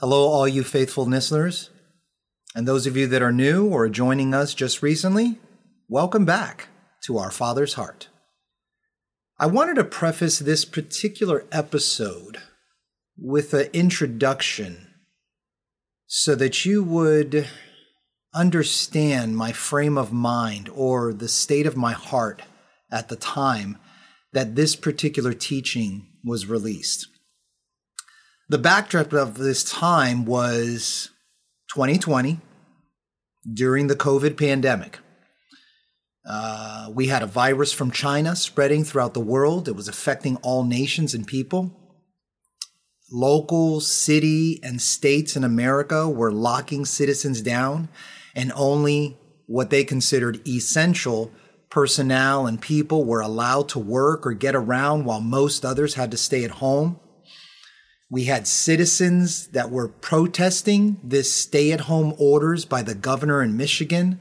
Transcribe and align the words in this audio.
Hello, 0.00 0.28
all 0.28 0.48
you 0.48 0.64
faithful 0.64 1.04
listeners. 1.04 1.68
And 2.54 2.66
those 2.66 2.86
of 2.86 2.96
you 2.96 3.06
that 3.08 3.20
are 3.20 3.30
new 3.30 3.66
or 3.66 3.86
joining 3.90 4.32
us 4.32 4.54
just 4.54 4.82
recently, 4.82 5.38
welcome 5.90 6.24
back 6.24 6.68
to 7.04 7.18
Our 7.18 7.30
Father's 7.30 7.74
Heart. 7.74 8.08
I 9.38 9.44
wanted 9.44 9.74
to 9.74 9.84
preface 9.84 10.38
this 10.38 10.64
particular 10.64 11.44
episode 11.52 12.38
with 13.18 13.52
an 13.52 13.68
introduction 13.74 14.86
so 16.06 16.34
that 16.34 16.64
you 16.64 16.82
would 16.82 17.46
understand 18.32 19.36
my 19.36 19.52
frame 19.52 19.98
of 19.98 20.14
mind 20.14 20.70
or 20.74 21.12
the 21.12 21.28
state 21.28 21.66
of 21.66 21.76
my 21.76 21.92
heart 21.92 22.40
at 22.90 23.10
the 23.10 23.16
time 23.16 23.76
that 24.32 24.56
this 24.56 24.76
particular 24.76 25.34
teaching 25.34 26.06
was 26.24 26.46
released. 26.46 27.06
The 28.50 28.58
backdrop 28.58 29.12
of 29.12 29.38
this 29.38 29.62
time 29.62 30.24
was 30.24 31.10
2020 31.72 32.40
during 33.54 33.86
the 33.86 33.94
COVID 33.94 34.36
pandemic. 34.36 34.98
Uh, 36.28 36.90
we 36.92 37.06
had 37.06 37.22
a 37.22 37.26
virus 37.26 37.72
from 37.72 37.92
China 37.92 38.34
spreading 38.34 38.82
throughout 38.82 39.14
the 39.14 39.20
world. 39.20 39.68
It 39.68 39.76
was 39.76 39.86
affecting 39.86 40.34
all 40.38 40.64
nations 40.64 41.14
and 41.14 41.24
people. 41.24 41.70
Local, 43.12 43.78
city, 43.78 44.58
and 44.64 44.82
states 44.82 45.36
in 45.36 45.44
America 45.44 46.08
were 46.08 46.32
locking 46.32 46.84
citizens 46.84 47.40
down, 47.42 47.88
and 48.34 48.50
only 48.56 49.16
what 49.46 49.70
they 49.70 49.84
considered 49.84 50.44
essential 50.48 51.30
personnel 51.70 52.48
and 52.48 52.60
people 52.60 53.04
were 53.04 53.20
allowed 53.20 53.68
to 53.68 53.78
work 53.78 54.26
or 54.26 54.32
get 54.32 54.56
around 54.56 55.04
while 55.04 55.20
most 55.20 55.64
others 55.64 55.94
had 55.94 56.10
to 56.10 56.16
stay 56.16 56.42
at 56.42 56.50
home. 56.50 56.98
We 58.10 58.24
had 58.24 58.48
citizens 58.48 59.46
that 59.48 59.70
were 59.70 59.86
protesting 59.88 60.98
this 61.02 61.32
stay 61.32 61.70
at 61.70 61.82
home 61.82 62.14
orders 62.18 62.64
by 62.64 62.82
the 62.82 62.96
governor 62.96 63.40
in 63.40 63.56
Michigan, 63.56 64.18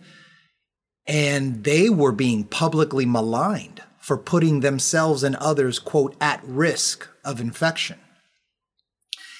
and 1.08 1.64
they 1.64 1.90
were 1.90 2.12
being 2.12 2.44
publicly 2.44 3.08
maligned 3.08 3.82
for 4.00 4.16
putting 4.16 4.60
themselves 4.60 5.24
and 5.24 5.36
others, 5.38 5.80
quote, 5.80 6.16
at 6.22 6.44
risk 6.44 7.08
of 7.26 7.42
infection. 7.42 7.98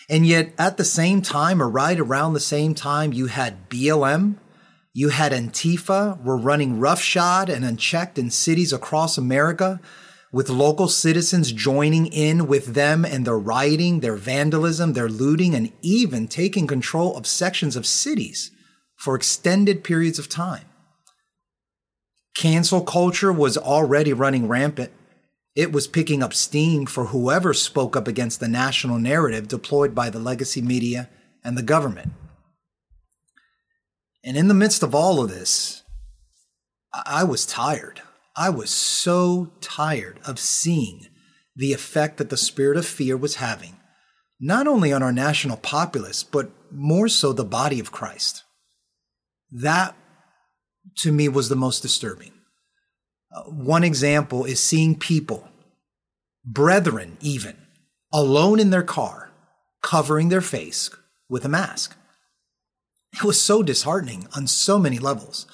And 0.10 0.26
yet, 0.26 0.54
at 0.58 0.78
the 0.78 0.84
same 0.84 1.22
time, 1.22 1.62
or 1.62 1.70
right 1.70 2.00
around 2.00 2.34
the 2.34 2.40
same 2.40 2.74
time, 2.74 3.14
you 3.14 3.28
had 3.28 3.70
BLM, 3.70 4.38
you 4.94 5.10
had 5.10 5.32
Antifa 5.32 6.22
were 6.24 6.38
running 6.38 6.80
roughshod 6.80 7.50
and 7.50 7.64
unchecked 7.64 8.18
in 8.18 8.32
cities 8.32 8.74
across 8.74 9.18
America, 9.18 9.80
with 10.32 10.50
local 10.50 10.88
citizens 10.88 11.52
joining 11.52 12.06
in 12.08 12.48
with 12.48 12.74
them 12.74 13.04
and 13.04 13.26
their 13.26 13.38
rioting, 13.38 14.00
their 14.00 14.16
vandalism, 14.16 14.94
their 14.94 15.10
looting, 15.10 15.56
and 15.56 15.72
even 15.82 16.28
taking 16.28 16.68
control 16.68 17.18
of 17.18 17.26
sections 17.26 17.76
of 17.76 17.86
cities 17.86 18.52
for 18.96 19.16
extended 19.16 19.84
periods 19.84 20.20
of 20.20 20.30
time. 20.30 20.66
Cancel 22.36 22.82
culture 22.82 23.34
was 23.34 23.58
already 23.58 24.14
running 24.14 24.48
rampant. 24.48 24.92
It 25.56 25.72
was 25.72 25.88
picking 25.88 26.22
up 26.22 26.34
steam 26.34 26.86
for 26.86 27.06
whoever 27.06 27.54
spoke 27.54 27.96
up 27.96 28.08
against 28.08 28.40
the 28.40 28.48
national 28.48 29.00
narrative 29.00 29.48
deployed 29.48 29.96
by 29.96 30.10
the 30.10 30.20
legacy 30.20 30.62
media 30.62 31.10
and 31.44 31.58
the 31.58 31.64
government. 31.64 32.12
And 34.24 34.38
in 34.38 34.48
the 34.48 34.54
midst 34.54 34.84
of 34.84 34.94
all 34.94 35.22
of 35.22 35.30
this, 35.30 35.84
I 37.06 37.24
was 37.24 37.46
tired. 37.46 38.02
I 38.40 38.50
was 38.50 38.70
so 38.70 39.52
tired 39.60 40.18
of 40.26 40.40
seeing 40.40 41.08
the 41.58 41.74
effect 41.74 42.16
that 42.18 42.30
the 42.30 42.38
spirit 42.38 42.78
of 42.78 42.86
fear 42.86 43.18
was 43.18 43.36
having, 43.36 43.76
not 44.40 44.66
only 44.66 44.94
on 44.94 45.04
our 45.04 45.12
national 45.12 45.58
populace, 45.58 46.24
but 46.24 46.50
more 46.72 47.10
so 47.10 47.34
the 47.34 47.44
body 47.44 47.82
of 47.82 47.92
Christ. 47.92 48.44
That, 49.52 49.94
to 51.00 51.12
me, 51.12 51.28
was 51.28 51.50
the 51.50 51.58
most 51.58 51.82
disturbing. 51.82 52.32
Uh, 53.36 53.42
one 53.44 53.84
example 53.84 54.46
is 54.46 54.62
seeing 54.62 54.98
people, 54.98 55.50
brethren 56.46 57.18
even, 57.20 57.58
alone 58.14 58.58
in 58.62 58.70
their 58.70 58.84
car, 58.84 59.32
covering 59.84 60.30
their 60.30 60.40
face 60.40 60.90
with 61.28 61.44
a 61.44 61.50
mask. 61.50 61.94
It 63.12 63.26
was 63.26 63.42
so 63.42 63.64
disheartening 63.64 64.28
on 64.34 64.48
so 64.48 64.80
many 64.80 64.98
levels. 64.98 65.46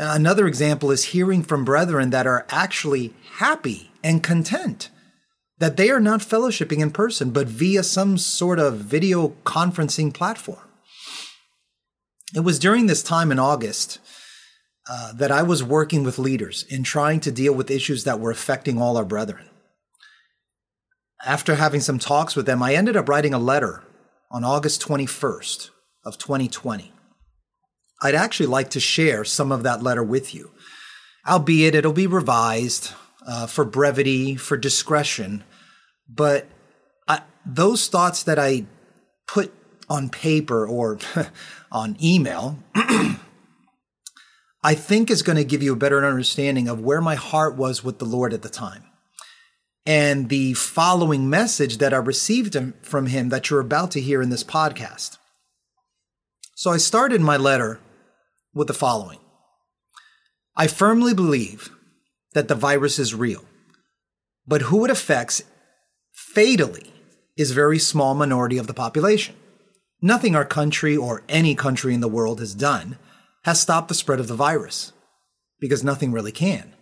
Another 0.00 0.46
example 0.46 0.92
is 0.92 1.06
hearing 1.06 1.42
from 1.42 1.64
brethren 1.64 2.10
that 2.10 2.24
are 2.24 2.46
actually 2.50 3.14
happy 3.38 3.90
and 4.04 4.22
content 4.22 4.90
that 5.58 5.76
they 5.76 5.90
are 5.90 5.98
not 5.98 6.20
fellowshipping 6.20 6.78
in 6.78 6.92
person, 6.92 7.30
but 7.30 7.48
via 7.48 7.82
some 7.82 8.16
sort 8.16 8.60
of 8.60 8.78
video 8.78 9.30
conferencing 9.44 10.14
platform. 10.14 10.62
It 12.32 12.40
was 12.40 12.60
during 12.60 12.86
this 12.86 13.02
time 13.02 13.32
in 13.32 13.40
August 13.40 13.98
uh, 14.88 15.12
that 15.14 15.32
I 15.32 15.42
was 15.42 15.64
working 15.64 16.04
with 16.04 16.16
leaders 16.16 16.64
in 16.68 16.84
trying 16.84 17.18
to 17.20 17.32
deal 17.32 17.52
with 17.52 17.68
issues 17.68 18.04
that 18.04 18.20
were 18.20 18.30
affecting 18.30 18.80
all 18.80 18.96
our 18.96 19.04
brethren. 19.04 19.46
After 21.26 21.56
having 21.56 21.80
some 21.80 21.98
talks 21.98 22.36
with 22.36 22.46
them, 22.46 22.62
I 22.62 22.74
ended 22.74 22.96
up 22.96 23.08
writing 23.08 23.34
a 23.34 23.38
letter 23.38 23.82
on 24.30 24.44
August 24.44 24.80
21st 24.86 25.70
of 26.04 26.18
2020. 26.18 26.92
I'd 28.00 28.14
actually 28.14 28.46
like 28.46 28.70
to 28.70 28.80
share 28.80 29.24
some 29.24 29.50
of 29.50 29.62
that 29.64 29.82
letter 29.82 30.02
with 30.02 30.34
you, 30.34 30.50
albeit 31.26 31.74
it'll 31.74 31.92
be 31.92 32.06
revised 32.06 32.92
uh, 33.26 33.46
for 33.46 33.64
brevity, 33.64 34.36
for 34.36 34.56
discretion. 34.56 35.44
But 36.08 36.46
I, 37.08 37.22
those 37.44 37.88
thoughts 37.88 38.22
that 38.22 38.38
I 38.38 38.66
put 39.26 39.52
on 39.88 40.10
paper 40.10 40.66
or 40.66 40.98
on 41.72 41.96
email, 42.02 42.58
I 44.62 44.74
think 44.74 45.10
is 45.10 45.22
going 45.22 45.36
to 45.36 45.44
give 45.44 45.62
you 45.62 45.72
a 45.72 45.76
better 45.76 46.04
understanding 46.04 46.68
of 46.68 46.80
where 46.80 47.00
my 47.00 47.16
heart 47.16 47.56
was 47.56 47.82
with 47.82 47.98
the 47.98 48.04
Lord 48.04 48.32
at 48.32 48.42
the 48.42 48.48
time. 48.48 48.84
And 49.84 50.28
the 50.28 50.52
following 50.52 51.30
message 51.30 51.78
that 51.78 51.94
I 51.94 51.96
received 51.96 52.56
from 52.82 53.06
him 53.06 53.30
that 53.30 53.48
you're 53.48 53.60
about 53.60 53.90
to 53.92 54.00
hear 54.00 54.20
in 54.20 54.28
this 54.28 54.44
podcast. 54.44 55.16
So 56.54 56.70
I 56.70 56.76
started 56.76 57.20
my 57.20 57.36
letter 57.36 57.80
with 58.54 58.68
the 58.68 58.74
following 58.74 59.18
I 60.56 60.66
firmly 60.66 61.14
believe 61.14 61.70
that 62.34 62.48
the 62.48 62.54
virus 62.54 62.98
is 62.98 63.14
real, 63.14 63.44
but 64.46 64.62
who 64.62 64.84
it 64.84 64.90
affects 64.90 65.42
fatally 66.12 66.92
is 67.36 67.52
a 67.52 67.54
very 67.54 67.78
small 67.78 68.14
minority 68.14 68.58
of 68.58 68.66
the 68.66 68.74
population. 68.74 69.34
Nothing 70.02 70.36
our 70.36 70.44
country 70.44 70.96
or 70.96 71.22
any 71.28 71.54
country 71.54 71.94
in 71.94 72.00
the 72.00 72.08
world 72.08 72.40
has 72.40 72.54
done 72.54 72.98
has 73.44 73.60
stopped 73.60 73.88
the 73.88 73.94
spread 73.94 74.20
of 74.20 74.28
the 74.28 74.34
virus 74.34 74.92
because 75.60 75.82
nothing 75.82 76.12
really 76.12 76.32
can. 76.32 76.74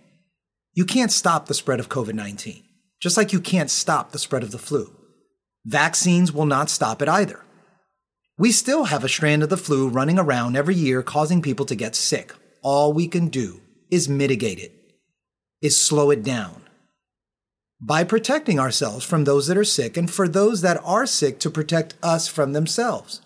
You 0.73 0.85
can't 0.85 1.13
stop 1.13 1.47
the 1.47 1.55
spread 1.55 1.81
of 1.81 1.89
COVID 1.89 2.15
19, 2.15 2.63
just 3.01 3.17
like 3.17 3.33
you 3.33 3.41
can't 3.41 3.71
stop 3.71 4.13
the 4.13 4.19
spread 4.19 4.43
of 4.43 4.51
the 4.51 4.59
flu. 4.59 4.95
Vaccines 5.65 6.33
will 6.33 6.47
not 6.47 6.69
stop 6.69 7.01
it 7.01 7.09
either. 7.09 7.46
We 8.39 8.53
still 8.53 8.85
have 8.85 9.03
a 9.03 9.09
strand 9.09 9.43
of 9.43 9.49
the 9.49 9.57
flu 9.57 9.89
running 9.89 10.19
around 10.19 10.57
every 10.57 10.75
year 10.75 11.03
causing 11.03 11.41
people 11.41 11.65
to 11.67 11.75
get 11.75 11.97
sick. 11.97 12.35
All 12.61 12.93
we 12.93 13.09
can 13.09 13.29
do 13.29 13.63
is 13.91 14.11
mitigate 14.11 14.59
it, 14.59 14.73
is 15.63 15.81
slow 15.81 16.11
it 16.11 16.23
down. 16.23 16.63
By 17.81 18.05
protecting 18.05 18.61
ourselves 18.61 19.07
from 19.07 19.25
those 19.25 19.47
that 19.47 19.57
are 19.57 19.65
sick 19.65 19.97
and 19.97 20.11
for 20.11 20.29
those 20.29 20.61
that 20.61 20.79
are 20.85 21.07
sick 21.07 21.39
to 21.41 21.51
protect 21.51 21.95
us 22.03 22.29
from 22.29 22.53
themselves. 22.53 23.23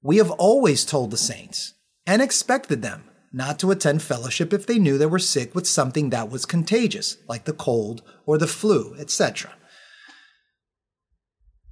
We 0.00 0.18
have 0.18 0.30
always 0.30 0.84
told 0.84 1.10
the 1.10 1.16
saints 1.16 1.74
and 2.06 2.22
expected 2.22 2.82
them 2.82 3.10
not 3.32 3.58
to 3.58 3.72
attend 3.72 4.00
fellowship 4.02 4.52
if 4.52 4.64
they 4.64 4.78
knew 4.78 4.96
they 4.96 5.06
were 5.06 5.18
sick 5.18 5.56
with 5.56 5.66
something 5.66 6.10
that 6.10 6.30
was 6.30 6.46
contagious, 6.46 7.16
like 7.28 7.46
the 7.46 7.52
cold 7.52 8.02
or 8.26 8.38
the 8.38 8.46
flu, 8.46 8.94
etc. 8.96 9.54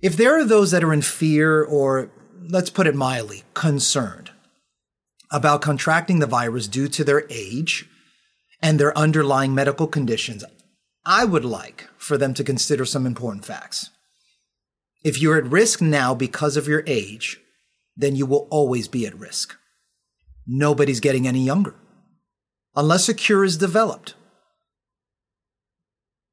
If 0.00 0.16
there 0.16 0.36
are 0.36 0.44
those 0.44 0.72
that 0.72 0.82
are 0.82 0.92
in 0.92 1.02
fear 1.02 1.62
or 1.62 2.10
let's 2.48 2.70
put 2.70 2.86
it 2.86 2.94
mildly, 2.94 3.44
concerned 3.54 4.30
about 5.32 5.62
contracting 5.62 6.18
the 6.18 6.26
virus 6.26 6.68
due 6.68 6.88
to 6.88 7.02
their 7.02 7.26
age 7.30 7.88
and 8.60 8.78
their 8.78 8.96
underlying 8.96 9.54
medical 9.54 9.86
conditions, 9.86 10.44
I 11.04 11.24
would 11.24 11.44
like 11.44 11.88
for 11.96 12.18
them 12.18 12.34
to 12.34 12.44
consider 12.44 12.84
some 12.84 13.06
important 13.06 13.44
facts. 13.44 13.90
If 15.02 15.20
you're 15.20 15.38
at 15.38 15.50
risk 15.50 15.80
now 15.80 16.14
because 16.14 16.56
of 16.56 16.68
your 16.68 16.84
age, 16.86 17.40
then 17.96 18.14
you 18.14 18.26
will 18.26 18.46
always 18.50 18.86
be 18.86 19.06
at 19.06 19.18
risk. 19.18 19.56
Nobody's 20.46 21.00
getting 21.00 21.26
any 21.26 21.44
younger. 21.44 21.74
Unless 22.76 23.08
a 23.08 23.14
cure 23.14 23.44
is 23.44 23.56
developed, 23.56 24.14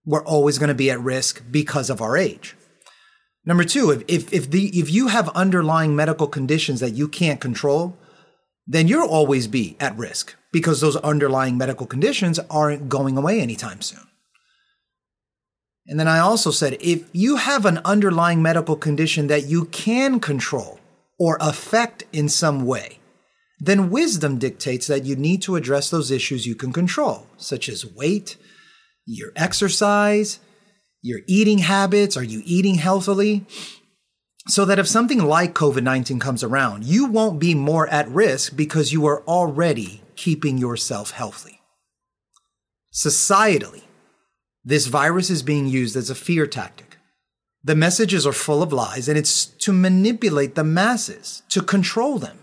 we're 0.05 0.25
always 0.25 0.57
going 0.57 0.69
to 0.69 0.75
be 0.75 0.91
at 0.91 0.99
risk 0.99 1.43
because 1.49 1.89
of 1.89 2.01
our 2.01 2.15
age. 2.15 2.55
Number 3.45 3.63
two, 3.63 3.91
if, 3.91 4.03
if, 4.07 4.33
if, 4.33 4.51
the, 4.51 4.67
if 4.77 4.91
you 4.91 5.07
have 5.07 5.29
underlying 5.29 5.95
medical 5.95 6.27
conditions 6.27 6.79
that 6.81 6.91
you 6.91 7.07
can't 7.07 7.39
control, 7.39 7.97
then 8.67 8.87
you'll 8.87 9.07
always 9.07 9.47
be 9.47 9.75
at 9.79 9.97
risk 9.97 10.35
because 10.51 10.81
those 10.81 10.95
underlying 10.97 11.57
medical 11.57 11.87
conditions 11.87 12.39
aren't 12.49 12.89
going 12.89 13.17
away 13.17 13.41
anytime 13.41 13.81
soon. 13.81 14.07
And 15.87 15.99
then 15.99 16.07
I 16.07 16.19
also 16.19 16.51
said, 16.51 16.77
if 16.79 17.09
you 17.13 17.37
have 17.37 17.65
an 17.65 17.79
underlying 17.83 18.41
medical 18.43 18.75
condition 18.75 19.27
that 19.27 19.47
you 19.47 19.65
can 19.65 20.19
control, 20.19 20.79
or 21.19 21.37
affect 21.41 22.05
in 22.13 22.29
some 22.29 22.65
way, 22.65 22.99
then 23.59 23.89
wisdom 23.89 24.39
dictates 24.39 24.87
that 24.87 25.03
you 25.03 25.15
need 25.17 25.41
to 25.41 25.57
address 25.57 25.89
those 25.89 26.09
issues 26.09 26.47
you 26.47 26.55
can 26.55 26.71
control, 26.71 27.27
such 27.35 27.67
as 27.67 27.85
weight, 27.85 28.37
your 29.05 29.31
exercise, 29.35 30.39
your 31.01 31.21
eating 31.27 31.59
habits. 31.59 32.17
Are 32.17 32.23
you 32.23 32.41
eating 32.45 32.75
healthily? 32.75 33.45
So 34.47 34.65
that 34.65 34.79
if 34.79 34.87
something 34.87 35.19
like 35.19 35.53
COVID 35.53 35.83
19 35.83 36.19
comes 36.19 36.43
around, 36.43 36.83
you 36.83 37.05
won't 37.05 37.39
be 37.39 37.53
more 37.53 37.87
at 37.87 38.09
risk 38.09 38.55
because 38.55 38.91
you 38.91 39.05
are 39.05 39.21
already 39.23 40.01
keeping 40.15 40.57
yourself 40.57 41.11
healthy. 41.11 41.61
Societally, 42.93 43.83
this 44.63 44.87
virus 44.87 45.29
is 45.29 45.43
being 45.43 45.67
used 45.67 45.95
as 45.95 46.09
a 46.09 46.15
fear 46.15 46.47
tactic. 46.47 46.97
The 47.63 47.75
messages 47.75 48.25
are 48.25 48.33
full 48.33 48.63
of 48.63 48.73
lies, 48.73 49.07
and 49.07 49.17
it's 49.17 49.45
to 49.45 49.73
manipulate 49.73 50.55
the 50.55 50.63
masses, 50.63 51.43
to 51.49 51.61
control 51.61 52.17
them. 52.17 52.39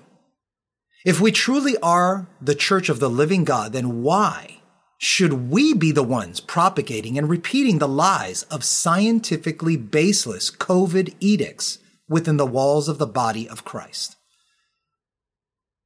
If 1.05 1.21
we 1.21 1.33
truly 1.33 1.77
are 1.83 2.27
the 2.41 2.55
church 2.55 2.89
of 2.89 3.01
the 3.01 3.11
living 3.11 3.45
God, 3.45 3.73
then 3.73 4.03
why 4.03 4.56
should 4.99 5.51
we 5.51 5.75
be 5.75 5.93
the 5.93 6.03
ones 6.03 6.41
propagating 6.41 7.19
and 7.19 7.29
repeating 7.29 7.79
the 7.79 7.89
lies 7.89 8.45
of 8.45 8.65
scientifically 8.65 9.77
baseless 9.77 10.51
COVID 10.51 11.15
edicts 11.21 11.79
within 12.09 12.39
the 12.39 12.47
walls 12.47 12.89
of 12.89 12.99
the 12.99 13.07
body 13.07 13.49
of 13.49 13.65
Christ? 13.65 14.17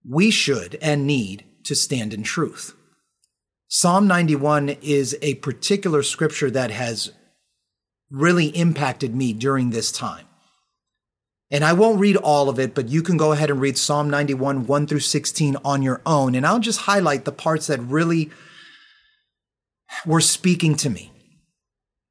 We 0.09 0.31
should 0.31 0.79
and 0.81 1.07
need 1.07 1.45
to 1.65 1.75
stand 1.75 2.15
in 2.15 2.23
truth. 2.23 2.75
Psalm 3.69 4.07
91 4.07 4.71
is 4.83 5.17
a 5.23 5.35
particular 5.37 6.03
scripture 6.03 6.51
that 6.51 6.71
has 6.71 7.13
really 8.11 8.47
impacted 8.49 9.15
me 9.15 9.33
during 9.33 9.71
this 9.71 9.93
time. 9.93 10.27
And 11.53 11.65
I 11.65 11.73
won't 11.73 12.01
read 12.01 12.17
all 12.17 12.49
of 12.49 12.61
it, 12.61 12.75
but 12.75 12.89
you 12.89 13.03
can 13.03 13.17
go 13.17 13.33
ahead 13.33 13.51
and 13.51 13.61
read 13.61 13.77
Psalm 13.77 14.09
91, 14.09 14.67
1 14.67 14.87
through 14.87 15.01
16 15.01 15.57
on 15.65 15.83
your 15.83 16.01
own. 16.07 16.37
And 16.37 16.47
I'll 16.47 16.61
just 16.61 16.81
highlight 16.81 17.25
the 17.25 17.33
parts 17.33 17.67
that 17.67 17.81
really 17.81 18.31
were 20.07 20.21
speaking 20.21 20.75
to 20.77 20.91
me. 20.91 21.13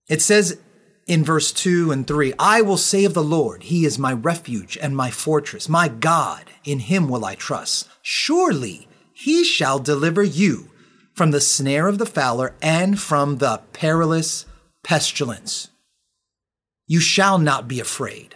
It 0.07 0.21
says 0.21 0.59
in 1.07 1.23
verse 1.23 1.51
2 1.51 1.91
and 1.91 2.07
3 2.07 2.33
I 2.37 2.61
will 2.61 2.77
say 2.77 3.05
of 3.05 3.13
the 3.13 3.23
Lord, 3.23 3.63
He 3.63 3.85
is 3.85 3.97
my 3.99 4.13
refuge 4.13 4.77
and 4.81 4.95
my 4.95 5.11
fortress, 5.11 5.67
my 5.67 5.87
God, 5.87 6.45
in 6.63 6.79
Him 6.79 7.09
will 7.09 7.25
I 7.25 7.35
trust. 7.35 7.89
Surely 8.01 8.87
He 9.13 9.43
shall 9.43 9.79
deliver 9.79 10.23
you 10.23 10.69
from 11.13 11.31
the 11.31 11.41
snare 11.41 11.87
of 11.87 11.97
the 11.97 12.05
fowler 12.05 12.55
and 12.61 12.99
from 12.99 13.37
the 13.37 13.61
perilous 13.73 14.45
pestilence. 14.83 15.69
You 16.87 16.99
shall 16.99 17.37
not 17.37 17.67
be 17.67 17.79
afraid 17.79 18.35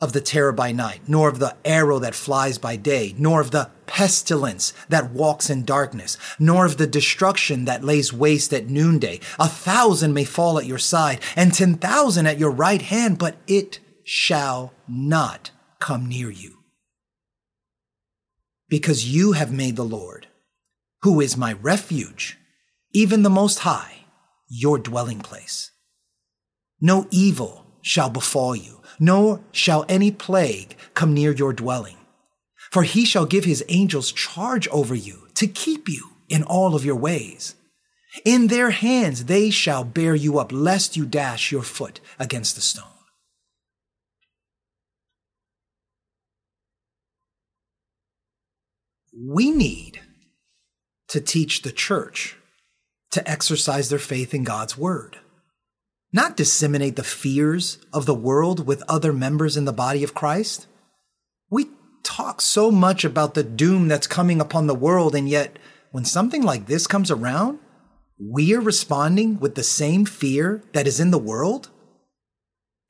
of 0.00 0.12
the 0.12 0.20
terror 0.20 0.52
by 0.52 0.72
night, 0.72 1.00
nor 1.06 1.28
of 1.28 1.38
the 1.38 1.54
arrow 1.64 1.98
that 1.98 2.14
flies 2.14 2.58
by 2.58 2.76
day, 2.76 3.14
nor 3.18 3.40
of 3.40 3.50
the 3.50 3.70
pestilence 3.86 4.72
that 4.88 5.10
walks 5.10 5.50
in 5.50 5.64
darkness, 5.64 6.16
nor 6.38 6.64
of 6.64 6.78
the 6.78 6.86
destruction 6.86 7.66
that 7.66 7.84
lays 7.84 8.12
waste 8.12 8.52
at 8.54 8.68
noonday. 8.68 9.20
A 9.38 9.48
thousand 9.48 10.14
may 10.14 10.24
fall 10.24 10.58
at 10.58 10.66
your 10.66 10.78
side, 10.78 11.20
and 11.36 11.52
ten 11.52 11.74
thousand 11.74 12.26
at 12.26 12.38
your 12.38 12.50
right 12.50 12.82
hand, 12.82 13.18
but 13.18 13.36
it 13.46 13.80
shall 14.04 14.72
not 14.88 15.50
come 15.80 16.08
near 16.08 16.30
you. 16.30 16.58
Because 18.68 19.08
you 19.08 19.32
have 19.32 19.52
made 19.52 19.76
the 19.76 19.84
Lord, 19.84 20.28
who 21.02 21.20
is 21.20 21.36
my 21.36 21.52
refuge, 21.54 22.38
even 22.92 23.22
the 23.22 23.30
Most 23.30 23.60
High, 23.60 24.06
your 24.48 24.78
dwelling 24.78 25.20
place. 25.20 25.72
No 26.80 27.06
evil 27.10 27.66
shall 27.82 28.10
befall 28.10 28.56
you 28.56 28.79
nor 29.00 29.40
shall 29.50 29.86
any 29.88 30.12
plague 30.12 30.76
come 30.94 31.14
near 31.14 31.32
your 31.32 31.54
dwelling. 31.54 31.96
For 32.70 32.84
he 32.84 33.04
shall 33.04 33.26
give 33.26 33.44
his 33.44 33.64
angels 33.68 34.12
charge 34.12 34.68
over 34.68 34.94
you 34.94 35.26
to 35.34 35.48
keep 35.48 35.88
you 35.88 36.10
in 36.28 36.44
all 36.44 36.76
of 36.76 36.84
your 36.84 36.94
ways. 36.94 37.56
In 38.24 38.48
their 38.48 38.70
hands 38.70 39.24
they 39.24 39.50
shall 39.50 39.82
bear 39.82 40.14
you 40.14 40.38
up, 40.38 40.52
lest 40.52 40.96
you 40.96 41.06
dash 41.06 41.50
your 41.50 41.62
foot 41.62 42.00
against 42.18 42.54
the 42.54 42.60
stone. 42.60 42.84
We 49.12 49.50
need 49.50 50.00
to 51.08 51.20
teach 51.20 51.62
the 51.62 51.72
church 51.72 52.36
to 53.10 53.28
exercise 53.28 53.88
their 53.88 53.98
faith 53.98 54.32
in 54.32 54.44
God's 54.44 54.78
word 54.78 55.18
not 56.12 56.36
disseminate 56.36 56.96
the 56.96 57.02
fears 57.02 57.78
of 57.92 58.06
the 58.06 58.14
world 58.14 58.66
with 58.66 58.82
other 58.88 59.12
members 59.12 59.56
in 59.56 59.64
the 59.64 59.72
body 59.72 60.02
of 60.02 60.14
Christ. 60.14 60.66
We 61.50 61.68
talk 62.02 62.40
so 62.40 62.70
much 62.70 63.04
about 63.04 63.34
the 63.34 63.44
doom 63.44 63.88
that's 63.88 64.06
coming 64.06 64.40
upon 64.40 64.66
the 64.66 64.74
world, 64.74 65.14
and 65.14 65.28
yet 65.28 65.58
when 65.92 66.04
something 66.04 66.42
like 66.42 66.66
this 66.66 66.86
comes 66.86 67.10
around, 67.10 67.58
we 68.18 68.54
are 68.54 68.60
responding 68.60 69.38
with 69.38 69.54
the 69.54 69.62
same 69.62 70.04
fear 70.04 70.62
that 70.72 70.86
is 70.86 71.00
in 71.00 71.10
the 71.10 71.18
world 71.18 71.70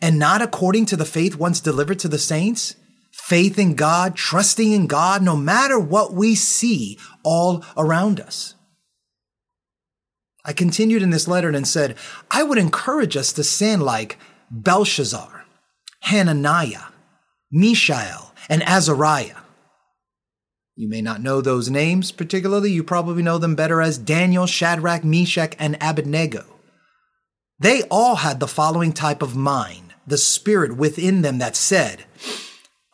and 0.01 0.19
not 0.19 0.43
according 0.43 0.87
to 0.87 0.97
the 0.97 1.05
faith 1.05 1.37
once 1.37 1.61
delivered 1.61 1.99
to 2.01 2.09
the 2.09 2.19
saints. 2.19 2.77
Faith 3.13 3.59
in 3.59 3.75
God, 3.75 4.17
trusting 4.17 4.73
in 4.73 4.87
God, 4.87 5.23
no 5.23 5.37
matter 5.37 5.79
what 5.79 6.15
we 6.15 6.35
see 6.35 6.99
all 7.23 7.65
around 7.77 8.21
us. 8.21 8.55
I 10.45 10.53
continued 10.53 11.03
in 11.03 11.11
this 11.11 11.29
letter 11.29 11.49
and 11.49 11.67
said, 11.67 11.97
I 12.31 12.43
would 12.43 12.59
encourage 12.59 13.17
us 13.17 13.33
to 13.35 13.45
sin 13.45 13.81
like 13.81 14.19
Belshazzar, 14.51 15.45
Hananiah, 16.01 16.87
Mishael, 17.51 18.35
and 18.49 18.63
Azariah. 18.63 19.37
You 20.77 20.89
may 20.89 21.03
not 21.03 21.21
know 21.21 21.41
those 21.41 21.69
names 21.69 22.11
particularly. 22.11 22.73
You 22.73 22.83
probably 22.83 23.23
know 23.23 23.37
them 23.37 23.55
better 23.55 23.83
as 23.83 23.99
Daniel, 23.99 24.47
Shadrach, 24.47 25.05
Meshach, 25.05 25.55
and 25.59 25.77
Abednego. 25.81 26.47
They 27.59 27.83
all 27.91 28.17
had 28.17 28.41
the 28.41 28.49
following 28.49 28.95
type 28.95 29.21
of 29.21 29.37
mind, 29.37 29.93
the 30.07 30.17
spirit 30.17 30.79
within 30.79 31.21
them 31.21 31.37
that 31.39 31.55
said, 31.55 32.05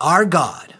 Our 0.00 0.24
God, 0.24 0.74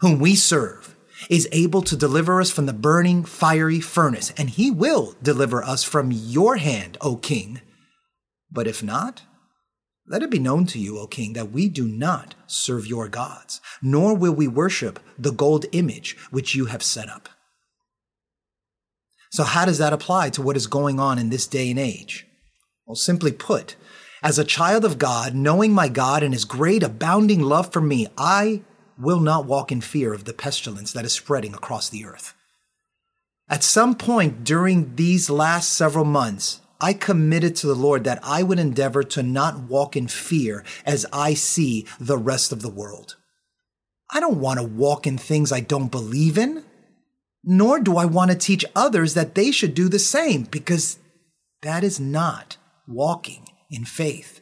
whom 0.00 0.18
we 0.18 0.34
serve, 0.34 0.96
is 1.28 1.48
able 1.52 1.82
to 1.82 1.96
deliver 1.96 2.40
us 2.40 2.50
from 2.50 2.66
the 2.66 2.72
burning 2.72 3.24
fiery 3.24 3.80
furnace, 3.80 4.32
and 4.36 4.50
he 4.50 4.70
will 4.70 5.14
deliver 5.22 5.62
us 5.62 5.84
from 5.84 6.10
your 6.10 6.56
hand, 6.56 6.96
O 7.00 7.16
king. 7.16 7.60
But 8.50 8.66
if 8.66 8.82
not, 8.82 9.22
let 10.06 10.22
it 10.22 10.30
be 10.30 10.38
known 10.38 10.64
to 10.66 10.78
you, 10.78 10.98
O 10.98 11.06
king, 11.06 11.34
that 11.34 11.52
we 11.52 11.68
do 11.68 11.86
not 11.86 12.34
serve 12.46 12.86
your 12.86 13.08
gods, 13.08 13.60
nor 13.82 14.14
will 14.14 14.32
we 14.32 14.48
worship 14.48 14.98
the 15.18 15.32
gold 15.32 15.66
image 15.72 16.16
which 16.30 16.54
you 16.54 16.66
have 16.66 16.82
set 16.82 17.08
up. 17.10 17.28
So, 19.30 19.44
how 19.44 19.66
does 19.66 19.76
that 19.78 19.92
apply 19.92 20.30
to 20.30 20.42
what 20.42 20.56
is 20.56 20.66
going 20.66 20.98
on 20.98 21.18
in 21.18 21.28
this 21.28 21.46
day 21.46 21.70
and 21.70 21.78
age? 21.78 22.26
Well, 22.86 22.94
simply 22.94 23.32
put, 23.32 23.76
as 24.22 24.38
a 24.38 24.44
child 24.44 24.86
of 24.86 24.98
God, 24.98 25.34
knowing 25.34 25.72
my 25.72 25.88
God 25.88 26.22
and 26.22 26.32
his 26.32 26.46
great 26.46 26.82
abounding 26.82 27.42
love 27.42 27.70
for 27.70 27.82
me, 27.82 28.06
I 28.16 28.62
will 28.98 29.20
not 29.20 29.46
walk 29.46 29.70
in 29.70 29.80
fear 29.80 30.12
of 30.12 30.24
the 30.24 30.32
pestilence 30.32 30.92
that 30.92 31.04
is 31.04 31.12
spreading 31.12 31.54
across 31.54 31.88
the 31.88 32.04
earth. 32.04 32.34
At 33.48 33.64
some 33.64 33.94
point 33.94 34.44
during 34.44 34.96
these 34.96 35.30
last 35.30 35.72
several 35.72 36.04
months, 36.04 36.60
I 36.80 36.92
committed 36.92 37.56
to 37.56 37.66
the 37.66 37.74
Lord 37.74 38.04
that 38.04 38.20
I 38.22 38.42
would 38.42 38.58
endeavor 38.58 39.02
to 39.02 39.22
not 39.22 39.60
walk 39.60 39.96
in 39.96 40.06
fear 40.06 40.64
as 40.84 41.06
I 41.12 41.34
see 41.34 41.86
the 41.98 42.18
rest 42.18 42.52
of 42.52 42.62
the 42.62 42.70
world. 42.70 43.16
I 44.10 44.20
don't 44.20 44.40
want 44.40 44.60
to 44.60 44.66
walk 44.66 45.06
in 45.06 45.18
things 45.18 45.50
I 45.50 45.60
don't 45.60 45.90
believe 45.90 46.38
in, 46.38 46.64
nor 47.42 47.80
do 47.80 47.96
I 47.96 48.04
want 48.04 48.30
to 48.30 48.36
teach 48.36 48.64
others 48.76 49.14
that 49.14 49.34
they 49.34 49.50
should 49.50 49.74
do 49.74 49.88
the 49.88 49.98
same, 49.98 50.42
because 50.44 50.98
that 51.62 51.82
is 51.82 51.98
not 51.98 52.56
walking 52.86 53.48
in 53.70 53.84
faith. 53.84 54.40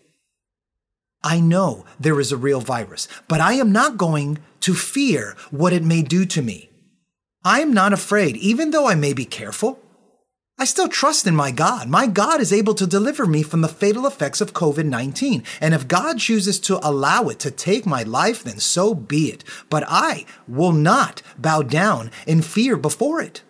I 1.22 1.40
know 1.40 1.84
there 1.98 2.20
is 2.20 2.32
a 2.32 2.36
real 2.36 2.60
virus, 2.60 3.08
but 3.28 3.40
I 3.40 3.54
am 3.54 3.72
not 3.72 3.96
going 3.96 4.38
to 4.60 4.74
fear 4.74 5.36
what 5.50 5.72
it 5.72 5.82
may 5.82 6.02
do 6.02 6.24
to 6.26 6.42
me. 6.42 6.70
I 7.44 7.60
am 7.60 7.72
not 7.72 7.92
afraid, 7.92 8.36
even 8.36 8.70
though 8.70 8.88
I 8.88 8.94
may 8.96 9.12
be 9.12 9.24
careful. 9.24 9.80
I 10.58 10.64
still 10.64 10.88
trust 10.88 11.26
in 11.26 11.36
my 11.36 11.50
God. 11.50 11.88
My 11.88 12.06
God 12.06 12.40
is 12.40 12.52
able 12.52 12.74
to 12.74 12.86
deliver 12.86 13.26
me 13.26 13.42
from 13.42 13.60
the 13.60 13.68
fatal 13.68 14.06
effects 14.06 14.40
of 14.40 14.54
COVID 14.54 14.86
19. 14.86 15.44
And 15.60 15.74
if 15.74 15.86
God 15.86 16.18
chooses 16.18 16.58
to 16.60 16.80
allow 16.82 17.28
it 17.28 17.38
to 17.40 17.50
take 17.50 17.86
my 17.86 18.02
life, 18.02 18.42
then 18.42 18.58
so 18.58 18.94
be 18.94 19.28
it. 19.28 19.44
But 19.70 19.84
I 19.86 20.24
will 20.48 20.72
not 20.72 21.22
bow 21.38 21.62
down 21.62 22.10
in 22.26 22.40
fear 22.42 22.76
before 22.76 23.20
it. 23.20 23.42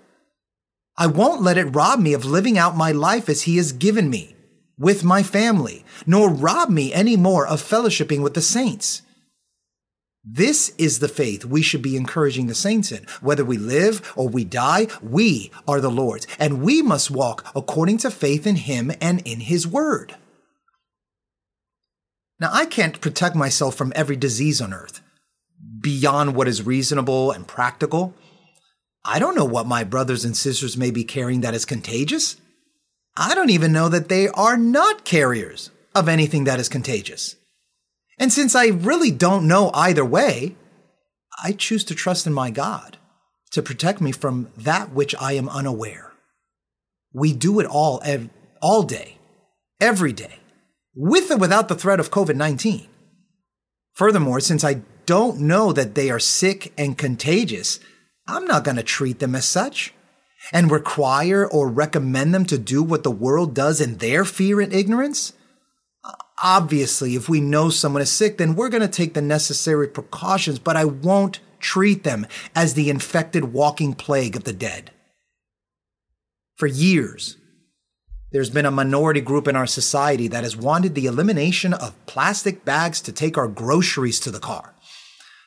I 0.98 1.06
won't 1.06 1.42
let 1.42 1.58
it 1.58 1.74
rob 1.74 2.00
me 2.00 2.12
of 2.12 2.24
living 2.24 2.58
out 2.58 2.76
my 2.76 2.92
life 2.92 3.28
as 3.28 3.42
He 3.42 3.56
has 3.56 3.72
given 3.72 4.10
me 4.10 4.35
with 4.78 5.04
my 5.04 5.22
family, 5.22 5.84
nor 6.06 6.30
rob 6.30 6.68
me 6.68 6.92
any 6.92 7.16
more 7.16 7.46
of 7.46 7.62
fellowshipping 7.62 8.22
with 8.22 8.34
the 8.34 8.42
saints. 8.42 9.02
This 10.28 10.70
is 10.76 10.98
the 10.98 11.08
faith 11.08 11.44
we 11.44 11.62
should 11.62 11.82
be 11.82 11.96
encouraging 11.96 12.48
the 12.48 12.54
saints 12.54 12.90
in. 12.90 13.06
Whether 13.20 13.44
we 13.44 13.58
live 13.58 14.12
or 14.16 14.28
we 14.28 14.42
die, 14.44 14.88
we 15.00 15.52
are 15.68 15.80
the 15.80 15.90
Lord's, 15.90 16.26
and 16.38 16.62
we 16.62 16.82
must 16.82 17.12
walk 17.12 17.46
according 17.54 17.98
to 17.98 18.10
faith 18.10 18.44
in 18.44 18.56
Him 18.56 18.90
and 19.00 19.22
in 19.24 19.38
His 19.38 19.68
Word. 19.68 20.16
Now, 22.40 22.50
I 22.52 22.66
can't 22.66 23.00
protect 23.00 23.36
myself 23.36 23.76
from 23.76 23.92
every 23.94 24.16
disease 24.16 24.60
on 24.60 24.74
earth 24.74 25.00
beyond 25.80 26.34
what 26.34 26.48
is 26.48 26.66
reasonable 26.66 27.30
and 27.30 27.46
practical. 27.46 28.12
I 29.04 29.20
don't 29.20 29.36
know 29.36 29.44
what 29.44 29.66
my 29.66 29.84
brothers 29.84 30.24
and 30.24 30.36
sisters 30.36 30.76
may 30.76 30.90
be 30.90 31.04
carrying 31.04 31.42
that 31.42 31.54
is 31.54 31.64
contagious. 31.64 32.36
I 33.16 33.34
don't 33.34 33.50
even 33.50 33.72
know 33.72 33.88
that 33.88 34.08
they 34.08 34.28
are 34.28 34.56
not 34.56 35.04
carriers 35.04 35.70
of 35.94 36.08
anything 36.08 36.44
that 36.44 36.60
is 36.60 36.68
contagious. 36.68 37.36
And 38.18 38.32
since 38.32 38.54
I 38.54 38.66
really 38.66 39.10
don't 39.10 39.48
know 39.48 39.70
either 39.72 40.04
way, 40.04 40.56
I 41.42 41.52
choose 41.52 41.84
to 41.84 41.94
trust 41.94 42.26
in 42.26 42.32
my 42.32 42.50
God 42.50 42.98
to 43.52 43.62
protect 43.62 44.00
me 44.00 44.12
from 44.12 44.48
that 44.56 44.92
which 44.92 45.14
I 45.18 45.32
am 45.32 45.48
unaware. 45.48 46.12
We 47.12 47.32
do 47.32 47.60
it 47.60 47.66
all, 47.66 48.00
ev- 48.04 48.28
all 48.60 48.82
day, 48.82 49.18
every 49.80 50.12
day, 50.12 50.40
with 50.94 51.30
or 51.30 51.36
without 51.38 51.68
the 51.68 51.74
threat 51.74 52.00
of 52.00 52.10
COVID 52.10 52.36
19. 52.36 52.86
Furthermore, 53.94 54.40
since 54.40 54.62
I 54.62 54.82
don't 55.06 55.40
know 55.40 55.72
that 55.72 55.94
they 55.94 56.10
are 56.10 56.18
sick 56.18 56.72
and 56.76 56.98
contagious, 56.98 57.80
I'm 58.26 58.44
not 58.44 58.64
going 58.64 58.76
to 58.76 58.82
treat 58.82 59.20
them 59.20 59.34
as 59.34 59.46
such 59.46 59.94
and 60.52 60.70
require 60.70 61.46
or 61.46 61.68
recommend 61.68 62.34
them 62.34 62.44
to 62.46 62.58
do 62.58 62.82
what 62.82 63.02
the 63.02 63.10
world 63.10 63.54
does 63.54 63.80
in 63.80 63.98
their 63.98 64.24
fear 64.24 64.60
and 64.60 64.72
ignorance. 64.72 65.32
Obviously, 66.42 67.14
if 67.14 67.28
we 67.28 67.40
know 67.40 67.70
someone 67.70 68.02
is 68.02 68.10
sick, 68.10 68.38
then 68.38 68.54
we're 68.54 68.68
going 68.68 68.82
to 68.82 68.88
take 68.88 69.14
the 69.14 69.22
necessary 69.22 69.88
precautions, 69.88 70.58
but 70.58 70.76
I 70.76 70.84
won't 70.84 71.40
treat 71.60 72.04
them 72.04 72.26
as 72.54 72.74
the 72.74 72.90
infected 72.90 73.52
walking 73.52 73.94
plague 73.94 74.36
of 74.36 74.44
the 74.44 74.52
dead. 74.52 74.90
For 76.56 76.66
years, 76.66 77.36
there's 78.32 78.50
been 78.50 78.66
a 78.66 78.70
minority 78.70 79.20
group 79.20 79.48
in 79.48 79.56
our 79.56 79.66
society 79.66 80.28
that 80.28 80.44
has 80.44 80.56
wanted 80.56 80.94
the 80.94 81.06
elimination 81.06 81.72
of 81.72 81.94
plastic 82.06 82.64
bags 82.64 83.00
to 83.02 83.12
take 83.12 83.38
our 83.38 83.48
groceries 83.48 84.20
to 84.20 84.30
the 84.30 84.40
car. 84.40 84.74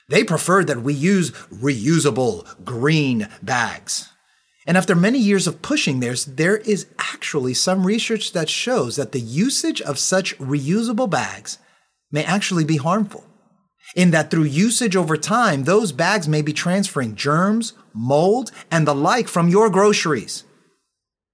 They 0.07 0.23
prefer 0.23 0.63
that 0.63 0.81
we 0.81 0.93
use 0.93 1.31
reusable 1.51 2.63
green 2.65 3.29
bags. 3.43 4.08
And 4.69 4.77
after 4.77 4.93
many 4.93 5.17
years 5.17 5.47
of 5.47 5.63
pushing 5.63 5.99
this, 5.99 6.23
there 6.25 6.57
is 6.57 6.85
actually 6.99 7.55
some 7.55 7.87
research 7.87 8.33
that 8.33 8.49
shows 8.49 8.97
that 8.97 9.13
the 9.13 9.19
usage 9.19 9.81
of 9.81 9.97
such 9.97 10.37
reusable 10.37 11.09
bags 11.09 11.57
may 12.11 12.23
actually 12.23 12.65
be 12.65 12.77
harmful. 12.77 13.23
In 13.95 14.11
that 14.11 14.29
through 14.29 14.43
usage 14.43 14.95
over 14.95 15.17
time, 15.17 15.63
those 15.63 15.91
bags 15.91 16.27
may 16.27 16.43
be 16.43 16.53
transferring 16.53 17.15
germs, 17.15 17.73
mold, 17.95 18.51
and 18.69 18.87
the 18.87 18.93
like 18.93 19.27
from 19.27 19.49
your 19.49 19.71
groceries. 19.71 20.43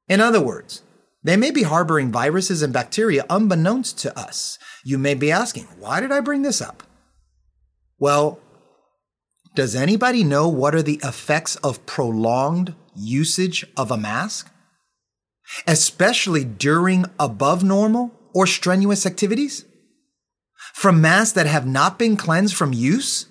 In 0.07 0.21
other 0.21 0.39
words, 0.39 0.83
they 1.21 1.35
may 1.35 1.51
be 1.51 1.63
harboring 1.63 2.13
viruses 2.13 2.61
and 2.61 2.71
bacteria 2.71 3.25
unbeknownst 3.29 3.99
to 3.99 4.17
us. 4.17 4.57
You 4.85 4.97
may 4.97 5.13
be 5.13 5.29
asking, 5.29 5.65
why 5.77 5.99
did 5.99 6.13
I 6.13 6.21
bring 6.21 6.43
this 6.43 6.61
up? 6.61 6.83
Well, 7.99 8.39
does 9.55 9.75
anybody 9.75 10.23
know 10.23 10.47
what 10.47 10.73
are 10.73 10.81
the 10.81 11.01
effects 11.03 11.57
of 11.57 11.85
prolonged 11.85 12.75
usage 12.95 13.65
of 13.77 13.91
a 13.91 13.97
mask? 13.97 14.49
Especially 15.67 16.43
during 16.43 17.05
above 17.19 17.63
normal 17.63 18.11
or 18.33 18.47
strenuous 18.47 19.05
activities? 19.05 19.65
From 20.73 21.01
masks 21.01 21.33
that 21.33 21.45
have 21.45 21.65
not 21.65 21.99
been 21.99 22.17
cleansed 22.17 22.55
from 22.55 22.73
use? 22.73 23.27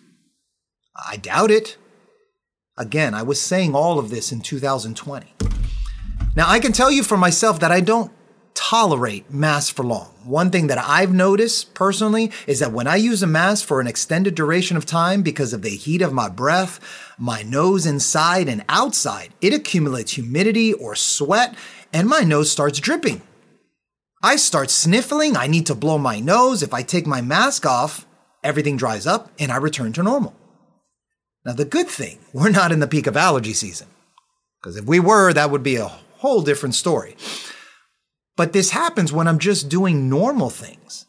I 1.09 1.17
doubt 1.17 1.51
it. 1.51 1.77
Again, 2.77 3.15
I 3.15 3.23
was 3.23 3.41
saying 3.41 3.75
all 3.75 3.99
of 3.99 4.11
this 4.11 4.33
in 4.33 4.41
2020. 4.41 5.27
Now, 6.37 6.49
I 6.49 6.59
can 6.59 6.73
tell 6.73 6.91
you 6.91 7.03
for 7.03 7.17
myself 7.17 7.61
that 7.61 7.71
I 7.71 7.81
don't 7.81 8.11
tolerate 8.55 9.31
masks 9.33 9.71
for 9.71 9.85
long. 9.85 10.07
One 10.25 10.51
thing 10.51 10.69
that 10.69 10.79
I've 10.79 11.13
noticed 11.13 11.75
personally 11.75 12.31
is 12.47 12.61
that 12.61 12.73
when 12.73 12.87
I 12.87 12.97
use 12.97 13.23
a 13.23 13.27
mask 13.27 13.67
for 13.67 13.81
an 13.81 13.87
extended 13.87 14.35
duration 14.35 14.77
of 14.77 14.87
time 14.87 15.23
because 15.23 15.53
of 15.53 15.63
the 15.63 15.71
heat 15.71 16.01
of 16.01 16.13
my 16.13 16.29
breath, 16.29 16.81
my 17.19 17.43
nose 17.43 17.85
inside 17.85 18.49
and 18.49 18.65
outside, 18.69 19.35
it 19.41 19.53
accumulates 19.53 20.13
humidity 20.13 20.73
or 20.73 20.95
sweat 20.95 21.55
and 21.93 22.09
my 22.09 22.21
nose 22.21 22.51
starts 22.51 22.81
dripping. 22.81 23.23
I 24.23 24.37
start 24.37 24.71
sniffling, 24.71 25.37
I 25.37 25.47
need 25.47 25.67
to 25.67 25.75
blow 25.75 25.99
my 25.99 26.19
nose. 26.19 26.63
If 26.63 26.73
I 26.73 26.83
take 26.83 27.07
my 27.07 27.21
mask 27.21 27.67
off, 27.67 28.07
everything 28.43 28.77
dries 28.77 29.07
up 29.07 29.31
and 29.39 29.53
I 29.53 29.57
return 29.57 29.93
to 29.95 30.03
normal. 30.03 30.35
Now, 31.45 31.53
the 31.53 31.67
good 31.67 31.89
thing, 31.89 32.21
we're 32.33 32.49
not 32.49 32.73
in 32.73 32.81
the 32.81 32.87
peak 32.87 33.07
of 33.07 33.19
allergy 33.19 33.53
season. 33.53 33.89
Because 34.61 34.79
if 34.79 34.87
we 34.87 34.99
were, 34.99 35.33
that 35.35 35.51
would 35.51 35.63
be 35.63 35.77
a 35.77 35.89
whole 35.89 36.41
different 36.41 36.75
story. 36.75 37.17
But 38.37 38.53
this 38.53 38.71
happens 38.71 39.13
when 39.13 39.29
I'm 39.29 39.39
just 39.39 39.69
doing 39.69 40.09
normal 40.09 40.51
things. 40.51 41.07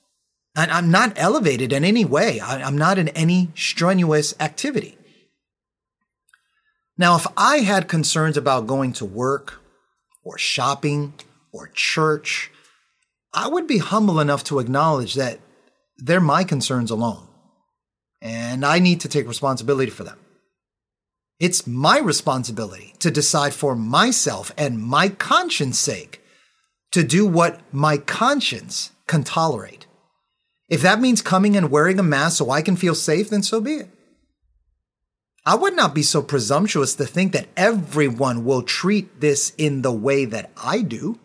And 0.55 0.72
I'm 0.72 0.89
not 0.89 1.13
elevated 1.17 1.74
in 1.74 1.84
any 1.84 2.05
way. 2.05 2.39
I'm 2.39 2.77
not 2.77 2.98
in 2.98 3.10
any 3.10 3.50
strenuous 3.55 4.34
activity. 4.39 4.98
Now, 6.98 7.17
if 7.17 7.27
I 7.36 7.58
had 7.58 7.89
concerns 7.89 8.38
about 8.38 8.67
going 8.67 8.94
to 8.94 9.05
work 9.05 9.62
or 10.24 10.38
shopping 10.38 11.13
or 11.51 11.67
church, 11.74 12.51
I 13.34 13.50
would 13.50 13.67
be 13.67 13.79
humble 13.79 14.22
enough 14.22 14.46
to 14.46 14.60
acknowledge 14.60 15.15
that 15.15 15.39
they're 15.98 16.22
my 16.22 16.46
concerns 16.46 16.89
alone. 16.89 17.27
And 18.22 18.65
I 18.65 18.79
need 18.79 19.01
to 19.01 19.10
take 19.10 19.27
responsibility 19.27 19.91
for 19.91 20.05
them. 20.05 20.17
It's 21.38 21.67
my 21.67 22.00
responsibility 22.00 22.94
to 23.00 23.12
decide 23.12 23.53
for 23.53 23.75
myself 23.75 24.53
and 24.58 24.79
my 24.82 25.10
conscience 25.10 25.77
sake 25.77 26.22
to 26.95 27.03
do 27.03 27.27
what 27.27 27.59
my 27.73 27.97
conscience 27.97 28.91
can 29.05 29.21
tolerate. 29.21 29.85
If 30.69 30.81
that 30.81 31.01
means 31.01 31.21
coming 31.21 31.57
and 31.57 31.69
wearing 31.69 31.99
a 31.99 32.03
mask 32.03 32.37
so 32.37 32.49
I 32.49 32.61
can 32.61 32.77
feel 32.77 32.95
safe, 32.95 33.29
then 33.29 33.43
so 33.43 33.59
be 33.59 33.73
it. 33.73 33.89
I 35.45 35.55
would 35.55 35.75
not 35.75 35.93
be 35.93 36.03
so 36.03 36.21
presumptuous 36.21 36.95
to 36.95 37.05
think 37.05 37.33
that 37.33 37.49
everyone 37.57 38.45
will 38.45 38.61
treat 38.61 39.19
this 39.19 39.51
in 39.57 39.81
the 39.81 39.91
way 39.91 40.23
that 40.23 40.51
I 40.55 40.83
do. 40.83 41.19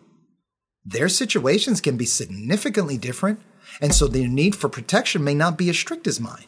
Their 0.83 1.07
situations 1.07 1.79
can 1.79 1.95
be 1.95 2.05
significantly 2.05 2.97
different, 2.97 3.39
and 3.79 3.95
so 3.95 4.09
their 4.09 4.27
need 4.27 4.57
for 4.57 4.67
protection 4.67 5.23
may 5.23 5.33
not 5.33 5.57
be 5.57 5.69
as 5.69 5.79
strict 5.79 6.05
as 6.05 6.19
mine. 6.19 6.47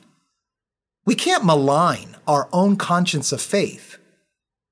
We 1.06 1.16
can't 1.16 1.46
malign 1.46 2.18
our 2.28 2.50
own 2.52 2.76
conscience 2.76 3.32
of 3.32 3.42
faith 3.42 3.98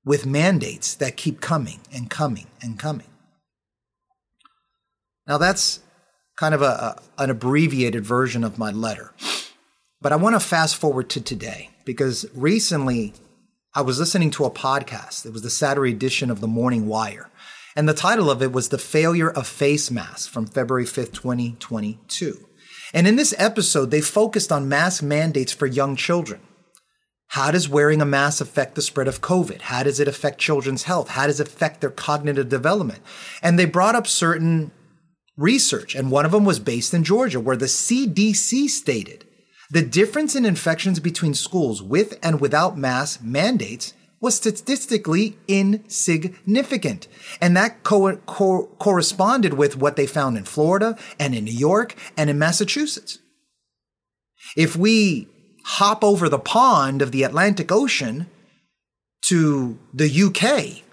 with 0.04 0.26
mandates 0.26 0.94
that 0.96 1.16
keep 1.16 1.40
coming 1.40 1.80
and 1.90 2.10
coming 2.10 2.48
and 2.60 2.78
coming. 2.78 3.06
Now, 5.26 5.38
that's 5.38 5.80
kind 6.36 6.54
of 6.54 6.62
a, 6.62 6.64
a, 6.66 7.02
an 7.18 7.30
abbreviated 7.30 8.04
version 8.04 8.44
of 8.44 8.58
my 8.58 8.70
letter. 8.70 9.12
But 10.00 10.12
I 10.12 10.16
want 10.16 10.34
to 10.34 10.40
fast 10.40 10.76
forward 10.76 11.08
to 11.10 11.20
today 11.20 11.70
because 11.84 12.26
recently 12.34 13.14
I 13.74 13.82
was 13.82 13.98
listening 13.98 14.30
to 14.32 14.44
a 14.44 14.50
podcast. 14.50 15.24
It 15.24 15.32
was 15.32 15.42
the 15.42 15.50
Saturday 15.50 15.92
edition 15.92 16.30
of 16.30 16.40
the 16.40 16.48
Morning 16.48 16.86
Wire. 16.86 17.30
And 17.74 17.88
the 17.88 17.94
title 17.94 18.30
of 18.30 18.42
it 18.42 18.52
was 18.52 18.68
The 18.68 18.78
Failure 18.78 19.30
of 19.30 19.46
Face 19.46 19.90
Masks 19.90 20.26
from 20.26 20.46
February 20.46 20.84
5th, 20.84 21.12
2022. 21.12 22.48
And 22.92 23.06
in 23.06 23.16
this 23.16 23.34
episode, 23.38 23.90
they 23.90 24.02
focused 24.02 24.52
on 24.52 24.68
mask 24.68 25.02
mandates 25.02 25.52
for 25.52 25.66
young 25.66 25.96
children. 25.96 26.40
How 27.28 27.50
does 27.50 27.66
wearing 27.66 28.02
a 28.02 28.06
mask 28.06 28.42
affect 28.42 28.74
the 28.74 28.82
spread 28.82 29.08
of 29.08 29.22
COVID? 29.22 29.62
How 29.62 29.82
does 29.82 30.00
it 30.00 30.08
affect 30.08 30.38
children's 30.38 30.82
health? 30.82 31.08
How 31.08 31.26
does 31.26 31.40
it 31.40 31.48
affect 31.48 31.80
their 31.80 31.88
cognitive 31.88 32.50
development? 32.50 33.00
And 33.40 33.58
they 33.58 33.64
brought 33.64 33.94
up 33.94 34.06
certain 34.06 34.70
research, 35.36 35.94
and 35.94 36.10
one 36.10 36.24
of 36.24 36.32
them 36.32 36.44
was 36.44 36.58
based 36.58 36.94
in 36.94 37.04
Georgia, 37.04 37.40
where 37.40 37.56
the 37.56 37.66
CDC 37.66 38.68
stated 38.68 39.26
the 39.70 39.82
difference 39.82 40.36
in 40.36 40.44
infections 40.44 41.00
between 41.00 41.32
schools 41.32 41.82
with 41.82 42.18
and 42.22 42.40
without 42.40 42.76
mask 42.76 43.22
mandates 43.22 43.94
was 44.20 44.36
statistically 44.36 45.36
insignificant. 45.48 47.08
And 47.40 47.56
that 47.56 47.82
co- 47.82 48.16
co- 48.18 48.66
corresponded 48.78 49.54
with 49.54 49.76
what 49.76 49.96
they 49.96 50.06
found 50.06 50.36
in 50.36 50.44
Florida 50.44 50.96
and 51.18 51.34
in 51.34 51.44
New 51.44 51.50
York 51.50 51.96
and 52.16 52.30
in 52.30 52.38
Massachusetts. 52.38 53.18
If 54.56 54.76
we 54.76 55.28
hop 55.64 56.04
over 56.04 56.28
the 56.28 56.38
pond 56.38 57.02
of 57.02 57.10
the 57.10 57.24
Atlantic 57.24 57.72
Ocean 57.72 58.26
to 59.26 59.78
the 59.94 60.08
UK, 60.08 60.84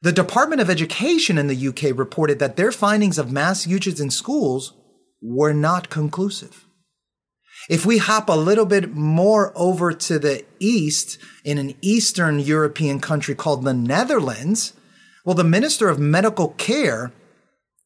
the 0.00 0.12
Department 0.12 0.60
of 0.60 0.70
Education 0.70 1.38
in 1.38 1.48
the 1.48 1.68
UK 1.68 1.96
reported 1.96 2.38
that 2.38 2.56
their 2.56 2.70
findings 2.70 3.18
of 3.18 3.32
mass 3.32 3.66
usage 3.66 4.00
in 4.00 4.10
schools 4.10 4.72
were 5.20 5.52
not 5.52 5.90
conclusive. 5.90 6.66
If 7.68 7.84
we 7.84 7.98
hop 7.98 8.28
a 8.28 8.32
little 8.32 8.64
bit 8.64 8.94
more 8.94 9.52
over 9.56 9.92
to 9.92 10.18
the 10.18 10.44
east 10.60 11.18
in 11.44 11.58
an 11.58 11.74
Eastern 11.82 12.38
European 12.38 13.00
country 13.00 13.34
called 13.34 13.64
the 13.64 13.74
Netherlands, 13.74 14.72
well, 15.24 15.34
the 15.34 15.44
Minister 15.44 15.88
of 15.88 15.98
Medical 15.98 16.50
Care, 16.50 17.12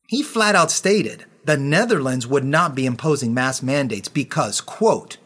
he 0.06 0.22
flat 0.22 0.54
out 0.54 0.70
stated 0.70 1.24
the 1.44 1.56
Netherlands 1.56 2.26
would 2.26 2.44
not 2.44 2.74
be 2.74 2.86
imposing 2.86 3.34
mask 3.34 3.62
mandates 3.62 4.08
because, 4.08 4.60
quote, 4.60 5.16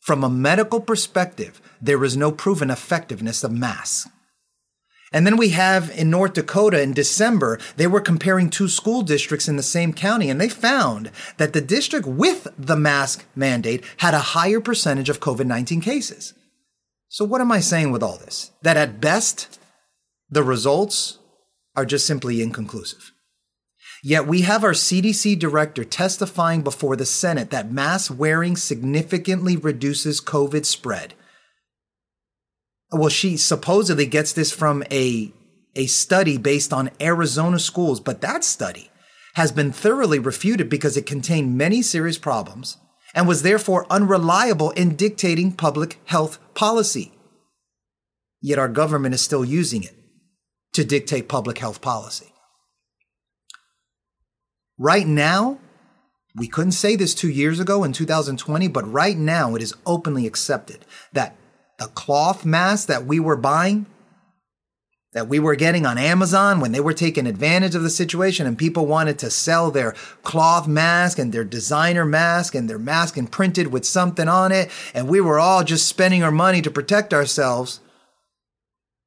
from 0.00 0.24
a 0.24 0.30
medical 0.30 0.80
perspective, 0.80 1.60
there 1.80 2.02
is 2.02 2.16
no 2.16 2.32
proven 2.32 2.70
effectiveness 2.70 3.44
of 3.44 3.52
masks. 3.52 4.08
And 5.12 5.26
then 5.26 5.36
we 5.36 5.50
have 5.50 5.90
in 5.90 6.10
North 6.10 6.32
Dakota 6.32 6.80
in 6.80 6.92
December, 6.92 7.58
they 7.76 7.86
were 7.86 8.00
comparing 8.00 8.48
two 8.48 8.68
school 8.68 9.02
districts 9.02 9.48
in 9.48 9.56
the 9.56 9.62
same 9.62 9.92
county, 9.92 10.30
and 10.30 10.40
they 10.40 10.48
found 10.48 11.10
that 11.36 11.52
the 11.52 11.60
district 11.60 12.06
with 12.06 12.48
the 12.56 12.76
mask 12.76 13.26
mandate 13.34 13.84
had 13.98 14.14
a 14.14 14.18
higher 14.18 14.60
percentage 14.60 15.08
of 15.08 15.20
COVID 15.20 15.46
19 15.46 15.80
cases. 15.80 16.34
So, 17.08 17.24
what 17.26 17.42
am 17.42 17.52
I 17.52 17.60
saying 17.60 17.92
with 17.92 18.02
all 18.02 18.16
this? 18.16 18.52
That 18.62 18.78
at 18.78 19.00
best, 19.00 19.58
the 20.30 20.42
results 20.42 21.18
are 21.76 21.84
just 21.84 22.06
simply 22.06 22.40
inconclusive. 22.40 23.12
Yet 24.02 24.26
we 24.26 24.40
have 24.42 24.64
our 24.64 24.72
CDC 24.72 25.38
director 25.38 25.84
testifying 25.84 26.62
before 26.62 26.96
the 26.96 27.06
Senate 27.06 27.50
that 27.50 27.70
mask 27.70 28.12
wearing 28.16 28.56
significantly 28.56 29.56
reduces 29.56 30.20
COVID 30.20 30.64
spread. 30.66 31.14
Well, 32.92 33.08
she 33.08 33.38
supposedly 33.38 34.06
gets 34.06 34.32
this 34.32 34.52
from 34.52 34.84
a, 34.90 35.32
a 35.74 35.86
study 35.86 36.36
based 36.36 36.72
on 36.72 36.90
Arizona 37.00 37.58
schools, 37.58 38.00
but 38.00 38.20
that 38.20 38.44
study 38.44 38.90
has 39.34 39.50
been 39.50 39.72
thoroughly 39.72 40.18
refuted 40.18 40.68
because 40.68 40.96
it 40.96 41.06
contained 41.06 41.56
many 41.56 41.80
serious 41.80 42.18
problems 42.18 42.76
and 43.14 43.26
was 43.26 43.42
therefore 43.42 43.86
unreliable 43.90 44.70
in 44.72 44.94
dictating 44.94 45.52
public 45.52 45.98
health 46.04 46.38
policy. 46.54 47.12
Yet 48.42 48.58
our 48.58 48.68
government 48.68 49.14
is 49.14 49.22
still 49.22 49.44
using 49.44 49.82
it 49.82 49.94
to 50.74 50.84
dictate 50.84 51.28
public 51.28 51.58
health 51.58 51.80
policy. 51.80 52.32
Right 54.78 55.06
now, 55.06 55.60
we 56.34 56.48
couldn't 56.48 56.72
say 56.72 56.96
this 56.96 57.14
two 57.14 57.28
years 57.28 57.60
ago 57.60 57.84
in 57.84 57.92
2020, 57.92 58.68
but 58.68 58.90
right 58.90 59.16
now 59.16 59.54
it 59.54 59.62
is 59.62 59.74
openly 59.86 60.26
accepted 60.26 60.84
that 61.12 61.36
the 61.78 61.86
cloth 61.86 62.44
mask 62.44 62.88
that 62.88 63.06
we 63.06 63.18
were 63.20 63.36
buying 63.36 63.86
that 65.12 65.28
we 65.28 65.38
were 65.38 65.54
getting 65.54 65.84
on 65.84 65.98
Amazon 65.98 66.58
when 66.58 66.72
they 66.72 66.80
were 66.80 66.94
taking 66.94 67.26
advantage 67.26 67.74
of 67.74 67.82
the 67.82 67.90
situation 67.90 68.46
and 68.46 68.56
people 68.56 68.86
wanted 68.86 69.18
to 69.18 69.30
sell 69.30 69.70
their 69.70 69.92
cloth 70.22 70.66
mask 70.66 71.18
and 71.18 71.32
their 71.32 71.44
designer 71.44 72.04
mask 72.04 72.54
and 72.54 72.68
their 72.68 72.78
mask 72.78 73.18
imprinted 73.18 73.68
with 73.68 73.84
something 73.84 74.26
on 74.26 74.52
it. 74.52 74.70
And 74.94 75.08
we 75.08 75.20
were 75.20 75.38
all 75.38 75.64
just 75.64 75.86
spending 75.86 76.22
our 76.22 76.30
money 76.30 76.62
to 76.62 76.70
protect 76.70 77.12
ourselves. 77.12 77.80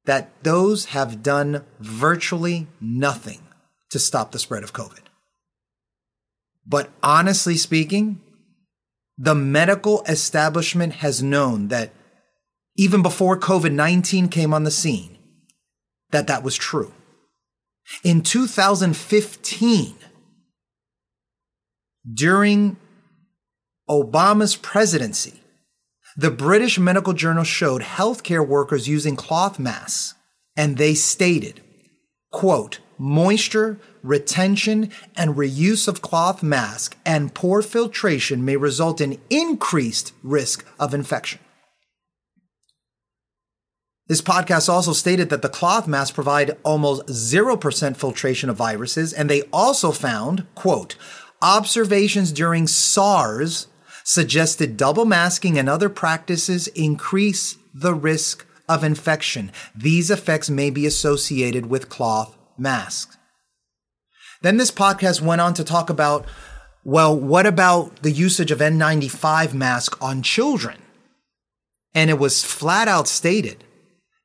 That 0.04 0.30
those 0.44 0.86
have 0.86 1.24
done 1.24 1.64
virtually 1.80 2.68
nothing 2.80 3.40
to 3.90 3.98
stop 3.98 4.30
the 4.30 4.38
spread 4.38 4.62
of 4.62 4.72
COVID. 4.72 5.00
But 6.64 6.90
honestly 7.02 7.56
speaking, 7.56 8.20
the 9.18 9.34
medical 9.34 10.04
establishment 10.04 10.94
has 10.94 11.24
known 11.24 11.68
that 11.68 11.90
even 12.76 13.02
before 13.02 13.38
COVID 13.38 13.72
19 13.72 14.28
came 14.28 14.52
on 14.52 14.64
the 14.64 14.70
scene, 14.70 15.16
that 16.10 16.26
that 16.26 16.42
was 16.42 16.56
true. 16.56 16.92
In 18.02 18.22
2015, 18.22 19.94
during 22.12 22.76
Obama's 23.88 24.56
presidency, 24.56 25.40
the 26.16 26.30
British 26.30 26.78
Medical 26.78 27.12
Journal 27.12 27.44
showed 27.44 27.82
healthcare 27.82 28.46
workers 28.46 28.88
using 28.88 29.16
cloth 29.16 29.58
masks, 29.58 30.14
and 30.56 30.76
they 30.76 30.94
stated, 30.94 31.60
quote, 32.32 32.80
moisture, 32.98 33.78
retention, 34.02 34.90
and 35.16 35.36
reuse 35.36 35.86
of 35.86 36.02
cloth 36.02 36.42
mask 36.42 36.96
and 37.04 37.34
poor 37.34 37.60
filtration 37.60 38.44
may 38.44 38.56
result 38.56 39.00
in 39.00 39.20
increased 39.28 40.12
risk 40.22 40.66
of 40.80 40.94
infection. 40.94 41.38
This 44.08 44.22
podcast 44.22 44.68
also 44.68 44.92
stated 44.92 45.30
that 45.30 45.42
the 45.42 45.48
cloth 45.48 45.88
masks 45.88 46.14
provide 46.14 46.56
almost 46.62 47.06
0% 47.06 47.96
filtration 47.96 48.48
of 48.48 48.56
viruses, 48.56 49.12
and 49.12 49.28
they 49.28 49.42
also 49.52 49.90
found, 49.90 50.46
quote, 50.54 50.94
observations 51.42 52.30
during 52.30 52.68
SARS 52.68 53.66
suggested 54.04 54.76
double 54.76 55.04
masking 55.04 55.58
and 55.58 55.68
other 55.68 55.88
practices 55.88 56.68
increase 56.68 57.58
the 57.74 57.94
risk 57.94 58.46
of 58.68 58.84
infection. 58.84 59.50
These 59.74 60.10
effects 60.10 60.48
may 60.48 60.70
be 60.70 60.86
associated 60.86 61.66
with 61.66 61.88
cloth 61.88 62.36
masks. 62.56 63.16
Then 64.42 64.56
this 64.56 64.70
podcast 64.70 65.20
went 65.20 65.40
on 65.40 65.54
to 65.54 65.64
talk 65.64 65.90
about, 65.90 66.26
well, 66.84 67.18
what 67.18 67.46
about 67.46 68.02
the 68.02 68.12
usage 68.12 68.52
of 68.52 68.60
N95 68.60 69.52
mask 69.52 70.00
on 70.00 70.22
children? 70.22 70.78
And 71.92 72.08
it 72.08 72.20
was 72.20 72.44
flat 72.44 72.86
out 72.86 73.08
stated 73.08 73.64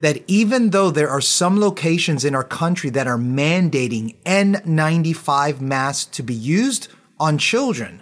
that 0.02 0.24
even 0.28 0.72
though 0.72 0.92
there 0.92 1.10
are 1.10 1.22
some 1.22 1.60
locations 1.60 2.26
in 2.26 2.36
our 2.36 2.44
country 2.44 2.90
that 2.90 3.08
are 3.08 3.18
mandating 3.18 4.16
N95 4.24 5.62
masks 5.62 6.06
to 6.18 6.24
be 6.24 6.34
used 6.34 6.88
on 7.20 7.38
children, 7.38 8.02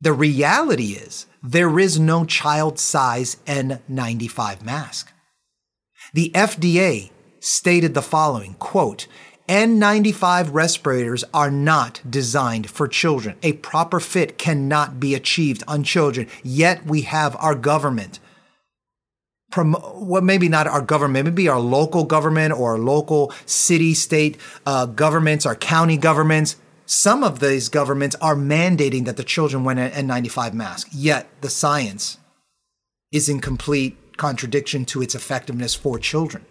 the 0.00 0.12
reality 0.12 0.92
is 0.92 1.26
there 1.42 1.78
is 1.78 1.98
no 1.98 2.24
child 2.24 2.78
size 2.78 3.36
N95 3.46 4.62
mask. 4.62 5.12
The 6.14 6.30
FDA 6.34 7.10
stated 7.40 7.94
the 7.94 8.02
following 8.02 8.54
quote, 8.54 9.06
N95 9.48 10.50
respirators 10.52 11.24
are 11.34 11.50
not 11.50 12.00
designed 12.08 12.70
for 12.70 12.86
children. 12.86 13.36
A 13.42 13.54
proper 13.54 13.98
fit 13.98 14.38
cannot 14.38 15.00
be 15.00 15.14
achieved 15.14 15.64
on 15.66 15.82
children. 15.82 16.28
Yet 16.44 16.86
we 16.86 17.02
have 17.02 17.36
our 17.36 17.56
government 17.56 18.20
promote 19.52 19.96
well 19.96 20.22
maybe 20.22 20.48
not 20.48 20.66
our 20.66 20.80
government 20.80 21.26
maybe 21.26 21.48
our 21.48 21.60
local 21.60 22.04
government 22.04 22.52
or 22.52 22.72
our 22.72 22.78
local 22.78 23.32
city 23.46 23.94
state 23.94 24.36
uh, 24.66 24.86
governments 24.86 25.46
our 25.46 25.56
county 25.56 25.96
governments. 25.96 26.56
Some 26.84 27.22
of 27.22 27.38
these 27.40 27.68
governments 27.68 28.16
are 28.20 28.34
mandating 28.34 29.04
that 29.06 29.16
the 29.16 29.24
children 29.24 29.64
wear 29.64 29.78
an 29.78 30.08
n95 30.08 30.52
mask 30.52 30.88
yet 30.92 31.28
the 31.40 31.50
science 31.50 32.18
is 33.12 33.28
in 33.28 33.40
complete 33.40 33.96
contradiction 34.16 34.84
to 34.86 35.00
its 35.02 35.14
effectiveness 35.14 35.74
for 35.74 35.98
children 35.98 36.44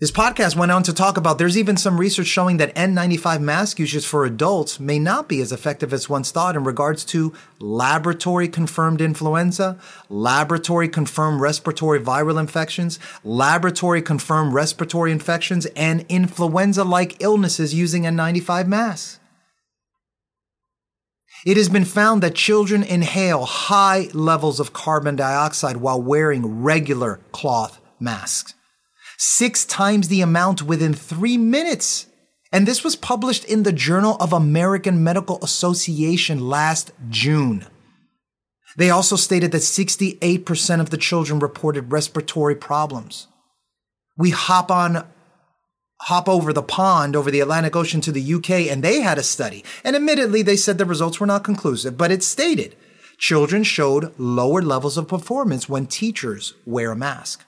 this 0.00 0.12
podcast 0.12 0.54
went 0.54 0.70
on 0.70 0.84
to 0.84 0.92
talk 0.92 1.16
about 1.16 1.38
there's 1.38 1.58
even 1.58 1.76
some 1.76 1.98
research 1.98 2.28
showing 2.28 2.58
that 2.58 2.72
N95 2.76 3.40
mask 3.40 3.80
usage 3.80 4.06
for 4.06 4.24
adults 4.24 4.78
may 4.78 4.96
not 4.96 5.28
be 5.28 5.40
as 5.40 5.50
effective 5.50 5.92
as 5.92 6.08
once 6.08 6.30
thought 6.30 6.54
in 6.54 6.62
regards 6.62 7.04
to 7.06 7.34
laboratory 7.58 8.46
confirmed 8.46 9.00
influenza, 9.00 9.76
laboratory 10.08 10.88
confirmed 10.88 11.40
respiratory 11.40 11.98
viral 11.98 12.38
infections, 12.38 13.00
laboratory 13.24 14.00
confirmed 14.00 14.54
respiratory 14.54 15.10
infections, 15.10 15.66
and 15.74 16.06
influenza 16.08 16.84
like 16.84 17.20
illnesses 17.20 17.74
using 17.74 18.04
N95 18.04 18.68
masks. 18.68 19.18
It 21.44 21.56
has 21.56 21.68
been 21.68 21.84
found 21.84 22.22
that 22.22 22.36
children 22.36 22.84
inhale 22.84 23.46
high 23.46 24.10
levels 24.12 24.60
of 24.60 24.72
carbon 24.72 25.16
dioxide 25.16 25.78
while 25.78 26.00
wearing 26.00 26.62
regular 26.62 27.18
cloth 27.32 27.80
masks 27.98 28.54
six 29.18 29.64
times 29.64 30.08
the 30.08 30.22
amount 30.22 30.62
within 30.62 30.94
three 30.94 31.36
minutes. 31.36 32.06
And 32.52 32.66
this 32.66 32.82
was 32.82 32.96
published 32.96 33.44
in 33.44 33.64
the 33.64 33.72
Journal 33.72 34.16
of 34.20 34.32
American 34.32 35.04
Medical 35.04 35.38
Association 35.42 36.48
last 36.48 36.92
June. 37.10 37.66
They 38.76 38.90
also 38.90 39.16
stated 39.16 39.50
that 39.52 39.58
68% 39.58 40.80
of 40.80 40.90
the 40.90 40.96
children 40.96 41.40
reported 41.40 41.92
respiratory 41.92 42.54
problems. 42.54 43.26
We 44.16 44.30
hop 44.30 44.70
on, 44.70 45.04
hop 46.02 46.28
over 46.28 46.52
the 46.52 46.62
pond, 46.62 47.16
over 47.16 47.30
the 47.30 47.40
Atlantic 47.40 47.74
Ocean 47.74 48.00
to 48.02 48.12
the 48.12 48.34
UK, 48.34 48.50
and 48.70 48.82
they 48.82 49.00
had 49.00 49.18
a 49.18 49.22
study. 49.22 49.64
And 49.82 49.96
admittedly, 49.96 50.42
they 50.42 50.56
said 50.56 50.78
the 50.78 50.84
results 50.84 51.18
were 51.18 51.26
not 51.26 51.44
conclusive, 51.44 51.98
but 51.98 52.12
it 52.12 52.22
stated 52.22 52.76
children 53.18 53.64
showed 53.64 54.16
lower 54.16 54.62
levels 54.62 54.96
of 54.96 55.08
performance 55.08 55.68
when 55.68 55.86
teachers 55.86 56.54
wear 56.64 56.92
a 56.92 56.96
mask. 56.96 57.44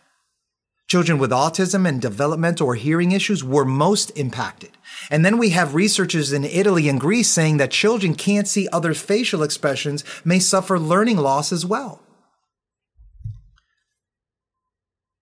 Children 0.90 1.18
with 1.18 1.30
autism 1.30 1.88
and 1.88 2.02
developmental 2.02 2.66
or 2.66 2.74
hearing 2.74 3.12
issues 3.12 3.44
were 3.44 3.64
most 3.64 4.10
impacted. 4.18 4.70
And 5.08 5.24
then 5.24 5.38
we 5.38 5.50
have 5.50 5.76
researchers 5.76 6.32
in 6.32 6.42
Italy 6.42 6.88
and 6.88 6.98
Greece 6.98 7.30
saying 7.30 7.58
that 7.58 7.70
children 7.70 8.16
can't 8.16 8.48
see 8.48 8.66
other 8.72 8.92
facial 8.92 9.44
expressions 9.44 10.02
may 10.24 10.40
suffer 10.40 10.80
learning 10.80 11.18
loss 11.18 11.52
as 11.52 11.64
well. 11.64 12.02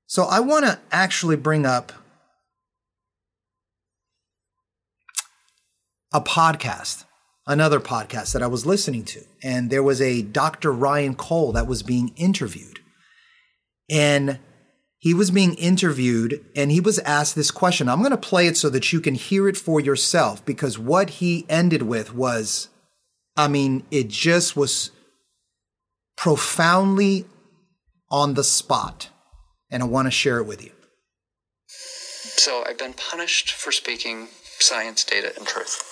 So 0.07 0.23
I 0.23 0.41
want 0.41 0.65
to 0.65 0.79
actually 0.91 1.37
bring 1.37 1.67
up 1.67 1.93
a 6.15 6.23
podcast, 6.23 7.05
another 7.47 7.79
podcast 7.79 8.33
that 8.33 8.43
I 8.43 8.47
was 8.47 8.65
listening 8.65 9.05
to. 9.05 9.21
And 9.43 9.69
there 9.69 9.83
was 9.83 10.01
a 10.01 10.23
Dr. 10.23 10.73
Ryan 10.73 11.15
Cole 11.15 11.53
that 11.53 11.67
was 11.67 11.83
being 11.83 12.15
interviewed. 12.17 12.79
And 13.91 14.39
he 14.99 15.15
was 15.15 15.31
being 15.31 15.55
interviewed 15.55 16.45
and 16.57 16.73
he 16.73 16.81
was 16.81 16.99
asked 17.01 17.37
this 17.37 17.53
question. 17.53 17.89
I'm 17.89 18.01
going 18.01 18.11
to 18.11 18.17
play 18.17 18.49
it 18.49 18.57
so 18.57 18.69
that 18.71 18.93
you 18.93 19.01
can 19.01 19.15
hear 19.15 19.49
it 19.49 19.57
for 19.57 19.81
yourself 19.81 20.45
because 20.45 20.79
what 20.79 21.11
he 21.11 21.47
ended 21.49 21.83
with 21.83 22.13
was, 22.13 22.69
I 23.37 23.47
mean, 23.47 23.85
it 23.93 24.09
just 24.09 24.57
was 24.57 24.91
profoundly 26.17 27.27
on 28.11 28.35
the 28.35 28.43
spot. 28.43 29.11
And 29.71 29.83
I 29.83 29.87
want 29.87 30.07
to 30.07 30.11
share 30.11 30.39
it 30.39 30.47
with 30.47 30.65
you. 30.65 30.73
So 31.67 32.65
I've 32.67 32.79
been 32.79 32.95
punished 32.95 33.53
for 33.53 33.71
speaking 33.71 34.29
science, 34.59 35.05
data, 35.05 35.33
and 35.37 35.47
truth. 35.47 35.85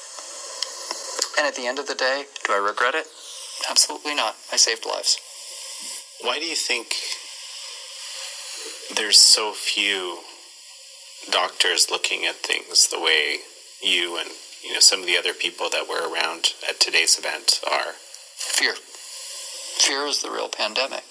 And 1.39 1.47
at 1.47 1.55
the 1.55 1.67
end 1.67 1.79
of 1.79 1.87
the 1.87 1.95
day, 1.95 2.25
do 2.47 2.55
I 2.55 2.57
regret 2.57 2.95
it? 2.95 3.07
Absolutely 3.71 4.15
not. 4.15 4.35
I 4.53 4.57
saved 4.57 4.87
lives. 4.87 5.19
Why 6.23 6.39
do 6.39 6.47
you 6.47 6.57
think 6.57 6.95
there's 8.95 9.19
so 9.19 9.53
few 9.53 10.21
doctors 11.31 11.89
looking 11.91 12.25
at 12.25 12.37
things 12.37 12.89
the 12.89 13.01
way 13.01 13.39
you 13.83 14.19
and 14.19 14.31
you 14.65 14.73
know 14.73 14.81
some 14.81 15.01
of 15.01 15.07
the 15.07 15.17
other 15.17 15.33
people 15.33 15.69
that 15.71 15.89
were 15.89 16.13
around 16.13 16.53
at 16.69 16.81
today's 16.81 17.19
event 17.19 17.61
are. 17.71 17.93
Fear. 18.37 18.75
Fear 19.79 20.07
is 20.07 20.23
the 20.23 20.31
real 20.31 20.49
pandemic. 20.49 21.05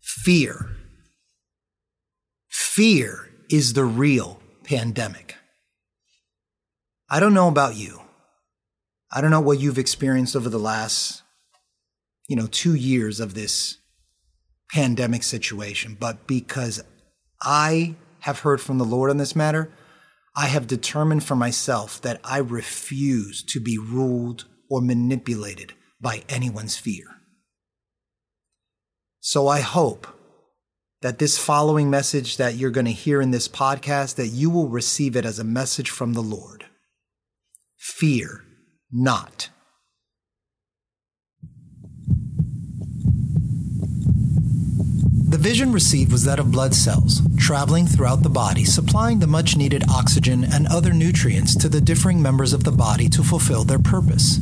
Fear. 0.00 0.70
Fear 2.48 3.30
is 3.50 3.74
the 3.74 3.84
real 3.84 4.40
pandemic. 4.64 5.36
I 7.08 7.20
don't 7.20 7.34
know 7.34 7.48
about 7.48 7.76
you. 7.76 8.00
I 9.12 9.20
don't 9.20 9.30
know 9.30 9.40
what 9.40 9.60
you've 9.60 9.78
experienced 9.78 10.34
over 10.34 10.48
the 10.48 10.58
last, 10.58 11.22
you 12.28 12.34
know, 12.34 12.48
two 12.48 12.74
years 12.74 13.20
of 13.20 13.34
this 13.34 13.78
pandemic 14.72 15.22
situation, 15.22 15.96
but 15.98 16.26
because 16.26 16.82
I 17.42 17.96
have 18.20 18.40
heard 18.40 18.60
from 18.60 18.78
the 18.78 18.84
Lord 18.84 19.10
on 19.10 19.18
this 19.18 19.36
matter, 19.36 19.70
I 20.36 20.46
have 20.46 20.66
determined 20.66 21.24
for 21.24 21.36
myself 21.36 22.00
that 22.02 22.20
I 22.22 22.38
refuse 22.38 23.42
to 23.44 23.60
be 23.60 23.78
ruled 23.78 24.44
or 24.68 24.80
manipulated 24.80 25.72
by 26.00 26.24
anyone's 26.28 26.76
fear. 26.76 27.04
So 29.20 29.48
I 29.48 29.60
hope 29.60 30.06
that 31.02 31.18
this 31.18 31.38
following 31.38 31.88
message 31.88 32.36
that 32.36 32.54
you're 32.54 32.70
going 32.70 32.86
to 32.86 32.92
hear 32.92 33.22
in 33.22 33.30
this 33.30 33.48
podcast 33.48 34.16
that 34.16 34.28
you 34.28 34.50
will 34.50 34.68
receive 34.68 35.16
it 35.16 35.24
as 35.24 35.38
a 35.38 35.44
message 35.44 35.90
from 35.90 36.12
the 36.12 36.22
Lord. 36.22 36.66
Fear 37.76 38.44
not. 38.92 39.50
The 45.36 45.42
vision 45.42 45.70
received 45.70 46.12
was 46.12 46.24
that 46.24 46.40
of 46.40 46.50
blood 46.50 46.74
cells, 46.74 47.20
traveling 47.36 47.86
throughout 47.86 48.22
the 48.22 48.30
body, 48.30 48.64
supplying 48.64 49.18
the 49.18 49.26
much 49.26 49.54
needed 49.54 49.84
oxygen 49.86 50.44
and 50.44 50.66
other 50.66 50.94
nutrients 50.94 51.54
to 51.56 51.68
the 51.68 51.78
differing 51.78 52.22
members 52.22 52.54
of 52.54 52.64
the 52.64 52.72
body 52.72 53.06
to 53.10 53.22
fulfill 53.22 53.62
their 53.62 53.78
purpose. 53.78 54.40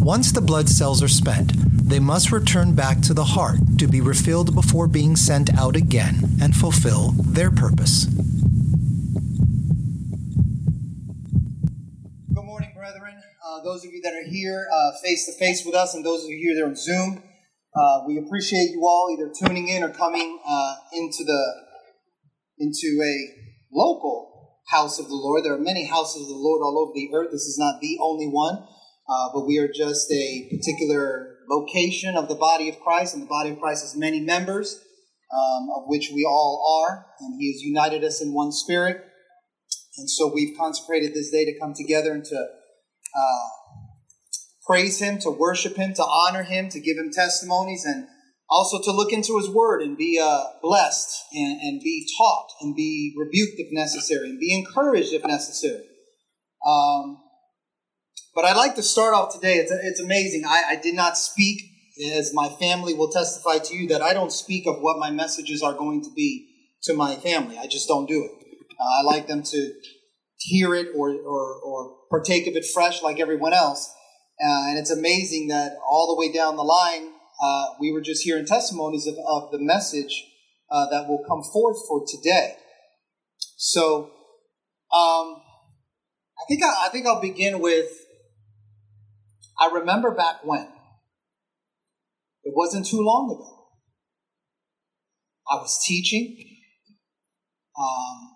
Once 0.00 0.32
the 0.32 0.40
blood 0.40 0.68
cells 0.68 1.00
are 1.04 1.08
spent, 1.08 1.52
they 1.88 2.00
must 2.00 2.32
return 2.32 2.74
back 2.74 3.00
to 3.02 3.14
the 3.14 3.22
heart 3.22 3.60
to 3.78 3.86
be 3.86 4.00
refilled 4.00 4.56
before 4.56 4.88
being 4.88 5.14
sent 5.14 5.56
out 5.56 5.76
again 5.76 6.16
and 6.42 6.56
fulfill 6.56 7.12
their 7.12 7.52
purpose. 7.52 8.06
Good 12.34 12.44
morning, 12.44 12.72
brethren. 12.74 13.14
Uh, 13.46 13.62
those 13.62 13.84
of 13.84 13.92
you 13.92 14.02
that 14.02 14.14
are 14.14 14.28
here 14.28 14.66
face 15.00 15.26
to 15.26 15.32
face 15.32 15.64
with 15.64 15.76
us, 15.76 15.94
and 15.94 16.04
those 16.04 16.24
of 16.24 16.30
you 16.30 16.38
here 16.38 16.56
that 16.56 16.64
are 16.64 16.70
on 16.70 16.74
Zoom, 16.74 17.22
uh, 17.74 18.02
we 18.06 18.18
appreciate 18.18 18.70
you 18.70 18.82
all 18.84 19.08
either 19.12 19.32
tuning 19.36 19.68
in 19.68 19.82
or 19.82 19.90
coming 19.90 20.38
uh, 20.46 20.74
into 20.92 21.24
the 21.24 21.54
into 22.58 23.02
a 23.02 23.74
local 23.74 24.60
house 24.68 24.98
of 24.98 25.08
the 25.08 25.14
Lord. 25.14 25.44
There 25.44 25.54
are 25.54 25.58
many 25.58 25.86
houses 25.86 26.22
of 26.22 26.28
the 26.28 26.34
Lord 26.34 26.62
all 26.62 26.78
over 26.78 26.92
the 26.94 27.10
earth. 27.12 27.32
This 27.32 27.42
is 27.42 27.58
not 27.58 27.80
the 27.80 27.98
only 28.00 28.28
one, 28.28 28.64
uh, 29.08 29.28
but 29.34 29.46
we 29.46 29.58
are 29.58 29.68
just 29.68 30.10
a 30.12 30.48
particular 30.50 31.38
location 31.50 32.16
of 32.16 32.28
the 32.28 32.36
body 32.36 32.68
of 32.68 32.78
Christ, 32.80 33.14
and 33.14 33.24
the 33.24 33.28
body 33.28 33.50
of 33.50 33.58
Christ 33.58 33.82
has 33.82 33.96
many 33.96 34.20
members, 34.20 34.80
um, 35.32 35.68
of 35.76 35.82
which 35.86 36.10
we 36.14 36.24
all 36.24 36.86
are, 36.86 37.06
and 37.20 37.40
He 37.40 37.52
has 37.52 37.60
united 37.60 38.04
us 38.04 38.22
in 38.22 38.32
one 38.32 38.52
spirit. 38.52 39.04
And 39.98 40.08
so 40.08 40.32
we've 40.32 40.56
consecrated 40.56 41.12
this 41.12 41.30
day 41.30 41.44
to 41.44 41.58
come 41.58 41.74
together 41.74 42.12
and 42.12 42.24
to 42.24 42.36
uh, 42.36 43.48
praise 44.66 45.00
Him, 45.00 45.18
to 45.20 45.30
worship 45.30 45.76
Him, 45.76 45.94
to 45.94 46.02
honor 46.02 46.42
Him, 46.42 46.68
to 46.70 46.80
give 46.80 46.96
Him 46.96 47.10
testimonies, 47.12 47.84
and 47.84 48.06
also 48.48 48.80
to 48.82 48.92
look 48.92 49.12
into 49.12 49.38
His 49.38 49.48
Word 49.48 49.82
and 49.82 49.96
be 49.96 50.20
uh, 50.22 50.44
blessed 50.62 51.24
and, 51.32 51.60
and, 51.60 51.80
be 51.80 52.06
taught 52.18 52.48
and 52.60 52.74
be 52.74 53.14
rebuked 53.16 53.58
if 53.58 53.68
necessary 53.72 54.28
and 54.30 54.38
be 54.38 54.54
encouraged 54.54 55.12
if 55.12 55.24
necessary. 55.24 55.84
Um, 56.66 57.18
but 58.34 58.44
I'd 58.44 58.56
like 58.56 58.74
to 58.76 58.82
start 58.82 59.14
off 59.14 59.32
today. 59.32 59.56
It's, 59.56 59.70
it's 59.70 60.00
amazing. 60.00 60.44
I, 60.46 60.62
I 60.70 60.76
did 60.76 60.94
not 60.94 61.16
speak, 61.16 61.62
as 62.12 62.32
my 62.34 62.48
family 62.48 62.94
will 62.94 63.10
testify 63.10 63.58
to 63.58 63.74
you, 63.74 63.88
that 63.88 64.02
I 64.02 64.12
don't 64.12 64.32
speak 64.32 64.66
of 64.66 64.80
what 64.80 64.98
my 64.98 65.10
messages 65.10 65.62
are 65.62 65.74
going 65.74 66.02
to 66.02 66.10
be 66.14 66.48
to 66.84 66.94
my 66.94 67.16
family. 67.16 67.58
I 67.58 67.66
just 67.66 67.88
don't 67.88 68.06
do 68.06 68.24
it. 68.24 68.30
Uh, 68.78 69.00
I 69.00 69.02
like 69.02 69.26
them 69.26 69.42
to 69.42 69.72
hear 70.36 70.74
it 70.74 70.88
or, 70.94 71.10
or, 71.10 71.60
or 71.60 71.96
partake 72.10 72.46
of 72.46 72.54
it 72.54 72.66
fresh 72.74 73.02
like 73.02 73.20
everyone 73.20 73.52
else. 73.52 73.92
Uh, 74.40 74.68
and 74.68 74.78
it's 74.78 74.90
amazing 74.90 75.48
that 75.48 75.76
all 75.88 76.14
the 76.14 76.18
way 76.18 76.32
down 76.32 76.56
the 76.56 76.62
line, 76.62 77.12
uh, 77.42 77.66
we 77.80 77.92
were 77.92 78.00
just 78.00 78.22
hearing 78.22 78.44
testimonies 78.44 79.06
of, 79.06 79.14
of 79.26 79.50
the 79.52 79.58
message 79.58 80.24
uh, 80.70 80.86
that 80.90 81.08
will 81.08 81.24
come 81.28 81.42
forth 81.42 81.76
for 81.88 82.04
today. 82.06 82.56
So, 83.56 84.10
um, 84.92 85.40
I 86.36 86.44
think 86.48 86.62
I, 86.64 86.86
I 86.86 86.88
think 86.90 87.06
I'll 87.06 87.20
begin 87.20 87.60
with. 87.60 87.90
I 89.60 89.70
remember 89.72 90.10
back 90.10 90.44
when. 90.44 90.68
It 92.42 92.52
wasn't 92.54 92.86
too 92.86 93.00
long 93.00 93.30
ago. 93.30 93.68
I 95.50 95.60
was 95.60 95.82
teaching. 95.86 96.36
Um, 97.78 98.30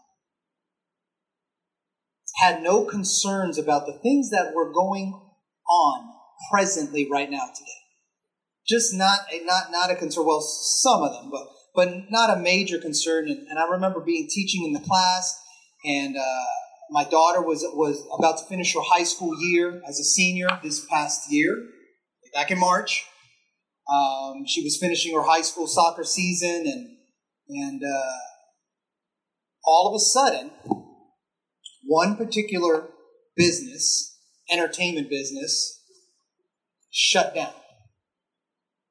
had 2.36 2.62
no 2.62 2.84
concerns 2.84 3.58
about 3.58 3.86
the 3.86 3.98
things 4.00 4.30
that 4.30 4.52
were 4.54 4.72
going 4.72 5.20
on 5.68 6.12
presently 6.50 7.08
right 7.10 7.30
now 7.30 7.46
today. 7.54 7.70
Just 8.66 8.94
not 8.94 9.20
a, 9.32 9.44
not 9.44 9.70
not 9.70 9.90
a 9.90 9.96
concern. 9.96 10.26
Well, 10.26 10.40
some 10.40 11.02
of 11.02 11.12
them, 11.12 11.30
but 11.30 11.46
but 11.74 12.10
not 12.10 12.36
a 12.36 12.40
major 12.40 12.78
concern. 12.78 13.28
And, 13.28 13.46
and 13.48 13.58
I 13.58 13.68
remember 13.70 14.00
being 14.00 14.28
teaching 14.30 14.64
in 14.64 14.72
the 14.72 14.86
class, 14.86 15.38
and 15.84 16.16
uh, 16.16 16.44
my 16.90 17.04
daughter 17.04 17.40
was 17.40 17.64
was 17.72 18.06
about 18.18 18.38
to 18.38 18.44
finish 18.44 18.74
her 18.74 18.80
high 18.82 19.04
school 19.04 19.34
year 19.40 19.80
as 19.88 19.98
a 19.98 20.04
senior 20.04 20.48
this 20.62 20.84
past 20.86 21.32
year, 21.32 21.54
back 22.34 22.50
in 22.50 22.58
March. 22.58 23.04
Um, 23.90 24.44
she 24.46 24.62
was 24.62 24.76
finishing 24.78 25.14
her 25.14 25.22
high 25.22 25.40
school 25.40 25.66
soccer 25.66 26.04
season, 26.04 26.66
and 26.66 26.96
and 27.48 27.82
uh, 27.82 28.18
all 29.64 29.88
of 29.88 29.94
a 29.94 29.98
sudden, 29.98 30.50
one 31.86 32.16
particular 32.16 32.88
business 33.34 34.17
entertainment 34.50 35.08
business 35.08 35.82
shut 36.90 37.34
down. 37.34 37.52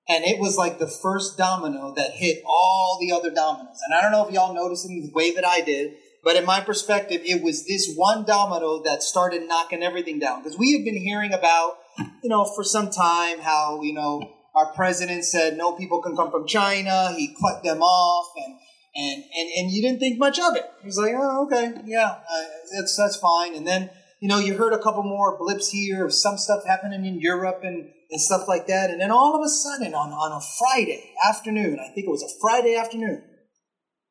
And 0.10 0.24
it 0.24 0.40
was 0.40 0.58
like 0.58 0.80
the 0.80 0.88
first 0.88 1.38
domino 1.38 1.94
that 1.96 2.12
hit 2.12 2.42
all 2.46 2.98
the 3.02 3.12
other 3.12 3.30
dominoes. 3.30 3.80
And 3.86 3.94
I 3.94 4.02
don't 4.02 4.12
know 4.12 4.26
if 4.26 4.34
y'all 4.34 4.54
noticed 4.54 4.88
in 4.88 5.02
the 5.02 5.12
way 5.14 5.34
that 5.36 5.46
I 5.46 5.60
did, 5.62 5.96
but 6.24 6.38
in 6.38 6.46
my 6.46 6.62
perspective, 6.62 7.22
it 7.26 7.44
was 7.44 7.66
this 7.66 7.94
one 7.96 8.24
domino 8.24 8.82
that 8.84 9.04
started 9.04 9.48
knocking 9.48 9.84
everything 9.84 10.20
down. 10.20 10.44
Because 10.44 10.58
we 10.58 10.74
have 10.74 10.86
been 10.86 10.96
hearing 10.98 11.34
about, 11.34 11.78
you 12.24 12.30
know, 12.30 12.46
for 12.46 12.64
some 12.64 12.90
time 12.90 13.40
how, 13.40 13.82
you 13.82 13.94
know, 13.94 14.34
our 14.56 14.74
president 14.74 15.24
said 15.26 15.58
no 15.58 15.74
people 15.74 16.02
can 16.02 16.16
come 16.16 16.32
from 16.32 16.48
China. 16.48 17.14
He 17.16 17.36
cut 17.40 17.64
them 17.64 17.82
off 17.82 18.32
and 18.38 18.58
and 18.96 19.24
and, 19.38 19.50
and 19.58 19.72
you 19.72 19.82
didn't 19.82 20.00
think 20.00 20.18
much 20.18 20.40
of 20.40 20.56
it. 20.56 20.66
He 20.82 20.88
was 20.88 20.98
like, 20.98 21.14
oh, 21.16 21.46
okay, 21.46 21.74
yeah, 21.86 22.16
uh, 22.30 22.44
that's 22.76 22.96
that's 22.96 23.18
fine. 23.18 23.56
And 23.56 23.68
then 23.68 23.90
you 24.20 24.28
know, 24.28 24.40
you 24.40 24.56
heard 24.56 24.74
a 24.74 24.82
couple 24.82 25.04
more 25.04 25.38
blips 25.38 25.70
here 25.70 26.06
of 26.06 26.14
some 26.14 26.38
stuff 26.38 26.66
happening 26.66 27.06
in 27.06 27.20
Europe 27.20 27.60
and, 27.64 27.90
and 28.10 28.22
stuff 28.22 28.48
like 28.48 28.68
that. 28.68 28.90
And 28.90 29.00
then 29.00 29.12
all 29.12 29.36
of 29.36 29.46
a 29.46 29.50
sudden, 29.50 29.94
on, 29.94 30.12
on 30.12 30.32
a 30.32 30.42
Friday 30.60 31.12
afternoon, 31.28 31.80
I 31.80 31.94
think 31.94 32.08
it 32.08 32.12
was 32.12 32.24
a 32.24 32.40
Friday 32.42 32.76
afternoon, 32.76 33.24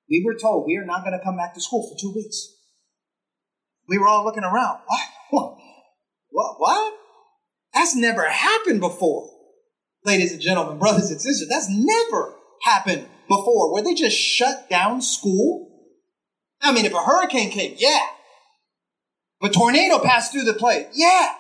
we 0.09 0.23
were 0.25 0.39
told 0.41 0.67
we 0.67 0.77
are 0.77 0.85
not 0.85 1.03
going 1.05 1.19
to 1.19 1.25
come 1.25 1.37
back 1.37 1.55
to 1.55 1.61
school 1.61 1.89
for 1.89 2.01
two 2.01 2.15
weeks. 2.15 2.55
We 3.89 3.99
were 3.99 4.09
all 4.09 4.25
looking 4.25 4.45
around. 4.45 4.81
What? 5.29 5.57
What? 6.31 6.55
What? 6.61 6.95
That's 7.75 7.97
never 7.97 8.29
happened 8.29 8.79
before. 8.79 9.29
Ladies 10.05 10.31
and 10.31 10.41
gentlemen, 10.41 10.79
brothers 10.79 11.11
and 11.11 11.21
sisters, 11.21 11.49
that's 11.49 11.67
never 11.69 12.37
happened 12.63 13.07
before 13.27 13.73
where 13.73 13.83
they 13.83 13.93
just 13.93 14.17
shut 14.17 14.71
down 14.71 15.03
school. 15.03 15.69
I 16.63 16.73
mean, 16.73 16.85
if 16.85 16.95
a 16.95 17.03
hurricane 17.03 17.51
came, 17.51 17.75
yeah, 17.77 18.07
a 19.43 19.49
tornado 19.49 19.99
passed 19.99 20.33
through 20.33 20.45
the 20.45 20.55
place. 20.55 20.87
Yeah. 20.95 21.35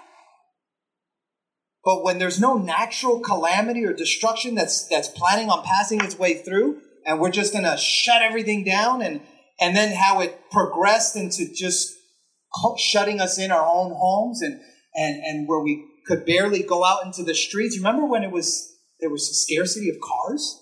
But 1.85 2.03
when 2.03 2.19
there's 2.19 2.41
no 2.41 2.57
natural 2.57 3.21
calamity 3.21 3.85
or 3.85 3.93
destruction 3.93 4.57
that's 4.57 4.89
that's 4.89 5.09
planning 5.09 5.49
on 5.51 5.63
passing 5.63 6.01
its 6.03 6.19
way 6.19 6.35
through, 6.35 6.81
and 7.07 7.21
we're 7.21 7.31
just 7.31 7.53
gonna 7.53 7.79
shut 7.79 8.23
everything 8.23 8.65
down, 8.65 9.03
and 9.03 9.21
and 9.61 9.77
then 9.77 9.95
how 9.95 10.21
it 10.21 10.51
progressed 10.51 11.15
into 11.17 11.47
just 11.55 11.95
shutting 12.79 13.21
us 13.21 13.39
in 13.39 13.53
our 13.53 13.65
own 13.65 13.95
homes, 13.97 14.43
and 14.43 14.61
and 14.95 15.23
and 15.23 15.49
where 15.49 15.61
we 15.61 15.87
could 16.07 16.27
barely 16.27 16.63
go 16.63 16.85
out 16.85 17.07
into 17.07 17.23
the 17.23 17.35
streets. 17.35 17.77
Remember 17.77 18.05
when 18.05 18.25
it 18.25 18.33
was 18.33 18.75
there 19.01 19.11
was 19.11 19.29
a 19.31 19.35
scarcity 19.35 19.89
of 19.89 19.97
cars? 20.03 20.61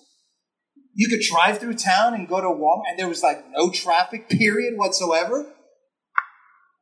You 0.93 1.09
could 1.09 1.21
drive 1.21 1.59
through 1.59 1.75
town 1.75 2.13
and 2.15 2.29
go 2.29 2.41
to 2.41 2.47
Walmart, 2.49 2.91
and 2.91 2.99
there 2.99 3.09
was 3.09 3.23
like 3.23 3.45
no 3.57 3.71
traffic 3.71 4.29
period 4.29 4.75
whatsoever. 4.77 5.53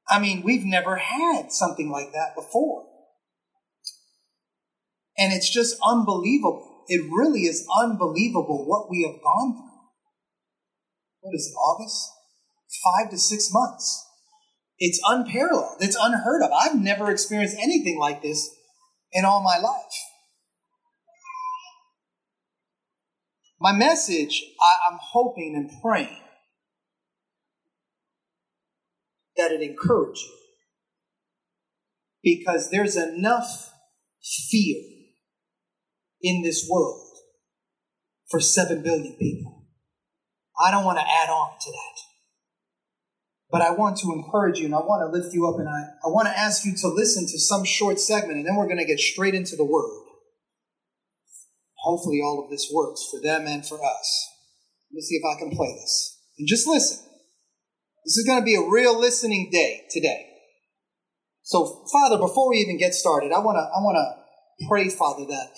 I 0.08 0.18
mean, 0.18 0.42
we've 0.44 0.64
never 0.64 0.96
had 0.96 1.52
something 1.52 1.90
like 1.90 2.12
that 2.12 2.34
before. 2.34 2.84
And 5.16 5.32
it's 5.32 5.50
just 5.50 5.76
unbelievable. 5.84 6.84
It 6.88 7.02
really 7.10 7.42
is 7.42 7.66
unbelievable 7.76 8.64
what 8.66 8.90
we 8.90 9.02
have 9.02 9.22
gone 9.22 9.52
through. 9.52 9.80
what 11.20 11.34
is 11.34 11.46
it, 11.46 11.56
August? 11.56 12.10
Five 12.82 13.10
to 13.10 13.18
six 13.18 13.50
months. 13.52 14.06
It's 14.78 15.00
unparalleled. 15.06 15.76
It's 15.80 15.96
unheard 16.00 16.42
of. 16.42 16.50
I've 16.52 16.80
never 16.80 17.10
experienced 17.10 17.56
anything 17.60 17.98
like 18.00 18.22
this 18.22 18.50
in 19.12 19.24
all 19.24 19.42
my 19.42 19.58
life. 19.58 19.92
My 23.60 23.72
message, 23.72 24.42
I, 24.60 24.92
am 24.92 24.98
hoping 25.00 25.54
and 25.54 25.70
praying 25.80 26.21
that 29.37 29.53
it 29.53 29.62
encourage 29.62 30.18
you. 30.18 30.33
Because 32.23 32.71
there's 32.71 32.97
enough 32.97 33.73
fear 34.51 34.81
in 36.21 36.42
this 36.42 36.66
world 36.71 37.09
for 38.31 38.40
7 38.40 38.83
billion 38.83 39.16
people. 39.18 39.66
I 40.64 40.71
don't 40.71 40.85
want 40.85 40.99
to 40.99 41.05
add 41.05 41.29
on 41.29 41.53
to 41.61 41.71
that. 41.71 42.01
But 43.51 43.61
I 43.61 43.73
want 43.73 43.99
to 43.99 44.12
encourage 44.12 44.59
you 44.59 44.66
and 44.66 44.75
I 44.75 44.79
want 44.79 45.03
to 45.03 45.18
lift 45.18 45.35
you 45.35 45.47
up 45.47 45.59
and 45.59 45.68
I, 45.68 45.83
I 46.05 46.09
want 46.09 46.29
to 46.29 46.38
ask 46.38 46.64
you 46.64 46.75
to 46.81 46.88
listen 46.88 47.25
to 47.25 47.38
some 47.38 47.64
short 47.64 48.01
segment 48.01 48.38
and 48.38 48.47
then 48.47 48.57
we're 48.57 48.66
going 48.66 48.79
to 48.79 48.87
get 48.87 48.99
straight 48.99 49.35
into 49.35 49.57
the 49.57 49.64
word. 49.64 49.90
Hopefully, 51.83 52.21
all 52.23 52.42
of 52.42 52.51
this 52.51 52.71
works 52.73 53.07
for 53.11 53.21
them 53.21 53.47
and 53.47 53.66
for 53.66 53.75
us. 53.85 54.31
Let 54.90 54.97
me 54.97 55.03
see 55.03 55.16
if 55.16 55.25
I 55.25 55.38
can 55.38 55.51
play 55.51 55.73
this. 55.81 56.18
And 56.38 56.49
just 56.49 56.66
listen. 56.66 57.05
This 58.04 58.18
is 58.18 58.26
going 58.26 58.40
to 58.40 58.44
be 58.44 58.56
a 58.56 58.68
real 58.68 58.98
listening 58.98 59.50
day 59.52 59.82
today. 59.90 60.26
So, 61.42 61.84
Father, 61.92 62.18
before 62.18 62.50
we 62.50 62.58
even 62.58 62.78
get 62.78 62.94
started, 62.94 63.32
I 63.32 63.38
want 63.40 63.56
to 63.56 63.60
I 63.60 63.78
want 63.80 63.96
to 63.96 64.66
pray, 64.68 64.88
Father, 64.88 65.24
that 65.26 65.52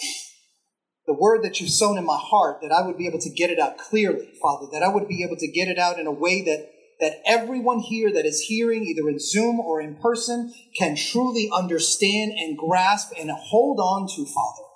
the 1.06 1.14
word 1.14 1.42
that 1.42 1.60
you've 1.60 1.70
sown 1.70 1.98
in 1.98 2.04
my 2.04 2.18
heart, 2.18 2.60
that 2.62 2.72
I 2.72 2.86
would 2.86 2.96
be 2.96 3.06
able 3.06 3.20
to 3.20 3.30
get 3.30 3.50
it 3.50 3.58
out 3.58 3.78
clearly, 3.78 4.32
Father, 4.40 4.66
that 4.72 4.82
I 4.82 4.88
would 4.88 5.08
be 5.08 5.22
able 5.22 5.36
to 5.36 5.50
get 5.50 5.68
it 5.68 5.78
out 5.78 5.98
in 5.98 6.06
a 6.06 6.12
way 6.12 6.42
that 6.42 6.70
that 7.00 7.20
everyone 7.26 7.80
here 7.80 8.12
that 8.12 8.24
is 8.24 8.40
hearing, 8.40 8.84
either 8.84 9.08
in 9.08 9.18
Zoom 9.18 9.58
or 9.58 9.80
in 9.80 9.96
person, 9.96 10.54
can 10.78 10.96
truly 10.96 11.50
understand 11.52 12.32
and 12.32 12.56
grasp 12.56 13.12
and 13.18 13.30
hold 13.30 13.78
on 13.80 14.06
to, 14.14 14.24
Father. 14.24 14.68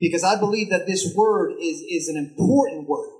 Because 0.00 0.24
I 0.24 0.38
believe 0.38 0.70
that 0.70 0.86
this 0.86 1.12
word 1.14 1.52
is, 1.60 1.82
is 1.88 2.08
an 2.08 2.16
important 2.16 2.88
word, 2.88 3.18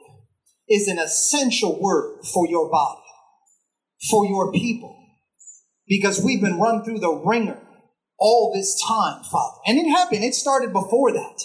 is 0.69 0.89
an 0.89 0.99
essential 0.99 1.81
word 1.81 2.25
for 2.33 2.49
your 2.49 2.71
body, 2.71 3.04
for 4.11 4.27
your 4.27 4.53
people. 4.53 4.97
Because 5.87 6.23
we've 6.23 6.41
been 6.41 6.59
run 6.59 6.83
through 6.85 7.01
the 7.01 7.13
wringer 7.13 7.61
all 8.19 8.53
this 8.55 8.81
time, 8.87 9.23
Father. 9.25 9.59
And 9.67 9.79
it 9.79 9.89
happened, 9.91 10.25
it 10.25 10.35
started 10.35 10.73
before 10.73 11.13
that. 11.13 11.45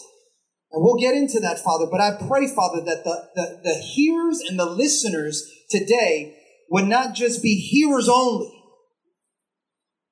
And 0.71 0.83
we'll 0.83 0.99
get 0.99 1.15
into 1.15 1.39
that, 1.39 1.59
Father. 1.59 1.87
But 1.89 1.99
I 1.99 2.11
pray, 2.27 2.47
Father, 2.47 2.81
that 2.81 3.03
the, 3.03 3.29
the, 3.35 3.61
the 3.63 3.73
hearers 3.73 4.39
and 4.47 4.57
the 4.57 4.65
listeners 4.65 5.49
today 5.69 6.37
would 6.69 6.85
not 6.85 7.15
just 7.15 7.41
be 7.41 7.55
hearers 7.55 8.07
only, 8.07 8.51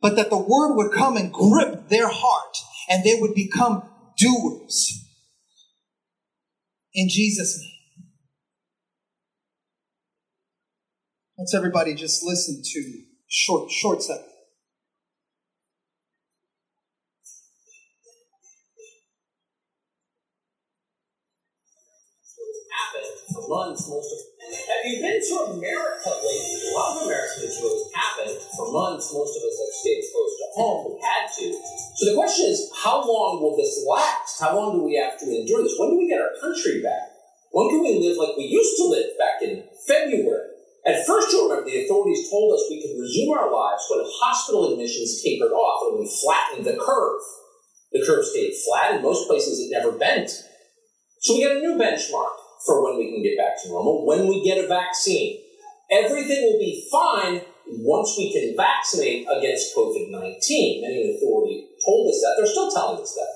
but 0.01 0.15
that 0.15 0.29
the 0.29 0.37
word 0.37 0.75
would 0.75 0.91
come 0.91 1.15
and 1.15 1.31
grip 1.31 1.89
their 1.89 2.09
heart 2.09 2.57
and 2.89 3.03
they 3.03 3.19
would 3.19 3.35
become 3.35 3.87
doers. 4.17 5.03
In 6.93 7.07
Jesus' 7.09 7.59
name. 7.61 7.76
Let's 11.37 11.53
everybody 11.53 11.93
just 11.93 12.25
listen 12.25 12.63
to 12.65 13.03
short, 13.29 13.69
short 13.69 14.01
for 23.37 23.45
months, 23.45 23.85
most 23.85 24.09
of 24.09 24.19
have 24.49 24.81
you 24.81 24.97
been 24.97 25.21
to 25.21 25.35
America 25.53 26.09
lately? 26.09 26.57
A 26.57 26.73
lot 26.73 26.97
of 26.97 27.05
American 27.05 27.45
tours 27.53 27.85
happen 27.93 28.33
for 28.57 28.71
months. 28.73 29.13
Most 29.13 29.37
of 29.37 29.43
us 29.45 29.55
have 29.61 29.73
stayed 29.77 30.01
close 30.09 30.33
to 30.41 30.47
home. 30.57 30.95
We 30.95 31.05
had 31.05 31.29
to. 31.37 31.53
So 32.01 32.09
the 32.09 32.15
question 32.15 32.49
is, 32.49 32.71
how 32.81 33.05
long 33.05 33.43
will 33.43 33.55
this 33.55 33.85
last? 33.85 34.41
How 34.41 34.55
long 34.55 34.79
do 34.79 34.83
we 34.83 34.95
have 34.97 35.19
to 35.19 35.25
endure 35.29 35.61
this? 35.61 35.75
When 35.77 35.91
do 35.91 35.97
we 35.99 36.09
get 36.09 36.19
our 36.19 36.33
country 36.41 36.81
back? 36.81 37.13
When 37.51 37.69
can 37.69 37.81
we 37.83 37.99
live 38.01 38.17
like 38.17 38.37
we 38.37 38.45
used 38.45 38.77
to 38.77 38.85
live 38.89 39.13
back 39.19 39.43
in 39.43 39.63
February? 39.85 40.46
At 40.87 41.05
first, 41.05 41.31
you'll 41.31 41.49
remember 41.49 41.69
the 41.69 41.83
authorities 41.83 42.31
told 42.31 42.55
us 42.55 42.63
we 42.69 42.79
could 42.79 42.95
resume 42.95 43.35
our 43.35 43.51
lives 43.51 43.83
when 43.91 44.07
hospital 44.07 44.71
admissions 44.71 45.21
tapered 45.21 45.51
off 45.51 45.91
and 45.91 45.99
we 45.99 46.07
flattened 46.07 46.63
the 46.63 46.79
curve. 46.79 47.19
The 47.91 48.05
curve 48.07 48.23
stayed 48.23 48.55
flat. 48.63 48.95
In 48.95 49.01
most 49.03 49.27
places, 49.27 49.59
it 49.59 49.75
never 49.75 49.91
bent. 49.91 50.31
So 51.19 51.35
we 51.35 51.43
got 51.43 51.57
a 51.57 51.59
new 51.59 51.75
benchmark 51.75 52.39
for 52.65 52.87
when 52.87 52.97
we 52.97 53.11
can 53.11 53.21
get 53.21 53.37
back 53.37 53.61
to 53.61 53.69
normal, 53.69 54.07
when 54.07 54.27
we 54.27 54.43
get 54.45 54.63
a 54.63 54.67
vaccine. 54.67 55.43
Everything 55.91 56.43
will 56.43 56.59
be 56.59 56.87
fine 56.89 57.41
once 57.67 58.15
we 58.17 58.31
can 58.31 58.55
vaccinate 58.55 59.27
against 59.27 59.75
COVID 59.75 60.09
19. 60.09 60.81
Many 60.81 61.15
authorities 61.15 61.67
told 61.83 62.07
us 62.07 62.21
that. 62.21 62.35
They're 62.37 62.47
still 62.47 62.71
telling 62.71 63.01
us 63.01 63.13
that. 63.13 63.33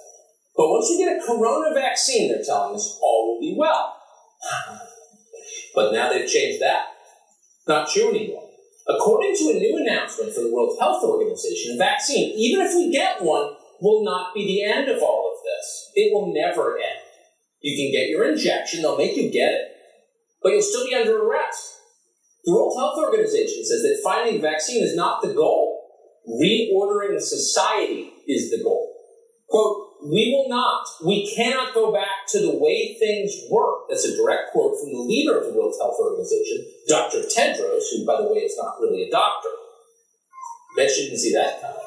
But 0.56 0.70
once 0.70 0.88
we 0.90 1.04
get 1.04 1.18
a 1.18 1.26
corona 1.26 1.74
vaccine, 1.74 2.32
they're 2.32 2.44
telling 2.44 2.76
us 2.76 2.98
all 3.02 3.34
will 3.34 3.42
be 3.42 3.56
well. 3.58 3.98
but 5.76 5.92
now 5.92 6.12
they've 6.12 6.30
changed 6.30 6.62
that. 6.62 6.91
Not 7.68 7.90
true 7.90 8.10
anymore. 8.10 8.50
According 8.88 9.36
to 9.38 9.52
a 9.52 9.60
new 9.60 9.78
announcement 9.78 10.34
from 10.34 10.46
the 10.46 10.54
World 10.54 10.78
Health 10.80 11.04
Organization, 11.04 11.76
a 11.76 11.78
vaccine, 11.78 12.34
even 12.36 12.66
if 12.66 12.74
we 12.76 12.92
get 12.92 13.22
one, 13.22 13.56
will 13.80 14.04
not 14.04 14.34
be 14.34 14.46
the 14.46 14.64
end 14.64 14.90
of 14.90 15.02
all 15.02 15.32
of 15.32 15.44
this. 15.44 15.92
It 15.96 16.14
will 16.14 16.34
never 16.34 16.78
end. 16.78 17.02
You 17.62 17.78
can 17.78 17.92
get 17.92 18.10
your 18.10 18.32
injection, 18.32 18.82
they'll 18.82 18.98
make 18.98 19.16
you 19.16 19.32
get 19.32 19.54
it, 19.54 19.68
but 20.42 20.52
you'll 20.52 20.62
still 20.62 20.88
be 20.88 20.96
under 20.96 21.24
arrest. 21.24 21.78
The 22.44 22.54
World 22.54 22.74
Health 22.78 22.98
Organization 22.98 23.64
says 23.64 23.84
that 23.84 24.02
finding 24.04 24.38
a 24.38 24.42
vaccine 24.42 24.84
is 24.84 24.96
not 24.96 25.22
the 25.22 25.34
goal. 25.34 25.78
Reordering 26.28 27.20
society 27.20 28.14
is 28.28 28.50
the 28.50 28.64
goal. 28.64 28.92
Quote, 29.48 29.81
we 30.04 30.34
will 30.34 30.50
not, 30.50 30.86
we 31.06 31.30
cannot 31.36 31.74
go 31.74 31.94
back 31.94 32.26
to 32.30 32.40
the 32.40 32.58
way 32.58 32.98
things 32.98 33.34
were. 33.50 33.86
That's 33.90 34.06
a 34.06 34.18
direct 34.18 34.52
quote 34.52 34.80
from 34.80 34.94
the 34.94 35.06
leader 35.06 35.38
of 35.38 35.46
the 35.46 35.54
World 35.54 35.76
Health 35.80 35.98
Organization, 36.02 36.66
Dr. 36.88 37.22
Tedros, 37.30 37.86
who, 37.92 38.06
by 38.06 38.22
the 38.22 38.28
way, 38.28 38.42
is 38.42 38.58
not 38.58 38.82
really 38.82 39.04
a 39.04 39.12
doctor. 39.12 39.50
Bet 40.76 40.90
you 40.98 41.06
didn't 41.06 41.20
see 41.20 41.34
that 41.34 41.62
coming. 41.62 41.78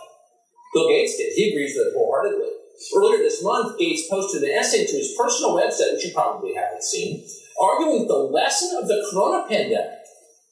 Bill 0.74 0.88
Gates 0.88 1.16
did. 1.16 1.32
He 1.34 1.50
agrees 1.50 1.74
with 1.76 1.88
it 1.88 1.96
wholeheartedly. 1.96 2.50
Earlier 2.96 3.18
this 3.18 3.42
month, 3.42 3.78
Gates 3.78 4.08
posted 4.08 4.42
an 4.42 4.50
essay 4.58 4.86
to 4.86 4.96
his 4.96 5.14
personal 5.18 5.56
website, 5.56 5.94
which 5.94 6.04
you 6.04 6.12
probably 6.12 6.54
haven't 6.54 6.82
seen, 6.82 7.24
arguing 7.60 8.00
that 8.00 8.08
the 8.08 8.18
lesson 8.18 8.76
of 8.80 8.88
the 8.88 9.06
corona 9.10 9.46
pandemic 9.48 10.02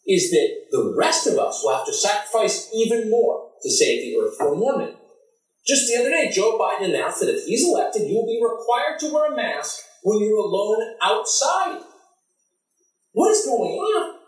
is 0.06 0.30
that 0.30 0.66
the 0.70 0.94
rest 0.96 1.26
of 1.26 1.38
us 1.38 1.60
will 1.62 1.76
have 1.76 1.86
to 1.86 1.92
sacrifice 1.92 2.70
even 2.74 3.10
more 3.10 3.50
to 3.62 3.70
save 3.70 4.02
the 4.02 4.18
earth 4.18 4.36
from 4.36 4.58
warming. 4.58 4.96
Just 5.66 5.86
the 5.86 6.00
other 6.00 6.10
day, 6.10 6.30
Joe 6.32 6.58
Biden 6.58 6.88
announced 6.88 7.20
that 7.20 7.32
if 7.32 7.44
he's 7.44 7.64
elected, 7.64 8.08
you 8.08 8.16
will 8.16 8.26
be 8.26 8.42
required 8.42 8.98
to 9.00 9.12
wear 9.12 9.32
a 9.32 9.36
mask 9.36 9.78
when 10.02 10.18
you're 10.20 10.38
alone 10.38 10.96
outside. 11.00 11.80
What 13.12 13.30
is 13.30 13.44
going 13.44 13.72
on? 13.72 14.18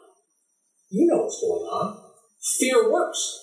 You 0.90 1.06
know 1.06 1.22
what's 1.22 1.40
going 1.40 1.66
on. 1.66 1.98
Fear 2.58 2.92
works. 2.92 3.40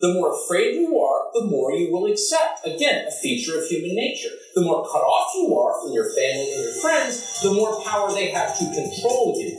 The 0.00 0.12
more 0.14 0.32
afraid 0.32 0.76
you 0.76 0.98
are, 0.98 1.30
the 1.34 1.46
more 1.46 1.72
you 1.72 1.92
will 1.92 2.10
accept. 2.10 2.66
Again, 2.66 3.06
a 3.06 3.10
feature 3.10 3.58
of 3.58 3.66
human 3.66 3.94
nature. 3.94 4.30
The 4.54 4.62
more 4.62 4.84
cut 4.84 5.02
off 5.02 5.34
you 5.34 5.54
are 5.54 5.80
from 5.82 5.92
your 5.92 6.04
family 6.14 6.52
and 6.52 6.62
your 6.64 6.80
friends, 6.80 7.42
the 7.42 7.52
more 7.52 7.82
power 7.82 8.12
they 8.12 8.30
have 8.30 8.56
to 8.58 8.64
control 8.64 9.34
you. 9.38 9.58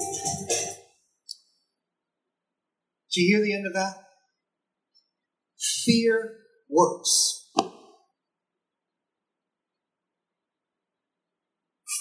Do 3.13 3.21
you 3.21 3.35
hear 3.35 3.43
the 3.43 3.53
end 3.53 3.67
of 3.67 3.73
that? 3.73 3.95
Fear 5.57 6.37
works. 6.69 7.36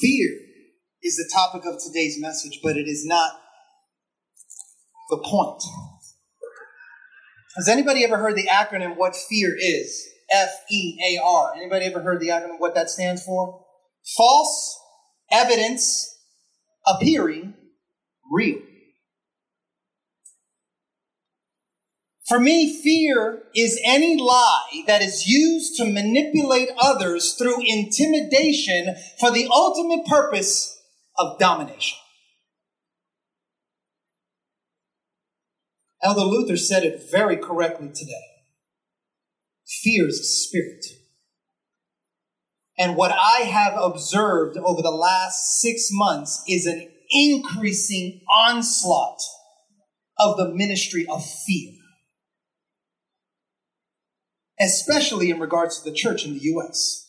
Fear 0.00 0.38
is 1.02 1.16
the 1.16 1.30
topic 1.32 1.62
of 1.64 1.80
today's 1.82 2.20
message, 2.20 2.60
but 2.62 2.76
it 2.76 2.88
is 2.88 3.04
not 3.06 3.32
the 5.10 5.18
point. 5.18 5.62
Has 7.56 7.68
anybody 7.68 8.04
ever 8.04 8.18
heard 8.18 8.36
the 8.36 8.48
acronym 8.48 8.96
what 8.96 9.16
fear 9.16 9.54
is? 9.58 10.06
F 10.30 10.50
E 10.70 10.98
A 11.08 11.22
R. 11.22 11.54
Anybody 11.56 11.86
ever 11.86 12.02
heard 12.02 12.20
the 12.20 12.28
acronym 12.28 12.58
what 12.58 12.74
that 12.74 12.90
stands 12.90 13.22
for? 13.22 13.64
False 14.16 14.78
evidence 15.30 16.18
appearing 16.86 17.54
real. 18.30 18.58
For 22.26 22.40
me, 22.40 22.80
fear 22.82 23.44
is 23.54 23.80
any 23.84 24.16
lie 24.16 24.82
that 24.88 25.00
is 25.00 25.26
used 25.26 25.76
to 25.76 25.84
manipulate 25.84 26.70
others 26.76 27.34
through 27.34 27.64
intimidation 27.64 28.96
for 29.20 29.30
the 29.30 29.48
ultimate 29.50 30.04
purpose 30.06 30.76
of 31.18 31.38
domination. 31.38 31.98
Elder 36.02 36.22
Luther 36.22 36.56
said 36.56 36.82
it 36.82 37.10
very 37.10 37.36
correctly 37.36 37.90
today. 37.94 38.12
Fear 39.82 40.08
is 40.08 40.20
a 40.20 40.24
spirit. 40.24 40.84
And 42.78 42.96
what 42.96 43.12
I 43.12 43.42
have 43.42 43.74
observed 43.80 44.58
over 44.58 44.82
the 44.82 44.90
last 44.90 45.60
six 45.60 45.88
months 45.90 46.42
is 46.48 46.66
an 46.66 46.88
increasing 47.10 48.20
onslaught 48.46 49.20
of 50.18 50.36
the 50.36 50.48
ministry 50.54 51.06
of 51.08 51.24
fear, 51.24 51.72
especially 54.60 55.30
in 55.30 55.40
regards 55.40 55.80
to 55.80 55.90
the 55.90 55.96
church 55.96 56.24
in 56.24 56.34
the 56.34 56.42
U.S. 56.42 57.06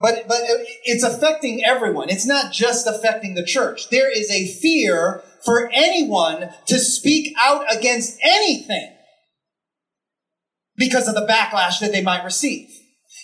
But, 0.00 0.26
but 0.26 0.40
it's 0.84 1.04
affecting 1.04 1.62
everyone. 1.62 2.08
It's 2.08 2.26
not 2.26 2.52
just 2.52 2.86
affecting 2.86 3.34
the 3.34 3.44
church. 3.44 3.90
There 3.90 4.10
is 4.10 4.30
a 4.30 4.46
fear 4.46 5.22
for 5.44 5.70
anyone 5.74 6.50
to 6.68 6.78
speak 6.78 7.34
out 7.38 7.64
against 7.74 8.18
anything 8.22 8.96
because 10.76 11.06
of 11.06 11.14
the 11.14 11.26
backlash 11.26 11.80
that 11.80 11.92
they 11.92 12.02
might 12.02 12.24
receive. 12.24 12.70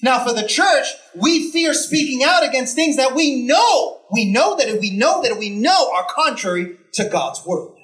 Now, 0.03 0.23
for 0.23 0.35
the 0.35 0.47
church, 0.47 0.89
we 1.15 1.51
fear 1.51 1.73
speaking 1.73 2.23
out 2.23 2.47
against 2.47 2.75
things 2.75 2.97
that 2.97 3.15
we 3.15 3.47
know, 3.47 4.03
we 4.13 4.31
know 4.31 4.57
that 4.57 4.79
we 4.79 4.91
know 4.91 5.23
that 5.23 5.39
we 5.39 5.49
know 5.49 5.91
are 5.95 6.07
contrary 6.11 6.77
to 6.95 7.09
God's 7.09 7.41
word. 7.47 7.76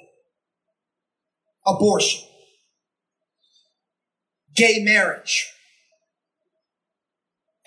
Abortion, 1.65 2.27
gay 4.55 4.83
marriage, 4.83 5.49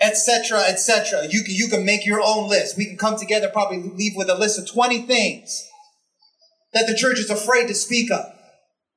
etc., 0.01 0.61
etc. 0.69 1.27
You 1.31 1.43
can, 1.43 1.55
you 1.55 1.69
can 1.69 1.85
make 1.85 2.05
your 2.05 2.21
own 2.23 2.49
list. 2.49 2.77
We 2.77 2.87
can 2.87 2.99
come 2.99 3.17
together, 3.17 3.49
probably 3.49 3.83
leave 3.83 4.13
with 4.15 4.29
a 4.29 4.35
list 4.35 4.59
of 4.59 4.71
20 4.71 5.03
things 5.03 5.67
that 6.73 6.87
the 6.87 6.97
church 6.97 7.19
is 7.19 7.31
afraid 7.31 7.69
to 7.69 7.75
speak 7.75 8.11
of 8.11 8.25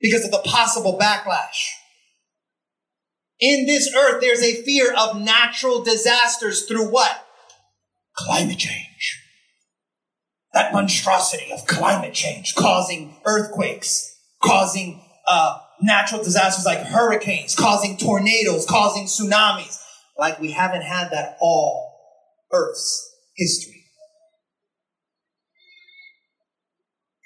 because 0.01 0.25
of 0.25 0.31
the 0.31 0.41
possible 0.43 0.97
backlash. 0.99 1.69
In 3.39 3.65
this 3.65 3.93
earth, 3.95 4.21
there's 4.21 4.43
a 4.43 4.62
fear 4.63 4.93
of 4.93 5.21
natural 5.21 5.81
disasters 5.81 6.65
through 6.65 6.91
what? 6.91 7.25
Climate 8.13 8.57
change. 8.57 9.23
That 10.53 10.73
monstrosity 10.73 11.51
of 11.53 11.65
climate 11.65 12.13
change 12.13 12.55
causing 12.55 13.15
earthquakes, 13.23 14.08
causing 14.41 15.02
uh, 15.28 15.60
natural 15.82 16.23
disasters 16.23 16.65
like 16.65 16.80
hurricanes, 16.80 17.56
causing 17.56 17.97
tornadoes, 17.97 18.65
causing 18.65 19.06
tsunamis, 19.06 19.80
like 20.17 20.39
we 20.39 20.52
haven't 20.52 20.82
had 20.82 21.12
that 21.12 21.38
all 21.41 21.95
Earth's 22.52 23.10
history. 23.36 23.86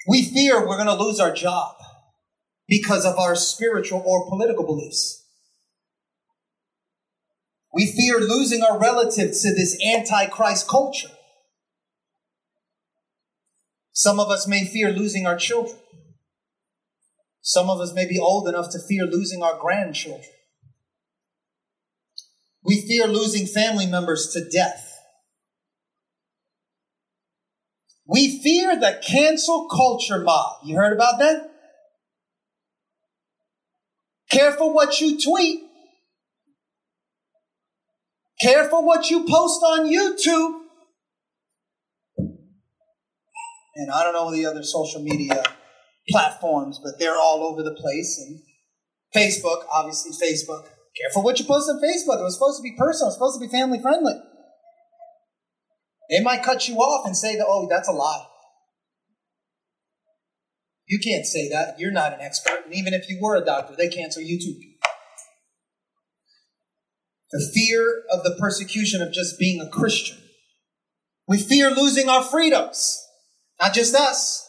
We 0.06 0.22
fear 0.22 0.60
we're 0.60 0.76
going 0.76 0.86
to 0.86 1.02
lose 1.02 1.18
our 1.18 1.32
job 1.32 1.76
because 2.68 3.04
of 3.04 3.18
our 3.18 3.34
spiritual 3.34 4.02
or 4.04 4.28
political 4.28 4.64
beliefs. 4.64 5.22
We 7.72 7.86
fear 7.86 8.20
losing 8.20 8.62
our 8.62 8.78
relatives 8.78 9.42
to 9.42 9.52
this 9.52 9.76
antichrist 9.84 10.68
culture. 10.68 11.08
Some 13.92 14.20
of 14.20 14.28
us 14.28 14.46
may 14.46 14.64
fear 14.64 14.90
losing 14.92 15.26
our 15.26 15.36
children. 15.36 15.76
Some 17.46 17.68
of 17.68 17.78
us 17.78 17.92
may 17.92 18.08
be 18.08 18.18
old 18.18 18.48
enough 18.48 18.70
to 18.70 18.78
fear 18.78 19.04
losing 19.04 19.42
our 19.42 19.58
grandchildren. 19.60 20.24
We 22.64 22.80
fear 22.80 23.06
losing 23.06 23.46
family 23.46 23.86
members 23.86 24.30
to 24.32 24.48
death. 24.48 24.90
We 28.06 28.40
fear 28.42 28.80
the 28.80 28.98
cancel 29.06 29.68
culture 29.68 30.20
mob. 30.20 30.60
You 30.64 30.76
heard 30.76 30.94
about 30.94 31.18
that? 31.18 31.50
Careful 34.30 34.72
what 34.72 34.98
you 35.02 35.20
tweet. 35.20 35.64
Careful 38.40 38.86
what 38.86 39.10
you 39.10 39.26
post 39.26 39.62
on 39.62 39.86
YouTube. 39.86 40.60
And 43.76 43.90
I 43.90 44.02
don't 44.02 44.14
know 44.14 44.32
the 44.32 44.46
other 44.46 44.62
social 44.62 45.02
media 45.02 45.42
platforms, 46.08 46.80
but 46.82 46.98
they're 46.98 47.16
all 47.16 47.42
over 47.44 47.62
the 47.62 47.74
place. 47.74 48.18
And 48.18 48.40
Facebook, 49.14 49.64
obviously, 49.72 50.12
Facebook. 50.12 50.66
Careful 51.00 51.22
what 51.22 51.38
you 51.38 51.44
post 51.44 51.68
on 51.68 51.76
Facebook. 51.76 52.20
It 52.20 52.24
was 52.24 52.34
supposed 52.34 52.58
to 52.58 52.62
be 52.62 52.76
personal, 52.76 53.06
it 53.06 53.08
was 53.08 53.14
supposed 53.14 53.40
to 53.40 53.46
be 53.46 53.50
family 53.50 53.80
friendly. 53.80 54.14
They 56.10 56.20
might 56.20 56.42
cut 56.42 56.68
you 56.68 56.76
off 56.76 57.06
and 57.06 57.16
say 57.16 57.36
that, 57.36 57.46
oh, 57.48 57.66
that's 57.68 57.88
a 57.88 57.92
lie. 57.92 58.26
You 60.86 60.98
can't 60.98 61.24
say 61.24 61.48
that. 61.48 61.80
You're 61.80 61.90
not 61.90 62.12
an 62.12 62.20
expert. 62.20 62.66
And 62.66 62.74
even 62.74 62.92
if 62.92 63.08
you 63.08 63.18
were 63.20 63.36
a 63.36 63.44
doctor, 63.44 63.74
they 63.74 63.88
cancel 63.88 64.22
you 64.22 64.38
too. 64.38 64.54
The 67.30 67.50
fear 67.54 68.02
of 68.12 68.22
the 68.22 68.36
persecution 68.38 69.00
of 69.00 69.12
just 69.12 69.38
being 69.38 69.60
a 69.60 69.68
Christian. 69.68 70.18
We 71.26 71.38
fear 71.38 71.70
losing 71.70 72.08
our 72.08 72.22
freedoms. 72.22 73.02
Not 73.60 73.72
just 73.72 73.94
us. 73.94 74.43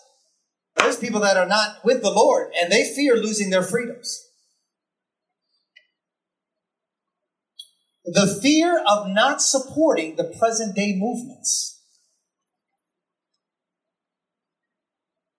There's 0.77 0.97
people 0.97 1.21
that 1.21 1.38
are 1.38 1.47
not 1.47 1.77
with 1.83 2.01
the 2.01 2.11
Lord 2.11 2.51
and 2.61 2.71
they 2.71 2.93
fear 2.95 3.15
losing 3.15 3.49
their 3.49 3.63
freedoms. 3.63 4.25
the 8.05 8.39
fear 8.41 8.83
of 8.88 9.07
not 9.09 9.41
supporting 9.41 10.15
the 10.15 10.35
present 10.39 10.75
day 10.75 10.93
movements. 10.95 11.81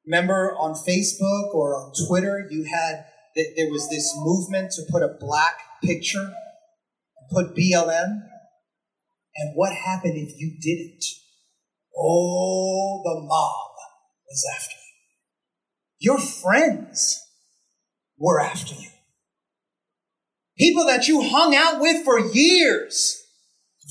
Remember 0.05 0.55
on 0.59 0.75
Facebook 0.75 1.55
or 1.55 1.77
on 1.77 1.93
Twitter, 2.07 2.47
you 2.51 2.65
had 2.65 3.07
that 3.35 3.53
there 3.57 3.71
was 3.71 3.89
this 3.89 4.13
movement 4.17 4.73
to 4.73 4.83
put 4.91 5.03
a 5.03 5.17
black 5.19 5.59
picture, 5.83 6.33
put 7.31 7.57
BLM. 7.57 8.23
And 9.39 9.55
what 9.55 9.73
happened 9.73 10.17
if 10.17 10.39
you 10.39 10.57
didn't? 10.61 11.05
Oh, 11.97 13.03
the 13.05 13.21
mob 13.21 13.71
was 14.29 14.45
after 14.55 14.73
you. 14.73 14.86
Your 15.99 16.19
friends 16.19 17.23
were 18.19 18.41
after 18.41 18.75
you. 18.75 18.89
People 20.59 20.87
that 20.87 21.07
you 21.07 21.23
hung 21.23 21.55
out 21.55 21.81
with 21.81 22.05
for 22.05 22.19
years. 22.19 23.23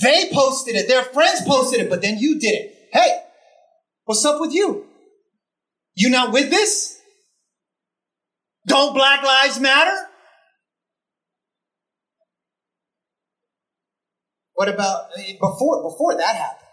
They 0.02 0.30
posted 0.34 0.76
it. 0.76 0.88
Their 0.88 1.04
friends 1.04 1.42
posted 1.48 1.82
it, 1.82 1.90
but 1.90 2.02
then 2.02 2.18
you 2.18 2.40
did 2.40 2.54
it. 2.54 2.90
Hey, 2.92 3.22
what's 4.06 4.26
up 4.26 4.42
with 4.42 4.54
you? 4.54 4.86
You 5.96 6.10
not 6.10 6.34
with 6.34 6.50
this? 6.50 7.00
Don't 8.68 8.94
Black 8.94 9.24
Lives 9.24 9.60
Matter? 9.60 9.96
What 14.56 14.70
about 14.70 15.10
before 15.40 15.84
before 15.84 16.16
that 16.18 16.36
happened? 16.36 16.65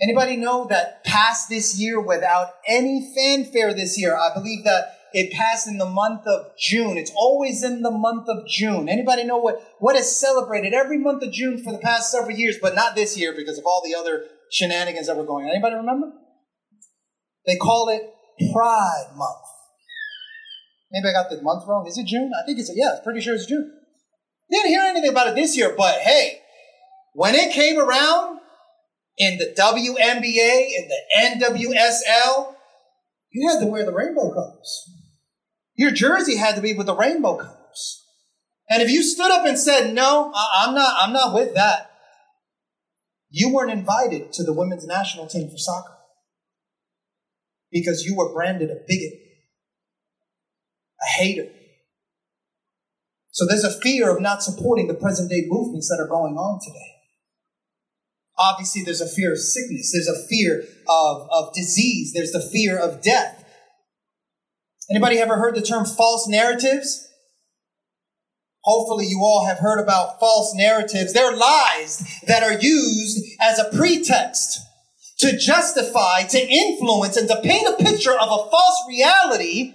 Anybody 0.00 0.36
know 0.36 0.66
that 0.68 1.04
passed 1.04 1.48
this 1.48 1.78
year 1.78 2.00
without 2.00 2.54
any 2.68 3.12
fanfare 3.14 3.72
this 3.72 3.98
year? 3.98 4.14
I 4.14 4.34
believe 4.34 4.64
that 4.64 4.96
it 5.12 5.32
passed 5.32 5.66
in 5.66 5.78
the 5.78 5.86
month 5.88 6.26
of 6.26 6.52
June. 6.58 6.98
It's 6.98 7.12
always 7.16 7.62
in 7.64 7.80
the 7.80 7.90
month 7.90 8.28
of 8.28 8.46
June. 8.46 8.90
Anybody 8.90 9.24
know 9.24 9.38
what, 9.38 9.62
what 9.78 9.96
is 9.96 10.14
celebrated 10.14 10.74
every 10.74 10.98
month 10.98 11.22
of 11.22 11.32
June 11.32 11.62
for 11.62 11.72
the 11.72 11.78
past 11.78 12.12
several 12.12 12.36
years, 12.36 12.58
but 12.60 12.74
not 12.74 12.94
this 12.94 13.16
year 13.16 13.32
because 13.34 13.56
of 13.56 13.64
all 13.64 13.82
the 13.82 13.94
other 13.94 14.24
shenanigans 14.50 15.06
that 15.06 15.16
were 15.16 15.24
going 15.24 15.46
on? 15.46 15.52
Anybody 15.52 15.76
remember? 15.76 16.12
They 17.46 17.56
call 17.56 17.88
it 17.88 18.02
Pride 18.52 19.06
Month. 19.14 19.46
Maybe 20.92 21.08
I 21.08 21.12
got 21.12 21.30
the 21.30 21.40
month 21.40 21.64
wrong. 21.66 21.86
Is 21.86 21.96
it 21.96 22.06
June? 22.06 22.30
I 22.38 22.44
think 22.44 22.58
it's, 22.58 22.70
yeah, 22.74 22.98
pretty 23.02 23.22
sure 23.22 23.34
it's 23.34 23.46
June. 23.46 23.72
Didn't 24.50 24.68
hear 24.68 24.82
anything 24.82 25.10
about 25.10 25.28
it 25.28 25.34
this 25.34 25.56
year, 25.56 25.74
but 25.76 26.00
hey, 26.00 26.40
when 27.14 27.34
it 27.34 27.52
came 27.52 27.78
around 27.78 28.35
in 29.18 29.38
the 29.38 29.54
WNBA, 29.58 30.68
in 30.76 30.88
the 30.88 31.46
NWSL, 31.46 32.54
you 33.30 33.48
had 33.48 33.60
to 33.60 33.66
wear 33.66 33.84
the 33.84 33.92
rainbow 33.92 34.32
colors. 34.32 34.90
Your 35.74 35.90
jersey 35.90 36.36
had 36.36 36.56
to 36.56 36.62
be 36.62 36.74
with 36.74 36.86
the 36.86 36.96
rainbow 36.96 37.36
colors. 37.36 38.04
And 38.68 38.82
if 38.82 38.90
you 38.90 39.02
stood 39.02 39.30
up 39.30 39.46
and 39.46 39.58
said, 39.58 39.94
no, 39.94 40.32
I'm 40.58 40.74
not, 40.74 40.96
I'm 41.00 41.12
not 41.12 41.34
with 41.34 41.54
that, 41.54 41.90
you 43.30 43.52
weren't 43.52 43.70
invited 43.70 44.32
to 44.34 44.44
the 44.44 44.52
women's 44.52 44.86
national 44.86 45.26
team 45.26 45.48
for 45.50 45.58
soccer 45.58 45.96
because 47.70 48.04
you 48.04 48.16
were 48.16 48.32
branded 48.32 48.70
a 48.70 48.76
bigot, 48.86 49.12
a 51.02 51.18
hater. 51.18 51.48
So 53.30 53.44
there's 53.46 53.64
a 53.64 53.80
fear 53.80 54.14
of 54.14 54.22
not 54.22 54.42
supporting 54.42 54.88
the 54.88 54.94
present 54.94 55.30
day 55.30 55.44
movements 55.46 55.88
that 55.88 56.02
are 56.02 56.08
going 56.08 56.36
on 56.36 56.58
today. 56.64 56.95
Obviously, 58.38 58.82
there's 58.82 59.00
a 59.00 59.08
fear 59.08 59.32
of 59.32 59.38
sickness. 59.38 59.92
There's 59.92 60.08
a 60.08 60.26
fear 60.28 60.64
of, 60.88 61.28
of 61.30 61.54
disease. 61.54 62.12
There's 62.12 62.32
the 62.32 62.40
fear 62.40 62.78
of 62.78 63.02
death. 63.02 63.44
Anybody 64.90 65.18
ever 65.18 65.36
heard 65.36 65.54
the 65.54 65.62
term 65.62 65.84
false 65.84 66.28
narratives? 66.28 67.08
Hopefully, 68.62 69.06
you 69.06 69.20
all 69.22 69.46
have 69.46 69.58
heard 69.58 69.80
about 69.80 70.20
false 70.20 70.54
narratives. 70.54 71.12
They're 71.12 71.36
lies 71.36 72.20
that 72.26 72.42
are 72.42 72.58
used 72.58 73.24
as 73.40 73.58
a 73.58 73.74
pretext 73.76 74.60
to 75.18 75.38
justify, 75.38 76.24
to 76.24 76.38
influence, 76.38 77.16
and 77.16 77.28
to 77.28 77.40
paint 77.40 77.66
a 77.66 77.82
picture 77.82 78.12
of 78.12 78.28
a 78.28 78.50
false 78.50 78.84
reality 78.88 79.72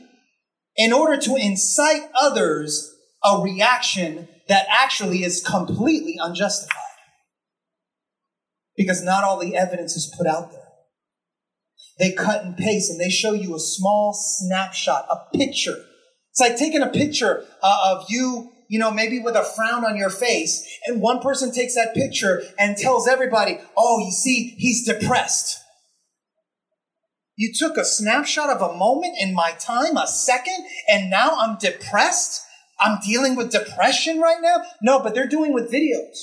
in 0.76 0.94
order 0.94 1.18
to 1.18 1.36
incite 1.36 2.04
others 2.20 2.94
a 3.24 3.42
reaction 3.42 4.28
that 4.48 4.68
actually 4.70 5.24
is 5.24 5.42
completely 5.42 6.18
unjustified 6.20 6.91
because 8.82 9.04
not 9.04 9.24
all 9.24 9.40
the 9.40 9.56
evidence 9.56 9.96
is 9.96 10.14
put 10.18 10.28
out 10.28 10.52
there. 10.52 10.60
they 12.00 12.12
cut 12.12 12.44
and 12.44 12.58
paste 12.58 12.90
and 12.90 13.00
they 13.00 13.10
show 13.10 13.34
you 13.34 13.56
a 13.56 13.60
small 13.60 14.14
snapshot, 14.14 15.06
a 15.10 15.38
picture. 15.38 15.78
It's 16.32 16.40
like 16.40 16.58
taking 16.58 16.82
a 16.82 16.90
picture 16.90 17.46
uh, 17.62 17.78
of 17.92 18.06
you, 18.10 18.52
you 18.70 18.80
know, 18.80 18.90
maybe 18.90 19.20
with 19.20 19.36
a 19.36 19.44
frown 19.44 19.86
on 19.86 19.98
your 19.98 20.10
face, 20.10 20.66
and 20.88 21.02
one 21.02 21.20
person 21.20 21.52
takes 21.52 21.76
that 21.76 21.94
picture 21.94 22.42
and 22.58 22.78
tells 22.78 23.08
everybody, 23.08 23.60
oh, 23.78 24.00
you 24.00 24.12
see, 24.12 24.56
he's 24.58 24.86
depressed. 24.86 25.60
You 27.36 27.52
took 27.54 27.78
a 27.78 27.86
snapshot 27.86 28.50
of 28.50 28.62
a 28.62 28.76
moment 28.76 29.18
in 29.20 29.34
my 29.34 29.52
time, 29.60 29.98
a 29.98 30.08
second, 30.08 30.66
and 30.90 31.10
now 31.10 31.36
I'm 31.38 31.58
depressed? 31.58 32.42
I'm 32.80 33.00
dealing 33.06 33.36
with 33.36 33.52
depression 33.52 34.20
right 34.20 34.42
now? 34.42 34.64
No, 34.82 35.02
but 35.04 35.14
they're 35.14 35.28
doing 35.28 35.54
with 35.54 35.72
videos. 35.72 36.18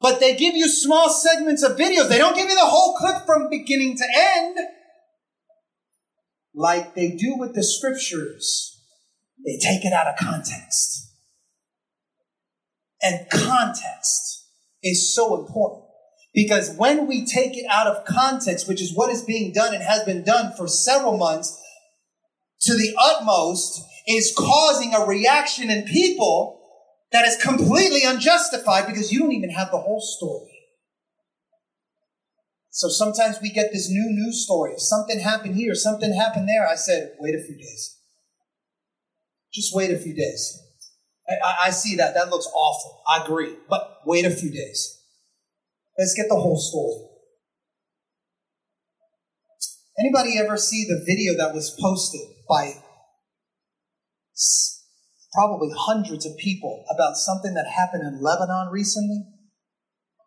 But 0.00 0.20
they 0.20 0.36
give 0.36 0.54
you 0.54 0.68
small 0.68 1.10
segments 1.10 1.62
of 1.62 1.76
videos. 1.76 2.08
They 2.08 2.18
don't 2.18 2.36
give 2.36 2.48
you 2.48 2.54
the 2.54 2.64
whole 2.64 2.94
clip 2.96 3.26
from 3.26 3.50
beginning 3.50 3.96
to 3.96 4.04
end. 4.16 4.58
Like 6.54 6.94
they 6.94 7.10
do 7.10 7.36
with 7.36 7.54
the 7.54 7.64
scriptures. 7.64 8.80
They 9.44 9.58
take 9.58 9.84
it 9.84 9.92
out 9.92 10.06
of 10.06 10.16
context. 10.16 11.12
And 13.02 13.28
context 13.30 14.46
is 14.82 15.14
so 15.14 15.40
important. 15.40 15.84
Because 16.34 16.74
when 16.76 17.06
we 17.06 17.24
take 17.24 17.56
it 17.56 17.66
out 17.70 17.86
of 17.86 18.04
context, 18.04 18.68
which 18.68 18.82
is 18.82 18.94
what 18.94 19.10
is 19.10 19.22
being 19.22 19.52
done 19.52 19.74
and 19.74 19.82
has 19.82 20.04
been 20.04 20.22
done 20.22 20.52
for 20.56 20.68
several 20.68 21.16
months, 21.16 21.60
to 22.62 22.74
the 22.74 22.94
utmost, 23.00 23.82
is 24.06 24.34
causing 24.36 24.94
a 24.94 25.04
reaction 25.04 25.70
in 25.70 25.84
people 25.84 26.57
that 27.12 27.26
is 27.26 27.36
completely 27.42 28.02
unjustified 28.04 28.86
because 28.86 29.10
you 29.10 29.20
don't 29.20 29.32
even 29.32 29.50
have 29.50 29.70
the 29.70 29.78
whole 29.78 30.00
story. 30.00 30.54
So 32.70 32.88
sometimes 32.88 33.38
we 33.42 33.50
get 33.50 33.72
this 33.72 33.90
new 33.90 34.06
news 34.10 34.44
story. 34.44 34.74
Something 34.76 35.20
happened 35.20 35.56
here, 35.56 35.74
something 35.74 36.14
happened 36.14 36.48
there. 36.48 36.68
I 36.68 36.76
said, 36.76 37.14
wait 37.18 37.34
a 37.34 37.42
few 37.42 37.56
days. 37.56 37.98
Just 39.52 39.74
wait 39.74 39.90
a 39.90 39.98
few 39.98 40.14
days. 40.14 40.62
I, 41.28 41.66
I 41.66 41.70
see 41.70 41.96
that. 41.96 42.14
That 42.14 42.30
looks 42.30 42.46
awful. 42.54 43.02
I 43.08 43.24
agree. 43.24 43.56
But 43.68 44.00
wait 44.06 44.24
a 44.24 44.30
few 44.30 44.50
days. 44.50 45.02
Let's 45.98 46.14
get 46.14 46.28
the 46.28 46.36
whole 46.36 46.58
story. 46.58 47.04
Anybody 49.98 50.38
ever 50.38 50.56
see 50.56 50.84
the 50.84 51.02
video 51.04 51.36
that 51.36 51.52
was 51.54 51.76
posted 51.80 52.20
by 52.48 52.74
probably 55.38 55.70
hundreds 55.78 56.26
of 56.26 56.36
people 56.36 56.84
about 56.92 57.14
something 57.14 57.54
that 57.54 57.70
happened 57.70 58.02
in 58.02 58.20
Lebanon 58.20 58.72
recently? 58.72 59.22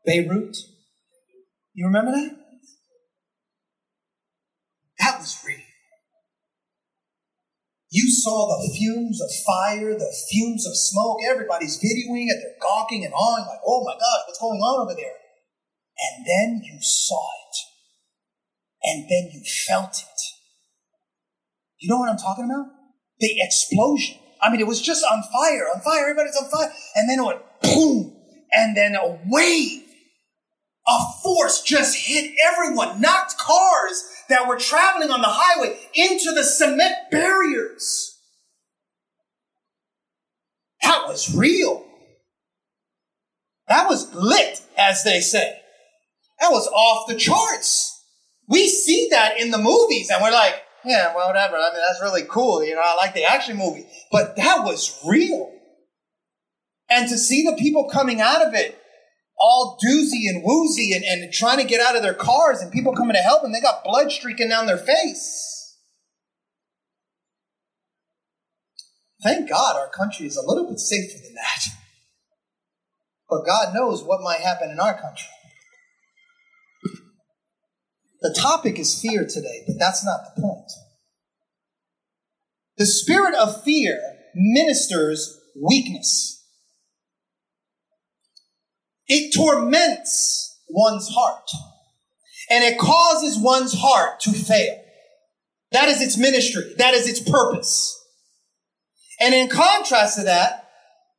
Beirut? 0.06 0.56
You 1.74 1.88
remember 1.88 2.12
that? 2.12 2.32
That 5.00 5.20
was 5.20 5.44
real. 5.46 5.58
You 7.90 8.10
saw 8.10 8.48
the 8.48 8.74
fumes 8.74 9.20
of 9.20 9.28
fire, 9.46 9.92
the 10.00 10.16
fumes 10.32 10.66
of 10.66 10.78
smoke. 10.78 11.20
Everybody's 11.28 11.76
videoing 11.76 12.28
it. 12.32 12.40
They're 12.40 12.62
gawking 12.62 13.04
and 13.04 13.14
awing, 13.14 13.48
like, 13.48 13.60
oh 13.68 13.84
my 13.84 13.92
gosh, 13.92 14.24
what's 14.28 14.40
going 14.40 14.62
on 14.62 14.88
over 14.88 14.96
there? 14.96 15.18
And 16.00 16.26
then 16.26 16.62
you 16.64 16.78
saw 16.80 17.28
it. 17.50 17.58
And 18.84 19.10
then 19.10 19.30
you 19.34 19.44
felt 19.68 19.98
it. 19.98 20.22
You 21.80 21.90
know 21.90 22.00
what 22.00 22.10
I'm 22.10 22.18
talking 22.18 22.46
about? 22.46 22.68
The 23.20 23.36
explosion. 23.42 24.21
I 24.42 24.50
mean, 24.50 24.60
it 24.60 24.68
was 24.68 24.82
just 24.82 25.06
on 25.06 25.24
fire, 25.24 25.68
on 25.74 25.82
fire, 25.82 26.02
everybody's 26.02 26.36
on 26.36 26.50
fire. 26.50 26.72
And 26.96 27.10
then 27.10 27.20
it 27.20 27.26
went 27.26 27.42
boom. 27.62 28.16
And 28.54 28.76
then 28.76 28.96
a 28.96 29.20
wave, 29.28 29.84
a 30.88 31.00
force 31.24 31.62
just 31.62 31.96
hit 31.96 32.34
everyone, 32.52 33.00
knocked 33.00 33.38
cars 33.38 34.04
that 34.30 34.48
were 34.48 34.58
traveling 34.58 35.12
on 35.12 35.22
the 35.22 35.28
highway 35.30 35.78
into 35.94 36.32
the 36.34 36.44
cement 36.44 36.96
barriers. 37.12 38.18
That 40.82 41.08
was 41.08 41.34
real. 41.36 41.86
That 43.68 43.88
was 43.88 44.14
lit, 44.14 44.62
as 44.78 45.04
they 45.04 45.22
say. 45.22 45.60
That 46.40 46.52
was 46.52 46.68
off 46.68 47.08
the 47.08 47.16
charts. 47.16 48.04
We 48.50 48.68
see 48.68 49.08
that 49.12 49.40
in 49.40 49.52
the 49.52 49.58
movies 49.58 50.10
and 50.10 50.22
we're 50.22 50.32
like, 50.32 50.56
yeah, 50.86 51.16
well, 51.16 51.28
whatever. 51.28 51.56
I 51.56 51.72
mean, 51.72 51.82
that's 51.88 52.02
really 52.02 52.24
cool. 52.30 52.64
You 52.64 52.76
know, 52.76 52.82
I 52.84 52.96
like 52.96 53.14
the 53.14 53.24
action 53.24 53.58
movie, 53.58 53.88
but 54.12 54.36
that 54.36 54.64
was 54.64 55.00
real. 55.06 55.52
And 56.90 57.08
to 57.10 57.18
see 57.18 57.44
the 57.44 57.56
people 57.58 57.90
coming 57.90 58.20
out 58.20 58.46
of 58.46 58.54
it 58.54 58.78
all 59.42 59.78
doozy 59.84 60.30
and 60.30 60.44
woozy 60.44 60.94
and, 60.94 61.04
and 61.04 61.34
trying 61.34 61.58
to 61.58 61.64
get 61.64 61.82
out 61.82 61.96
of 61.96 62.04
their 62.04 62.14
cars 62.14 62.62
and 62.62 62.72
people 62.72 62.94
coming 62.94 63.16
to 63.16 63.22
help 63.22 63.42
them, 63.42 63.52
they 63.52 63.60
got 63.60 63.84
blood 63.84 64.12
streaking 64.12 64.50
down 64.50 64.68
their 64.68 64.78
face. 64.78 65.78
Thank 69.24 69.50
God 69.50 69.76
our 69.76 69.90
country 69.90 70.28
is 70.28 70.38
a 70.38 70.48
little 70.48 70.68
bit 70.70 70.80
safer 70.80 71.18
than 71.24 71.34
that. 71.36 71.66
But 73.30 73.46
God 73.46 73.74
knows 73.74 74.04
what 74.04 74.22
might 74.22 74.42
happen 74.42 74.70
in 74.70 74.80
our 74.80 75.00
country. 75.00 75.30
The 78.22 78.36
topic 78.40 78.78
is 78.78 79.02
fear 79.02 79.26
today, 79.28 79.64
but 79.68 79.78
that's 79.80 80.06
not 80.06 80.22
the 80.36 80.42
point. 80.42 80.72
The 82.78 82.86
spirit 82.86 83.36
of 83.36 83.64
fear 83.64 84.00
ministers 84.36 85.40
weakness. 85.60 86.44
It 89.08 89.34
torments 89.36 90.60
one's 90.70 91.10
heart 91.10 91.50
and 92.50 92.64
it 92.64 92.78
causes 92.78 93.38
one's 93.38 93.74
heart 93.74 94.20
to 94.22 94.32
fail. 94.32 94.82
That 95.72 95.90
is 95.90 96.02
its 96.02 96.18
ministry. 96.18 96.74
That 96.78 96.94
is 96.94 97.08
its 97.08 97.20
purpose. 97.20 97.98
And 99.20 99.34
in 99.34 99.50
contrast 99.50 100.18
to 100.18 100.24
that, 100.24 100.70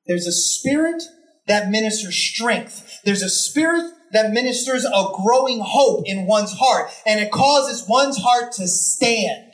there's 0.07 0.27
a 0.27 0.33
spirit 0.33 1.03
that 1.47 1.71
ministers 1.71 2.17
strength. 2.17 3.01
There's 3.05 3.23
a 3.23 3.29
spirit 3.29 3.93
that 4.13 4.33
ministers 4.33 4.85
a 4.85 5.05
growing 5.15 5.61
hope 5.61 6.05
in 6.07 6.27
one's 6.27 6.53
heart 6.53 6.91
and 7.07 7.21
it 7.21 7.31
causes 7.31 7.87
one's 7.89 8.19
heart 8.19 8.53
to 8.53 8.69
stand. 8.69 9.53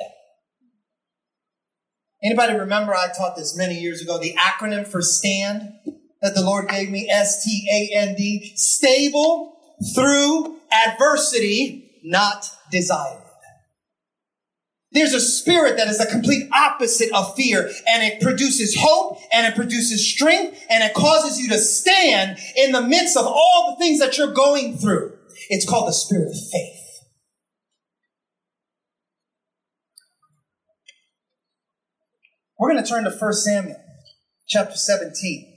Anybody 2.23 2.55
remember 2.55 2.95
I 2.95 3.09
taught 3.17 3.37
this 3.37 3.57
many 3.57 3.79
years 3.79 4.03
ago, 4.03 4.19
the 4.19 4.35
acronym 4.35 4.87
for 4.87 5.01
stand 5.01 5.73
that 6.21 6.35
the 6.35 6.43
Lord 6.43 6.69
gave 6.69 6.91
me, 6.91 7.09
S-T-A-N-D, 7.09 8.53
stable 8.57 9.57
through 9.95 10.59
adversity, 10.73 12.01
not 12.03 12.51
desired. 12.73 13.28
There's 14.91 15.13
a 15.13 15.21
spirit 15.21 15.77
that 15.77 15.89
is 15.89 15.99
the 15.99 16.07
complete 16.07 16.49
opposite 16.53 17.13
of 17.13 17.35
fear 17.35 17.71
and 17.87 18.03
it 18.03 18.23
produces 18.23 18.75
hope 18.79 19.19
and 19.33 19.47
it 19.47 19.55
produces 19.55 20.11
strength 20.11 20.65
and 20.71 20.83
it 20.83 20.95
causes 20.95 21.39
you 21.39 21.49
to 21.51 21.59
stand 21.59 22.39
in 22.57 22.73
the 22.73 22.81
midst 22.81 23.17
of 23.17 23.27
all 23.27 23.71
the 23.71 23.85
things 23.85 24.01
that 24.01 24.17
you're 24.17 24.33
going 24.33 24.79
through. 24.79 25.13
It's 25.51 25.69
called 25.69 25.89
the 25.89 25.93
spirit 25.93 26.29
of 26.29 26.51
faith. 26.51 26.75
We're 32.59 32.73
going 32.73 32.83
to 32.83 32.89
turn 32.89 33.05
to 33.05 33.11
1 33.11 33.33
Samuel 33.35 33.81
chapter 34.49 34.77
17. 34.77 35.55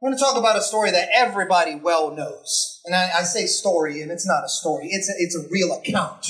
We're 0.00 0.10
going 0.10 0.18
to 0.18 0.24
talk 0.24 0.38
about 0.38 0.56
a 0.56 0.62
story 0.62 0.90
that 0.90 1.10
everybody 1.14 1.74
well 1.74 2.16
knows. 2.16 2.80
And 2.86 2.94
I, 2.94 3.10
I 3.18 3.22
say 3.24 3.44
story 3.46 4.00
and 4.00 4.10
it's 4.10 4.26
not 4.26 4.44
a 4.44 4.48
story. 4.48 4.88
It's 4.90 5.08
a, 5.10 5.12
it's 5.18 5.36
a 5.36 5.46
real 5.50 5.72
account 5.72 6.26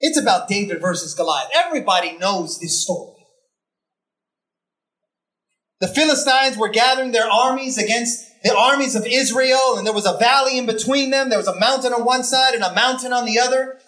it's 0.00 0.18
about 0.18 0.48
David 0.48 0.80
versus 0.80 1.14
Goliath. 1.14 1.50
Everybody 1.54 2.16
knows 2.18 2.58
this 2.58 2.82
story. 2.82 3.14
The 5.80 5.88
Philistines 5.88 6.56
were 6.56 6.68
gathering 6.68 7.12
their 7.12 7.30
armies 7.30 7.78
against 7.78 8.24
the 8.42 8.56
armies 8.56 8.94
of 8.94 9.06
Israel, 9.06 9.76
and 9.76 9.86
there 9.86 9.94
was 9.94 10.06
a 10.06 10.16
valley 10.18 10.58
in 10.58 10.66
between 10.66 11.10
them. 11.10 11.28
There 11.28 11.38
was 11.38 11.48
a 11.48 11.58
mountain 11.58 11.92
on 11.92 12.04
one 12.04 12.24
side 12.24 12.54
and 12.54 12.62
a 12.62 12.72
mountain 12.72 13.12
on 13.12 13.24
the 13.24 13.38
other. 13.38 13.78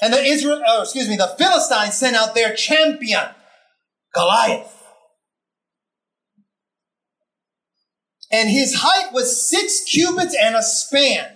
And 0.00 0.12
the 0.12 0.22
Israel, 0.22 0.62
oh, 0.66 0.82
excuse 0.82 1.08
me, 1.08 1.16
the 1.16 1.34
Philistines 1.38 1.94
sent 1.94 2.16
out 2.16 2.34
their 2.34 2.54
champion, 2.54 3.28
Goliath. 4.14 4.72
And 8.30 8.50
his 8.50 8.74
height 8.80 9.12
was 9.12 9.48
six 9.48 9.82
cubits 9.84 10.36
and 10.38 10.56
a 10.56 10.62
span. 10.62 11.35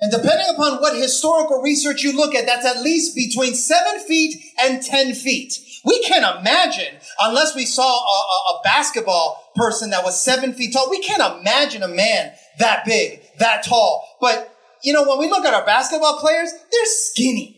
And 0.00 0.10
depending 0.10 0.46
upon 0.48 0.80
what 0.80 0.96
historical 0.96 1.60
research 1.60 2.02
you 2.02 2.16
look 2.16 2.34
at, 2.34 2.46
that's 2.46 2.64
at 2.64 2.82
least 2.82 3.14
between 3.14 3.54
seven 3.54 4.00
feet 4.00 4.42
and 4.58 4.82
10 4.82 5.14
feet. 5.14 5.52
We 5.84 6.02
can't 6.02 6.38
imagine, 6.38 6.96
unless 7.20 7.54
we 7.54 7.66
saw 7.66 7.82
a, 7.82 7.86
a, 7.86 8.58
a, 8.58 8.60
basketball 8.64 9.50
person 9.54 9.90
that 9.90 10.04
was 10.04 10.22
seven 10.22 10.52
feet 10.54 10.72
tall, 10.72 10.90
we 10.90 11.00
can't 11.00 11.40
imagine 11.40 11.82
a 11.82 11.88
man 11.88 12.32
that 12.58 12.84
big, 12.84 13.22
that 13.38 13.64
tall. 13.64 14.06
But, 14.20 14.54
you 14.82 14.92
know, 14.92 15.06
when 15.08 15.18
we 15.18 15.28
look 15.28 15.44
at 15.44 15.54
our 15.54 15.64
basketball 15.64 16.18
players, 16.18 16.50
they're 16.52 16.86
skinny. 16.86 17.56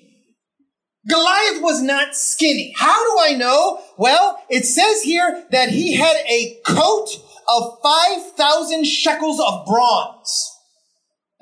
Goliath 1.08 1.62
was 1.62 1.82
not 1.82 2.14
skinny. 2.14 2.72
How 2.76 3.02
do 3.04 3.20
I 3.20 3.36
know? 3.36 3.80
Well, 3.98 4.40
it 4.48 4.64
says 4.64 5.02
here 5.02 5.44
that 5.50 5.70
he 5.70 5.94
had 5.94 6.16
a 6.28 6.58
coat 6.64 7.08
of 7.48 7.78
5,000 7.82 8.84
shekels 8.84 9.40
of 9.40 9.66
bronze. 9.66 10.51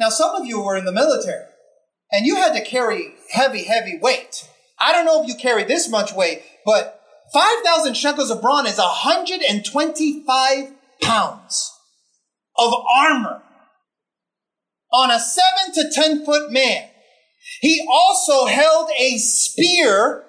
Now, 0.00 0.08
some 0.08 0.34
of 0.34 0.46
you 0.46 0.62
were 0.62 0.78
in 0.78 0.86
the 0.86 0.92
military 0.92 1.44
and 2.10 2.24
you 2.24 2.36
had 2.36 2.54
to 2.54 2.64
carry 2.64 3.12
heavy, 3.30 3.64
heavy 3.64 3.98
weight. 4.00 4.48
I 4.80 4.92
don't 4.92 5.04
know 5.04 5.22
if 5.22 5.28
you 5.28 5.34
carry 5.34 5.62
this 5.64 5.90
much 5.90 6.14
weight, 6.14 6.42
but 6.64 7.02
5,000 7.34 7.94
shekels 7.94 8.30
of 8.30 8.40
bronze 8.40 8.70
is 8.70 8.78
125 8.78 10.72
pounds 11.02 11.72
of 12.56 12.72
armor 12.96 13.42
on 14.90 15.10
a 15.10 15.20
seven 15.20 15.74
to 15.74 15.90
10 15.92 16.24
foot 16.24 16.50
man. 16.50 16.88
He 17.60 17.86
also 17.88 18.46
held 18.46 18.88
a 18.98 19.18
spear 19.18 20.24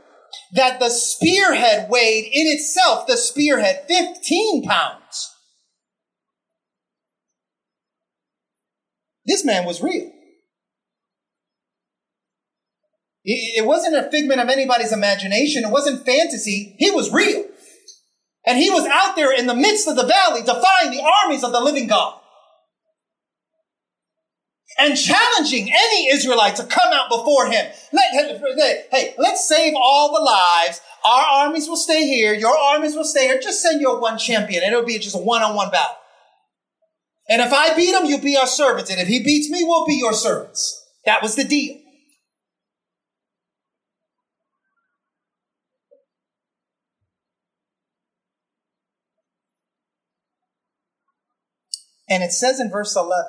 that 0.54 0.82
the 0.82 0.90
spearhead 0.90 1.90
weighed 1.90 2.26
in 2.26 2.48
itself, 2.48 3.08
the 3.08 3.16
spearhead, 3.16 3.86
15 3.88 4.64
pounds. 4.64 5.01
This 9.26 9.46
man 9.46 9.66
was 9.66 9.82
real. 9.82 10.12
It 13.24 13.68
wasn't 13.68 13.96
a 13.96 14.10
figment 14.10 14.42
of 14.42 14.50
anybody's 14.50 14.92
imagination. 14.92 15.64
It 15.64 15.72
wasn't 15.72 16.06
fantasy. 16.06 16.76
He 16.80 16.90
was 16.90 17.14
real. 17.14 17.46
And 18.48 18.58
he 18.58 18.72
was 18.72 18.88
out 18.88 19.16
there 19.16 19.32
in 19.32 19.46
the 19.46 19.54
midst 19.54 19.88
of 19.88 19.96
the 19.96 20.08
valley 20.08 20.42
defying 20.42 20.90
the 20.90 21.04
armies 21.24 21.44
of 21.44 21.52
the 21.52 21.62
living 21.62 21.86
God. 21.86 22.18
And 24.80 24.98
challenging 24.98 25.72
any 25.72 26.10
Israelite 26.10 26.56
to 26.56 26.64
come 26.64 26.92
out 26.92 27.10
before 27.10 27.46
him. 27.46 27.72
Let, 27.94 28.88
hey, 28.92 29.14
let's 29.20 29.48
save 29.48 29.74
all 29.76 30.12
the 30.12 30.22
lives. 30.22 30.82
Our 31.06 31.46
armies 31.46 31.68
will 31.68 31.78
stay 31.78 32.08
here. 32.08 32.34
Your 32.34 32.58
armies 32.58 32.96
will 32.96 33.04
stay 33.04 33.28
here. 33.28 33.40
Just 33.40 33.62
send 33.62 33.82
your 33.82 34.00
one 34.00 34.18
champion. 34.18 34.64
It'll 34.64 34.84
be 34.84 34.98
just 34.98 35.16
a 35.16 35.20
one-on-one 35.20 35.70
battle. 35.70 35.98
And 37.30 37.42
if 37.42 37.54
I 37.54 37.76
beat 37.76 37.94
him, 37.94 38.06
you'll 38.06 38.20
be 38.20 38.38
our 38.38 38.48
servants. 38.48 38.90
And 38.90 39.00
if 39.00 39.08
he 39.08 39.24
beats 39.24 39.50
me, 39.50 39.64
we'll 39.64 39.86
be 39.86 39.96
your 39.96 40.14
servants. 40.14 40.86
That 41.06 41.22
was 41.22 41.36
the 41.36 41.44
deal. 41.44 41.78
And 52.10 52.24
it 52.24 52.34
says 52.34 52.60
in 52.60 52.70
verse 52.70 52.94
11 52.96 53.24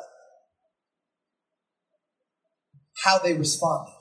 how 3.05 3.19
they 3.19 3.33
responded. 3.33 3.93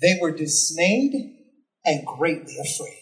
They 0.00 0.18
were 0.20 0.30
dismayed 0.30 1.14
and 1.84 2.06
greatly 2.06 2.56
afraid. 2.58 2.98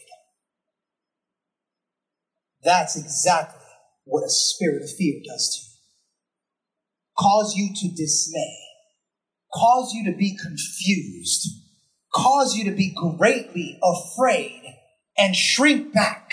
That's 2.64 2.96
exactly 2.96 3.61
what 4.04 4.24
a 4.24 4.30
spirit 4.30 4.82
of 4.82 4.90
fear 4.90 5.20
does 5.24 5.48
to 5.48 5.62
you. 5.64 5.72
Cause 7.18 7.54
you 7.56 7.70
to 7.74 7.94
dismay, 7.94 8.58
cause 9.52 9.92
you 9.94 10.10
to 10.10 10.16
be 10.16 10.36
confused, 10.36 11.48
cause 12.12 12.56
you 12.56 12.64
to 12.64 12.76
be 12.76 12.94
greatly 13.18 13.78
afraid 13.82 14.62
and 15.16 15.36
shrink 15.36 15.92
back. 15.92 16.30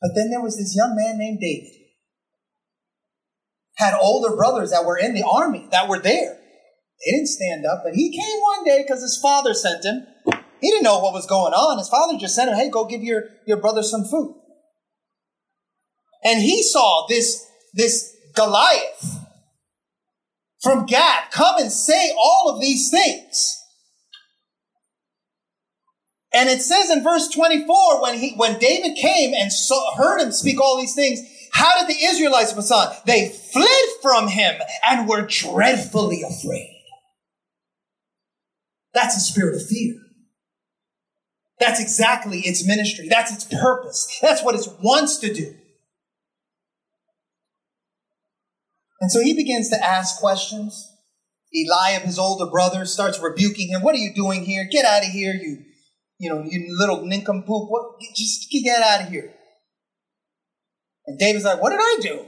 But 0.00 0.14
then 0.14 0.30
there 0.30 0.42
was 0.42 0.56
this 0.56 0.74
young 0.76 0.96
man 0.96 1.18
named 1.18 1.38
David. 1.40 1.72
Had 3.76 3.94
older 3.94 4.36
brothers 4.36 4.70
that 4.70 4.84
were 4.84 4.98
in 4.98 5.14
the 5.14 5.24
army 5.26 5.66
that 5.70 5.88
were 5.88 5.98
there. 5.98 6.38
They 7.04 7.10
didn't 7.10 7.28
stand 7.28 7.66
up, 7.66 7.82
but 7.84 7.94
he 7.94 8.10
came 8.10 8.40
one 8.40 8.64
day 8.64 8.82
because 8.82 9.02
his 9.02 9.18
father 9.20 9.52
sent 9.52 9.84
him 9.84 10.06
he 10.64 10.70
didn't 10.70 10.84
know 10.84 10.98
what 11.00 11.12
was 11.12 11.26
going 11.26 11.52
on. 11.52 11.76
His 11.76 11.90
father 11.90 12.16
just 12.18 12.34
sent 12.34 12.50
him, 12.50 12.56
hey, 12.56 12.70
go 12.70 12.86
give 12.86 13.02
your, 13.02 13.24
your 13.46 13.58
brother 13.58 13.82
some 13.82 14.04
food. 14.04 14.34
And 16.24 16.40
he 16.40 16.62
saw 16.62 17.06
this, 17.06 17.44
this 17.74 18.16
Goliath 18.34 19.18
from 20.62 20.86
Gath 20.86 21.30
come 21.32 21.56
and 21.58 21.70
say 21.70 22.14
all 22.18 22.48
of 22.48 22.62
these 22.62 22.88
things. 22.90 23.60
And 26.32 26.48
it 26.48 26.62
says 26.62 26.88
in 26.88 27.04
verse 27.04 27.28
24, 27.28 28.00
when 28.00 28.18
he, 28.18 28.34
when 28.36 28.58
David 28.58 28.96
came 28.96 29.34
and 29.34 29.52
saw, 29.52 29.94
heard 29.96 30.20
him 30.20 30.32
speak 30.32 30.58
all 30.62 30.80
these 30.80 30.94
things, 30.94 31.20
how 31.52 31.78
did 31.78 31.94
the 31.94 32.04
Israelites 32.06 32.56
respond? 32.56 32.96
They 33.04 33.28
fled 33.28 33.68
from 34.00 34.28
him 34.28 34.54
and 34.88 35.06
were 35.06 35.26
dreadfully 35.26 36.22
afraid. 36.22 36.70
That's 38.94 39.14
a 39.16 39.20
spirit 39.20 39.56
of 39.56 39.66
fear. 39.66 39.94
That's 41.60 41.80
exactly 41.80 42.40
its 42.40 42.66
ministry. 42.66 43.08
That's 43.08 43.32
its 43.32 43.44
purpose. 43.44 44.18
That's 44.20 44.42
what 44.42 44.54
it 44.54 44.66
wants 44.82 45.18
to 45.18 45.32
do. 45.32 45.54
And 49.00 49.10
so 49.10 49.20
he 49.20 49.34
begins 49.34 49.68
to 49.70 49.84
ask 49.84 50.18
questions. 50.18 50.90
Eliab, 51.54 52.02
his 52.02 52.18
older 52.18 52.50
brother, 52.50 52.84
starts 52.84 53.20
rebuking 53.20 53.68
him. 53.68 53.82
What 53.82 53.94
are 53.94 53.98
you 53.98 54.12
doing 54.12 54.44
here? 54.44 54.66
Get 54.70 54.84
out 54.84 55.04
of 55.04 55.10
here, 55.10 55.34
you, 55.34 55.58
you 56.18 56.30
know, 56.30 56.42
you 56.42 56.74
little 56.78 57.04
nincompoop. 57.04 57.68
What? 57.68 58.00
Just 58.16 58.50
get 58.50 58.82
out 58.82 59.02
of 59.02 59.08
here. 59.08 59.32
And 61.06 61.18
David's 61.18 61.44
like, 61.44 61.62
what 61.62 61.70
did 61.70 61.80
I 61.80 61.98
do? 62.00 62.26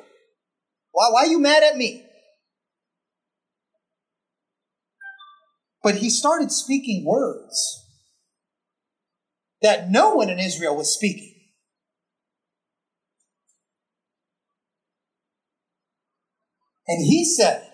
Why, 0.92 1.08
why 1.10 1.20
are 1.22 1.26
you 1.26 1.40
mad 1.40 1.62
at 1.62 1.76
me? 1.76 2.04
But 5.82 5.96
he 5.96 6.10
started 6.10 6.52
speaking 6.52 7.04
words 7.04 7.85
that 9.62 9.90
no 9.90 10.14
one 10.14 10.30
in 10.30 10.38
Israel 10.38 10.76
was 10.76 10.94
speaking. 10.94 11.34
And 16.88 17.04
he 17.04 17.24
said, 17.24 17.68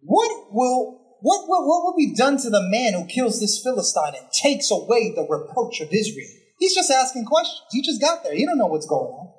What 0.00 0.52
will 0.52 1.00
what, 1.22 1.46
what, 1.46 1.66
what 1.66 1.84
will 1.84 1.96
be 1.96 2.14
done 2.14 2.38
to 2.38 2.48
the 2.48 2.62
man 2.62 2.94
who 2.94 3.06
kills 3.06 3.40
this 3.40 3.62
Philistine 3.62 4.14
and 4.16 4.32
takes 4.32 4.70
away 4.70 5.12
the 5.14 5.26
reproach 5.28 5.80
of 5.80 5.92
Israel? 5.92 6.28
He's 6.58 6.74
just 6.74 6.90
asking 6.90 7.26
questions. 7.26 7.60
He 7.70 7.82
just 7.82 8.00
got 8.00 8.24
there. 8.24 8.34
He 8.34 8.46
don't 8.46 8.58
know 8.58 8.66
what's 8.66 8.86
going 8.86 9.12
on. 9.12 9.32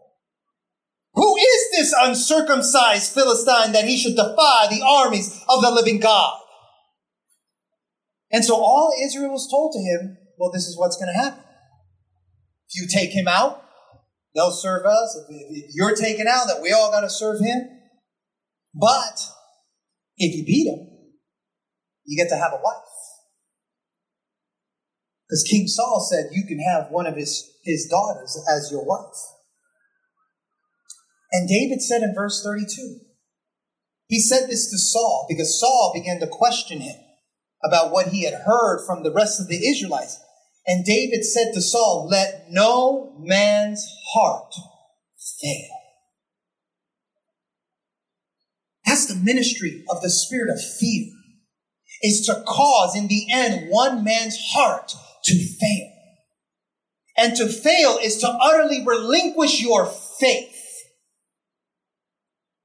Who 1.13 1.37
is 1.37 1.71
this 1.71 1.93
uncircumcised 1.97 3.13
Philistine 3.13 3.73
that 3.73 3.85
he 3.85 3.97
should 3.97 4.15
defy 4.15 4.67
the 4.69 4.83
armies 4.87 5.43
of 5.49 5.61
the 5.61 5.71
living 5.71 5.99
God? 5.99 6.39
And 8.31 8.45
so 8.45 8.55
all 8.55 8.93
Israel 9.03 9.31
was 9.31 9.49
told 9.49 9.73
to 9.73 9.79
him, 9.79 10.17
well, 10.41 10.51
this 10.51 10.65
is 10.65 10.75
what's 10.75 10.97
going 10.97 11.13
to 11.13 11.21
happen. 11.21 11.43
If 12.67 12.81
you 12.81 12.87
take 12.87 13.11
him 13.11 13.27
out, 13.27 13.63
they'll 14.33 14.49
serve 14.49 14.87
us. 14.87 15.15
If, 15.29 15.65
you're 15.75 15.95
taken 15.95 16.27
out, 16.27 16.47
that 16.47 16.63
we 16.63 16.71
all 16.71 16.89
got 16.89 17.01
to 17.01 17.11
serve 17.11 17.39
him. 17.41 17.69
But 18.73 19.21
if 20.17 20.35
you 20.35 20.43
beat 20.43 20.67
him, 20.67 20.87
you 22.05 22.17
get 22.17 22.29
to 22.29 22.37
have 22.37 22.53
a 22.53 22.55
wife. 22.63 22.73
Because 25.29 25.45
King 25.47 25.67
Saul 25.67 25.99
said 26.09 26.31
you 26.31 26.43
can 26.47 26.59
have 26.59 26.89
one 26.89 27.05
of 27.05 27.15
his, 27.15 27.47
his 27.63 27.87
daughters 27.87 28.35
as 28.51 28.71
your 28.71 28.83
wife. 28.83 29.13
And 31.31 31.47
David 31.47 31.83
said 31.83 32.01
in 32.01 32.15
verse 32.15 32.41
32, 32.43 32.97
he 34.07 34.19
said 34.19 34.49
this 34.49 34.71
to 34.71 34.77
Saul 34.79 35.27
because 35.29 35.59
Saul 35.59 35.91
began 35.93 36.19
to 36.19 36.27
question 36.27 36.81
him 36.81 36.95
about 37.63 37.91
what 37.91 38.07
he 38.07 38.23
had 38.23 38.41
heard 38.45 38.83
from 38.87 39.03
the 39.03 39.13
rest 39.13 39.39
of 39.39 39.47
the 39.47 39.69
Israelites. 39.69 40.19
And 40.65 40.85
David 40.85 41.25
said 41.25 41.53
to 41.53 41.61
Saul, 41.61 42.07
Let 42.09 42.47
no 42.49 43.15
man's 43.19 43.85
heart 44.13 44.53
fail. 45.41 45.69
That's 48.85 49.05
the 49.05 49.15
ministry 49.15 49.83
of 49.89 50.01
the 50.01 50.09
spirit 50.09 50.49
of 50.49 50.61
fear, 50.61 51.11
is 52.01 52.25
to 52.25 52.43
cause 52.45 52.95
in 52.95 53.07
the 53.07 53.27
end 53.31 53.69
one 53.69 54.03
man's 54.03 54.37
heart 54.53 54.93
to 55.25 55.35
fail. 55.35 55.91
And 57.17 57.35
to 57.35 57.47
fail 57.47 57.99
is 58.01 58.17
to 58.17 58.27
utterly 58.27 58.83
relinquish 58.85 59.61
your 59.61 59.85
faith, 59.85 60.57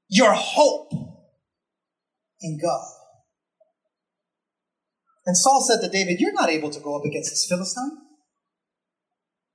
your 0.09 0.33
hope 0.33 0.91
in 2.41 2.59
God. 2.61 2.96
And 5.27 5.35
Saul 5.35 5.61
said 5.61 5.81
to 5.81 5.89
David, 5.91 6.21
You're 6.21 6.33
not 6.33 6.49
able 6.49 6.71
to 6.71 6.79
go 6.79 6.97
up 6.97 7.05
against 7.05 7.29
this 7.29 7.45
Philistine. 7.47 7.91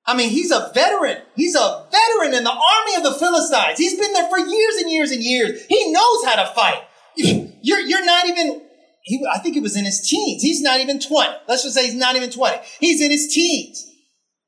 I 0.04 0.14
mean, 0.14 0.28
he's 0.28 0.50
a 0.50 0.70
veteran. 0.74 1.22
He's 1.34 1.54
a 1.54 1.86
veteran 1.90 2.34
in 2.36 2.44
the 2.44 2.50
army 2.50 2.96
of 2.96 3.04
the 3.04 3.18
Philistines. 3.18 3.78
He's 3.78 3.98
been 3.98 4.12
there 4.12 4.28
for 4.28 4.38
years 4.38 4.76
and 4.82 4.90
years 4.90 5.10
and 5.12 5.22
years. 5.22 5.64
He 5.66 5.90
knows 5.90 6.24
how 6.24 6.36
to 6.36 6.52
fight. 6.54 6.82
You're, 7.64 7.78
you're 7.78 8.04
not 8.04 8.26
even, 8.26 8.60
he, 9.02 9.24
I 9.32 9.38
think 9.38 9.54
he 9.54 9.60
was 9.60 9.76
in 9.76 9.84
his 9.84 10.00
teens. 10.00 10.42
He's 10.42 10.60
not 10.60 10.80
even 10.80 10.98
20. 10.98 11.30
Let's 11.46 11.62
just 11.62 11.76
say 11.76 11.84
he's 11.84 11.94
not 11.94 12.16
even 12.16 12.28
20. 12.28 12.56
He's 12.80 13.00
in 13.00 13.12
his 13.12 13.32
teens. 13.32 13.86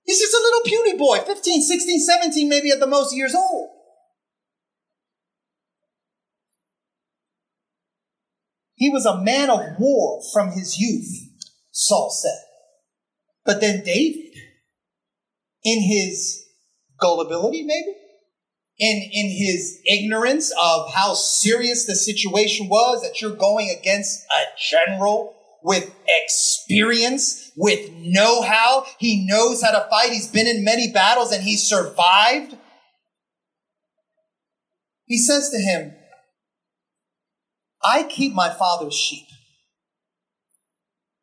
He's 0.02 0.18
just 0.18 0.34
a 0.34 0.42
little 0.42 0.60
puny 0.64 0.98
boy, 0.98 1.18
15, 1.18 1.62
16, 1.62 2.00
17, 2.00 2.48
maybe 2.48 2.72
at 2.72 2.80
the 2.80 2.88
most 2.88 3.14
years 3.14 3.36
old. 3.36 3.70
He 8.84 8.90
was 8.90 9.06
a 9.06 9.22
man 9.22 9.48
of 9.48 9.60
war 9.78 10.20
from 10.34 10.50
his 10.50 10.76
youth, 10.78 11.10
Saul 11.70 12.10
said. 12.10 12.38
But 13.46 13.62
then 13.62 13.82
David, 13.82 14.34
in 15.64 15.80
his 15.80 16.44
gullibility, 17.00 17.62
maybe, 17.62 17.94
in, 18.78 19.08
in 19.10 19.30
his 19.30 19.80
ignorance 19.90 20.52
of 20.62 20.92
how 20.92 21.14
serious 21.14 21.86
the 21.86 21.94
situation 21.94 22.68
was 22.68 23.00
that 23.00 23.22
you're 23.22 23.34
going 23.34 23.74
against 23.74 24.22
a 24.26 24.58
general 24.58 25.34
with 25.62 25.90
experience, 26.06 27.52
with 27.56 27.90
know-how. 27.90 28.84
He 28.98 29.26
knows 29.26 29.62
how 29.62 29.70
to 29.70 29.88
fight. 29.88 30.12
He's 30.12 30.28
been 30.28 30.46
in 30.46 30.62
many 30.62 30.92
battles 30.92 31.32
and 31.32 31.42
he 31.42 31.56
survived. 31.56 32.54
He 35.06 35.16
says 35.16 35.48
to 35.48 35.56
him, 35.56 35.94
I 37.84 38.04
keep 38.04 38.32
my 38.32 38.50
father's 38.50 38.94
sheep. 38.94 39.26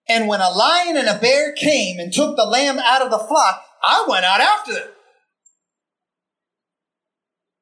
And 0.07 0.27
when 0.27 0.41
a 0.41 0.49
lion 0.49 0.97
and 0.97 1.07
a 1.07 1.17
bear 1.17 1.53
came 1.53 1.99
and 1.99 2.11
took 2.11 2.35
the 2.35 2.45
lamb 2.45 2.79
out 2.79 3.01
of 3.01 3.11
the 3.11 3.17
flock, 3.17 3.63
I 3.83 4.05
went 4.07 4.25
out 4.25 4.41
after 4.41 4.73
them. 4.73 4.89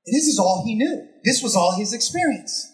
This 0.05 0.23
is 0.23 0.39
all 0.39 0.63
he 0.65 0.75
knew. 0.75 1.07
This 1.23 1.43
was 1.43 1.55
all 1.55 1.75
his 1.77 1.93
experience. 1.93 2.73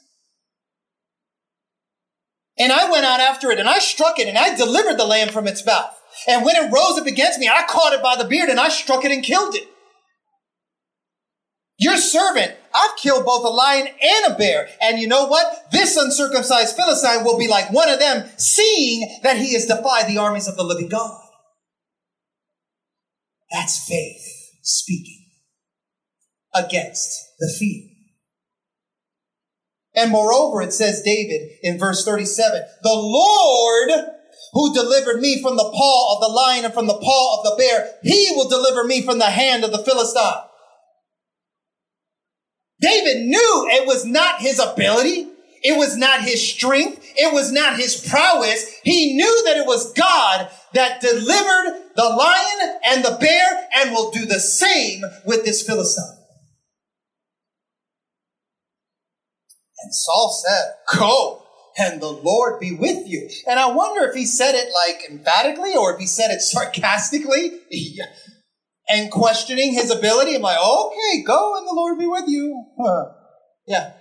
And 2.57 2.71
I 2.71 2.89
went 2.89 3.05
out 3.05 3.19
after 3.19 3.51
it 3.51 3.59
and 3.59 3.67
I 3.67 3.79
struck 3.79 4.17
it 4.17 4.27
and 4.27 4.37
I 4.37 4.55
delivered 4.55 4.97
the 4.97 5.05
lamb 5.05 5.29
from 5.29 5.47
its 5.47 5.65
mouth. 5.65 5.93
And 6.27 6.45
when 6.45 6.55
it 6.55 6.71
rose 6.71 6.97
up 6.97 7.05
against 7.05 7.39
me, 7.39 7.49
I 7.49 7.65
caught 7.67 7.93
it 7.93 8.01
by 8.01 8.15
the 8.15 8.23
beard 8.23 8.49
and 8.49 8.59
I 8.59 8.69
struck 8.69 9.03
it 9.03 9.11
and 9.11 9.23
killed 9.23 9.55
it. 9.55 9.67
Your 11.77 11.97
servant, 11.97 12.53
I've 12.75 12.97
killed 12.97 13.25
both 13.25 13.45
a 13.45 13.49
lion 13.49 13.87
and 13.87 14.33
a 14.33 14.37
bear. 14.37 14.67
And 14.81 14.99
you 14.99 15.07
know 15.07 15.27
what? 15.27 15.71
This 15.71 15.95
uncircumcised 15.95 16.75
Philistine 16.75 17.23
will 17.23 17.39
be 17.39 17.47
like 17.47 17.71
one 17.71 17.89
of 17.89 17.99
them, 17.99 18.27
seeing 18.37 19.19
that 19.23 19.37
he 19.37 19.53
has 19.53 19.65
defied 19.65 20.07
the 20.07 20.17
armies 20.17 20.47
of 20.47 20.57
the 20.57 20.63
living 20.63 20.89
God. 20.89 21.21
That's 23.51 23.87
faith 23.87 24.25
speaking 24.61 25.27
against 26.53 27.11
the 27.39 27.53
fear. 27.57 27.83
And 29.95 30.11
moreover, 30.11 30.61
it 30.61 30.73
says 30.73 31.01
David 31.01 31.51
in 31.63 31.79
verse 31.79 32.03
37, 32.03 32.61
the 32.83 32.89
Lord 32.93 34.09
who 34.51 34.73
delivered 34.73 35.21
me 35.21 35.41
from 35.41 35.55
the 35.55 35.63
paw 35.63 36.15
of 36.15 36.21
the 36.21 36.33
lion 36.33 36.65
and 36.65 36.73
from 36.73 36.87
the 36.87 36.97
paw 36.97 37.37
of 37.37 37.43
the 37.45 37.55
bear, 37.57 37.93
he 38.03 38.31
will 38.35 38.49
deliver 38.49 38.83
me 38.83 39.01
from 39.01 39.19
the 39.19 39.25
hand 39.25 39.63
of 39.63 39.71
the 39.71 39.83
Philistine. 39.83 40.43
David 42.79 43.25
knew 43.25 43.67
it 43.71 43.87
was 43.87 44.05
not 44.05 44.41
his 44.41 44.59
ability. 44.59 45.29
It 45.63 45.77
was 45.77 45.97
not 45.97 46.21
his 46.21 46.47
strength. 46.47 47.03
It 47.15 47.33
was 47.33 47.51
not 47.51 47.77
his 47.77 47.95
prowess. 48.07 48.69
He 48.83 49.15
knew 49.15 49.43
that 49.45 49.57
it 49.57 49.65
was 49.65 49.93
God 49.93 50.49
that 50.73 51.01
delivered 51.01 51.81
the 51.95 52.03
lion 52.03 52.79
and 52.85 53.03
the 53.03 53.17
bear 53.19 53.67
and 53.75 53.91
will 53.91 54.11
do 54.11 54.25
the 54.25 54.39
same 54.39 55.01
with 55.25 55.45
this 55.45 55.65
Philistine. 55.65 56.17
And 59.79 59.93
Saul 59.93 60.43
said, 60.45 60.97
Go, 60.97 61.45
and 61.77 62.01
the 62.01 62.11
Lord 62.11 62.59
be 62.59 62.75
with 62.75 63.07
you. 63.07 63.29
And 63.47 63.59
I 63.59 63.67
wonder 63.67 64.07
if 64.07 64.15
he 64.15 64.25
said 64.25 64.53
it 64.55 64.71
like 64.73 65.09
emphatically 65.09 65.75
or 65.75 65.93
if 65.93 65.99
he 65.99 66.07
said 66.07 66.31
it 66.31 66.41
sarcastically 66.41 67.59
and 68.87 69.11
questioning 69.11 69.73
his 69.73 69.91
ability. 69.91 70.35
I'm 70.35 70.41
like, 70.41 70.57
okay, 70.57 71.23
go 71.25 71.57
and 71.57 71.67
the 71.67 71.73
Lord 71.73 71.99
be 71.99 72.07
with 72.07 72.27
you. 72.27 72.65
Huh. 72.79 73.05
Yeah. 73.67 73.93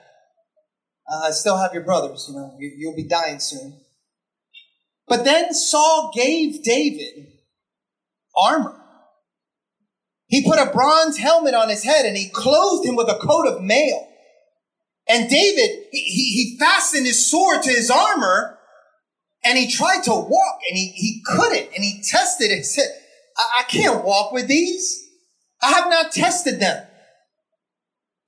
Uh, 1.10 1.20
I 1.28 1.30
still 1.30 1.56
have 1.56 1.72
your 1.72 1.84
brothers, 1.84 2.26
you 2.28 2.34
know, 2.34 2.54
you, 2.58 2.70
you'll 2.76 2.94
be 2.94 3.08
dying 3.08 3.40
soon. 3.40 3.80
But 5.08 5.24
then 5.24 5.54
Saul 5.54 6.12
gave 6.14 6.62
David 6.62 7.28
armor. 8.36 8.78
He 10.26 10.44
put 10.44 10.58
a 10.58 10.70
bronze 10.70 11.16
helmet 11.16 11.54
on 11.54 11.70
his 11.70 11.82
head 11.82 12.04
and 12.04 12.14
he 12.14 12.28
clothed 12.28 12.86
him 12.86 12.94
with 12.96 13.08
a 13.08 13.18
coat 13.18 13.46
of 13.46 13.62
mail. 13.62 14.06
And 15.08 15.28
David, 15.30 15.86
he, 15.92 16.00
he 16.00 16.58
fastened 16.58 17.06
his 17.06 17.30
sword 17.30 17.62
to 17.62 17.70
his 17.70 17.90
armor 17.90 18.58
and 19.44 19.58
he 19.58 19.70
tried 19.70 20.02
to 20.04 20.10
walk 20.10 20.58
and 20.68 20.76
he, 20.76 20.88
he 20.94 21.22
couldn't 21.24 21.68
and 21.74 21.84
he 21.84 22.02
tested 22.02 22.50
it 22.50 22.64
I, 23.36 23.60
I 23.60 23.62
can't 23.64 24.04
walk 24.04 24.32
with 24.32 24.46
these. 24.46 25.08
I 25.62 25.70
have 25.70 25.88
not 25.88 26.12
tested 26.12 26.60
them. 26.60 26.86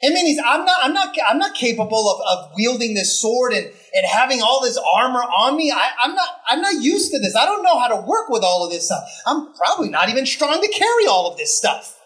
I 0.05 0.11
mean, 0.11 0.39
I'm 0.45 0.65
not, 0.65 0.79
I'm 0.83 0.93
not, 0.93 1.17
I'm 1.27 1.39
not 1.39 1.55
capable 1.55 2.11
of, 2.11 2.21
of 2.29 2.53
wielding 2.55 2.95
this 2.95 3.19
sword 3.19 3.55
and, 3.55 3.67
and 3.67 4.07
having 4.07 4.43
all 4.43 4.61
this 4.63 4.79
armor 4.95 5.21
on 5.21 5.57
me. 5.57 5.73
I, 5.73 5.91
I'm 6.03 6.15
not, 6.15 6.29
I'm 6.49 6.61
not 6.61 6.83
used 6.83 7.11
to 7.13 7.19
this. 7.19 7.35
I 7.35 7.47
don't 7.47 7.63
know 7.63 7.79
how 7.79 7.89
to 7.89 8.07
work 8.07 8.29
with 8.29 8.45
all 8.45 8.65
of 8.65 8.71
this 8.71 8.87
stuff. 8.87 9.05
I'm 9.27 9.55
probably 9.55 9.89
not 9.89 10.11
even 10.11 10.27
strong 10.27 10.61
to 10.61 10.69
carry 10.69 11.07
all 11.07 11.31
of 11.31 11.39
this 11.39 11.57
stuff. 11.57 11.99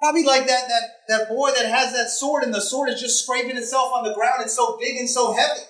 Probably 0.00 0.24
like 0.24 0.46
that, 0.46 0.68
that, 0.68 0.82
that 1.08 1.28
boy 1.28 1.50
that 1.50 1.66
has 1.66 1.92
that 1.92 2.08
sword 2.08 2.44
and 2.44 2.52
the 2.52 2.60
sword 2.60 2.88
is 2.88 3.00
just 3.00 3.22
scraping 3.22 3.56
itself 3.56 3.92
on 3.92 4.04
the 4.04 4.14
ground. 4.14 4.40
It's 4.40 4.56
so 4.56 4.78
big 4.80 4.96
and 4.96 5.08
so 5.08 5.32
heavy. 5.34 5.60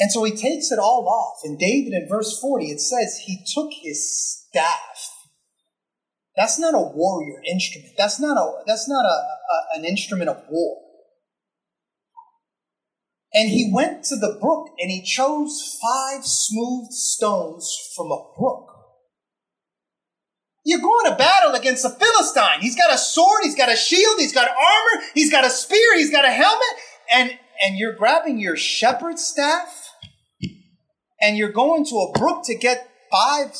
And 0.00 0.10
so 0.10 0.24
he 0.24 0.32
takes 0.32 0.72
it 0.72 0.78
all 0.78 1.06
off. 1.06 1.40
And 1.44 1.58
David 1.58 1.92
in 1.92 2.08
verse 2.08 2.40
40, 2.40 2.70
it 2.70 2.80
says 2.80 3.22
he 3.26 3.44
took 3.54 3.70
his 3.82 4.10
staff. 4.10 5.10
That's 6.34 6.58
not 6.58 6.74
a 6.74 6.80
warrior 6.80 7.42
instrument. 7.46 7.92
That's 7.98 8.18
not 8.18 8.38
a 8.38 8.62
that's 8.66 8.88
not 8.88 9.04
a, 9.04 9.08
a, 9.08 9.78
an 9.78 9.84
instrument 9.84 10.30
of 10.30 10.42
war. 10.48 10.78
And 13.34 13.50
he 13.50 13.70
went 13.72 14.04
to 14.04 14.16
the 14.16 14.38
brook 14.40 14.68
and 14.78 14.90
he 14.90 15.02
chose 15.02 15.78
five 15.80 16.24
smooth 16.24 16.90
stones 16.90 17.70
from 17.94 18.06
a 18.06 18.24
brook. 18.38 18.68
You're 20.64 20.80
going 20.80 21.10
to 21.10 21.16
battle 21.16 21.54
against 21.54 21.84
a 21.84 21.90
Philistine. 21.90 22.60
He's 22.60 22.76
got 22.76 22.92
a 22.92 22.98
sword, 22.98 23.40
he's 23.42 23.54
got 23.54 23.72
a 23.72 23.76
shield, 23.76 24.18
he's 24.18 24.32
got 24.32 24.48
armor, 24.48 25.04
he's 25.14 25.30
got 25.30 25.44
a 25.44 25.50
spear, 25.50 25.96
he's 25.96 26.10
got 26.10 26.24
a 26.24 26.30
helmet, 26.30 26.68
and, 27.12 27.38
and 27.64 27.78
you're 27.78 27.94
grabbing 27.94 28.38
your 28.38 28.56
shepherd's 28.56 29.24
staff 29.24 29.89
and 31.20 31.36
you're 31.36 31.52
going 31.52 31.84
to 31.86 31.96
a 31.96 32.18
brook 32.18 32.42
to 32.44 32.54
get 32.54 32.88
five 33.10 33.54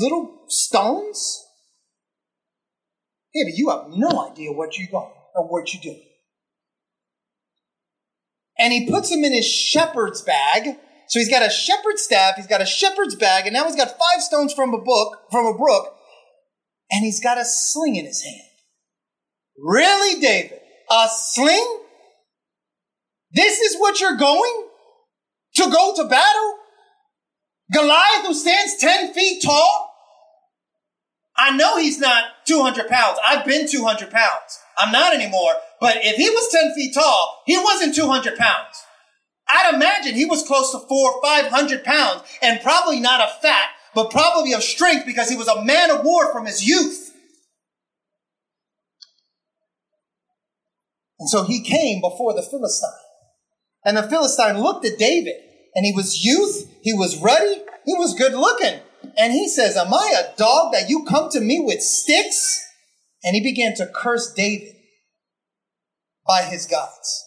little 0.00 0.44
stones? 0.48 1.44
Yeah, 3.34 3.44
but 3.46 3.56
you 3.56 3.70
have 3.70 3.84
no 3.90 4.30
idea 4.30 4.52
what 4.52 4.78
you're 4.78 4.88
going 4.90 5.12
or 5.34 5.46
what 5.46 5.72
you're 5.72 5.82
doing 5.82 6.10
and 8.60 8.74
he 8.74 8.86
puts 8.86 9.10
him 9.10 9.24
in 9.24 9.32
his 9.32 9.48
shepherd's 9.48 10.20
bag. 10.20 10.76
So 11.08 11.18
he's 11.18 11.30
got 11.30 11.44
a 11.44 11.50
shepherd's 11.50 12.02
staff, 12.02 12.36
he's 12.36 12.46
got 12.46 12.60
a 12.60 12.66
shepherd's 12.66 13.16
bag, 13.16 13.46
and 13.46 13.54
now 13.54 13.64
he's 13.64 13.74
got 13.74 13.98
five 13.98 14.22
stones 14.22 14.52
from 14.52 14.72
a 14.74 14.78
book, 14.78 15.22
from 15.32 15.46
a 15.46 15.58
brook, 15.58 15.96
and 16.92 17.04
he's 17.04 17.20
got 17.20 17.38
a 17.38 17.44
sling 17.44 17.96
in 17.96 18.04
his 18.04 18.22
hand. 18.22 18.48
Really, 19.58 20.20
David? 20.20 20.60
A 20.88 21.08
sling? 21.10 21.80
This 23.32 23.58
is 23.58 23.76
what 23.80 24.00
you're 24.00 24.16
going? 24.16 24.66
To 25.56 25.68
go 25.68 25.94
to 25.96 26.04
battle? 26.04 26.58
Goliath 27.72 28.26
who 28.26 28.34
stands 28.34 28.76
10 28.78 29.14
feet 29.14 29.42
tall? 29.42 29.90
I 31.36 31.56
know 31.56 31.78
he's 31.78 31.98
not 31.98 32.24
200 32.46 32.88
pounds. 32.88 33.18
I've 33.26 33.46
been 33.46 33.68
200 33.68 34.10
pounds. 34.10 34.58
I'm 34.76 34.92
not 34.92 35.14
anymore. 35.14 35.52
But 35.80 35.98
if 36.02 36.16
he 36.16 36.28
was 36.28 36.52
10 36.52 36.74
feet 36.74 36.94
tall, 36.94 37.42
he 37.46 37.56
wasn't 37.56 37.94
200 37.94 38.36
pounds. 38.36 38.84
I'd 39.48 39.74
imagine 39.74 40.14
he 40.14 40.26
was 40.26 40.46
close 40.46 40.72
to 40.72 40.86
four 40.86 41.12
or 41.12 41.22
500 41.22 41.82
pounds 41.84 42.22
and 42.42 42.60
probably 42.60 43.00
not 43.00 43.20
a 43.20 43.32
fat, 43.40 43.68
but 43.94 44.10
probably 44.10 44.52
of 44.52 44.62
strength 44.62 45.06
because 45.06 45.30
he 45.30 45.36
was 45.36 45.48
a 45.48 45.64
man 45.64 45.90
of 45.90 46.04
war 46.04 46.32
from 46.32 46.46
his 46.46 46.66
youth. 46.66 47.12
And 51.18 51.28
so 51.28 51.44
he 51.44 51.62
came 51.62 52.00
before 52.00 52.34
the 52.34 52.42
Philistine. 52.42 52.90
And 53.84 53.96
the 53.96 54.02
Philistine 54.02 54.60
looked 54.60 54.84
at 54.84 54.98
David 54.98 55.34
and 55.74 55.84
he 55.84 55.92
was 55.92 56.24
youth, 56.24 56.70
he 56.82 56.92
was 56.92 57.20
ruddy, 57.20 57.62
he 57.84 57.94
was 57.94 58.14
good 58.14 58.34
looking. 58.34 58.80
And 59.16 59.32
he 59.32 59.48
says, 59.48 59.76
Am 59.76 59.92
I 59.92 60.14
a 60.16 60.36
dog 60.36 60.72
that 60.72 60.88
you 60.88 61.04
come 61.04 61.30
to 61.30 61.40
me 61.40 61.60
with 61.60 61.82
sticks? 61.82 62.64
And 63.22 63.34
he 63.34 63.42
began 63.42 63.74
to 63.76 63.90
curse 63.94 64.32
David 64.32 64.74
by 66.26 66.42
his 66.42 66.66
gods. 66.66 67.26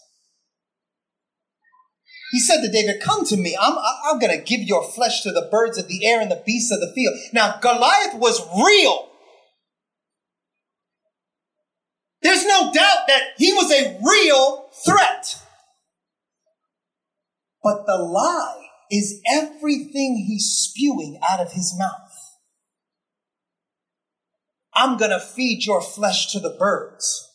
He 2.31 2.39
said 2.39 2.61
to 2.61 2.71
David, 2.71 2.99
Come 2.99 3.25
to 3.25 3.37
me. 3.37 3.55
I'm, 3.59 3.77
I'm 4.05 4.17
going 4.17 4.35
to 4.35 4.43
give 4.43 4.61
your 4.61 4.83
flesh 4.83 5.21
to 5.21 5.31
the 5.31 5.47
birds 5.51 5.77
of 5.77 5.87
the 5.87 6.05
air 6.05 6.19
and 6.19 6.31
the 6.31 6.41
beasts 6.43 6.71
of 6.71 6.79
the 6.79 6.91
field. 6.95 7.13
Now, 7.31 7.59
Goliath 7.61 8.15
was 8.15 8.41
real. 8.65 9.09
There's 12.23 12.45
no 12.45 12.71
doubt 12.73 13.07
that 13.07 13.21
he 13.37 13.53
was 13.53 13.71
a 13.71 13.99
real 14.03 14.69
threat. 14.85 15.42
But 17.63 17.85
the 17.85 17.97
lie 17.97 18.67
is 18.91 19.21
everything 19.33 20.25
he's 20.27 20.45
spewing 20.47 21.19
out 21.27 21.39
of 21.39 21.53
his 21.53 21.73
mouth. 21.77 22.11
I'm 24.73 24.97
going 24.97 25.11
to 25.11 25.19
feed 25.19 25.65
your 25.65 25.81
flesh 25.81 26.31
to 26.33 26.39
the 26.39 26.49
birds. 26.49 27.29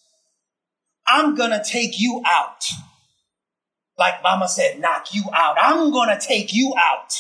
I'm 1.07 1.35
going 1.35 1.51
to 1.51 1.63
take 1.65 1.99
you 1.99 2.23
out. 2.27 2.65
Like 3.97 4.23
mama 4.23 4.49
said, 4.49 4.79
knock 4.81 5.15
you 5.15 5.25
out. 5.33 5.57
I'm 5.61 5.91
going 5.91 6.11
to 6.17 6.25
take 6.25 6.53
you 6.53 6.75
out. 6.77 7.15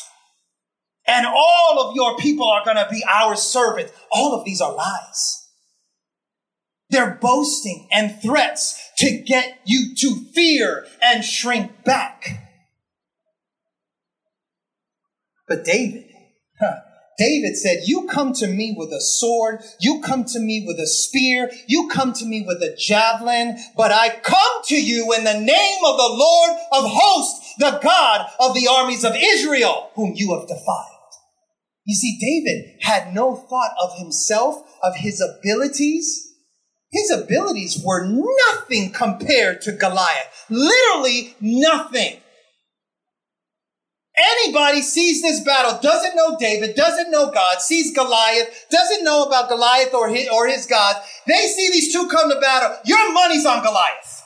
and 1.07 1.27
all 1.27 1.81
of 1.81 1.97
your 1.97 2.17
people 2.19 2.47
are 2.49 2.65
going 2.65 2.77
to 2.77 2.87
be 2.91 3.03
our 3.11 3.35
servants. 3.35 3.93
All 4.13 4.35
of 4.35 4.45
these 4.45 4.61
are 4.61 4.75
lies. 4.75 5.49
They're 6.91 7.19
boasting 7.21 7.89
and 7.91 8.21
threats 8.21 8.79
to 8.99 9.19
get 9.23 9.61
you 9.65 9.95
to 9.97 10.17
fear 10.35 10.87
and 11.03 11.25
shrink 11.25 11.85
back. 11.85 12.48
But 15.49 15.65
David, 15.65 16.05
huh, 16.61 16.77
David 17.19 17.57
said, 17.57 17.83
You 17.87 18.07
come 18.07 18.33
to 18.35 18.47
me 18.47 18.75
with 18.77 18.91
a 18.91 19.01
sword, 19.01 19.63
you 19.81 20.01
come 20.01 20.25
to 20.27 20.39
me 20.39 20.65
with 20.67 20.79
a 20.79 20.87
spear, 20.87 21.51
you 21.67 21.89
come 21.89 22.13
to 22.15 22.25
me 22.25 22.45
with 22.47 22.63
a 22.63 22.77
javelin, 22.77 23.59
but 23.77 23.91
I 23.91 24.11
come 24.21 24.63
to 24.67 24.77
you 24.77 25.13
in 25.15 25.25
the 25.25 25.41
name 25.41 25.85
of 25.85 25.97
the 25.97 26.15
Lord 26.15 26.51
of 26.73 26.85
hosts, 26.87 27.55
the 27.59 27.81
God 27.83 28.27
of 28.39 28.55
the 28.55 28.69
armies 28.71 29.05
of 29.05 29.17
Israel, 29.17 29.91
whom 29.95 30.13
you 30.15 30.39
have 30.39 30.47
defiled. 30.47 30.87
You 31.85 31.95
see, 31.95 32.19
David 32.21 32.83
had 32.83 33.15
no 33.15 33.35
thought 33.35 33.75
of 33.83 33.99
himself, 33.99 34.63
of 34.83 34.95
his 34.97 35.21
abilities. 35.23 36.35
His 36.93 37.11
abilities 37.11 37.83
were 37.83 38.07
nothing 38.07 38.93
compared 38.93 39.63
to 39.63 39.73
Goliath. 39.73 40.47
Literally 40.51 41.35
nothing. 41.41 42.19
Anybody 44.21 44.83
sees 44.83 45.23
this 45.23 45.41
battle, 45.41 45.79
doesn't 45.81 46.17
know 46.17 46.37
David, 46.39 46.75
doesn't 46.75 47.11
know 47.11 47.31
God, 47.31 47.61
sees 47.61 47.95
Goliath, 47.95 48.67
doesn't 48.71 49.05
know 49.05 49.25
about 49.25 49.49
Goliath 49.49 49.95
or 49.95 50.09
his, 50.09 50.29
or 50.29 50.49
his 50.49 50.67
God. 50.67 50.97
They 51.27 51.47
see 51.47 51.71
these 51.73 51.93
two 51.93 52.09
come 52.09 52.31
to 52.31 52.41
battle. 52.41 52.77
Your 52.85 53.13
money's 53.13 53.47
on 53.47 53.63
Goliath. 53.63 54.25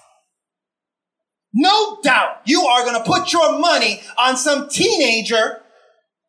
No 1.55 1.99
doubt 2.03 2.40
you 2.47 2.62
are 2.62 2.84
going 2.84 2.97
to 2.97 3.09
put 3.09 3.32
your 3.32 3.59
money 3.59 4.01
on 4.18 4.36
some 4.36 4.68
teenager 4.68 5.62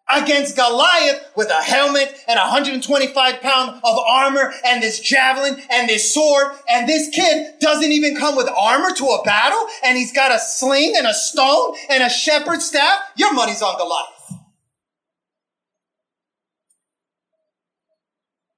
against 0.10 0.56
Goliath 0.56 1.32
with 1.36 1.49
a 1.49 1.62
helmet 1.62 2.14
and 2.28 2.38
125 2.38 3.41
pound 3.41 3.82
of 3.84 3.97
armor 4.08 4.54
and 4.66 4.84
this 4.84 4.99
javelin 4.99 5.62
and 5.70 5.89
this 5.89 6.14
sword. 6.14 6.54
And 6.70 6.88
this 6.88 7.10
kid 7.10 7.60
doesn't 7.60 7.91
even 7.91 8.18
come 8.18 8.36
with 8.36 8.49
armor 8.49 8.93
to 8.95 9.06
a 9.06 9.24
battle 9.24 9.66
and 9.84 9.97
he's 9.97 10.14
got 10.14 10.32
a 10.32 10.39
sling 10.39 10.93
and 10.97 11.08
a 11.08 11.14
stone 11.14 11.76
and 11.89 12.04
a 12.04 12.10
shepherd's 12.10 12.66
staff. 12.66 12.99
Your 13.18 13.34
money's 13.34 13.62
on 13.62 13.78
Goliath. 13.78 14.10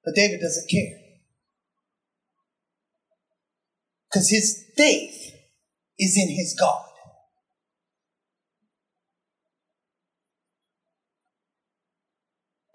But 0.04 0.16
David 0.16 0.40
doesn't 0.40 0.70
care. 0.70 1.00
Because 4.12 4.30
his 4.30 4.64
faith 4.78 5.34
is 5.98 6.18
in 6.18 6.30
his 6.30 6.56
God. 6.58 6.86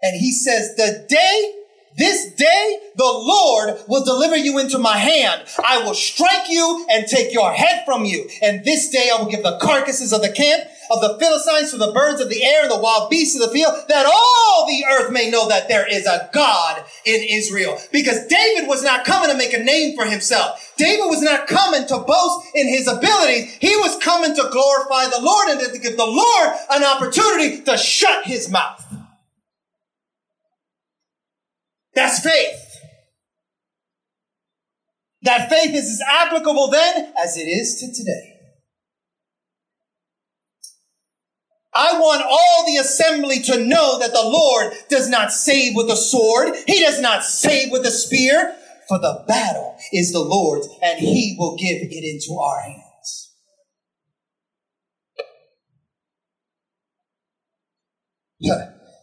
And 0.03 0.19
he 0.19 0.31
says, 0.31 0.75
the 0.75 1.05
day, 1.07 1.55
this 1.97 2.33
day, 2.33 2.79
the 2.95 3.03
Lord 3.03 3.77
will 3.87 4.03
deliver 4.03 4.37
you 4.37 4.57
into 4.59 4.79
my 4.79 4.97
hand. 4.97 5.43
I 5.63 5.83
will 5.83 5.93
strike 5.93 6.49
you 6.49 6.85
and 6.89 7.05
take 7.05 7.33
your 7.33 7.51
head 7.51 7.83
from 7.85 8.05
you. 8.05 8.29
And 8.41 8.63
this 8.63 8.89
day 8.89 9.09
I 9.13 9.21
will 9.21 9.29
give 9.29 9.43
the 9.43 9.59
carcasses 9.61 10.13
of 10.13 10.21
the 10.21 10.31
camp 10.31 10.63
of 10.89 11.01
the 11.01 11.17
Philistines 11.19 11.71
to 11.71 11.77
the 11.77 11.91
birds 11.91 12.21
of 12.21 12.29
the 12.29 12.43
air 12.43 12.63
and 12.63 12.71
the 12.71 12.79
wild 12.79 13.09
beasts 13.09 13.35
of 13.35 13.47
the 13.47 13.53
field, 13.53 13.73
that 13.89 14.05
all 14.05 14.65
the 14.67 14.85
earth 14.89 15.11
may 15.11 15.29
know 15.29 15.47
that 15.49 15.67
there 15.67 15.87
is 15.87 16.05
a 16.05 16.29
God 16.33 16.83
in 17.05 17.21
Israel. 17.29 17.77
Because 17.91 18.25
David 18.27 18.67
was 18.67 18.83
not 18.83 19.05
coming 19.05 19.29
to 19.29 19.37
make 19.37 19.53
a 19.53 19.63
name 19.63 19.95
for 19.95 20.05
himself. 20.05 20.73
David 20.77 21.05
was 21.05 21.21
not 21.21 21.47
coming 21.47 21.85
to 21.87 21.97
boast 21.99 22.47
in 22.55 22.67
his 22.67 22.87
abilities. 22.87 23.53
He 23.59 23.75
was 23.77 24.01
coming 24.01 24.33
to 24.33 24.49
glorify 24.51 25.07
the 25.07 25.21
Lord 25.21 25.49
and 25.49 25.73
to 25.73 25.79
give 25.79 25.97
the 25.97 26.05
Lord 26.05 26.57
an 26.71 26.83
opportunity 26.83 27.61
to 27.61 27.77
shut 27.77 28.25
his 28.25 28.49
mouth. 28.49 28.85
That's 31.93 32.19
faith. 32.19 32.67
That 35.23 35.49
faith 35.49 35.75
is 35.75 35.85
as 35.85 36.01
applicable 36.07 36.69
then 36.71 37.13
as 37.23 37.37
it 37.37 37.41
is 37.41 37.79
to 37.79 37.93
today. 37.93 38.31
I 41.73 41.93
want 41.99 42.23
all 42.23 42.65
the 42.65 42.77
assembly 42.77 43.39
to 43.43 43.63
know 43.63 43.99
that 43.99 44.11
the 44.11 44.23
Lord 44.23 44.73
does 44.89 45.07
not 45.09 45.31
save 45.31 45.73
with 45.75 45.89
a 45.89 45.95
sword. 45.95 46.55
He 46.67 46.81
does 46.81 46.99
not 46.99 47.23
save 47.23 47.71
with 47.71 47.85
a 47.85 47.91
spear. 47.91 48.55
For 48.89 48.99
the 48.99 49.23
battle 49.25 49.77
is 49.93 50.11
the 50.11 50.19
Lord's 50.19 50.67
and 50.83 50.99
he 50.99 51.35
will 51.39 51.55
give 51.55 51.77
it 51.81 52.03
into 52.03 52.37
our 52.37 52.61
hands. 52.61 53.31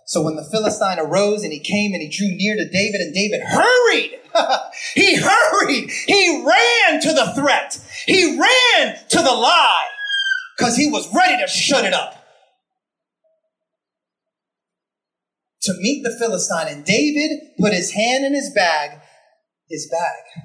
So 0.09 0.23
when 0.23 0.37
the 0.37 0.49
Philistine 0.51 0.99
arose 0.99 1.43
and 1.43 1.53
he 1.53 1.59
came 1.59 1.93
and 1.93 2.01
he 2.01 2.09
drew 2.09 2.35
near 2.35 2.57
to 2.57 2.67
David 2.71 3.03
and 3.03 3.13
David 3.13 3.43
hurried. 3.43 4.19
he 4.95 5.17
hurried. 5.17 5.91
He 5.91 6.45
ran 6.47 7.01
to 7.03 7.13
the 7.13 7.33
threat. 7.35 7.79
He 8.07 8.41
ran 8.41 8.97
to 9.11 9.19
the 9.19 9.31
lie 9.31 9.87
because 10.57 10.77
he 10.77 10.91
was 10.91 11.15
ready 11.15 11.43
to 11.43 11.47
shut 11.47 11.85
it 11.85 11.93
up. 11.93 12.25
To 15.63 15.75
meet 15.75 16.03
the 16.03 16.17
Philistine 16.19 16.69
and 16.69 16.87
David 16.87 17.31
put 17.61 17.75
his 17.75 17.91
hand 17.91 18.25
in 18.25 18.33
his 18.33 18.51
bag, 18.55 18.99
his 19.69 19.91
bag. 19.91 20.43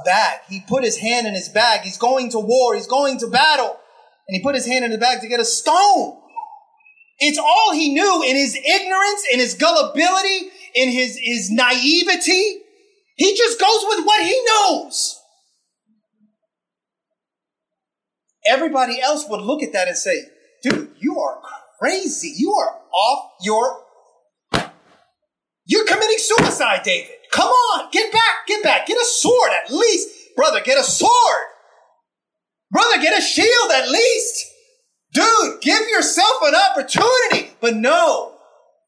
A 0.00 0.02
bag. 0.02 0.40
He 0.48 0.62
put 0.66 0.82
his 0.82 0.96
hand 0.96 1.26
in 1.26 1.34
his 1.34 1.50
bag. 1.50 1.82
He's 1.82 1.98
going 1.98 2.30
to 2.30 2.38
war. 2.38 2.74
He's 2.74 2.86
going 2.86 3.18
to 3.18 3.26
battle. 3.26 3.78
And 4.28 4.34
he 4.34 4.42
put 4.42 4.54
his 4.54 4.64
hand 4.64 4.86
in 4.86 4.92
the 4.92 4.98
bag 4.98 5.20
to 5.20 5.28
get 5.28 5.40
a 5.40 5.44
stone. 5.44 6.22
It's 7.18 7.38
all 7.38 7.72
he 7.72 7.92
knew 7.92 8.22
in 8.22 8.36
his 8.36 8.54
ignorance, 8.54 9.24
in 9.32 9.40
his 9.40 9.54
gullibility, 9.54 10.50
in 10.74 10.90
his, 10.90 11.18
his 11.20 11.50
naivety. 11.50 12.60
He 13.16 13.36
just 13.36 13.60
goes 13.60 13.84
with 13.88 14.06
what 14.06 14.24
he 14.24 14.40
knows. 14.46 15.20
Everybody 18.46 19.00
else 19.00 19.26
would 19.28 19.40
look 19.40 19.62
at 19.62 19.72
that 19.72 19.88
and 19.88 19.96
say, 19.96 20.22
dude, 20.62 20.92
you 20.98 21.18
are 21.18 21.40
crazy. 21.80 22.32
You 22.36 22.52
are 22.52 22.78
off 22.92 23.32
your. 23.42 23.84
You're 25.66 25.86
committing 25.86 26.18
suicide, 26.18 26.82
David. 26.84 27.10
Come 27.30 27.48
on, 27.48 27.90
get 27.90 28.10
back, 28.10 28.46
get 28.46 28.62
back, 28.62 28.86
get 28.86 28.96
a 28.96 29.04
sword 29.04 29.50
at 29.64 29.70
least. 29.70 30.08
Brother, 30.34 30.60
get 30.60 30.78
a 30.78 30.84
sword. 30.84 31.44
Brother, 32.70 33.02
get 33.02 33.18
a 33.18 33.20
shield 33.20 33.70
at 33.72 33.90
least. 33.90 34.46
Dude, 35.18 35.60
give 35.62 35.88
yourself 35.88 36.42
an 36.44 36.54
opportunity. 36.54 37.50
But 37.60 37.74
no, 37.74 38.34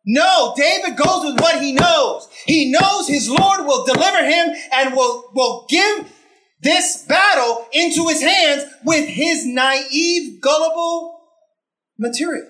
no, 0.07 0.55
David 0.57 0.97
goes 0.97 1.25
with 1.25 1.41
what 1.41 1.61
he 1.61 1.73
knows. 1.73 2.29
He 2.47 2.71
knows 2.71 3.09
his 3.09 3.29
Lord 3.29 3.67
will 3.67 3.85
deliver 3.85 4.25
him 4.25 4.55
and 4.73 4.95
will, 4.95 5.29
will 5.35 5.67
give 5.69 6.09
this 6.61 7.05
battle 7.09 7.67
into 7.73 8.07
his 8.09 8.23
hands 8.23 8.63
with 8.85 9.09
his 9.09 9.45
naive, 9.45 10.41
gullible 10.41 11.21
material. 11.99 12.49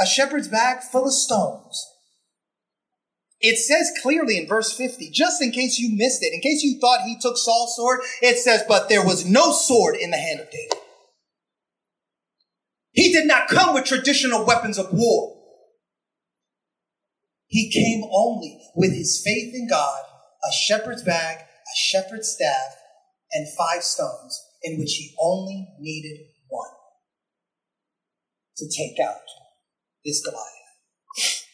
A 0.00 0.06
shepherd's 0.06 0.48
bag 0.48 0.82
full 0.82 1.06
of 1.06 1.12
stones. 1.12 1.86
It 3.38 3.58
says 3.58 3.92
clearly 4.02 4.38
in 4.38 4.48
verse 4.48 4.72
50, 4.76 5.10
just 5.10 5.40
in 5.40 5.52
case 5.52 5.78
you 5.78 5.96
missed 5.96 6.22
it, 6.22 6.34
in 6.34 6.40
case 6.40 6.64
you 6.64 6.80
thought 6.80 7.02
he 7.02 7.16
took 7.20 7.36
Saul's 7.36 7.76
sword, 7.76 8.00
it 8.22 8.38
says, 8.38 8.64
but 8.66 8.88
there 8.88 9.04
was 9.04 9.24
no 9.24 9.52
sword 9.52 9.94
in 9.94 10.10
the 10.10 10.16
hand 10.16 10.40
of 10.40 10.50
David. 10.50 10.83
He 12.94 13.12
did 13.12 13.26
not 13.26 13.48
come 13.48 13.74
with 13.74 13.84
traditional 13.84 14.46
weapons 14.46 14.78
of 14.78 14.92
war. 14.92 15.36
He 17.48 17.68
came 17.70 18.08
only 18.12 18.60
with 18.76 18.94
his 18.94 19.20
faith 19.24 19.52
in 19.52 19.68
God, 19.68 20.00
a 20.48 20.52
shepherd's 20.52 21.02
bag, 21.02 21.38
a 21.38 21.76
shepherd's 21.76 22.28
staff, 22.28 22.76
and 23.32 23.48
five 23.58 23.82
stones, 23.82 24.40
in 24.62 24.78
which 24.78 24.92
he 24.92 25.12
only 25.20 25.68
needed 25.80 26.20
one 26.48 26.70
to 28.58 28.66
take 28.68 29.00
out 29.04 29.16
this 30.04 30.24
Goliath. 30.24 31.44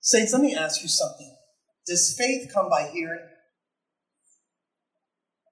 Saints, 0.00 0.32
let 0.32 0.42
me 0.42 0.54
ask 0.54 0.80
you 0.80 0.88
something. 0.88 1.36
Does 1.88 2.14
faith 2.16 2.52
come 2.54 2.68
by 2.68 2.88
hearing? 2.92 3.26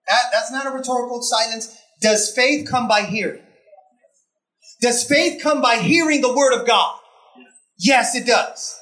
That, 0.06 0.22
that's 0.32 0.52
not 0.52 0.66
a 0.66 0.70
rhetorical 0.70 1.20
silence. 1.20 1.76
Does 2.00 2.32
faith 2.34 2.68
come 2.68 2.88
by 2.88 3.02
hearing? 3.02 3.42
Does 4.80 5.04
faith 5.04 5.42
come 5.42 5.60
by 5.60 5.76
hearing 5.76 6.20
the 6.20 6.32
word 6.32 6.58
of 6.58 6.66
God? 6.66 6.98
Yes, 7.78 8.14
it 8.14 8.26
does. 8.26 8.76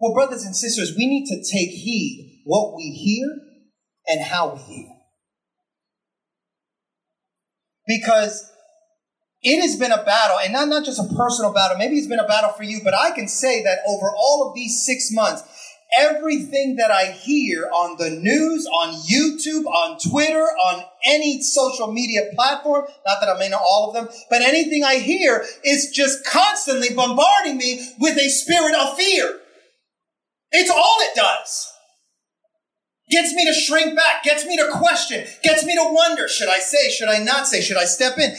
Well, 0.00 0.14
brothers 0.14 0.44
and 0.44 0.54
sisters, 0.54 0.94
we 0.96 1.06
need 1.06 1.26
to 1.26 1.36
take 1.36 1.70
heed 1.70 2.42
what 2.44 2.74
we 2.76 2.90
hear 2.90 3.26
and 4.06 4.24
how 4.24 4.54
we 4.54 4.60
hear. 4.60 4.88
Because 7.86 8.50
it 9.42 9.60
has 9.60 9.76
been 9.76 9.92
a 9.92 10.02
battle, 10.02 10.36
and 10.42 10.52
not, 10.52 10.68
not 10.68 10.84
just 10.84 10.98
a 10.98 11.14
personal 11.14 11.52
battle, 11.52 11.78
maybe 11.78 11.96
it's 11.96 12.06
been 12.06 12.18
a 12.18 12.26
battle 12.26 12.50
for 12.50 12.64
you, 12.64 12.80
but 12.82 12.94
I 12.94 13.10
can 13.12 13.28
say 13.28 13.62
that 13.62 13.78
over 13.86 14.10
all 14.16 14.48
of 14.48 14.54
these 14.54 14.84
six 14.84 15.10
months, 15.12 15.42
everything 15.96 16.76
that 16.76 16.90
I 16.90 17.06
hear 17.06 17.68
on 17.72 17.96
the 17.98 18.10
news, 18.10 18.66
on 18.66 18.94
YouTube, 18.94 19.64
on 19.66 19.98
Twitter, 19.98 20.42
on 20.42 20.84
any 21.06 21.40
social 21.40 21.90
media 21.92 22.30
platform, 22.34 22.84
not 23.06 23.20
that 23.20 23.28
I 23.28 23.38
may 23.38 23.48
know 23.48 23.58
all 23.58 23.88
of 23.88 23.94
them, 23.94 24.08
but 24.28 24.42
anything 24.42 24.84
I 24.84 24.96
hear 24.96 25.44
is 25.64 25.90
just 25.90 26.24
constantly 26.26 26.94
bombarding 26.94 27.56
me 27.56 27.94
with 27.98 28.18
a 28.18 28.28
spirit 28.28 28.74
of 28.74 28.96
fear. 28.96 29.40
It's 30.52 30.70
all 30.70 30.96
it 31.00 31.14
does. 31.14 31.72
Gets 33.10 33.32
me 33.32 33.46
to 33.46 33.54
shrink 33.54 33.96
back, 33.96 34.22
gets 34.22 34.44
me 34.44 34.56
to 34.58 34.70
question, 34.70 35.26
gets 35.42 35.64
me 35.64 35.74
to 35.74 35.94
wonder, 35.94 36.28
should 36.28 36.48
I 36.48 36.58
say, 36.58 36.90
should 36.90 37.08
I 37.08 37.18
not 37.18 37.46
say, 37.46 37.62
should 37.62 37.78
I 37.78 37.86
step 37.86 38.18
in? 38.18 38.34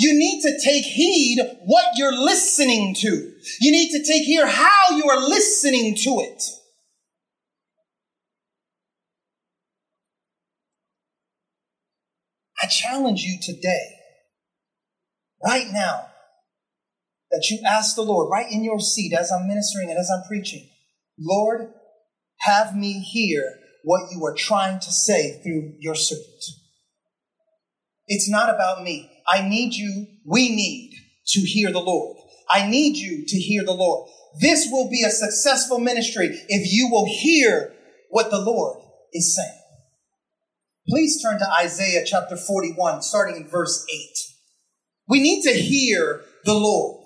You 0.00 0.18
need 0.18 0.40
to 0.40 0.58
take 0.64 0.84
heed 0.84 1.40
what 1.66 1.84
you're 1.96 2.16
listening 2.16 2.94
to. 3.00 3.34
You 3.60 3.70
need 3.70 3.90
to 3.90 4.02
take 4.02 4.22
heed 4.22 4.40
how 4.46 4.96
you 4.96 5.04
are 5.10 5.20
listening 5.20 5.94
to 5.94 6.10
it. 6.20 6.42
I 12.62 12.66
challenge 12.66 13.24
you 13.24 13.38
today, 13.42 13.90
right 15.44 15.66
now, 15.70 16.06
that 17.30 17.48
you 17.50 17.58
ask 17.66 17.94
the 17.94 18.00
Lord, 18.00 18.30
right 18.30 18.50
in 18.50 18.64
your 18.64 18.80
seat 18.80 19.12
as 19.12 19.30
I'm 19.30 19.48
ministering 19.48 19.90
and 19.90 19.98
as 19.98 20.10
I'm 20.10 20.26
preaching, 20.26 20.66
Lord, 21.18 21.74
have 22.38 22.74
me 22.74 23.00
hear 23.00 23.44
what 23.84 24.10
you 24.12 24.24
are 24.24 24.34
trying 24.34 24.80
to 24.80 24.90
say 24.90 25.42
through 25.42 25.74
your 25.78 25.94
servant. 25.94 26.59
It's 28.12 28.28
not 28.28 28.52
about 28.52 28.82
me. 28.82 29.08
I 29.28 29.48
need 29.48 29.72
you, 29.74 30.08
we 30.26 30.48
need 30.48 30.92
to 31.28 31.40
hear 31.40 31.70
the 31.70 31.78
Lord. 31.78 32.16
I 32.50 32.68
need 32.68 32.96
you 32.96 33.24
to 33.24 33.38
hear 33.38 33.64
the 33.64 33.72
Lord. 33.72 34.10
This 34.40 34.68
will 34.68 34.90
be 34.90 35.04
a 35.04 35.10
successful 35.10 35.78
ministry 35.78 36.26
if 36.48 36.72
you 36.72 36.90
will 36.90 37.06
hear 37.06 37.72
what 38.08 38.32
the 38.32 38.40
Lord 38.40 38.82
is 39.12 39.36
saying. 39.36 39.60
Please 40.88 41.22
turn 41.22 41.38
to 41.38 41.52
Isaiah 41.52 42.04
chapter 42.04 42.36
41, 42.36 43.02
starting 43.02 43.36
in 43.36 43.48
verse 43.48 43.86
8. 43.88 43.98
We 45.08 45.20
need 45.20 45.42
to 45.42 45.52
hear 45.52 46.22
the 46.44 46.54
Lord 46.54 46.99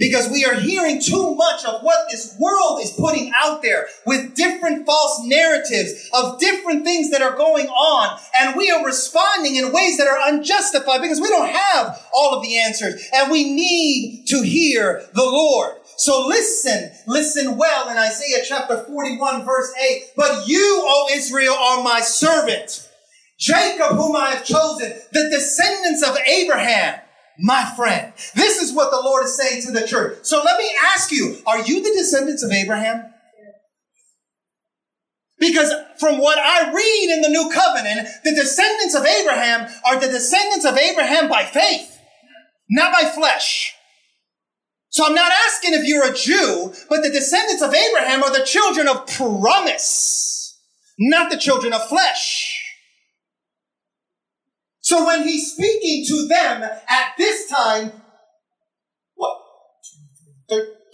because 0.00 0.30
we 0.30 0.46
are 0.46 0.54
hearing 0.54 1.00
too 1.00 1.34
much 1.34 1.64
of 1.66 1.82
what 1.82 2.08
this 2.10 2.34
world 2.40 2.80
is 2.82 2.90
putting 2.90 3.30
out 3.36 3.62
there 3.62 3.86
with 4.06 4.34
different 4.34 4.86
false 4.86 5.20
narratives 5.26 6.08
of 6.14 6.40
different 6.40 6.84
things 6.84 7.10
that 7.10 7.22
are 7.22 7.36
going 7.36 7.68
on. 7.68 8.18
And 8.40 8.56
we 8.56 8.70
are 8.70 8.84
responding 8.84 9.56
in 9.56 9.72
ways 9.72 9.98
that 9.98 10.08
are 10.08 10.32
unjustified 10.32 11.02
because 11.02 11.20
we 11.20 11.28
don't 11.28 11.50
have 11.50 12.02
all 12.14 12.34
of 12.34 12.42
the 12.42 12.58
answers 12.58 13.08
and 13.12 13.30
we 13.30 13.52
need 13.52 14.24
to 14.28 14.42
hear 14.42 15.04
the 15.12 15.22
Lord. 15.22 15.76
So 15.98 16.26
listen, 16.26 16.90
listen 17.06 17.58
well 17.58 17.90
in 17.90 17.98
Isaiah 17.98 18.42
chapter 18.42 18.82
41 18.84 19.44
verse 19.44 19.70
8. 19.78 20.02
But 20.16 20.48
you, 20.48 20.80
O 20.82 21.10
Israel, 21.12 21.54
are 21.54 21.84
my 21.84 22.00
servant. 22.00 22.88
Jacob, 23.38 23.96
whom 23.96 24.16
I 24.16 24.30
have 24.30 24.44
chosen, 24.44 24.94
the 25.12 25.28
descendants 25.30 26.02
of 26.06 26.16
Abraham 26.26 27.00
my 27.40 27.64
friend. 27.76 28.12
This 28.34 28.60
is 28.60 28.72
what 28.74 28.90
the 28.90 29.00
Lord 29.00 29.24
is 29.24 29.36
saying 29.36 29.62
to 29.62 29.72
the 29.72 29.86
church. 29.86 30.18
So 30.22 30.42
let 30.42 30.58
me 30.58 30.70
ask 30.94 31.10
you, 31.10 31.38
are 31.46 31.60
you 31.60 31.82
the 31.82 31.96
descendants 31.96 32.42
of 32.42 32.52
Abraham? 32.52 33.12
Because 35.38 35.72
from 35.98 36.18
what 36.18 36.38
I 36.38 36.70
read 36.70 37.14
in 37.14 37.22
the 37.22 37.30
new 37.30 37.50
covenant, 37.50 38.08
the 38.24 38.34
descendants 38.34 38.94
of 38.94 39.06
Abraham 39.06 39.70
are 39.86 39.98
the 39.98 40.08
descendants 40.08 40.66
of 40.66 40.76
Abraham 40.76 41.30
by 41.30 41.44
faith, 41.44 41.98
not 42.68 42.92
by 42.92 43.08
flesh. 43.08 43.74
So 44.90 45.06
I'm 45.06 45.14
not 45.14 45.32
asking 45.46 45.72
if 45.72 45.86
you're 45.86 46.10
a 46.10 46.14
Jew, 46.14 46.74
but 46.90 47.02
the 47.02 47.10
descendants 47.10 47.62
of 47.62 47.72
Abraham 47.72 48.22
are 48.22 48.36
the 48.36 48.44
children 48.44 48.86
of 48.86 49.06
promise, 49.06 50.58
not 50.98 51.30
the 51.30 51.38
children 51.38 51.72
of 51.72 51.88
flesh. 51.88 52.49
So 54.90 55.06
when 55.06 55.22
he's 55.22 55.52
speaking 55.52 56.04
to 56.08 56.26
them 56.26 56.64
at 56.64 57.12
this 57.16 57.48
time, 57.48 57.92
what, 59.14 59.38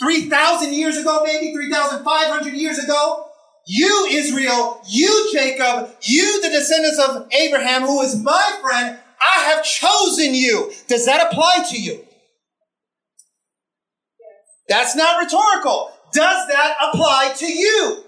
3,000 0.03 0.75
years 0.75 0.99
ago, 0.99 1.23
maybe 1.25 1.55
3,500 1.55 2.53
years 2.53 2.79
ago, 2.79 3.25
you, 3.67 4.07
Israel, 4.11 4.83
you, 4.87 5.31
Jacob, 5.33 5.97
you, 6.03 6.43
the 6.43 6.51
descendants 6.51 6.99
of 6.99 7.27
Abraham, 7.33 7.85
who 7.85 8.03
is 8.03 8.23
my 8.23 8.59
friend, 8.61 8.99
I 9.19 9.45
have 9.45 9.65
chosen 9.65 10.35
you. 10.35 10.75
Does 10.89 11.07
that 11.07 11.33
apply 11.33 11.65
to 11.71 11.81
you? 11.81 12.05
That's 14.69 14.95
not 14.95 15.25
rhetorical. 15.25 15.91
Does 16.13 16.49
that 16.49 16.75
apply 16.83 17.33
to 17.39 17.47
you? 17.47 18.05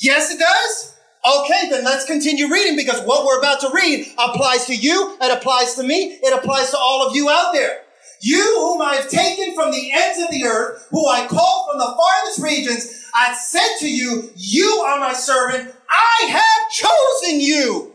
Yes, 0.00 0.30
it 0.30 0.38
does. 0.38 0.99
Okay, 1.24 1.68
then 1.68 1.84
let's 1.84 2.06
continue 2.06 2.50
reading 2.50 2.76
because 2.76 3.02
what 3.02 3.26
we're 3.26 3.38
about 3.38 3.60
to 3.60 3.70
read 3.74 4.06
applies 4.18 4.64
to 4.66 4.74
you, 4.74 5.18
it 5.20 5.36
applies 5.36 5.74
to 5.74 5.82
me, 5.82 6.18
it 6.22 6.32
applies 6.32 6.70
to 6.70 6.78
all 6.78 7.06
of 7.06 7.14
you 7.14 7.28
out 7.28 7.52
there. 7.52 7.82
You 8.22 8.42
whom 8.58 8.80
I 8.80 8.94
have 8.96 9.08
taken 9.08 9.54
from 9.54 9.70
the 9.70 9.92
ends 9.92 10.22
of 10.22 10.30
the 10.30 10.44
earth, 10.44 10.86
who 10.90 11.06
I 11.06 11.26
called 11.26 11.68
from 11.70 11.78
the 11.78 11.94
farthest 11.94 12.42
regions, 12.42 13.06
I 13.14 13.34
said 13.34 13.76
to 13.80 13.90
you, 13.90 14.30
you 14.34 14.84
are 14.86 14.98
my 14.98 15.12
servant. 15.12 15.74
I 15.90 16.26
have 16.26 16.70
chosen 16.70 17.40
you 17.40 17.92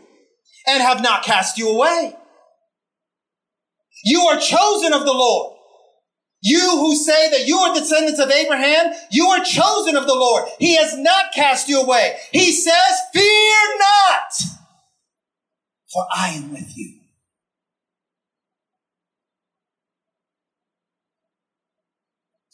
and 0.66 0.82
have 0.82 1.02
not 1.02 1.24
cast 1.24 1.58
you 1.58 1.68
away. 1.70 2.14
You 4.04 4.20
are 4.22 4.38
chosen 4.38 4.92
of 4.92 5.04
the 5.04 5.12
Lord. 5.12 5.55
You 6.48 6.70
who 6.70 6.94
say 6.94 7.28
that 7.30 7.48
you 7.48 7.58
are 7.58 7.74
descendants 7.74 8.20
of 8.20 8.30
Abraham, 8.30 8.92
you 9.10 9.26
are 9.26 9.42
chosen 9.42 9.96
of 9.96 10.06
the 10.06 10.14
Lord. 10.14 10.48
He 10.60 10.76
has 10.76 10.96
not 10.96 11.32
cast 11.34 11.68
you 11.68 11.80
away. 11.80 12.18
He 12.30 12.52
says, 12.52 13.00
fear 13.12 13.78
not, 13.80 14.32
for 15.92 16.06
I 16.16 16.28
am 16.28 16.52
with 16.52 16.76
you. 16.76 17.00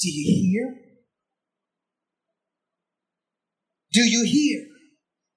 Do 0.01 0.09
you 0.09 0.41
hear? 0.41 0.75
Do 3.93 4.01
you 4.01 4.25
hear? 4.25 4.69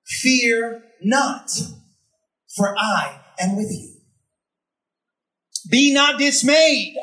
Fear 0.06 0.82
not, 1.04 1.52
for 2.56 2.74
I 2.80 3.20
am 3.38 3.58
with 3.58 3.70
you. 3.70 3.96
Be 5.70 5.94
not 5.94 6.18
dismayed 6.18 6.96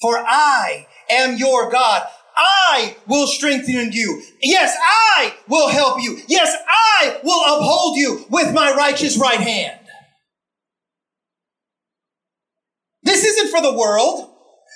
for 0.00 0.18
I 0.18 0.86
am 1.10 1.36
your 1.36 1.70
God. 1.70 2.02
I 2.36 2.96
will 3.06 3.26
strengthen 3.26 3.92
you. 3.92 4.22
Yes, 4.42 4.76
I 4.78 5.34
will 5.48 5.68
help 5.68 6.02
you. 6.02 6.20
Yes, 6.28 6.54
I 6.68 7.18
will 7.22 7.42
uphold 7.56 7.96
you 7.96 8.26
with 8.28 8.52
my 8.52 8.74
righteous 8.74 9.16
right 9.16 9.40
hand. 9.40 9.80
This 13.02 13.24
isn't 13.24 13.50
for 13.50 13.62
the 13.62 13.76
world. 13.76 14.32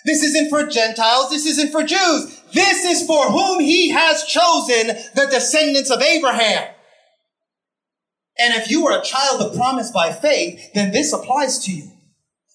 This 0.06 0.22
isn't 0.22 0.48
for 0.48 0.66
Gentiles. 0.66 1.30
This 1.30 1.44
isn't 1.44 1.70
for 1.70 1.82
Jews. 1.82 2.40
This 2.54 2.84
is 2.84 3.06
for 3.06 3.30
whom 3.30 3.60
he 3.60 3.90
has 3.90 4.24
chosen 4.24 4.86
the 5.14 5.28
descendants 5.30 5.90
of 5.90 6.00
Abraham. 6.00 6.74
And 8.38 8.54
if 8.54 8.70
you 8.70 8.86
are 8.86 8.98
a 8.98 9.04
child 9.04 9.42
of 9.42 9.54
promise 9.54 9.90
by 9.90 10.12
faith, 10.12 10.72
then 10.72 10.92
this 10.92 11.12
applies 11.12 11.58
to 11.66 11.72
you. 11.72 11.90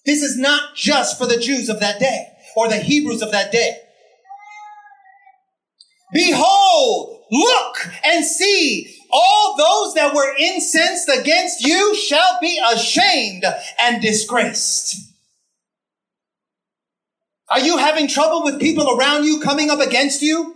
This 0.06 0.24
is 0.24 0.38
not 0.38 0.76
just 0.76 1.20
for 1.20 1.28
the 1.28 1.38
Jews 1.38 1.70
of 1.70 1.80
that 1.82 2.00
day 2.00 2.35
or 2.56 2.70
the 2.70 2.78
Hebrews 2.78 3.22
of 3.22 3.32
that 3.32 3.52
day. 3.52 3.78
Behold, 6.14 7.24
look 7.32 7.90
and 8.06 8.24
see, 8.24 8.96
all 9.12 9.56
those 9.58 9.96
that 9.96 10.14
were 10.14 10.36
incensed 10.38 11.10
against 11.10 11.62
you 11.66 11.96
shall 11.96 12.40
be 12.40 12.62
ashamed 12.72 13.44
and 13.82 14.02
disgraced. 14.02 14.96
Are 17.50 17.60
you 17.60 17.78
having 17.78 18.08
trouble 18.08 18.44
with 18.44 18.60
people 18.60 18.98
around 18.98 19.26
you 19.26 19.40
coming 19.40 19.70
up 19.70 19.80
against 19.80 20.22
you? 20.22 20.56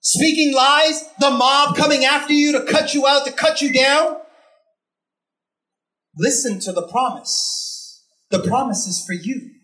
Speaking 0.00 0.54
lies? 0.54 1.04
The 1.20 1.30
mob 1.30 1.76
coming 1.76 2.04
after 2.04 2.32
you 2.32 2.52
to 2.52 2.64
cut 2.64 2.94
you 2.94 3.06
out, 3.06 3.26
to 3.26 3.32
cut 3.32 3.60
you 3.60 3.72
down? 3.72 4.16
Listen 6.16 6.58
to 6.60 6.72
the 6.72 6.86
promise. 6.86 8.04
The 8.30 8.40
promise 8.40 8.86
is 8.86 9.04
for 9.04 9.12
you 9.12 9.55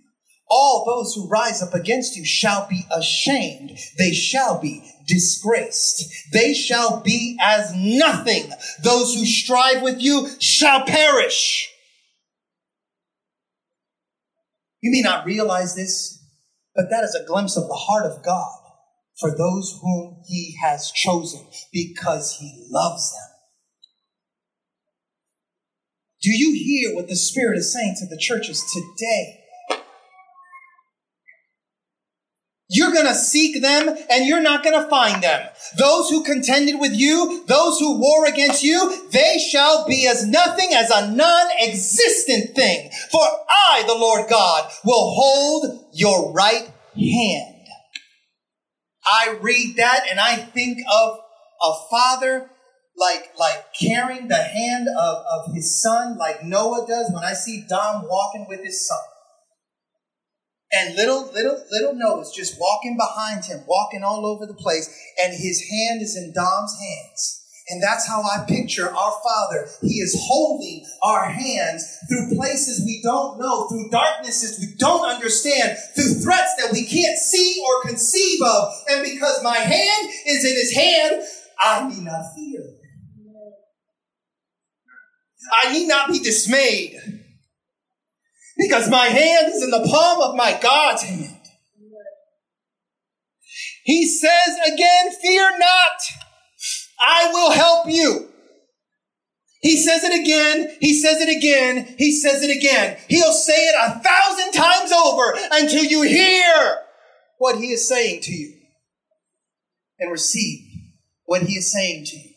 all 0.55 0.84
those 0.84 1.14
who 1.14 1.26
rise 1.28 1.62
up 1.62 1.72
against 1.72 2.14
you 2.14 2.26
shall 2.26 2.68
be 2.68 2.84
ashamed. 2.94 3.78
They 3.96 4.12
shall 4.12 4.61
be 4.61 4.84
disgraced. 5.09 6.05
They 6.30 6.53
shall 6.53 7.00
be 7.00 7.38
as 7.40 7.74
nothing. 7.74 8.53
Those 8.82 9.14
who 9.14 9.24
strive 9.24 9.82
with 9.82 10.03
you 10.03 10.28
shall 10.38 10.84
perish. 10.84 11.70
You 14.82 14.92
may 14.92 15.00
not 15.00 15.24
realize 15.24 15.74
this, 15.74 16.22
but 16.76 16.90
that 16.90 17.03
is 17.03 17.14
a 17.14 17.26
glimpse 17.26 17.57
of 17.57 17.66
the 17.66 17.74
heart 17.74 18.05
of 18.05 18.22
God 18.22 18.59
for 19.18 19.30
those 19.30 19.78
whom 19.80 20.22
he 20.26 20.55
has 20.62 20.90
chosen 20.90 21.46
because 21.72 22.36
he 22.38 22.66
loves 22.68 23.11
them. 23.11 23.28
Do 26.20 26.30
you 26.30 26.53
hear 26.53 26.94
what 26.94 27.09
the 27.09 27.16
Spirit 27.16 27.57
is 27.57 27.72
saying 27.72 27.96
to 28.00 28.07
the 28.07 28.20
churches 28.20 28.62
today? 28.70 29.41
You're 32.93 33.03
going 33.03 33.14
to 33.14 33.18
seek 33.18 33.62
them 33.62 33.97
and 34.11 34.26
you're 34.26 34.43
not 34.43 34.62
going 34.62 34.80
to 34.80 34.88
find 34.88 35.22
them. 35.22 35.49
Those 35.78 36.11
who 36.11 36.22
contended 36.24 36.78
with 36.78 36.93
you, 36.93 37.43
those 37.47 37.78
who 37.78 37.99
war 37.99 38.26
against 38.26 38.62
you, 38.62 39.09
they 39.11 39.38
shall 39.38 39.86
be 39.86 40.07
as 40.07 40.26
nothing 40.26 40.74
as 40.74 40.90
a 40.90 41.11
non-existent 41.11 42.55
thing. 42.55 42.90
For 43.11 43.22
I, 43.22 43.84
the 43.86 43.95
Lord 43.95 44.28
God, 44.28 44.70
will 44.84 45.14
hold 45.14 45.86
your 45.95 46.32
right 46.32 46.70
hand. 46.95 47.66
I 49.07 49.38
read 49.40 49.76
that 49.76 50.05
and 50.11 50.20
I 50.20 50.36
think 50.36 50.78
of 50.93 51.18
a 51.64 51.72
father 51.90 52.51
like 52.95 53.32
like 53.38 53.72
carrying 53.72 54.28
the 54.28 54.43
hand 54.43 54.86
of, 54.86 55.24
of 55.32 55.55
his 55.55 55.80
son 55.80 56.18
like 56.18 56.45
Noah 56.45 56.86
does 56.86 57.11
when 57.11 57.24
I 57.24 57.32
see 57.32 57.64
Dom 57.66 58.07
walking 58.07 58.47
with 58.49 58.62
his 58.62 58.86
son. 58.86 58.99
And 60.72 60.96
little, 60.96 61.30
little, 61.32 61.62
little 61.70 61.94
Noah's 61.94 62.32
just 62.34 62.58
walking 62.58 62.96
behind 62.96 63.44
him, 63.44 63.62
walking 63.66 64.02
all 64.02 64.24
over 64.24 64.46
the 64.46 64.54
place, 64.54 64.88
and 65.22 65.32
his 65.32 65.62
hand 65.68 66.00
is 66.00 66.16
in 66.16 66.32
Dom's 66.32 66.74
hands. 66.80 67.40
And 67.68 67.82
that's 67.82 68.08
how 68.08 68.22
I 68.22 68.44
picture 68.48 68.88
our 68.88 69.12
Father. 69.22 69.68
He 69.82 69.94
is 70.00 70.18
holding 70.26 70.84
our 71.02 71.26
hands 71.26 71.98
through 72.08 72.36
places 72.36 72.82
we 72.84 73.00
don't 73.02 73.38
know, 73.38 73.68
through 73.68 73.90
darknesses 73.90 74.58
we 74.58 74.74
don't 74.78 75.08
understand, 75.08 75.78
through 75.94 76.14
threats 76.14 76.54
that 76.58 76.72
we 76.72 76.84
can't 76.84 77.18
see 77.18 77.62
or 77.66 77.88
conceive 77.88 78.40
of. 78.42 78.72
And 78.88 79.02
because 79.02 79.42
my 79.42 79.56
hand 79.56 80.10
is 80.26 80.44
in 80.44 80.52
his 80.52 80.74
hand, 80.74 81.22
I 81.62 81.88
need 81.88 82.02
not 82.02 82.34
fear. 82.34 82.64
I 85.52 85.72
need 85.72 85.86
not 85.86 86.10
be 86.10 86.18
dismayed 86.18 87.21
because 88.68 88.88
my 88.88 89.06
hand 89.06 89.52
is 89.52 89.62
in 89.62 89.70
the 89.70 89.86
palm 89.88 90.20
of 90.20 90.36
my 90.36 90.58
God's 90.60 91.02
hand. 91.02 91.38
He 93.84 94.06
says 94.06 94.56
again, 94.72 95.12
fear 95.20 95.50
not. 95.58 96.00
I 97.00 97.30
will 97.32 97.50
help 97.50 97.88
you. 97.88 98.28
He 99.60 99.76
says 99.76 100.02
it 100.04 100.20
again. 100.20 100.76
He 100.80 101.00
says 101.00 101.20
it 101.20 101.36
again. 101.36 101.94
He 101.96 102.12
says 102.12 102.42
it 102.42 102.56
again. 102.56 102.96
He'll 103.08 103.32
say 103.32 103.54
it 103.54 103.74
a 103.80 104.00
thousand 104.00 104.52
times 104.52 104.92
over 104.92 105.34
until 105.52 105.84
you 105.84 106.02
hear 106.02 106.78
what 107.38 107.58
he 107.58 107.66
is 107.72 107.88
saying 107.88 108.22
to 108.22 108.32
you 108.32 108.54
and 109.98 110.10
receive 110.10 110.60
what 111.24 111.42
he 111.42 111.54
is 111.54 111.72
saying 111.72 112.04
to 112.06 112.16
you. 112.16 112.30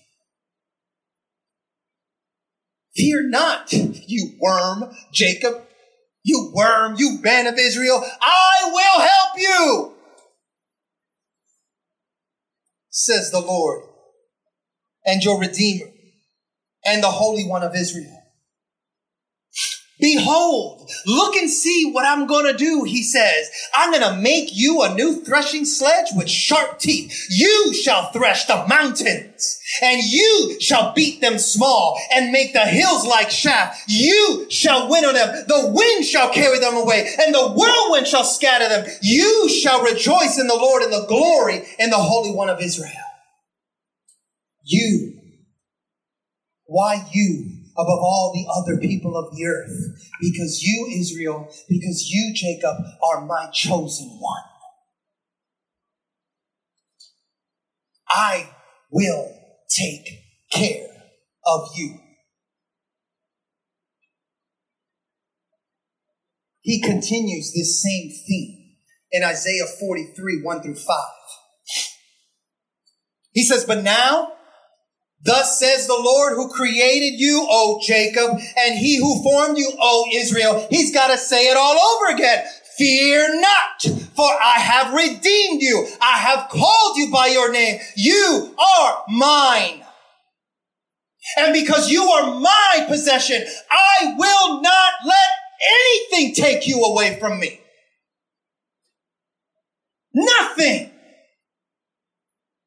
Fear 2.95 3.29
not, 3.29 3.73
you 3.73 4.35
worm, 4.39 4.95
Jacob. 5.11 5.64
You 6.27 6.51
worm, 6.55 6.95
you 6.97 7.19
band 7.21 7.47
of 7.47 7.59
Israel. 7.59 8.03
I 8.19 8.71
will 8.71 8.99
help 8.99 9.37
you, 9.37 9.93
says 12.89 13.29
the 13.29 13.39
Lord 13.39 13.83
and 15.05 15.23
your 15.23 15.39
Redeemer 15.39 15.91
and 16.83 17.03
the 17.03 17.11
Holy 17.11 17.45
One 17.45 17.61
of 17.61 17.75
Israel. 17.75 18.14
Behold, 20.05 20.87
look 21.07 21.35
and 21.35 21.49
see 21.49 21.89
what 21.91 22.05
I'm 22.05 22.27
going 22.27 22.45
to 22.45 22.55
do, 22.55 22.83
he 22.83 23.01
says. 23.01 23.49
I'm 23.73 23.89
going 23.89 24.03
to 24.03 24.21
make 24.21 24.49
you 24.53 24.83
a 24.83 24.93
new 24.93 25.23
threshing 25.23 25.65
sledge 25.65 26.09
with 26.15 26.29
sharp 26.29 26.77
teeth. 26.77 27.25
You 27.31 27.73
shall 27.73 28.11
thresh 28.11 28.45
the 28.45 28.67
mountains 28.67 29.59
and 29.81 30.03
you 30.03 30.57
shall 30.61 30.93
beat 30.93 31.21
them 31.21 31.39
small 31.39 31.99
and 32.13 32.31
make 32.31 32.53
the 32.53 32.67
hills 32.67 33.07
like 33.07 33.29
chaff. 33.29 33.83
You 33.87 34.45
shall 34.51 34.91
winnow 34.91 35.11
them. 35.11 35.43
The 35.47 35.71
wind 35.73 36.05
shall 36.05 36.31
carry 36.31 36.59
them 36.59 36.77
away 36.77 37.11
and 37.19 37.33
the 37.33 37.49
whirlwind 37.49 38.05
shall 38.05 38.25
scatter 38.25 38.69
them. 38.69 38.85
You 39.01 39.49
shall 39.49 39.81
rejoice 39.81 40.37
in 40.39 40.45
the 40.45 40.55
Lord 40.55 40.83
and 40.83 40.93
the 40.93 41.07
glory 41.07 41.63
in 41.79 41.89
the 41.89 41.97
Holy 41.97 42.31
One 42.31 42.49
of 42.49 42.61
Israel. 42.61 42.91
You. 44.63 45.19
Why 46.65 47.07
you? 47.11 47.54
Above 47.77 47.99
all 47.99 48.31
the 48.33 48.47
other 48.51 48.79
people 48.79 49.17
of 49.17 49.35
the 49.35 49.45
earth. 49.45 49.69
Because 50.21 50.61
you, 50.61 50.87
Israel, 50.97 51.47
because 51.67 52.09
you, 52.09 52.33
Jacob, 52.33 52.77
are 53.03 53.25
my 53.25 53.49
chosen 53.51 54.07
one. 54.19 54.43
I 58.09 58.49
will 58.91 59.29
take 59.69 60.07
care 60.51 60.87
of 61.45 61.67
you. 61.75 61.99
He 66.61 66.81
continues 66.81 67.53
this 67.53 67.83
same 67.83 68.09
theme 68.25 68.77
in 69.11 69.23
Isaiah 69.23 69.65
43, 69.79 70.41
1 70.43 70.61
through 70.63 70.75
5. 70.75 70.97
He 73.33 73.43
says, 73.43 73.65
But 73.65 73.83
now 73.83 74.34
Thus 75.25 75.59
says 75.59 75.87
the 75.87 75.99
Lord 75.99 76.33
who 76.33 76.49
created 76.49 77.19
you, 77.19 77.45
O 77.49 77.79
Jacob, 77.83 78.39
and 78.57 78.77
he 78.77 78.97
who 78.97 79.23
formed 79.23 79.57
you, 79.57 79.71
O 79.79 80.07
Israel. 80.13 80.67
He's 80.69 80.93
got 80.93 81.07
to 81.07 81.17
say 81.17 81.47
it 81.47 81.57
all 81.57 81.77
over 81.77 82.13
again. 82.13 82.45
Fear 82.77 83.41
not, 83.41 83.81
for 84.15 84.29
I 84.29 84.59
have 84.59 84.93
redeemed 84.93 85.61
you. 85.61 85.87
I 85.99 86.17
have 86.19 86.49
called 86.49 86.97
you 86.97 87.09
by 87.11 87.27
your 87.27 87.51
name. 87.51 87.79
You 87.95 88.55
are 88.59 89.03
mine. 89.07 89.83
And 91.37 91.53
because 91.53 91.89
you 91.89 92.03
are 92.03 92.39
my 92.39 92.85
possession, 92.87 93.43
I 93.71 94.13
will 94.17 94.61
not 94.61 94.93
let 95.05 95.29
anything 96.11 96.35
take 96.35 96.67
you 96.67 96.83
away 96.83 97.17
from 97.19 97.39
me. 97.39 97.61
Nothing. 100.13 100.91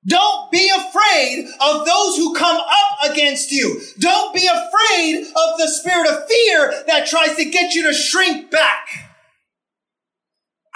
Don't 0.09 0.51
be 0.51 0.69
afraid 0.71 1.49
of 1.61 1.87
those 1.87 2.17
who 2.17 2.35
come 2.35 2.57
up 2.57 3.11
against 3.11 3.53
you. 3.53 3.81
Don't 3.99 4.35
be 4.35 4.47
afraid 4.47 5.27
of 5.27 5.59
the 5.59 5.69
spirit 5.69 6.09
of 6.09 6.27
fear 6.27 6.83
that 6.87 7.07
tries 7.07 7.37
to 7.37 7.45
get 7.45 7.75
you 7.75 7.83
to 7.87 7.93
shrink 7.93 8.51
back. 8.51 9.08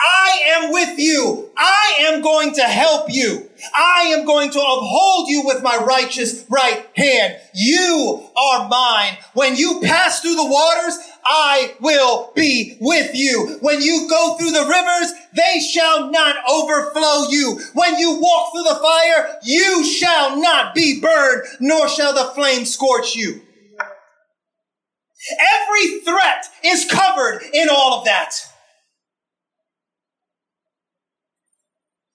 I 0.03 0.41
am 0.57 0.73
with 0.73 0.99
you. 0.99 1.51
I 1.57 1.97
am 2.01 2.23
going 2.23 2.55
to 2.55 2.63
help 2.63 3.07
you. 3.13 3.49
I 3.75 4.15
am 4.17 4.25
going 4.25 4.51
to 4.51 4.59
uphold 4.59 5.29
you 5.29 5.43
with 5.45 5.63
my 5.63 5.77
righteous 5.77 6.45
right 6.51 6.87
hand. 6.97 7.37
You 7.55 8.29
are 8.37 8.69
mine. 8.69 9.17
When 9.35 9.55
you 9.55 9.81
pass 9.83 10.21
through 10.21 10.35
the 10.35 10.45
waters, 10.45 10.99
I 11.25 11.75
will 11.81 12.33
be 12.35 12.77
with 12.81 13.15
you. 13.15 13.59
When 13.61 13.81
you 13.81 14.09
go 14.09 14.37
through 14.37 14.51
the 14.51 14.67
rivers, 14.67 15.13
they 15.37 15.61
shall 15.61 16.11
not 16.11 16.37
overflow 16.51 17.29
you. 17.29 17.61
When 17.75 17.97
you 17.99 18.19
walk 18.21 18.53
through 18.53 18.65
the 18.65 18.81
fire, 18.83 19.39
you 19.45 19.85
shall 19.85 20.41
not 20.41 20.75
be 20.75 21.01
burned, 21.01 21.45
nor 21.61 21.89
shall 21.89 22.13
the 22.13 22.33
flame 22.35 22.65
scorch 22.65 23.15
you. 23.15 23.43
Every 25.55 26.01
threat 26.01 26.47
is 26.65 26.85
covered 26.91 27.43
in 27.53 27.69
all 27.69 28.01
of 28.01 28.05
that. 28.07 28.35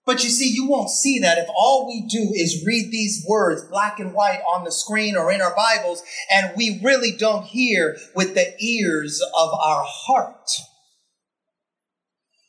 But 0.07 0.23
you 0.23 0.29
see, 0.29 0.47
you 0.47 0.65
won't 0.65 0.89
see 0.89 1.19
that 1.19 1.37
if 1.37 1.49
all 1.53 1.85
we 1.85 2.07
do 2.07 2.31
is 2.33 2.63
read 2.65 2.89
these 2.91 3.25
words 3.27 3.65
black 3.69 3.99
and 3.99 4.13
white 4.13 4.39
on 4.49 4.63
the 4.63 4.71
screen 4.71 5.17
or 5.17 5.29
in 5.33 5.41
our 5.41 5.53
Bibles, 5.53 6.01
and 6.31 6.53
we 6.55 6.79
really 6.81 7.11
don't 7.11 7.43
hear 7.43 7.97
with 8.15 8.33
the 8.33 8.55
ears 8.57 9.21
of 9.37 9.49
our 9.53 9.83
heart. 9.85 10.49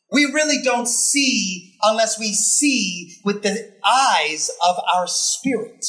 We 0.09 0.23
really 0.23 0.63
don't 0.63 0.87
see 0.87 1.75
unless 1.83 2.17
we 2.17 2.31
see 2.31 3.17
with 3.25 3.43
the 3.43 3.73
eyes 3.85 4.49
of 4.65 4.77
our 4.95 5.05
spirit. 5.05 5.85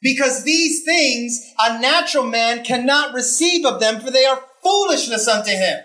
Because 0.00 0.44
these 0.44 0.84
things 0.84 1.52
a 1.58 1.80
natural 1.80 2.24
man 2.24 2.62
cannot 2.62 3.12
receive 3.12 3.66
of 3.66 3.80
them, 3.80 4.00
for 4.00 4.12
they 4.12 4.24
are 4.24 4.44
foolishness 4.62 5.26
unto 5.26 5.50
him. 5.50 5.80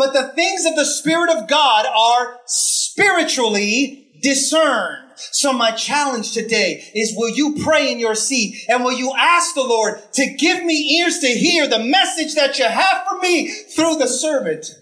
But 0.00 0.14
the 0.14 0.28
things 0.28 0.64
of 0.64 0.76
the 0.76 0.86
Spirit 0.86 1.28
of 1.28 1.46
God 1.46 1.84
are 1.84 2.38
spiritually 2.46 4.08
discerned. 4.22 5.10
So 5.16 5.52
my 5.52 5.72
challenge 5.72 6.32
today 6.32 6.90
is 6.94 7.12
will 7.14 7.28
you 7.28 7.62
pray 7.62 7.92
in 7.92 7.98
your 7.98 8.14
seat 8.14 8.64
and 8.70 8.82
will 8.82 8.94
you 8.94 9.12
ask 9.14 9.54
the 9.54 9.62
Lord 9.62 10.00
to 10.14 10.34
give 10.38 10.64
me 10.64 11.00
ears 11.00 11.18
to 11.18 11.26
hear 11.26 11.68
the 11.68 11.84
message 11.84 12.34
that 12.34 12.58
you 12.58 12.64
have 12.64 13.06
for 13.06 13.18
me 13.18 13.48
through 13.48 13.96
the 13.96 14.08
servant 14.08 14.74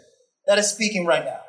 that 0.46 0.60
is 0.60 0.70
speaking 0.70 1.04
right 1.04 1.24
now? 1.24 1.40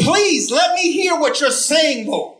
Please 0.00 0.50
let 0.50 0.74
me 0.74 0.90
hear 0.90 1.16
what 1.16 1.40
you're 1.40 1.52
saying, 1.52 2.08
Lord. 2.08 2.36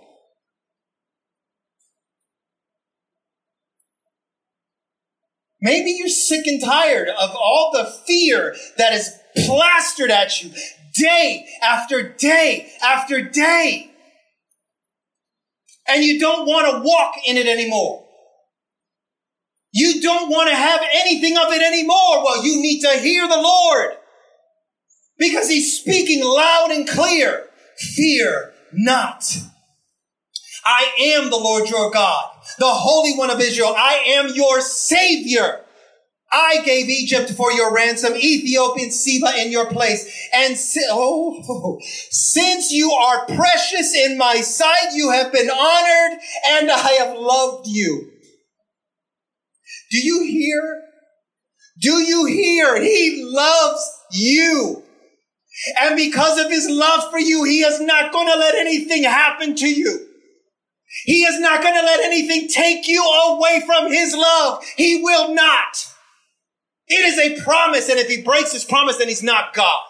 Maybe 5.60 5.92
you're 5.92 6.08
sick 6.08 6.46
and 6.46 6.60
tired 6.60 7.08
of 7.08 7.30
all 7.30 7.70
the 7.72 7.92
fear 8.06 8.56
that 8.76 8.92
is 8.92 9.10
plastered 9.44 10.10
at 10.10 10.42
you 10.42 10.50
day 10.94 11.46
after 11.62 12.02
day 12.02 12.72
after 12.82 13.22
day. 13.22 13.90
And 15.88 16.02
you 16.02 16.18
don't 16.18 16.46
want 16.46 16.66
to 16.66 16.82
walk 16.82 17.14
in 17.26 17.36
it 17.36 17.46
anymore. 17.46 18.04
You 19.72 20.00
don't 20.00 20.30
want 20.30 20.48
to 20.48 20.56
have 20.56 20.80
anything 20.94 21.36
of 21.36 21.52
it 21.52 21.62
anymore. 21.62 22.24
Well, 22.24 22.44
you 22.44 22.60
need 22.60 22.80
to 22.80 22.98
hear 22.98 23.28
the 23.28 23.36
Lord. 23.36 23.90
Because 25.18 25.48
he's 25.48 25.78
speaking 25.78 26.24
loud 26.24 26.70
and 26.70 26.88
clear. 26.88 27.48
Fear 27.78 28.52
not. 28.72 29.36
I 30.64 30.90
am 31.14 31.30
the 31.30 31.36
Lord 31.36 31.68
your 31.68 31.90
God, 31.90 32.30
the 32.58 32.66
Holy 32.66 33.14
One 33.14 33.30
of 33.30 33.40
Israel. 33.40 33.74
I 33.76 34.02
am 34.08 34.34
your 34.34 34.60
Savior. 34.60 35.60
I 36.36 36.60
gave 36.66 36.90
Egypt 36.90 37.30
for 37.30 37.50
your 37.50 37.74
ransom, 37.74 38.14
Ethiopian 38.14 38.90
Seba 38.90 39.32
in 39.42 39.50
your 39.50 39.70
place. 39.70 40.28
And 40.34 40.58
si- 40.58 40.86
oh, 40.90 41.78
since 42.10 42.70
you 42.70 42.92
are 42.92 43.24
precious 43.24 43.94
in 43.94 44.18
my 44.18 44.42
sight, 44.42 44.92
you 44.92 45.10
have 45.12 45.32
been 45.32 45.48
honored 45.50 46.20
and 46.48 46.70
I 46.70 46.90
have 47.00 47.16
loved 47.16 47.68
you. 47.68 48.12
Do 49.90 49.98
you 49.98 50.24
hear? 50.24 50.82
Do 51.80 52.00
you 52.02 52.26
hear? 52.26 52.82
He 52.82 53.22
loves 53.24 53.90
you. 54.12 54.82
And 55.80 55.96
because 55.96 56.38
of 56.38 56.50
his 56.50 56.68
love 56.68 57.10
for 57.10 57.18
you, 57.18 57.44
he 57.44 57.62
is 57.62 57.80
not 57.80 58.12
going 58.12 58.28
to 58.28 58.38
let 58.38 58.54
anything 58.56 59.04
happen 59.04 59.54
to 59.56 59.66
you. 59.66 60.06
He 61.04 61.22
is 61.22 61.40
not 61.40 61.62
going 61.62 61.74
to 61.74 61.82
let 61.82 62.00
anything 62.00 62.48
take 62.48 62.88
you 62.88 63.02
away 63.02 63.62
from 63.64 63.90
his 63.90 64.14
love. 64.14 64.62
He 64.76 65.02
will 65.02 65.34
not. 65.34 65.95
It 66.88 67.04
is 67.04 67.18
a 67.18 67.42
promise, 67.42 67.88
and 67.88 67.98
if 67.98 68.08
he 68.08 68.22
breaks 68.22 68.52
his 68.52 68.64
promise, 68.64 68.98
then 68.98 69.08
he's 69.08 69.22
not 69.22 69.54
God. 69.54 69.80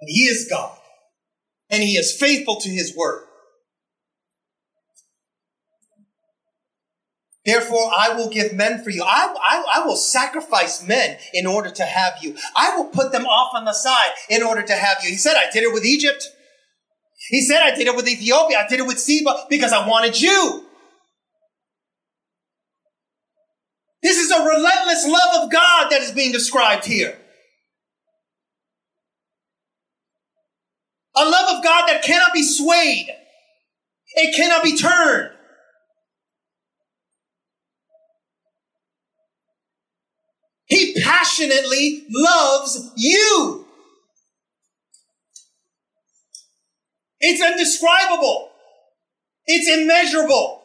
He 0.00 0.22
is 0.22 0.46
God. 0.48 0.76
And 1.70 1.82
he 1.82 1.96
is 1.96 2.16
faithful 2.18 2.56
to 2.60 2.68
his 2.68 2.96
word. 2.96 3.24
Therefore, 7.44 7.90
I 7.96 8.14
will 8.14 8.28
give 8.28 8.52
men 8.52 8.82
for 8.82 8.90
you. 8.90 9.02
I, 9.02 9.34
I, 9.40 9.64
I, 9.76 9.86
will 9.86 9.96
sacrifice 9.96 10.86
men 10.86 11.16
in 11.32 11.46
order 11.46 11.70
to 11.70 11.82
have 11.82 12.14
you. 12.20 12.36
I 12.54 12.76
will 12.76 12.84
put 12.86 13.10
them 13.10 13.24
off 13.24 13.54
on 13.54 13.64
the 13.64 13.72
side 13.72 14.10
in 14.28 14.42
order 14.42 14.62
to 14.62 14.74
have 14.74 14.98
you. 15.02 15.08
He 15.08 15.16
said, 15.16 15.34
I 15.34 15.50
did 15.50 15.62
it 15.62 15.72
with 15.72 15.86
Egypt. 15.86 16.26
He 17.30 17.40
said, 17.40 17.62
I 17.62 17.74
did 17.74 17.86
it 17.86 17.96
with 17.96 18.06
Ethiopia. 18.06 18.58
I 18.58 18.68
did 18.68 18.80
it 18.80 18.86
with 18.86 19.00
Seba 19.00 19.46
because 19.48 19.72
I 19.72 19.88
wanted 19.88 20.20
you. 20.20 20.67
This 24.02 24.16
is 24.16 24.30
a 24.30 24.44
relentless 24.44 25.06
love 25.06 25.44
of 25.44 25.50
God 25.50 25.90
that 25.90 26.02
is 26.02 26.12
being 26.12 26.32
described 26.32 26.84
here. 26.84 27.18
A 31.16 31.24
love 31.24 31.56
of 31.56 31.64
God 31.64 31.88
that 31.88 32.02
cannot 32.04 32.32
be 32.32 32.42
swayed. 32.42 33.08
It 34.14 34.36
cannot 34.36 34.62
be 34.62 34.76
turned. 34.76 35.30
He 40.66 41.00
passionately 41.02 42.04
loves 42.10 42.92
you. 42.96 43.66
It's 47.20 47.42
indescribable. 47.42 48.50
It's 49.46 49.68
immeasurable. 49.68 50.57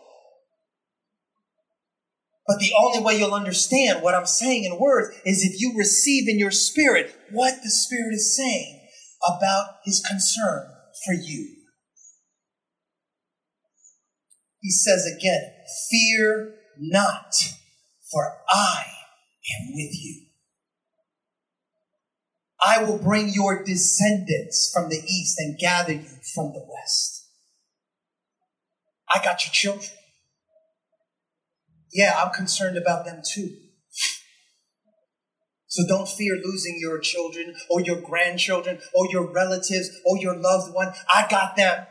But 2.46 2.60
the 2.60 2.74
only 2.78 3.00
way 3.00 3.18
you'll 3.18 3.34
understand 3.34 4.02
what 4.02 4.16
I'm 4.16 4.26
saying 4.26 4.66
in 4.66 4.80
words 4.80 5.16
is 5.26 5.44
if 5.44 5.62
you 5.62 5.78
receive 5.78 6.28
in 6.28 6.40
your 6.40 6.52
spirit 6.52 7.16
what 7.32 7.64
the 7.64 7.70
Spirit 7.70 8.14
is 8.14 8.36
saying 8.36 8.82
about 9.26 9.78
His 9.86 10.04
concern 10.06 10.68
for 11.06 11.14
you. 11.14 11.56
He 14.60 14.72
says 14.72 15.06
again, 15.06 15.52
Fear 15.90 16.56
not, 16.80 17.34
for 18.12 18.40
I 18.50 18.84
am 19.60 19.74
with 19.74 19.94
you. 19.94 20.26
I 22.66 22.84
will 22.84 22.98
bring 22.98 23.30
your 23.34 23.64
descendants 23.64 24.72
from 24.74 24.90
the 24.90 24.98
east 24.98 25.36
and 25.38 25.60
gather 25.60 25.94
you 25.94 26.08
from 26.34 26.54
the 26.54 26.66
west. 26.70 27.28
I 29.14 29.24
got 29.24 29.46
your 29.46 29.52
children. 29.52 29.92
Yeah, 31.94 32.14
I'm 32.18 32.34
concerned 32.34 32.78
about 32.78 33.06
them 33.06 33.22
too. 33.24 33.56
So 35.68 35.84
don't 35.88 36.08
fear 36.08 36.36
losing 36.36 36.78
your 36.80 37.00
children 37.00 37.56
or 37.70 37.82
your 37.82 38.00
grandchildren 38.00 38.80
or 38.94 39.08
your 39.10 39.32
relatives 39.32 39.90
or 40.06 40.18
your 40.18 40.36
loved 40.36 40.74
one. 40.74 40.94
I 41.14 41.28
got 41.30 41.56
them. 41.56 41.88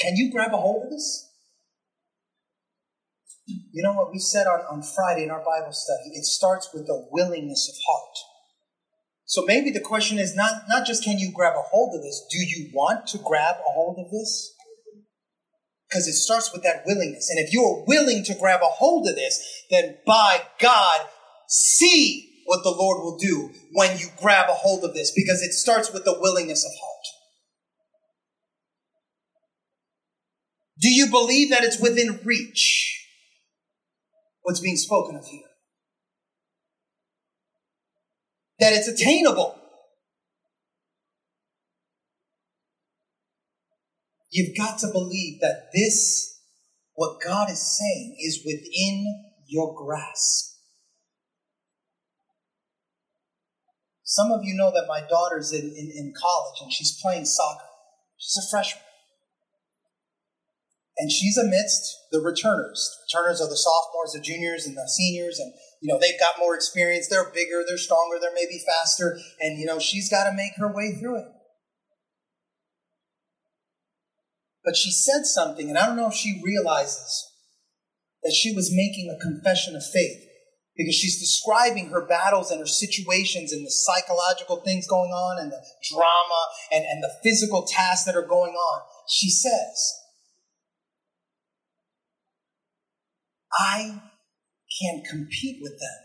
Can 0.00 0.16
you 0.16 0.30
grab 0.32 0.52
a 0.52 0.56
hold 0.56 0.84
of 0.84 0.90
this? 0.90 1.30
You 3.46 3.82
know 3.82 3.92
what 3.92 4.10
we 4.10 4.18
said 4.18 4.46
on, 4.46 4.60
on 4.70 4.82
Friday 4.82 5.24
in 5.24 5.30
our 5.30 5.44
Bible 5.44 5.72
study? 5.72 6.10
It 6.14 6.24
starts 6.24 6.70
with 6.72 6.88
a 6.88 7.06
willingness 7.10 7.68
of 7.68 7.74
heart. 7.86 8.16
So 9.26 9.44
maybe 9.44 9.70
the 9.70 9.80
question 9.80 10.18
is 10.18 10.34
not, 10.34 10.62
not 10.68 10.86
just 10.86 11.04
can 11.04 11.18
you 11.18 11.30
grab 11.32 11.54
a 11.56 11.62
hold 11.62 11.94
of 11.94 12.02
this, 12.02 12.24
do 12.30 12.38
you 12.38 12.70
want 12.72 13.06
to 13.08 13.18
grab 13.18 13.56
a 13.56 13.72
hold 13.72 13.98
of 13.98 14.10
this? 14.10 14.53
Because 15.94 16.08
it 16.08 16.14
starts 16.14 16.52
with 16.52 16.64
that 16.64 16.82
willingness. 16.84 17.30
And 17.30 17.38
if 17.38 17.52
you're 17.52 17.84
willing 17.86 18.24
to 18.24 18.34
grab 18.34 18.62
a 18.62 18.66
hold 18.66 19.06
of 19.06 19.14
this, 19.14 19.40
then 19.70 19.96
by 20.04 20.42
God, 20.58 21.00
see 21.48 22.42
what 22.46 22.64
the 22.64 22.70
Lord 22.70 23.04
will 23.04 23.16
do 23.16 23.50
when 23.72 23.96
you 23.98 24.08
grab 24.20 24.50
a 24.50 24.54
hold 24.54 24.82
of 24.82 24.92
this, 24.92 25.12
because 25.14 25.40
it 25.40 25.52
starts 25.52 25.92
with 25.92 26.04
the 26.04 26.18
willingness 26.18 26.64
of 26.64 26.72
heart. 26.72 27.06
Do 30.80 30.88
you 30.88 31.06
believe 31.06 31.50
that 31.50 31.62
it's 31.62 31.80
within 31.80 32.18
reach? 32.24 32.94
what's 34.44 34.60
being 34.60 34.76
spoken 34.76 35.16
of 35.16 35.26
here. 35.26 35.40
That 38.60 38.72
it's 38.72 38.88
attainable. 38.88 39.58
You've 44.34 44.56
got 44.56 44.80
to 44.80 44.88
believe 44.88 45.40
that 45.42 45.68
this, 45.72 46.40
what 46.94 47.20
God 47.24 47.48
is 47.52 47.78
saying, 47.78 48.16
is 48.18 48.42
within 48.44 49.06
your 49.46 49.72
grasp. 49.76 50.56
Some 54.02 54.32
of 54.32 54.40
you 54.42 54.54
know 54.56 54.72
that 54.72 54.86
my 54.88 55.06
daughter's 55.08 55.52
in, 55.52 55.60
in, 55.60 55.92
in 55.94 56.12
college 56.20 56.60
and 56.62 56.72
she's 56.72 57.00
playing 57.00 57.26
soccer. 57.26 57.66
She's 58.18 58.44
a 58.44 58.50
freshman. 58.50 58.82
And 60.98 61.12
she's 61.12 61.38
amidst 61.38 61.96
the 62.10 62.18
returners. 62.18 62.90
The 63.12 63.18
Returners 63.20 63.40
are 63.40 63.48
the 63.48 63.56
sophomores, 63.56 64.14
the 64.14 64.20
juniors, 64.20 64.66
and 64.66 64.76
the 64.76 64.88
seniors, 64.88 65.38
and 65.38 65.52
you 65.80 65.92
know 65.92 65.98
they've 65.98 66.18
got 66.18 66.38
more 66.38 66.54
experience. 66.54 67.08
They're 67.08 67.30
bigger, 67.34 67.64
they're 67.66 67.78
stronger, 67.78 68.18
they're 68.20 68.34
maybe 68.34 68.62
faster, 68.64 69.18
and 69.40 69.58
you 69.58 69.66
know 69.66 69.80
she's 69.80 70.08
got 70.08 70.30
to 70.30 70.32
make 70.32 70.52
her 70.56 70.72
way 70.72 70.96
through 71.00 71.18
it. 71.18 71.26
But 74.64 74.76
she 74.76 74.90
said 74.90 75.26
something, 75.26 75.68
and 75.68 75.76
I 75.76 75.86
don't 75.86 75.96
know 75.96 76.08
if 76.08 76.14
she 76.14 76.40
realizes 76.42 77.30
that 78.22 78.32
she 78.32 78.54
was 78.54 78.72
making 78.72 79.10
a 79.10 79.22
confession 79.22 79.76
of 79.76 79.82
faith 79.84 80.24
because 80.76 80.94
she's 80.94 81.20
describing 81.20 81.90
her 81.90 82.04
battles 82.04 82.50
and 82.50 82.58
her 82.60 82.66
situations 82.66 83.52
and 83.52 83.64
the 83.64 83.70
psychological 83.70 84.56
things 84.56 84.88
going 84.88 85.10
on 85.10 85.38
and 85.38 85.52
the 85.52 85.62
drama 85.92 86.46
and, 86.72 86.84
and 86.84 87.02
the 87.02 87.12
physical 87.22 87.66
tasks 87.68 88.06
that 88.06 88.16
are 88.16 88.26
going 88.26 88.54
on. 88.54 88.82
She 89.08 89.28
says, 89.28 89.92
I 93.52 94.00
can't 94.80 95.06
compete 95.06 95.58
with 95.62 95.78
them. 95.78 96.00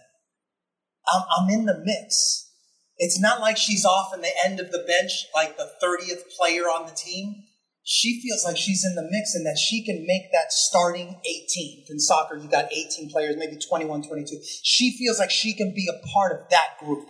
I'm, 1.11 1.23
I'm 1.39 1.49
in 1.49 1.65
the 1.65 1.81
mix. 1.83 2.51
It's 2.97 3.19
not 3.19 3.39
like 3.39 3.57
she's 3.57 3.85
off 3.85 4.13
in 4.13 4.21
the 4.21 4.33
end 4.45 4.59
of 4.59 4.71
the 4.71 4.85
bench, 4.85 5.25
like 5.33 5.57
the 5.57 5.71
30th 5.81 6.23
player 6.37 6.63
on 6.63 6.85
the 6.85 6.93
team. 6.93 7.43
She 7.91 8.21
feels 8.21 8.45
like 8.45 8.55
she's 8.55 8.85
in 8.85 8.93
the 8.93 9.07
mix 9.09 9.33
and 9.33 9.43
that 9.47 9.57
she 9.57 9.83
can 9.83 10.05
make 10.05 10.31
that 10.31 10.53
starting 10.53 11.19
18. 11.25 11.85
In 11.89 11.99
soccer, 11.99 12.37
you 12.37 12.47
got 12.47 12.71
18 12.71 13.09
players, 13.09 13.35
maybe 13.35 13.57
21, 13.57 14.03
22. 14.03 14.37
She 14.61 14.95
feels 14.95 15.17
like 15.17 15.31
she 15.31 15.55
can 15.55 15.73
be 15.73 15.89
a 15.89 16.07
part 16.13 16.31
of 16.33 16.49
that 16.51 16.77
group. 16.79 17.09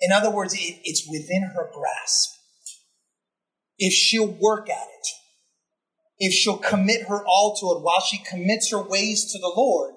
In 0.00 0.12
other 0.12 0.30
words, 0.30 0.52
it, 0.52 0.80
it's 0.84 1.08
within 1.10 1.50
her 1.54 1.70
grasp. 1.72 2.28
If 3.78 3.94
she'll 3.94 4.36
work 4.38 4.68
at 4.68 4.86
it, 4.86 5.08
if 6.18 6.34
she'll 6.34 6.58
commit 6.58 7.08
her 7.08 7.24
all 7.24 7.56
to 7.56 7.78
it 7.78 7.82
while 7.82 8.02
she 8.02 8.18
commits 8.18 8.70
her 8.70 8.82
ways 8.82 9.32
to 9.32 9.38
the 9.38 9.54
Lord, 9.56 9.94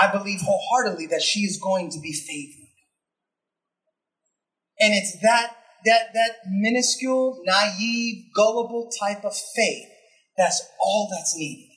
I 0.00 0.12
believe 0.12 0.42
wholeheartedly 0.42 1.08
that 1.08 1.22
she 1.22 1.40
is 1.40 1.58
going 1.60 1.90
to 1.90 1.98
be 2.00 2.12
favored. 2.12 2.70
And 4.78 4.94
it's 4.94 5.20
that, 5.22 5.56
that, 5.86 6.12
that 6.12 6.32
minuscule, 6.50 7.40
naive, 7.44 8.26
gullible 8.34 8.90
type 9.00 9.24
of 9.24 9.34
faith 9.34 9.86
that's 10.36 10.62
all 10.80 11.08
that's 11.10 11.34
needed. 11.36 11.70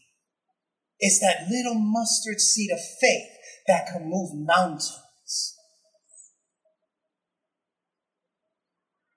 It's 0.99 1.19
that 1.19 1.47
little 1.49 1.75
mustard 1.75 2.41
seed 2.41 2.71
of 2.71 2.79
faith 2.99 3.29
that 3.67 3.87
can 3.87 4.09
move 4.09 4.31
mountains. 4.33 5.55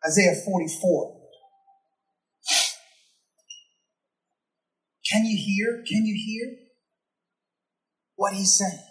Isaiah 0.06 0.35
44. 0.44 1.20
Can 5.10 5.24
you 5.24 5.36
hear? 5.36 5.82
Can 5.86 6.06
you 6.06 6.14
hear 6.14 6.56
what 8.14 8.35
he's 8.35 8.56
saying? 8.56 8.85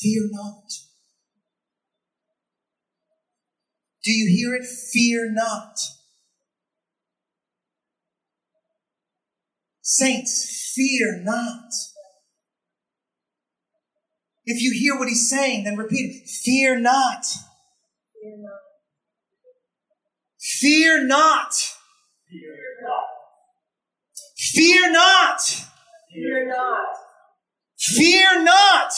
Fear 0.00 0.28
not. 0.30 0.85
Do 4.06 4.12
you 4.12 4.28
hear 4.28 4.54
it? 4.54 4.64
Fear 4.64 5.32
not. 5.32 5.80
Saints, 9.82 10.72
fear 10.76 11.20
not. 11.24 11.72
If 14.44 14.62
you 14.62 14.70
hear 14.78 14.96
what 14.96 15.08
he's 15.08 15.28
saying, 15.28 15.64
then 15.64 15.76
repeat 15.76 16.22
it. 16.22 16.28
Fear 16.28 16.78
not. 16.78 17.26
Fear 18.22 18.36
not. 18.42 18.72
Fear 20.38 21.08
not. 21.08 21.54
Fear 24.36 24.92
not. 24.92 25.40
Fear 26.12 26.46
not. 26.46 26.86
Fear 27.76 28.44
not. 28.44 28.92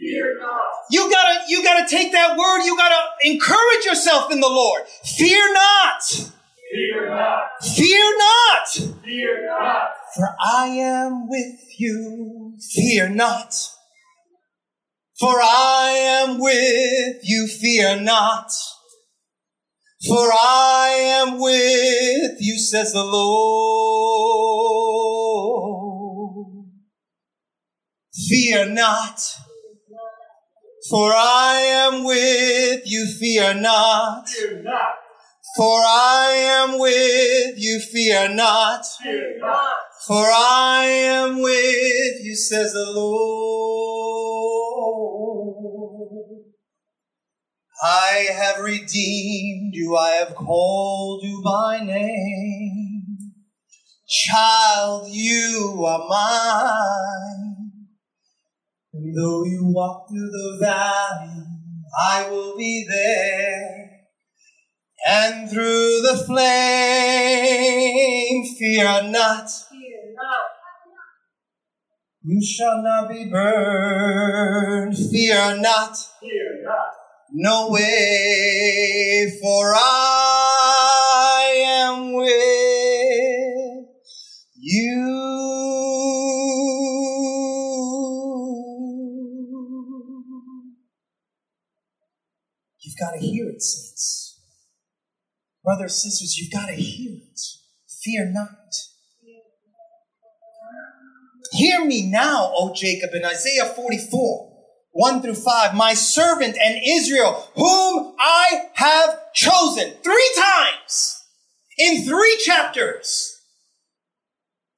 Fear 0.00 0.38
not. 0.40 0.62
You 0.90 1.10
gotta, 1.10 1.40
you 1.48 1.62
gotta 1.62 1.86
take 1.88 2.12
that 2.12 2.36
word. 2.36 2.64
You 2.64 2.76
gotta 2.76 3.00
encourage 3.22 3.84
yourself 3.84 4.32
in 4.32 4.40
the 4.40 4.48
Lord. 4.48 4.82
Fear 5.04 5.52
not. 5.52 6.02
Fear 6.72 7.10
not. 7.10 7.42
Fear 7.62 8.18
not. 8.18 8.68
Fear 9.04 9.46
not. 9.46 9.90
For 10.16 10.34
I 10.56 10.66
am 10.68 11.28
with 11.28 11.60
you. 11.78 12.56
Fear 12.74 13.10
not. 13.10 13.54
For 15.18 15.38
I 15.38 15.90
am 16.24 16.40
with 16.40 17.18
you. 17.22 17.46
Fear 17.46 18.00
not. 18.00 18.50
For 20.06 20.32
I 20.32 20.96
am 21.20 21.38
with 21.38 22.40
you, 22.40 22.58
says 22.58 22.94
the 22.94 23.04
Lord. 23.04 24.30
Fear 28.14 28.70
not. 28.70 29.20
For 30.90 31.12
I 31.14 31.60
am 31.86 32.02
with 32.02 32.82
you, 32.84 33.06
fear 33.20 33.54
not. 33.54 34.28
Fear 34.28 34.62
not. 34.64 34.94
For 35.56 35.80
I 35.80 36.32
am 36.34 36.80
with 36.80 37.54
you, 37.56 37.78
fear 37.78 38.28
not. 38.28 38.84
Fear 39.00 39.38
not. 39.38 39.72
For 40.08 40.26
I 40.26 40.84
am 40.86 41.40
with 41.40 42.24
you, 42.24 42.34
says 42.34 42.72
the 42.72 42.90
Lord. 42.92 43.20
I 47.80 48.26
have 48.32 48.58
redeemed 48.58 49.72
you, 49.74 49.96
I 49.96 50.10
have 50.10 50.34
called 50.34 51.22
you 51.22 51.40
by 51.44 51.84
name. 51.84 53.16
Child, 54.08 55.08
you 55.08 55.84
are 55.86 56.08
mine. 56.08 57.69
And 58.92 59.16
though 59.16 59.44
you 59.44 59.66
walk 59.72 60.08
through 60.08 60.30
the 60.30 60.58
valley, 60.60 61.46
I 61.96 62.28
will 62.28 62.56
be 62.56 62.84
there. 62.88 64.00
And 65.06 65.48
through 65.48 66.02
the 66.02 66.16
flame, 66.26 66.44
fear 68.58 69.02
not. 69.04 69.48
Fear 69.48 70.14
not. 70.16 70.50
You 72.22 72.42
shall 72.44 72.82
not 72.82 73.08
be 73.08 73.26
burned. 73.30 74.96
Fear 74.96 75.58
not. 75.58 75.96
Fear 76.20 76.62
not. 76.64 76.94
No 77.32 77.70
way, 77.70 79.38
for 79.40 79.72
I 79.72 80.19
got 93.00 93.12
to 93.12 93.18
hear 93.18 93.48
it, 93.48 93.62
saints. 93.62 94.38
Brothers, 95.64 96.02
sisters, 96.02 96.36
you've 96.38 96.52
got 96.52 96.66
to 96.66 96.74
hear 96.74 97.12
it. 97.12 97.40
Fear 98.02 98.32
not. 98.32 98.74
Hear 101.52 101.84
me 101.84 102.08
now, 102.08 102.52
O 102.54 102.72
Jacob, 102.74 103.10
in 103.12 103.24
Isaiah 103.24 103.66
44. 103.66 104.50
1 104.92 105.22
through 105.22 105.34
5, 105.34 105.74
my 105.74 105.94
servant 105.94 106.56
and 106.60 106.80
Israel, 106.84 107.48
whom 107.54 108.14
I 108.18 108.68
have 108.74 109.32
chosen 109.32 109.92
three 110.02 110.30
times 110.36 111.24
in 111.78 112.04
three 112.04 112.36
chapters. 112.44 113.36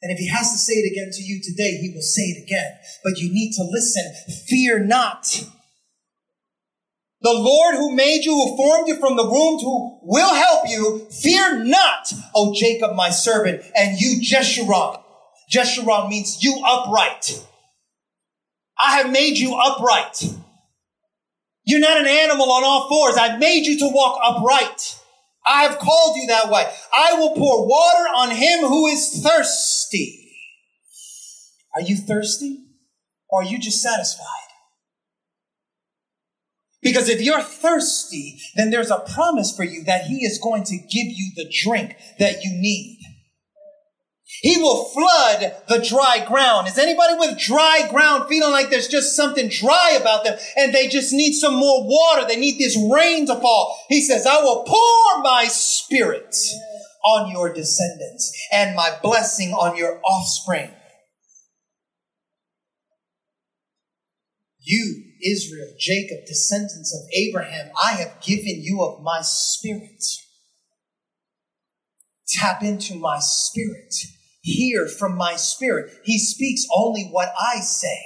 And 0.03 0.13
if 0.13 0.19
he 0.19 0.29
has 0.29 0.53
to 0.53 0.59
say 0.59 0.75
it 0.75 0.93
again 0.93 1.11
to 1.13 1.23
you 1.23 1.41
today, 1.43 1.79
he 1.79 1.93
will 1.95 2.03
say 2.03 2.23
it 2.23 2.45
again. 2.45 2.77
But 3.05 3.19
you 3.19 3.33
need 3.33 3.53
to 3.53 3.63
listen. 3.63 4.13
Fear 4.49 4.81
not. 4.85 5.27
The 7.23 7.33
Lord 7.33 7.77
who 7.77 7.95
made 7.95 8.25
you, 8.25 8.33
who 8.35 8.57
formed 8.57 8.89
you 8.89 8.97
from 8.97 9.17
the 9.17 9.25
womb, 9.25 9.61
who 9.61 10.01
will 10.03 10.35
help 10.35 10.69
you, 10.69 11.07
fear 11.11 11.63
not, 11.63 12.13
O 12.35 12.53
Jacob, 12.53 12.97
my 12.97 13.11
servant, 13.11 13.63
and 13.77 14.01
you, 14.01 14.21
Jeshurun. 14.21 15.01
Jeshurun 15.53 16.09
means 16.09 16.43
you 16.43 16.61
upright. 16.67 17.47
I 18.79 18.97
have 18.97 19.13
made 19.13 19.39
you 19.39 19.55
upright. 19.55 20.25
You're 21.65 21.81
not 21.81 21.99
an 21.99 22.09
animal 22.09 22.51
on 22.51 22.65
all 22.65 22.89
fours. 22.89 23.17
I've 23.17 23.39
made 23.39 23.67
you 23.67 23.79
to 23.79 23.89
walk 23.89 24.19
upright. 24.25 24.99
I 25.47 25.63
have 25.63 25.79
called 25.79 26.17
you 26.17 26.27
that 26.27 26.51
way. 26.51 26.65
I 26.95 27.15
will 27.15 27.35
pour 27.37 27.69
water 27.69 28.09
on 28.17 28.31
him 28.31 28.61
who 28.61 28.89
is 28.89 29.23
thirsty. 29.23 30.33
Are 31.77 31.83
you 31.83 31.97
thirsty? 31.97 32.65
Or 33.29 33.43
are 33.43 33.45
you 33.45 33.59
just 33.59 33.81
satisfied? 33.81 34.42
Because 36.83 37.09
if 37.09 37.21
you're 37.21 37.41
thirsty, 37.41 38.41
then 38.57 38.71
there's 38.71 38.91
a 38.91 39.05
promise 39.15 39.55
for 39.55 39.63
you 39.63 39.85
that 39.85 40.07
he 40.07 40.25
is 40.25 40.41
going 40.43 40.65
to 40.65 40.77
give 40.77 41.07
you 41.07 41.31
the 41.37 41.51
drink 41.65 41.97
that 42.19 42.43
you 42.43 42.51
need. 42.51 42.99
He 44.43 44.61
will 44.61 44.87
flood 44.87 45.55
the 45.69 45.79
dry 45.79 46.25
ground. 46.27 46.67
Is 46.67 46.79
anybody 46.79 47.15
with 47.17 47.39
dry 47.39 47.87
ground 47.89 48.29
feeling 48.29 48.51
like 48.51 48.71
there's 48.71 48.89
just 48.89 49.15
something 49.15 49.49
dry 49.49 49.97
about 50.01 50.25
them 50.25 50.37
and 50.57 50.75
they 50.75 50.89
just 50.89 51.13
need 51.13 51.35
some 51.35 51.55
more 51.55 51.87
water? 51.87 52.27
They 52.27 52.37
need 52.37 52.59
this 52.59 52.77
rain 52.93 53.27
to 53.27 53.37
fall. 53.37 53.79
He 53.89 54.01
says, 54.01 54.27
I 54.27 54.41
will 54.41 54.65
pour 54.65 55.23
my 55.23 55.45
spirit 55.49 56.35
on 57.05 57.31
your 57.31 57.53
descendants 57.53 58.33
and 58.51 58.75
my 58.75 58.97
blessing 59.01 59.53
on 59.53 59.77
your 59.77 60.01
offspring. 60.05 60.73
You, 64.59 65.12
Israel, 65.25 65.75
Jacob, 65.79 66.27
descendants 66.27 66.95
of 66.95 67.09
Abraham, 67.15 67.71
I 67.83 67.93
have 67.93 68.21
given 68.21 68.63
you 68.63 68.83
of 68.83 69.03
my 69.03 69.21
spirit. 69.23 70.05
Tap 72.29 72.63
into 72.63 72.95
my 72.95 73.19
spirit 73.21 73.95
hear 74.43 74.89
from 74.89 75.17
my 75.17 75.37
spirit. 75.37 75.91
He 76.05 76.19
speaks 76.19 76.67
only 76.75 77.09
what 77.11 77.33
I 77.41 77.61
say. 77.61 77.99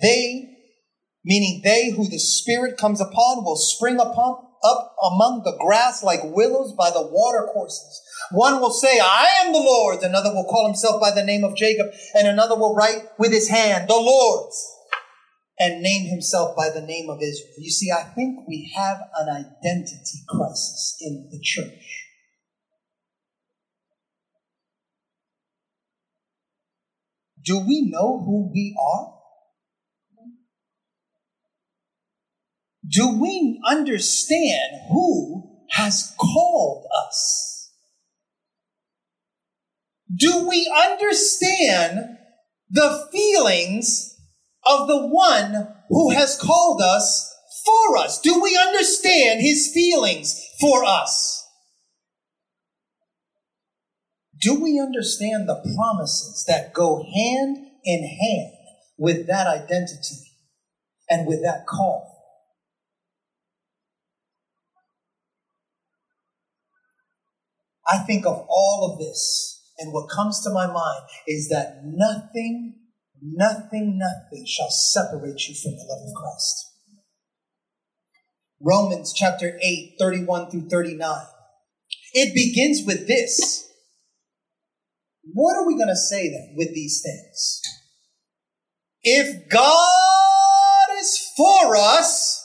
They, 0.00 0.48
meaning 1.24 1.60
they 1.62 1.90
who 1.90 2.08
the 2.08 2.18
Spirit 2.18 2.78
comes 2.78 3.00
upon, 3.00 3.44
will 3.44 3.56
spring 3.56 4.00
upon, 4.00 4.46
up 4.64 4.96
among 5.04 5.42
the 5.44 5.56
grass 5.60 6.02
like 6.02 6.20
willows 6.22 6.72
by 6.72 6.90
the 6.90 7.02
water 7.02 7.48
courses. 7.52 8.00
One 8.30 8.60
will 8.60 8.70
say, 8.70 9.00
I 9.00 9.44
am 9.44 9.52
the 9.52 9.58
Lord's. 9.58 10.04
Another 10.04 10.32
will 10.32 10.44
call 10.44 10.66
himself 10.66 11.00
by 11.00 11.10
the 11.10 11.24
name 11.24 11.44
of 11.44 11.56
Jacob. 11.56 11.88
And 12.14 12.28
another 12.28 12.56
will 12.56 12.74
write 12.74 13.02
with 13.18 13.32
his 13.32 13.48
hand, 13.48 13.88
the 13.88 13.94
Lord's 13.94 14.72
and 15.58 15.82
name 15.82 16.08
himself 16.08 16.56
by 16.56 16.70
the 16.70 16.80
name 16.80 17.08
of 17.08 17.18
Israel. 17.22 17.54
You 17.58 17.70
see, 17.70 17.90
I 17.90 18.02
think 18.14 18.48
we 18.48 18.72
have 18.74 18.98
an 19.16 19.28
identity 19.28 20.24
crisis 20.28 20.96
in 21.00 21.28
the 21.30 21.38
church. 21.40 22.08
Do 27.44 27.58
we 27.58 27.90
know 27.90 28.22
who 28.24 28.50
we 28.52 28.76
are? 28.80 29.14
Do 32.88 33.20
we 33.20 33.60
understand 33.66 34.88
who 34.90 35.64
has 35.70 36.14
called 36.18 36.86
us? 37.06 37.61
Do 40.14 40.46
we 40.48 40.70
understand 40.74 42.18
the 42.68 43.08
feelings 43.12 44.14
of 44.66 44.86
the 44.86 45.06
one 45.06 45.68
who 45.88 46.10
has 46.10 46.38
called 46.38 46.82
us 46.82 47.32
for 47.64 47.96
us? 47.96 48.20
Do 48.20 48.40
we 48.42 48.58
understand 48.58 49.40
his 49.40 49.70
feelings 49.72 50.40
for 50.60 50.84
us? 50.84 51.46
Do 54.40 54.60
we 54.60 54.80
understand 54.80 55.48
the 55.48 55.62
promises 55.76 56.44
that 56.48 56.74
go 56.74 57.04
hand 57.14 57.58
in 57.84 58.02
hand 58.02 58.52
with 58.98 59.28
that 59.28 59.46
identity 59.46 60.32
and 61.08 61.26
with 61.26 61.42
that 61.42 61.66
call? 61.66 62.08
I 67.88 67.98
think 67.98 68.26
of 68.26 68.44
all 68.48 68.90
of 68.92 68.98
this 68.98 69.61
And 69.82 69.92
what 69.92 70.08
comes 70.08 70.40
to 70.44 70.50
my 70.50 70.66
mind 70.66 71.02
is 71.26 71.48
that 71.48 71.80
nothing, 71.84 72.74
nothing, 73.20 73.98
nothing 73.98 74.46
shall 74.46 74.70
separate 74.70 75.48
you 75.48 75.54
from 75.60 75.72
the 75.72 75.86
love 75.88 76.08
of 76.08 76.14
Christ. 76.14 76.68
Romans 78.60 79.12
chapter 79.12 79.58
8, 79.60 79.96
31 79.98 80.50
through 80.50 80.68
39. 80.68 81.26
It 82.12 82.32
begins 82.32 82.86
with 82.86 83.08
this. 83.08 83.68
What 85.24 85.56
are 85.56 85.66
we 85.66 85.74
going 85.74 85.88
to 85.88 85.96
say 85.96 86.28
then 86.28 86.54
with 86.56 86.72
these 86.72 87.02
things? 87.02 87.60
If 89.02 89.48
God 89.48 91.00
is 91.00 91.28
for 91.36 91.76
us, 91.76 92.40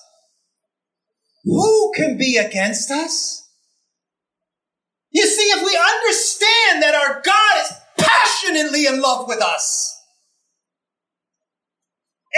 who 1.44 1.92
can 1.96 2.18
be 2.18 2.38
against 2.38 2.90
us? 2.90 3.47
You 5.18 5.26
see, 5.26 5.46
if 5.46 5.66
we 5.66 5.76
understand 5.76 6.84
that 6.84 6.94
our 6.94 7.24
God 7.26 7.62
is 7.64 7.74
passionately 7.98 8.86
in 8.86 9.02
love 9.02 9.28
with 9.28 9.42
us, 9.42 10.00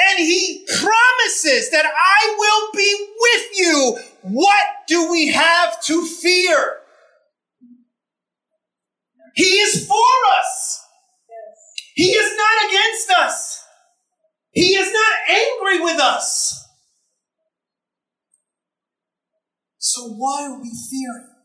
and 0.08 0.20
he 0.20 0.66
promises 0.66 1.72
that 1.72 1.84
I 1.86 2.36
will 2.38 2.72
be 2.74 3.08
with 3.20 3.60
you, 3.60 3.98
what 4.22 4.66
do 4.88 5.12
we 5.12 5.28
have 5.28 5.84
to 5.88 6.06
fear? 6.06 6.78
He 9.36 9.44
is 9.44 9.86
for 9.86 10.40
us. 10.40 10.82
He 11.96 12.12
is 12.12 12.38
not 12.38 12.70
against 12.70 13.12
us. 13.12 13.64
He 14.52 14.76
is 14.76 14.90
not 14.90 15.12
angry 15.28 15.82
with 15.84 16.00
us. 16.00 16.66
So 19.80 20.08
why 20.12 20.46
are 20.46 20.62
we 20.62 20.72
fearing? 20.90 21.39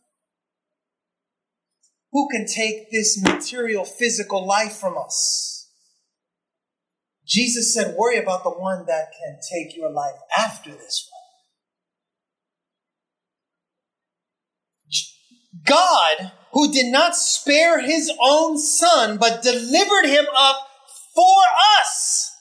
Who 2.15 2.29
can 2.31 2.47
take 2.47 2.91
this 2.93 3.21
material, 3.21 3.85
physical 3.85 4.47
life 4.47 4.77
from 4.77 4.97
us? 4.97 5.69
Jesus 7.27 7.75
said, 7.75 7.97
worry 7.99 8.19
about 8.19 8.45
the 8.45 8.51
one 8.51 8.87
that 8.87 9.09
can 9.19 9.39
take 9.53 9.77
your 9.77 9.91
life 9.91 10.15
after 10.39 10.71
this 10.71 11.11
one. 11.11 11.21
God, 15.67 16.33
who 16.53 16.73
did 16.73 16.93
not 16.93 17.17
spare 17.17 17.81
his 17.81 18.13
own 18.21 18.59
son, 18.59 19.17
but 19.19 19.43
delivered 19.43 20.07
him 20.07 20.27
up 20.37 20.69
for 21.17 21.43
us. 21.81 22.34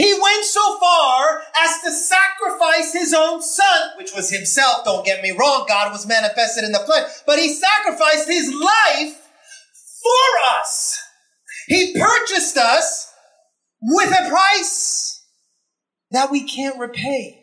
He 0.00 0.14
went 0.14 0.46
so 0.46 0.78
far 0.78 1.42
as 1.62 1.82
to 1.82 1.92
sacrifice 1.92 2.94
his 2.94 3.12
own 3.12 3.42
son, 3.42 3.90
which 3.98 4.14
was 4.14 4.30
himself. 4.30 4.82
Don't 4.82 5.04
get 5.04 5.22
me 5.22 5.30
wrong. 5.30 5.66
God 5.68 5.92
was 5.92 6.06
manifested 6.06 6.64
in 6.64 6.72
the 6.72 6.78
flesh, 6.78 7.04
but 7.26 7.38
he 7.38 7.52
sacrificed 7.52 8.26
his 8.26 8.50
life 8.50 9.14
for 10.02 10.58
us. 10.58 10.98
He 11.66 11.94
purchased 12.00 12.56
us 12.56 13.12
with 13.82 14.08
a 14.08 14.30
price 14.30 15.22
that 16.12 16.30
we 16.30 16.48
can't 16.48 16.80
repay. 16.80 17.38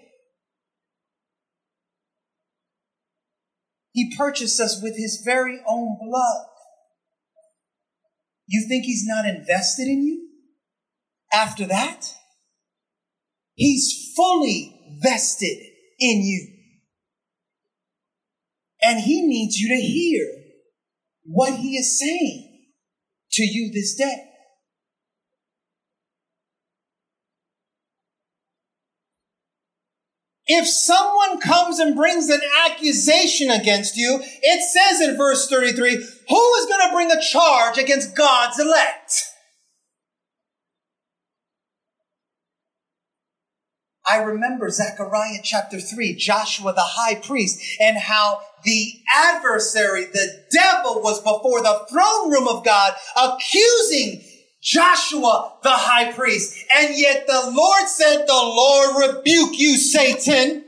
He 3.92 4.16
purchased 4.18 4.60
us 4.60 4.82
with 4.82 4.98
his 4.98 5.22
very 5.24 5.60
own 5.70 5.96
blood. 6.02 6.46
You 8.48 8.66
think 8.68 8.86
he's 8.86 9.06
not 9.06 9.28
invested 9.28 9.88
in 9.88 10.02
you 10.02 10.28
after 11.32 11.68
that? 11.68 12.16
He's 13.58 14.14
fully 14.16 15.00
vested 15.02 15.58
in 16.00 16.22
you. 16.22 16.48
And 18.84 19.00
he 19.00 19.26
needs 19.26 19.58
you 19.58 19.76
to 19.76 19.82
hear 19.82 20.26
what 21.24 21.56
he 21.56 21.76
is 21.76 22.00
saying 22.00 22.68
to 23.32 23.44
you 23.44 23.72
this 23.74 23.96
day. 23.96 24.26
If 30.46 30.68
someone 30.68 31.42
comes 31.42 31.80
and 31.80 31.96
brings 31.96 32.30
an 32.30 32.42
accusation 32.66 33.50
against 33.50 33.98
you, 33.98 34.20
it 34.22 34.62
says 34.62 35.02
in 35.02 35.18
verse 35.18 35.50
33, 35.50 35.96
who 35.96 36.54
is 36.56 36.66
going 36.68 36.88
to 36.88 36.94
bring 36.94 37.12
a 37.12 37.20
charge 37.20 37.80
against 37.80 38.16
God's 38.16 38.60
elect? 38.60 39.27
I 44.10 44.18
remember 44.18 44.70
Zechariah 44.70 45.40
chapter 45.44 45.82
3, 45.82 46.16
Joshua 46.16 46.74
the 46.74 46.82
high 46.82 47.16
priest, 47.16 47.62
and 47.82 47.98
how 47.98 48.42
the 48.64 48.94
adversary, 49.14 50.06
the 50.06 50.46
devil, 50.52 51.02
was 51.02 51.20
before 51.20 51.62
the 51.62 51.86
throne 51.90 52.32
room 52.32 52.48
of 52.48 52.64
God 52.64 52.94
accusing 53.18 54.24
Joshua 54.62 55.54
the 55.62 55.72
high 55.72 56.14
priest. 56.14 56.58
And 56.74 56.98
yet 56.98 57.28
the 57.28 57.52
Lord 57.54 57.88
said, 57.88 58.26
The 58.26 58.34
Lord 58.34 59.18
rebuke 59.18 59.60
you, 59.60 59.76
Satan. 59.78 60.64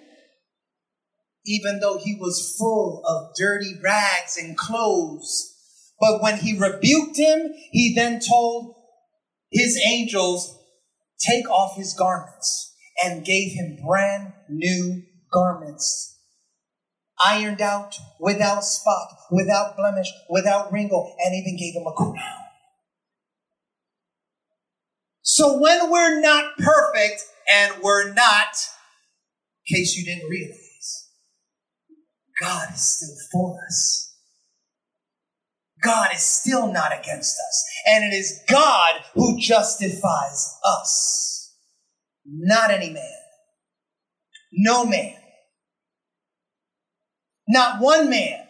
Even 1.45 1.79
though 1.79 1.97
he 1.97 2.15
was 2.15 2.55
full 2.59 3.01
of 3.05 3.35
dirty 3.37 3.73
rags 3.81 4.37
and 4.37 4.57
clothes. 4.57 5.55
But 5.99 6.21
when 6.21 6.37
he 6.37 6.59
rebuked 6.59 7.17
him, 7.17 7.53
he 7.71 7.93
then 7.95 8.19
told 8.19 8.75
his 9.49 9.81
angels, 9.89 10.57
Take 11.19 11.49
off 11.49 11.75
his 11.75 11.93
garments 11.93 12.68
and 13.03 13.25
gave 13.25 13.53
him 13.53 13.77
brand 13.85 14.33
new 14.49 15.03
garments. 15.31 16.17
Ironed 17.25 17.61
out, 17.61 17.95
without 18.19 18.63
spot, 18.63 19.09
without 19.29 19.75
blemish, 19.75 20.07
without 20.29 20.71
wrinkle, 20.71 21.15
and 21.19 21.35
even 21.35 21.57
gave 21.57 21.73
him 21.75 21.85
a 21.85 21.91
crown. 21.91 22.15
So 25.21 25.59
when 25.59 25.91
we're 25.91 26.21
not 26.21 26.57
perfect, 26.57 27.23
and 27.51 27.81
we're 27.81 28.13
not, 28.13 28.55
in 29.67 29.75
case 29.75 29.95
you 29.97 30.05
didn't 30.05 30.29
realize, 30.29 31.09
God 32.39 32.69
is 32.73 32.95
still 32.95 33.15
for 33.31 33.59
us. 33.67 34.15
God 35.83 36.09
is 36.13 36.21
still 36.21 36.71
not 36.71 36.91
against 36.97 37.37
us. 37.37 37.65
And 37.87 38.03
it 38.03 38.15
is 38.15 38.41
God 38.49 38.95
who 39.13 39.39
justifies 39.39 40.57
us 40.65 41.28
not 42.29 42.71
any 42.71 42.91
man. 42.91 43.11
No 44.51 44.85
man. 44.85 45.15
Not 47.47 47.81
one 47.81 48.09
man 48.09 48.45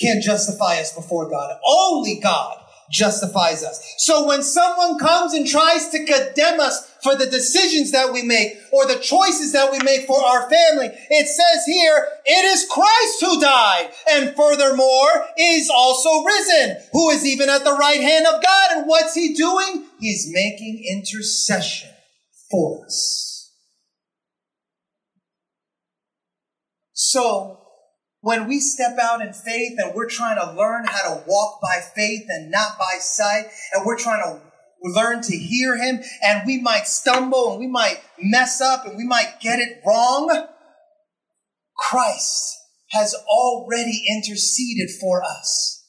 can 0.00 0.20
justify 0.20 0.80
us 0.80 0.92
before 0.94 1.28
God. 1.28 1.56
Only 1.64 2.18
God 2.20 2.56
justifies 2.90 3.62
us. 3.62 3.94
So 3.98 4.26
when 4.26 4.42
someone 4.42 4.98
comes 4.98 5.32
and 5.32 5.46
tries 5.46 5.90
to 5.90 6.04
condemn 6.04 6.58
us 6.58 6.92
for 7.04 7.14
the 7.14 7.26
decisions 7.26 7.92
that 7.92 8.12
we 8.12 8.22
make 8.22 8.54
or 8.72 8.86
the 8.86 8.98
choices 8.98 9.52
that 9.52 9.70
we 9.70 9.78
make 9.84 10.06
for 10.06 10.20
our 10.20 10.50
family, 10.50 10.90
it 11.10 11.26
says 11.28 11.64
here, 11.66 12.08
it 12.26 12.44
is 12.46 12.66
Christ 12.68 13.20
who 13.20 13.40
died 13.40 13.90
and 14.10 14.34
furthermore 14.34 15.26
is 15.38 15.70
also 15.70 16.24
risen, 16.24 16.78
who 16.92 17.10
is 17.10 17.24
even 17.24 17.48
at 17.48 17.62
the 17.62 17.76
right 17.76 18.00
hand 18.00 18.26
of 18.26 18.42
God. 18.42 18.70
And 18.72 18.86
what's 18.88 19.14
he 19.14 19.34
doing? 19.34 19.84
He's 20.00 20.28
making 20.32 20.84
intercession 20.90 21.90
for 22.50 22.84
us. 22.84 23.52
So, 26.92 27.60
when 28.20 28.46
we 28.46 28.60
step 28.60 28.98
out 29.00 29.22
in 29.22 29.32
faith 29.32 29.78
and 29.78 29.94
we're 29.94 30.08
trying 30.08 30.36
to 30.36 30.52
learn 30.52 30.84
how 30.86 31.14
to 31.14 31.24
walk 31.26 31.60
by 31.62 31.80
faith 31.94 32.26
and 32.28 32.50
not 32.50 32.78
by 32.78 32.98
sight, 32.98 33.46
and 33.72 33.86
we're 33.86 33.98
trying 33.98 34.22
to 34.22 34.42
learn 34.82 35.22
to 35.22 35.36
hear 35.36 35.76
Him, 35.76 36.02
and 36.22 36.42
we 36.46 36.60
might 36.60 36.86
stumble 36.86 37.52
and 37.52 37.60
we 37.60 37.66
might 37.66 38.02
mess 38.20 38.60
up 38.60 38.86
and 38.86 38.96
we 38.96 39.04
might 39.04 39.40
get 39.40 39.58
it 39.58 39.80
wrong, 39.86 40.48
Christ 41.76 42.58
has 42.90 43.14
already 43.28 44.02
interceded 44.08 44.90
for 45.00 45.22
us. 45.22 45.79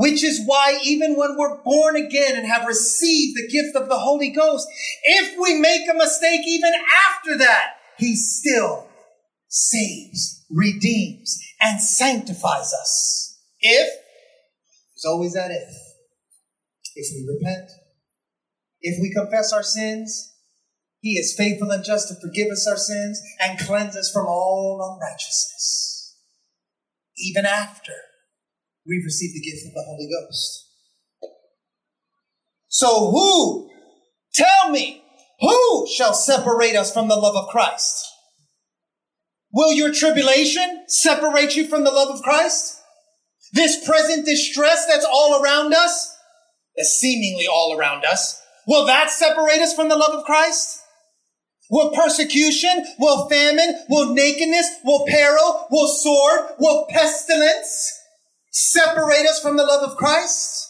Which 0.00 0.24
is 0.24 0.40
why 0.46 0.80
even 0.82 1.14
when 1.14 1.36
we're 1.36 1.62
born 1.62 1.94
again 1.94 2.34
and 2.34 2.46
have 2.46 2.66
received 2.66 3.36
the 3.36 3.46
gift 3.52 3.76
of 3.76 3.90
the 3.90 3.98
Holy 3.98 4.30
Ghost, 4.30 4.66
if 5.04 5.38
we 5.38 5.60
make 5.60 5.82
a 5.90 5.92
mistake 5.92 6.40
even 6.46 6.72
after 7.06 7.36
that, 7.36 7.74
He 7.98 8.16
still 8.16 8.88
saves, 9.48 10.46
redeems, 10.48 11.38
and 11.60 11.82
sanctifies 11.82 12.72
us. 12.72 13.42
If, 13.60 13.88
there's 13.88 15.04
always 15.04 15.34
that 15.34 15.50
if, 15.50 15.68
if 16.96 17.14
we 17.14 17.36
repent, 17.36 17.70
if 18.80 19.02
we 19.02 19.12
confess 19.12 19.52
our 19.52 19.62
sins, 19.62 20.32
He 21.00 21.18
is 21.18 21.34
faithful 21.36 21.70
and 21.72 21.84
just 21.84 22.08
to 22.08 22.14
forgive 22.26 22.48
us 22.50 22.66
our 22.66 22.78
sins 22.78 23.20
and 23.38 23.58
cleanse 23.58 23.96
us 23.96 24.10
from 24.10 24.26
all 24.26 24.96
unrighteousness. 24.96 26.16
Even 27.18 27.44
after 27.44 27.92
we've 28.90 29.04
received 29.04 29.34
the 29.34 29.40
gift 29.40 29.64
of 29.66 29.72
the 29.72 29.84
Holy 29.86 30.08
Ghost. 30.10 30.66
So 32.66 33.10
who, 33.10 33.70
tell 34.34 34.70
me, 34.70 35.04
who 35.38 35.86
shall 35.96 36.12
separate 36.12 36.74
us 36.74 36.92
from 36.92 37.08
the 37.08 37.16
love 37.16 37.36
of 37.36 37.48
Christ? 37.48 38.06
Will 39.52 39.72
your 39.72 39.92
tribulation 39.92 40.84
separate 40.88 41.56
you 41.56 41.66
from 41.66 41.84
the 41.84 41.90
love 41.90 42.14
of 42.14 42.22
Christ? 42.22 42.80
This 43.52 43.84
present 43.86 44.26
distress 44.26 44.86
that's 44.86 45.06
all 45.10 45.42
around 45.42 45.72
us, 45.72 46.16
that's 46.76 46.90
seemingly 46.90 47.46
all 47.46 47.76
around 47.76 48.04
us, 48.04 48.40
will 48.66 48.86
that 48.86 49.10
separate 49.10 49.60
us 49.60 49.74
from 49.74 49.88
the 49.88 49.96
love 49.96 50.14
of 50.14 50.24
Christ? 50.24 50.78
Will 51.70 51.92
persecution, 51.92 52.84
will 52.98 53.28
famine, 53.28 53.76
will 53.88 54.12
nakedness, 54.12 54.68
will 54.84 55.06
peril, 55.06 55.66
will 55.70 55.86
sword, 55.86 56.50
will 56.58 56.86
pestilence 56.90 57.99
separate 58.50 59.26
us 59.26 59.40
from 59.40 59.56
the 59.56 59.64
love 59.64 59.88
of 59.88 59.96
Christ? 59.96 60.68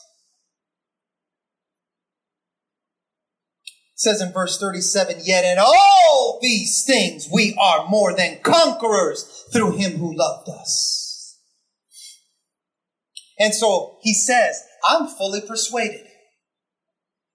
It 3.94 4.01
says 4.01 4.20
in 4.20 4.32
verse 4.32 4.59
37, 4.59 5.23
yet 5.24 5.44
in 5.44 5.59
all 5.59 6.39
these 6.40 6.85
things 6.86 7.28
we 7.32 7.55
are 7.61 7.89
more 7.89 8.15
than 8.15 8.40
conquerors 8.43 9.47
through 9.52 9.77
him 9.77 9.98
who 9.98 10.16
loved 10.16 10.48
us. 10.48 11.39
And 13.39 13.55
so 13.55 13.98
he 14.02 14.15
says, 14.15 14.62
I'm 14.89 15.07
fully 15.07 15.40
persuaded. 15.40 16.07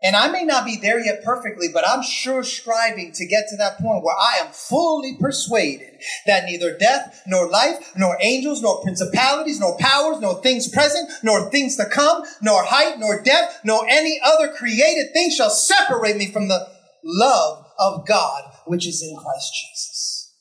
And 0.06 0.16
I 0.16 0.28
may 0.28 0.44
not 0.44 0.66
be 0.66 0.78
there 0.78 1.04
yet 1.04 1.24
perfectly, 1.24 1.68
but 1.74 1.84
I'm 1.88 2.04
sure 2.04 2.44
striving 2.44 3.12
to 3.14 3.26
get 3.26 3.46
to 3.50 3.58
that 3.58 3.80
point 3.80 4.04
where 4.04 4.16
I 4.16 4.46
am 4.46 4.52
fully 4.52 5.18
persuaded 5.20 6.00
that 6.28 6.46
neither 6.46 6.78
death, 6.78 7.24
nor 7.26 7.50
life, 7.50 7.92
nor 7.98 8.16
angels, 8.22 8.62
nor 8.62 8.84
principalities, 8.84 9.60
nor 9.60 9.76
powers, 9.80 10.20
nor 10.20 10.40
things 10.44 10.68
present, 10.68 11.10
nor 11.24 11.50
things 11.50 11.76
to 11.78 11.86
come, 11.86 12.22
nor 12.40 12.64
height, 12.64 13.00
nor 13.00 13.24
depth, 13.24 13.62
nor 13.64 13.84
any 13.90 14.20
other 14.24 14.54
created 14.54 15.12
thing 15.12 15.32
shall 15.32 15.50
separate 15.50 16.18
me 16.18 16.32
from 16.32 16.50
the 16.50 16.68
love 17.04 17.66
of 17.80 18.06
God 18.06 18.44
which 18.68 18.86
is 18.88 19.02
in 19.02 19.18
Christ 19.18 19.54
Jesus. 19.56 20.36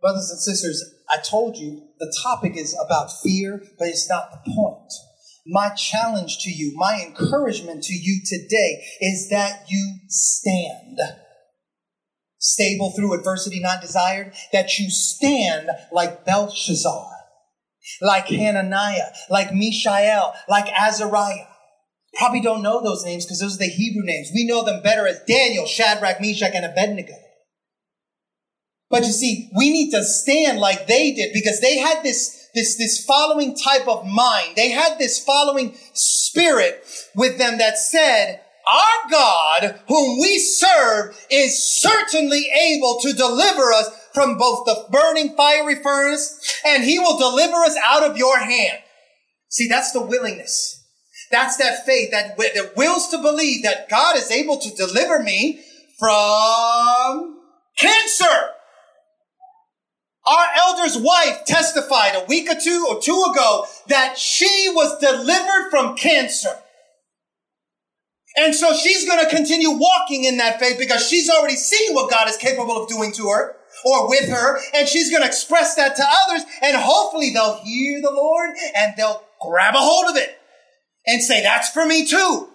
Brothers 0.00 0.30
and 0.30 0.40
sisters, 0.40 0.82
I 1.10 1.18
told 1.20 1.58
you 1.58 1.82
the 1.98 2.14
topic 2.22 2.56
is 2.56 2.74
about 2.82 3.10
fear, 3.22 3.62
but 3.78 3.88
it's 3.88 4.08
not 4.08 4.30
the 4.30 4.52
point. 4.54 4.90
My 5.46 5.70
challenge 5.70 6.38
to 6.40 6.50
you, 6.50 6.72
my 6.74 7.04
encouragement 7.06 7.82
to 7.84 7.94
you 7.94 8.20
today 8.24 8.82
is 9.00 9.28
that 9.30 9.64
you 9.68 9.98
stand 10.08 10.98
stable 12.38 12.92
through 12.92 13.18
adversity 13.18 13.60
not 13.60 13.80
desired, 13.80 14.32
that 14.52 14.78
you 14.78 14.90
stand 14.90 15.68
like 15.92 16.24
Belshazzar, 16.24 17.10
like 18.00 18.26
Hananiah, 18.28 19.12
like 19.30 19.52
Mishael, 19.52 20.34
like 20.48 20.66
Azariah. 20.78 21.46
Probably 22.14 22.40
don't 22.40 22.62
know 22.62 22.82
those 22.82 23.04
names 23.04 23.24
because 23.24 23.40
those 23.40 23.56
are 23.56 23.64
the 23.64 23.66
Hebrew 23.66 24.04
names. 24.04 24.30
We 24.34 24.46
know 24.46 24.64
them 24.64 24.82
better 24.82 25.06
as 25.06 25.20
Daniel, 25.26 25.66
Shadrach, 25.66 26.20
Meshach, 26.20 26.52
and 26.54 26.64
Abednego. 26.64 27.14
But 28.88 29.04
you 29.04 29.12
see, 29.12 29.50
we 29.56 29.70
need 29.70 29.90
to 29.90 30.04
stand 30.04 30.58
like 30.58 30.86
they 30.86 31.12
did 31.12 31.32
because 31.32 31.60
they 31.60 31.78
had 31.78 32.02
this 32.02 32.43
this, 32.54 32.76
this 32.76 33.04
following 33.04 33.56
type 33.56 33.88
of 33.88 34.06
mind. 34.06 34.56
They 34.56 34.70
had 34.70 34.98
this 34.98 35.22
following 35.22 35.76
spirit 35.92 36.84
with 37.14 37.38
them 37.38 37.58
that 37.58 37.78
said, 37.78 38.40
our 38.70 39.10
God, 39.10 39.80
whom 39.88 40.20
we 40.20 40.38
serve, 40.38 41.18
is 41.30 41.80
certainly 41.82 42.46
able 42.50 42.98
to 43.02 43.12
deliver 43.12 43.72
us 43.72 43.90
from 44.14 44.38
both 44.38 44.64
the 44.64 44.86
burning 44.90 45.36
fiery 45.36 45.82
furnace 45.82 46.60
and 46.64 46.84
he 46.84 46.98
will 46.98 47.18
deliver 47.18 47.56
us 47.56 47.76
out 47.84 48.08
of 48.08 48.16
your 48.16 48.38
hand. 48.38 48.78
See, 49.48 49.68
that's 49.68 49.92
the 49.92 50.00
willingness. 50.00 50.82
That's 51.30 51.56
that 51.58 51.84
faith 51.84 52.10
that, 52.12 52.36
that 52.38 52.76
wills 52.76 53.08
to 53.08 53.18
believe 53.18 53.64
that 53.64 53.88
God 53.88 54.16
is 54.16 54.30
able 54.30 54.58
to 54.58 54.70
deliver 54.74 55.22
me 55.22 55.62
from 55.98 57.40
cancer. 57.78 58.50
Our 60.26 60.46
elder's 60.56 60.96
wife 60.96 61.44
testified 61.44 62.14
a 62.14 62.24
week 62.24 62.48
or 62.50 62.58
two 62.58 62.86
or 62.88 63.00
two 63.00 63.24
ago 63.30 63.66
that 63.88 64.16
she 64.16 64.70
was 64.74 64.98
delivered 64.98 65.70
from 65.70 65.96
cancer. 65.96 66.56
And 68.36 68.54
so 68.54 68.72
she's 68.72 69.06
going 69.06 69.22
to 69.22 69.30
continue 69.30 69.70
walking 69.70 70.24
in 70.24 70.38
that 70.38 70.58
faith 70.58 70.78
because 70.78 71.06
she's 71.06 71.28
already 71.28 71.56
seen 71.56 71.94
what 71.94 72.10
God 72.10 72.28
is 72.28 72.36
capable 72.36 72.82
of 72.82 72.88
doing 72.88 73.12
to 73.12 73.28
her 73.28 73.56
or 73.84 74.08
with 74.08 74.28
her. 74.30 74.58
And 74.74 74.88
she's 74.88 75.10
going 75.10 75.22
to 75.22 75.28
express 75.28 75.74
that 75.76 75.94
to 75.96 76.02
others. 76.02 76.44
And 76.62 76.76
hopefully 76.76 77.30
they'll 77.30 77.62
hear 77.62 78.00
the 78.00 78.10
Lord 78.10 78.50
and 78.76 78.94
they'll 78.96 79.22
grab 79.42 79.74
a 79.74 79.78
hold 79.78 80.10
of 80.10 80.16
it 80.16 80.38
and 81.06 81.22
say, 81.22 81.42
that's 81.42 81.68
for 81.68 81.84
me 81.84 82.06
too. 82.06 82.48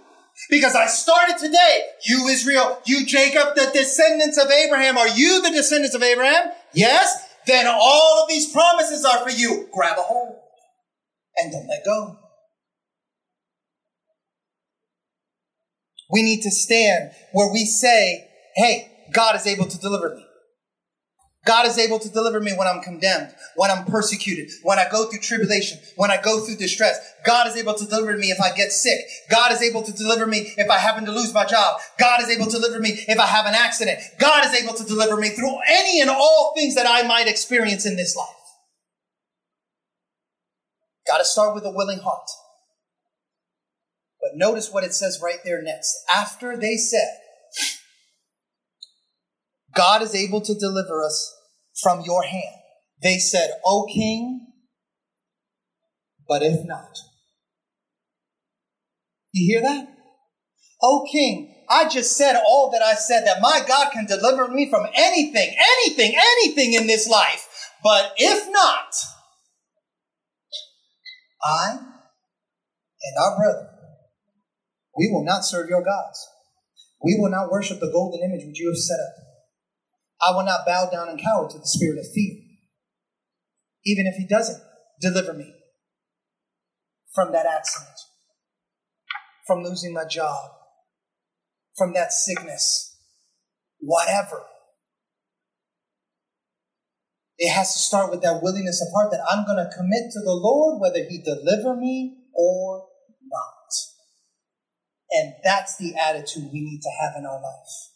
Because 0.50 0.74
I 0.74 0.88
started 0.88 1.38
today. 1.38 1.82
You 2.06 2.28
Israel, 2.30 2.82
you 2.86 3.06
Jacob, 3.06 3.56
the 3.56 3.70
descendants 3.74 4.38
of 4.38 4.50
Abraham. 4.50 4.98
Are 4.98 5.08
you 5.08 5.42
the 5.42 5.52
descendants 5.52 5.96
of 5.96 6.02
Abraham? 6.02 6.52
Yes 6.74 7.29
then 7.50 7.68
all 7.68 8.22
of 8.22 8.30
these 8.30 8.52
promises 8.52 9.06
are 9.06 9.20
for 9.24 9.30
you. 9.30 9.68
Grab 9.74 9.98
a 9.98 10.02
hold 10.02 10.36
and 11.38 11.52
don't 11.52 11.68
let 11.68 11.84
go. 11.84 12.18
We 16.12 16.24
need 16.24 16.42
to 16.42 16.52
stand 16.52 17.12
where 17.34 17.52
we 17.52 17.66
say, 17.66 18.28
hey, 18.56 18.92
God 19.14 19.36
is 19.36 19.46
able 19.46 19.66
to 19.66 19.80
deliver 19.80 20.16
me. 20.16 20.26
God 21.46 21.66
is 21.66 21.78
able 21.78 22.00
to 22.00 22.10
deliver 22.10 22.40
me 22.42 22.52
when 22.54 22.68
I'm 22.68 22.82
condemned, 22.82 23.34
when 23.56 23.72
I'm 23.72 23.86
persecuted, 23.86 24.52
when 24.62 24.78
I 24.78 24.90
go 24.90 25.06
through 25.06 25.22
tribulation, 25.22 25.80
when 25.96 26.12
I 26.12 26.22
go 26.22 26.42
through 26.42 26.58
distress. 26.58 27.00
God 27.26 27.48
is 27.48 27.56
able 27.56 27.74
to 27.76 27.86
deliver 27.86 28.18
me 28.18 28.28
if 28.28 28.42
I 28.42 28.54
get 28.54 28.72
sick. 28.72 29.00
God 29.30 29.52
is 29.52 29.62
able 29.62 29.82
to 29.84 29.94
deliver 29.94 30.28
me 30.28 30.54
if 30.58 30.70
I 30.70 30.78
happen 30.78 31.06
to 31.06 31.12
lose 31.12 31.34
my 31.34 31.46
job. 31.46 31.80
God 31.98 32.22
is 32.22 32.30
able 32.30 32.46
to 32.48 32.58
deliver 32.58 32.80
me 32.80 32.90
if 33.08 33.20
I 33.20 33.26
have 33.26 33.46
an 33.46 33.56
accident. 33.56 34.00
God 34.20 34.46
is 34.46 34.54
able 34.54 34.74
to 34.74 34.84
deliver 34.84 35.16
me 35.16 35.30
through 35.30 35.58
any 35.68 36.02
and 36.02 36.10
all 36.10 36.54
things 36.58 36.76
that 36.76 36.86
I 36.88 37.08
might 37.08 37.28
experience 37.28 37.86
in 37.86 37.96
this 37.96 38.16
life. 38.16 38.28
Got 41.08 41.20
to 41.20 41.26
start 41.26 41.56
with 41.56 41.66
a 41.66 41.72
willing 41.72 42.00
heart. 42.00 42.30
But 44.22 44.32
notice 44.36 44.72
what 44.72 44.84
it 44.84 44.94
says 44.94 45.22
right 45.24 45.40
there 45.46 45.62
next. 45.62 45.96
After 46.14 46.58
they 46.58 46.76
said, 46.76 47.18
God 49.80 50.02
is 50.02 50.14
able 50.14 50.42
to 50.42 50.54
deliver 50.56 51.06
us 51.06 51.34
from 51.82 52.02
your 52.02 52.24
hand. 52.24 52.60
They 53.02 53.18
said, 53.18 53.50
O 53.66 53.88
king, 53.90 54.46
but 56.28 56.44
if 56.44 56.66
not. 56.66 56.98
You 59.32 59.54
hear 59.54 59.62
that? 59.62 59.88
O 60.84 61.08
king, 61.10 61.56
I 61.70 61.88
just 61.88 62.18
said 62.18 62.36
all 62.46 62.70
that 62.72 62.82
I 62.82 62.96
said 62.96 63.26
that 63.26 63.40
my 63.40 63.62
God 63.66 63.94
can 63.94 64.06
deliver 64.06 64.50
me 64.50 64.70
from 64.70 64.86
anything, 64.94 65.56
anything, 65.58 66.14
anything 66.18 66.74
in 66.74 66.86
this 66.86 67.08
life. 67.08 67.48
But 67.82 68.12
if 68.18 68.52
not, 68.52 68.94
I 71.42 71.70
and 71.72 73.18
our 73.18 73.38
brother, 73.38 73.70
we 74.98 75.10
will 75.10 75.24
not 75.24 75.46
serve 75.46 75.70
your 75.70 75.86
gods. 75.86 76.28
We 77.02 77.16
will 77.18 77.32
not 77.32 77.50
worship 77.50 77.80
the 77.80 77.90
golden 77.94 78.30
image 78.30 78.46
which 78.46 78.60
you 78.60 78.68
have 78.68 78.78
set 78.78 79.00
up. 79.00 79.29
I 80.22 80.32
will 80.36 80.44
not 80.44 80.66
bow 80.66 80.90
down 80.92 81.10
and 81.10 81.22
cower 81.22 81.50
to 81.50 81.58
the 81.58 81.66
spirit 81.66 82.00
of 82.00 82.12
fear, 82.14 82.36
even 83.86 84.06
if 84.06 84.16
he 84.16 84.28
doesn't 84.28 84.62
deliver 85.02 85.34
me 85.34 85.54
from 87.14 87.32
that 87.32 87.46
accident, 87.46 87.96
from 89.48 89.64
losing 89.64 89.94
my 89.94 90.06
job, 90.06 90.52
from 91.78 91.94
that 91.94 92.12
sickness, 92.12 92.98
whatever. 93.80 94.44
It 97.38 97.52
has 97.52 97.72
to 97.74 97.80
start 97.80 98.12
with 98.12 98.22
that 98.22 98.44
willingness 98.44 98.82
of 98.82 98.94
heart 98.94 99.12
that 99.12 99.26
I'm 99.32 99.46
going 99.46 99.58
to 99.58 99.74
commit 99.74 100.12
to 100.12 100.20
the 100.20 100.34
Lord 100.36 100.82
whether 100.82 101.08
he 101.08 101.24
deliver 101.24 101.76
me 101.76 102.26
or 102.36 102.86
not. 103.24 103.72
And 105.12 105.34
that's 105.44 105.78
the 105.78 105.96
attitude 105.96 106.52
we 106.52 106.60
need 106.60 106.82
to 106.82 106.90
have 107.02 107.14
in 107.18 107.26
our 107.26 107.42
life. 107.42 107.90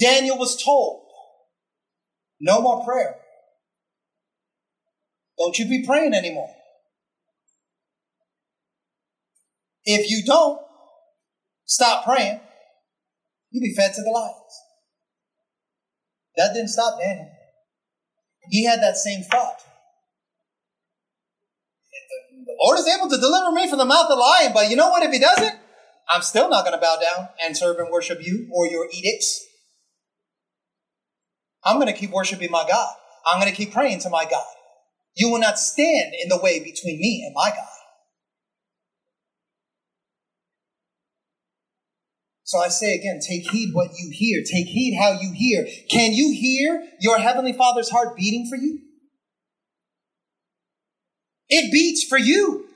Daniel 0.00 0.38
was 0.38 0.60
told, 0.62 1.06
no 2.40 2.60
more 2.60 2.84
prayer. 2.84 3.16
Don't 5.38 5.58
you 5.58 5.68
be 5.68 5.84
praying 5.86 6.14
anymore. 6.14 6.50
If 9.84 10.10
you 10.10 10.22
don't 10.24 10.60
stop 11.64 12.04
praying, 12.04 12.40
you'll 13.50 13.62
be 13.62 13.74
fed 13.74 13.94
to 13.94 14.02
the 14.02 14.10
lions. 14.10 14.34
That 16.36 16.54
didn't 16.54 16.68
stop 16.68 16.98
Daniel. 16.98 17.30
He 18.50 18.64
had 18.64 18.80
that 18.80 18.96
same 18.96 19.22
thought. 19.22 19.58
The 22.46 22.56
Lord 22.62 22.78
is 22.78 22.88
able 22.88 23.08
to 23.08 23.18
deliver 23.18 23.52
me 23.52 23.68
from 23.68 23.78
the 23.78 23.84
mouth 23.84 24.04
of 24.04 24.10
the 24.10 24.16
lion, 24.16 24.52
but 24.54 24.70
you 24.70 24.76
know 24.76 24.88
what? 24.88 25.02
If 25.02 25.12
he 25.12 25.18
doesn't, 25.18 25.54
I'm 26.08 26.22
still 26.22 26.48
not 26.48 26.64
going 26.64 26.76
to 26.76 26.80
bow 26.80 26.96
down 26.96 27.28
and 27.44 27.56
serve 27.56 27.78
and 27.78 27.90
worship 27.90 28.18
you 28.22 28.48
or 28.52 28.66
your 28.66 28.88
edicts. 28.92 29.46
I'm 31.64 31.76
going 31.76 31.92
to 31.92 31.98
keep 31.98 32.10
worshiping 32.10 32.50
my 32.50 32.64
God. 32.68 32.94
I'm 33.26 33.40
going 33.40 33.50
to 33.50 33.56
keep 33.56 33.72
praying 33.72 34.00
to 34.00 34.10
my 34.10 34.24
God. 34.24 34.44
You 35.14 35.30
will 35.30 35.40
not 35.40 35.58
stand 35.58 36.14
in 36.20 36.28
the 36.28 36.38
way 36.38 36.58
between 36.60 36.98
me 36.98 37.22
and 37.26 37.34
my 37.34 37.50
God. 37.50 37.66
So 42.44 42.58
I 42.58 42.68
say 42.68 42.94
again, 42.94 43.20
take 43.20 43.48
heed 43.50 43.70
what 43.74 43.90
you 43.96 44.10
hear. 44.12 44.42
Take 44.42 44.66
heed 44.66 44.98
how 44.98 45.12
you 45.12 45.32
hear. 45.32 45.68
Can 45.88 46.12
you 46.12 46.32
hear 46.32 46.84
your 47.00 47.18
Heavenly 47.18 47.52
Father's 47.52 47.90
heart 47.90 48.16
beating 48.16 48.48
for 48.48 48.56
you? 48.56 48.80
It 51.48 51.70
beats 51.70 52.04
for 52.04 52.18
you. 52.18 52.66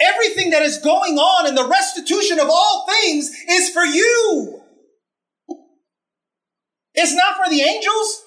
Everything 0.00 0.50
that 0.50 0.62
is 0.62 0.78
going 0.78 1.16
on 1.16 1.46
in 1.46 1.54
the 1.54 1.66
restitution 1.66 2.38
of 2.38 2.48
all 2.50 2.86
things 2.86 3.30
is 3.48 3.70
for 3.70 3.84
you. 3.84 4.63
It's 6.94 7.14
not 7.14 7.36
for 7.36 7.50
the 7.50 7.60
angels. 7.60 8.22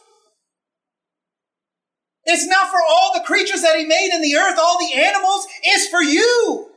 It's 2.25 2.45
not 2.45 2.69
for 2.69 2.79
all 2.81 3.13
the 3.13 3.23
creatures 3.25 3.61
that 3.61 3.77
he 3.77 3.85
made 3.85 4.11
in 4.13 4.21
the 4.21 4.35
earth, 4.35 4.59
all 4.59 4.77
the 4.77 4.93
animals. 4.93 5.47
It's 5.63 5.87
for 5.87 6.01
you. 6.01 6.69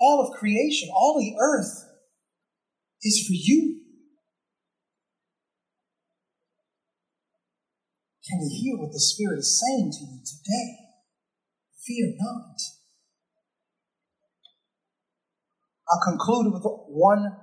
All 0.00 0.20
of 0.20 0.36
creation, 0.38 0.88
all 0.92 1.18
the 1.18 1.36
earth 1.40 1.84
is 3.02 3.24
for 3.26 3.32
you. 3.32 3.80
Can 8.28 8.40
you 8.40 8.50
hear 8.50 8.78
what 8.78 8.92
the 8.92 9.00
Spirit 9.00 9.38
is 9.38 9.60
saying 9.60 9.92
to 9.92 10.04
you 10.04 10.18
today? 10.24 10.84
Fear 11.86 12.14
not. 12.18 12.56
I'll 15.88 16.12
conclude 16.12 16.52
with 16.52 16.62
one 16.88 17.36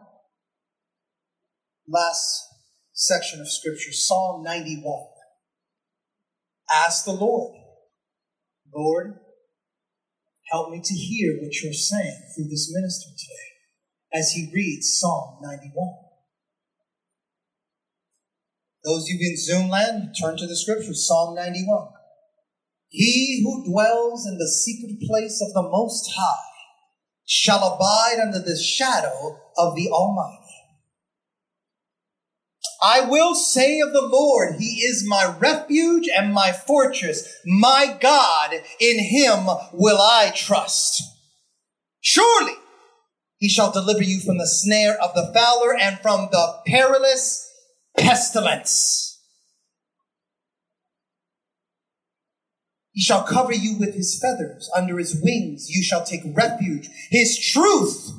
last 1.88 2.48
section 2.94 3.42
of 3.42 3.52
Scripture 3.52 3.92
Psalm 3.92 4.44
91. 4.44 5.08
Ask 6.74 7.06
the 7.06 7.12
Lord, 7.12 7.54
Lord, 8.74 9.20
help 10.52 10.70
me 10.72 10.82
to 10.84 10.94
hear 10.94 11.38
what 11.42 11.62
you're 11.62 11.74
saying 11.74 12.32
through 12.36 12.48
this 12.50 12.72
minister 12.74 13.10
today 13.10 14.20
as 14.20 14.32
he 14.32 14.52
reads 14.54 14.98
Psalm 15.00 15.40
91. 15.42 15.72
Those 18.84 19.04
of 19.04 19.08
you 19.10 19.30
in 19.30 19.38
Zoom 19.38 19.70
land, 19.70 20.16
turn 20.20 20.38
to 20.38 20.48
the 20.48 20.56
scripture, 20.56 20.94
Psalm 20.94 21.36
91. 21.36 21.88
He 22.90 23.42
who 23.44 23.72
dwells 23.72 24.26
in 24.26 24.38
the 24.38 24.48
secret 24.48 25.00
place 25.08 25.42
of 25.42 25.54
the 25.54 25.70
Most 25.70 26.12
High 26.16 26.50
shall 27.26 27.76
abide 27.76 28.20
under 28.22 28.40
the 28.40 28.58
shadow 28.58 29.40
of 29.58 29.76
the 29.76 29.90
Almighty. 29.90 30.41
I 32.82 33.02
will 33.02 33.36
say 33.36 33.80
of 33.80 33.94
the 33.94 34.02
Lord, 34.02 34.56
He 34.60 34.82
is 34.82 35.06
my 35.08 35.36
refuge 35.38 36.08
and 36.16 36.34
my 36.34 36.52
fortress. 36.52 37.28
My 37.46 37.98
God, 38.00 38.56
in 38.80 39.00
Him 39.00 39.46
will 39.72 40.00
I 40.02 40.32
trust. 40.36 41.04
Surely 42.00 42.54
He 43.38 43.50
shall 43.50 43.72
deliver 43.72 44.04
you 44.04 44.20
from 44.20 44.40
the 44.40 44.48
snare 44.48 44.98
of 45.00 45.14
the 45.14 45.32
fowler 45.34 45.76
and 45.80 46.00
from 46.00 46.30
the 46.32 46.60
perilous 46.66 47.48
pestilence. 47.98 49.12
He 52.94 53.02
shall 53.02 53.24
cover 53.24 53.54
you 53.54 53.78
with 53.80 53.96
his 53.96 54.20
feathers. 54.22 54.70
Under 54.76 54.98
his 54.98 55.20
wings 55.22 55.70
you 55.70 55.82
shall 55.82 56.04
take 56.04 56.22
refuge. 56.26 56.90
His 57.10 57.40
truth, 57.40 58.12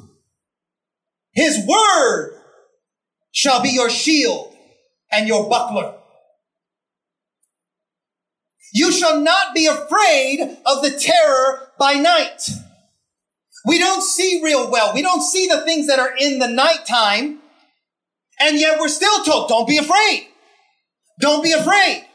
his 1.32 1.66
word 1.66 2.38
shall 3.32 3.62
be 3.62 3.70
your 3.70 3.90
shield 3.90 4.51
and 5.12 5.28
your 5.28 5.48
buckler. 5.48 5.94
You 8.72 8.90
shall 8.90 9.20
not 9.20 9.54
be 9.54 9.66
afraid 9.66 10.40
of 10.64 10.82
the 10.82 10.98
terror 10.98 11.68
by 11.78 11.94
night. 11.94 12.48
We 13.66 13.78
don't 13.78 14.02
see 14.02 14.40
real 14.42 14.70
well. 14.70 14.94
We 14.94 15.02
don't 15.02 15.22
see 15.22 15.46
the 15.46 15.60
things 15.60 15.86
that 15.86 15.98
are 15.98 16.14
in 16.18 16.38
the 16.38 16.48
nighttime. 16.48 17.40
And 18.40 18.58
yet 18.58 18.80
we're 18.80 18.88
still 18.88 19.22
told, 19.24 19.48
don't 19.48 19.68
be 19.68 19.76
afraid. 19.76 20.26
Don't 21.20 21.44
be 21.44 21.52
afraid. 21.52 22.06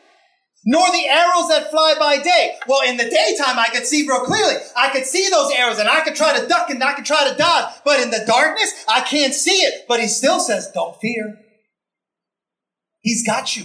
Nor 0.66 0.86
the 0.92 1.08
arrows 1.08 1.48
that 1.48 1.70
fly 1.70 1.96
by 1.98 2.18
day. 2.18 2.56
Well, 2.68 2.82
in 2.90 2.98
the 2.98 3.04
daytime, 3.04 3.58
I 3.58 3.70
could 3.72 3.86
see 3.86 4.06
real 4.06 4.22
clearly. 4.22 4.56
I 4.76 4.90
could 4.90 5.06
see 5.06 5.30
those 5.30 5.52
arrows 5.52 5.80
and 5.80 5.88
I 5.88 6.02
could 6.02 6.16
try 6.16 6.38
to 6.38 6.48
duck 6.48 6.70
and 6.70 6.84
I 6.84 6.94
could 6.94 7.06
try 7.06 7.30
to 7.30 7.38
dodge. 7.38 7.74
But 7.86 8.02
in 8.02 8.10
the 8.10 8.26
darkness, 8.28 8.84
I 8.90 9.02
can't 9.02 9.34
see 9.34 9.60
it. 9.60 9.86
But 9.88 10.02
he 10.02 10.08
still 10.08 10.40
says, 10.40 10.70
don't 10.74 11.00
fear. 11.00 11.40
He's 13.08 13.26
got 13.26 13.56
you. 13.56 13.64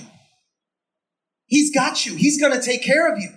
He's 1.46 1.74
got 1.74 2.06
you. 2.06 2.14
He's 2.14 2.40
going 2.40 2.52
to 2.52 2.64
take 2.64 2.84
care 2.84 3.12
of 3.12 3.18
you. 3.18 3.28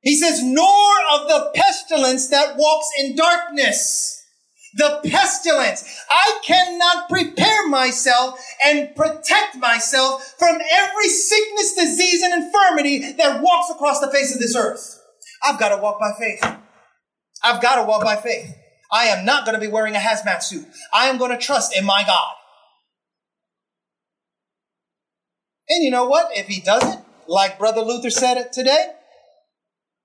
He 0.00 0.16
says, 0.16 0.42
nor 0.42 0.94
of 1.12 1.28
the 1.28 1.50
pestilence 1.54 2.28
that 2.28 2.56
walks 2.56 2.88
in 2.98 3.14
darkness 3.14 4.18
the 4.74 5.00
pestilence. 5.04 5.84
I 6.10 6.38
cannot 6.42 7.10
prepare 7.10 7.68
myself 7.68 8.42
and 8.64 8.96
protect 8.96 9.56
myself 9.58 10.34
from 10.38 10.56
every 10.72 11.08
sickness, 11.08 11.74
disease, 11.74 12.22
and 12.22 12.42
infirmity 12.42 13.12
that 13.12 13.42
walks 13.42 13.68
across 13.70 14.00
the 14.00 14.10
face 14.10 14.34
of 14.34 14.40
this 14.40 14.56
earth. 14.56 14.98
I've 15.44 15.60
got 15.60 15.76
to 15.76 15.82
walk 15.82 16.00
by 16.00 16.12
faith. 16.18 16.42
I've 17.44 17.60
got 17.60 17.76
to 17.76 17.82
walk 17.82 18.02
by 18.02 18.16
faith. 18.16 18.54
I 18.90 19.08
am 19.08 19.26
not 19.26 19.44
going 19.44 19.54
to 19.54 19.60
be 19.60 19.70
wearing 19.70 19.94
a 19.94 19.98
hazmat 19.98 20.42
suit. 20.42 20.66
I 20.94 21.08
am 21.08 21.18
going 21.18 21.32
to 21.32 21.38
trust 21.38 21.76
in 21.76 21.84
my 21.84 22.02
God. 22.06 22.34
And 25.72 25.84
you 25.84 25.90
know 25.90 26.04
what? 26.04 26.36
If 26.36 26.48
he 26.48 26.60
doesn't, 26.60 27.02
like 27.26 27.58
Brother 27.58 27.80
Luther 27.80 28.10
said 28.10 28.36
it 28.36 28.52
today, 28.52 28.92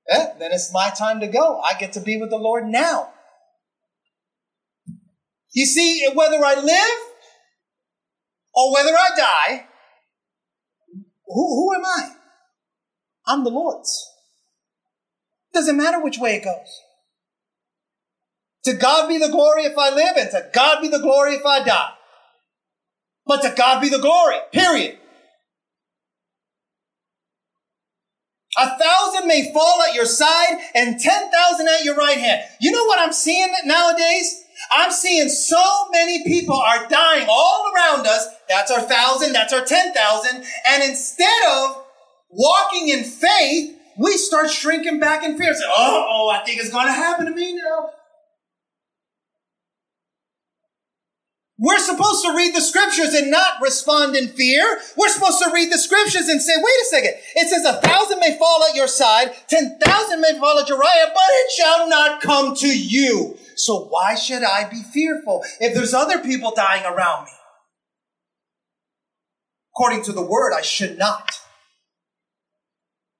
eh, 0.09 0.27
then 0.39 0.53
it's 0.53 0.71
my 0.71 0.91
time 0.97 1.19
to 1.19 1.27
go. 1.27 1.59
I 1.59 1.77
get 1.77 1.91
to 1.93 1.99
be 1.99 2.15
with 2.15 2.29
the 2.29 2.37
Lord 2.37 2.65
now. 2.65 3.09
You 5.51 5.65
see, 5.65 6.07
whether 6.13 6.37
I 6.43 6.55
live 6.55 6.99
or 8.53 8.73
whether 8.73 8.95
I 8.95 9.09
die, 9.17 9.67
who, 11.25 11.55
who 11.55 11.75
am 11.75 11.83
I? 11.83 12.11
I'm 13.27 13.43
the 13.43 13.49
Lord's. 13.49 14.09
It 15.51 15.57
doesn't 15.57 15.75
matter 15.75 16.01
which 16.01 16.17
way 16.17 16.35
it 16.35 16.45
goes. 16.45 16.81
To 18.63 18.73
God 18.73 19.09
be 19.09 19.17
the 19.17 19.29
glory 19.29 19.63
if 19.63 19.77
I 19.77 19.93
live, 19.93 20.15
and 20.15 20.31
to 20.31 20.49
God 20.53 20.81
be 20.81 20.87
the 20.87 20.99
glory 20.99 21.35
if 21.35 21.45
I 21.45 21.61
die. 21.61 21.91
But 23.25 23.41
to 23.41 23.53
God 23.55 23.81
be 23.81 23.89
the 23.89 23.99
glory, 23.99 24.37
period. 24.53 24.99
A 28.57 28.77
thousand 28.79 29.27
may 29.27 29.51
fall 29.53 29.83
at 29.83 29.93
your 29.93 30.05
side 30.05 30.59
and 30.73 30.99
10,000 30.99 31.67
at 31.67 31.83
your 31.83 31.95
right 31.95 32.17
hand. 32.17 32.43
You 32.59 32.71
know 32.71 32.85
what 32.85 32.99
I'm 32.99 33.13
seeing 33.13 33.53
nowadays? 33.65 34.43
I'm 34.75 34.91
seeing 34.91 35.29
so 35.29 35.89
many 35.91 36.23
people 36.23 36.55
are 36.55 36.87
dying 36.87 37.27
all 37.29 37.71
around 37.73 38.07
us. 38.07 38.27
That's 38.49 38.71
our 38.71 38.81
thousand, 38.81 39.33
that's 39.33 39.53
our 39.53 39.63
10,000. 39.63 40.43
And 40.67 40.83
instead 40.83 41.41
of 41.49 41.83
walking 42.29 42.89
in 42.89 43.03
faith, 43.03 43.77
we 43.97 44.17
start 44.17 44.49
shrinking 44.49 44.99
back 44.99 45.23
in 45.23 45.37
fear. 45.37 45.53
Say, 45.53 45.63
oh, 45.75 46.31
I 46.33 46.43
think 46.43 46.59
it's 46.59 46.71
going 46.71 46.87
to 46.87 46.93
happen 46.93 47.25
to 47.25 47.31
me 47.31 47.53
now. 47.53 47.89
We're 51.59 51.79
supposed 51.79 52.23
to 52.23 52.35
read 52.35 52.53
the 52.53 52.61
scriptures 52.61 53.15
and 53.15 53.31
not 53.31 53.61
respond 53.61 54.15
in 54.15 54.27
fear. 54.27 54.79
We're 54.95 55.09
supposed 55.09 55.41
to 55.41 55.51
read 55.51 55.71
the 55.71 55.79
scriptures 55.79 56.27
and 56.27 56.39
say, 56.39 56.53
wait 56.55 56.81
a 56.81 56.85
second. 56.85 57.13
It 57.35 57.49
says 57.49 57.65
a 57.65 57.81
thousand 57.81 58.19
may 58.19 58.37
fall 58.37 58.63
at 58.69 58.75
your 58.75 58.87
side, 58.87 59.35
ten 59.47 59.79
thousand 59.79 60.21
may 60.21 60.37
fall 60.37 60.59
at 60.59 60.69
right, 60.69 61.05
but 61.07 61.23
it 61.27 61.51
shall 61.51 61.89
not 61.89 62.21
come 62.21 62.55
to 62.57 62.67
you. 62.67 63.37
So 63.55 63.85
why 63.85 64.13
should 64.13 64.43
I 64.43 64.69
be 64.69 64.83
fearful 64.83 65.43
if 65.59 65.73
there's 65.73 65.95
other 65.95 66.19
people 66.19 66.53
dying 66.55 66.85
around 66.85 67.25
me? 67.25 67.31
According 69.73 70.03
to 70.03 70.11
the 70.11 70.21
word, 70.21 70.53
I 70.55 70.61
should 70.61 70.99
not. 70.99 71.31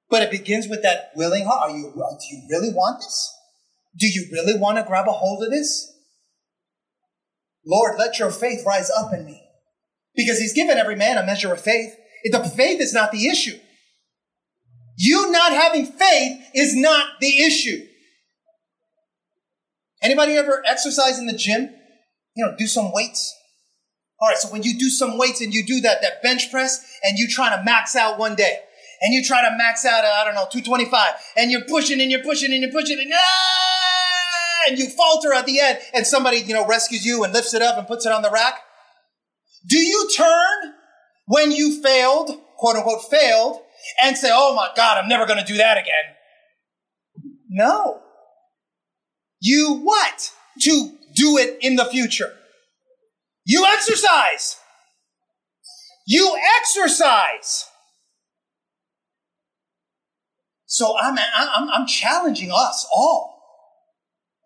But 0.09 0.22
it 0.22 0.31
begins 0.31 0.68
with 0.68 0.84
that 0.84 1.09
willing 1.15 1.45
heart. 1.45 1.72
Are 1.72 1.76
you, 1.76 1.91
do 1.91 2.35
you 2.35 2.43
really 2.51 2.69
want 2.69 2.99
this? 2.99 3.34
Do 3.97 4.07
you 4.07 4.27
really 4.31 4.59
want 4.59 4.77
to 4.77 4.84
grab 4.84 5.07
a 5.07 5.11
hold 5.11 5.43
of 5.43 5.49
this? 5.49 5.91
Lord, 7.68 7.99
let 7.99 8.18
your 8.18 8.31
faith 8.31 8.64
rise 8.65 8.89
up 8.89 9.14
in 9.14 9.26
me. 9.26 9.44
Because 10.15 10.39
he's 10.39 10.53
given 10.53 10.77
every 10.77 10.95
man 10.95 11.18
a 11.18 11.26
measure 11.26 11.53
of 11.53 11.61
faith. 11.61 11.94
The 12.23 12.44
faith 12.44 12.81
is 12.81 12.94
not 12.94 13.11
the 13.11 13.27
issue. 13.27 13.60
You 14.98 15.31
not 15.31 15.52
having 15.52 15.85
faith 15.85 16.41
is 16.56 16.76
not 16.76 17.19
the 17.22 17.44
issue. 17.44 17.85
Anybody 20.02 20.34
ever 20.34 20.64
exercise 20.65 21.19
in 21.19 21.27
the 21.27 21.38
gym? 21.38 21.69
You 22.35 22.45
know, 22.45 22.56
do 22.57 22.65
some 22.68 22.91
weights. 22.91 23.35
All 24.19 24.30
right, 24.30 24.38
so 24.38 24.49
when 24.49 24.64
you 24.64 24.80
do 24.80 24.89
some 24.89 25.18
weights 25.18 25.41
and 25.41 25.53
you 25.53 25.64
do 25.64 25.81
that, 25.81 26.02
that 26.02 26.23
bench 26.23 26.49
press 26.49 26.84
and 27.03 27.19
you 27.19 27.27
try 27.27 27.56
to 27.56 27.64
max 27.64 27.95
out 27.95 28.18
one 28.18 28.34
day 28.34 28.60
and 29.02 29.14
you 29.14 29.23
try 29.23 29.48
to 29.48 29.56
max 29.56 29.85
out, 29.85 30.03
I 30.03 30.23
don't 30.23 30.34
know, 30.34 30.48
225 30.52 31.14
and 31.35 31.52
you're 31.52 31.65
pushing 31.65 32.02
and 32.02 32.10
you're 32.10 32.23
pushing 32.23 32.52
and 32.52 32.64
you're 32.64 32.72
pushing 32.72 32.99
and, 32.99 33.11
ah, 33.14 33.96
and 34.67 34.77
you 34.77 34.89
falter 34.89 35.34
at 35.34 35.45
the 35.45 35.59
end 35.59 35.79
and 35.93 36.05
somebody, 36.05 36.38
you 36.38 36.53
know, 36.53 36.65
rescues 36.65 37.05
you 37.05 37.23
and 37.23 37.34
lifts 37.34 37.53
it 37.53 37.61
up 37.61 37.77
and 37.77 37.88
puts 37.88 38.05
it 38.05 38.11
on 38.11 38.21
the 38.21 38.31
rack. 38.31 38.55
Do 39.65 39.77
you 39.77 40.09
turn 40.15 40.73
when 41.25 41.51
you 41.51 41.81
failed, 41.81 42.31
quote 42.57 42.75
unquote, 42.75 43.09
failed 43.09 43.61
and 44.01 44.17
say, 44.17 44.29
oh 44.31 44.55
my 44.55 44.69
God, 44.75 44.97
I'm 44.97 45.09
never 45.09 45.25
going 45.25 45.39
to 45.39 45.45
do 45.45 45.57
that 45.57 45.77
again? 45.77 46.15
No. 47.49 48.01
You 49.39 49.79
what? 49.84 50.31
to 50.61 50.91
do 51.13 51.38
it 51.38 51.57
in 51.61 51.75
the 51.75 51.85
future. 51.85 52.34
You 53.45 53.65
exercise. 53.65 54.57
You 56.05 56.38
exercise. 56.59 57.65
So 60.65 60.95
I'm, 60.99 61.17
I'm, 61.17 61.69
I'm 61.69 61.88
challenging 61.88 62.51
us 62.51 62.88
all 62.93 63.36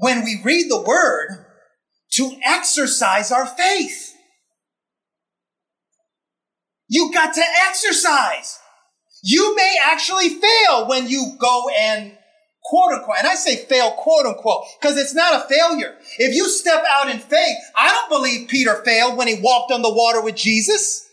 when 0.01 0.23
we 0.23 0.41
read 0.43 0.69
the 0.69 0.81
word 0.81 1.45
to 2.13 2.35
exercise 2.43 3.31
our 3.31 3.45
faith. 3.45 4.13
You 6.87 7.11
got 7.13 7.35
to 7.35 7.43
exercise. 7.69 8.59
You 9.23 9.55
may 9.55 9.77
actually 9.83 10.29
fail 10.29 10.87
when 10.87 11.07
you 11.07 11.37
go 11.39 11.69
and 11.79 12.17
quote 12.63 12.93
unquote, 12.93 13.17
and 13.19 13.27
I 13.27 13.35
say 13.35 13.57
fail 13.57 13.91
quote 13.91 14.25
unquote, 14.25 14.63
because 14.81 14.97
it's 14.97 15.13
not 15.13 15.45
a 15.45 15.47
failure. 15.47 15.95
If 16.17 16.35
you 16.35 16.49
step 16.49 16.83
out 16.89 17.07
in 17.07 17.19
faith, 17.19 17.57
I 17.77 17.91
don't 17.91 18.09
believe 18.09 18.49
Peter 18.49 18.83
failed 18.83 19.17
when 19.17 19.27
he 19.27 19.39
walked 19.39 19.71
on 19.71 19.83
the 19.83 19.93
water 19.93 20.21
with 20.21 20.35
Jesus. 20.35 21.10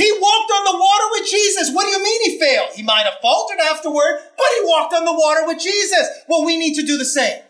He 0.00 0.10
walked 0.12 0.50
on 0.50 0.64
the 0.64 0.78
water 0.78 1.04
with 1.10 1.28
Jesus. 1.28 1.70
What 1.74 1.84
do 1.84 1.90
you 1.90 2.02
mean 2.02 2.30
he 2.30 2.38
failed? 2.38 2.70
He 2.74 2.82
might 2.82 3.02
have 3.02 3.20
faltered 3.20 3.58
afterward, 3.58 4.20
but 4.34 4.46
he 4.56 4.64
walked 4.64 4.94
on 4.94 5.04
the 5.04 5.12
water 5.12 5.46
with 5.46 5.60
Jesus. 5.60 6.08
Well, 6.26 6.46
we 6.46 6.56
need 6.56 6.74
to 6.76 6.86
do 6.86 6.96
the 6.96 7.04
same. 7.04 7.42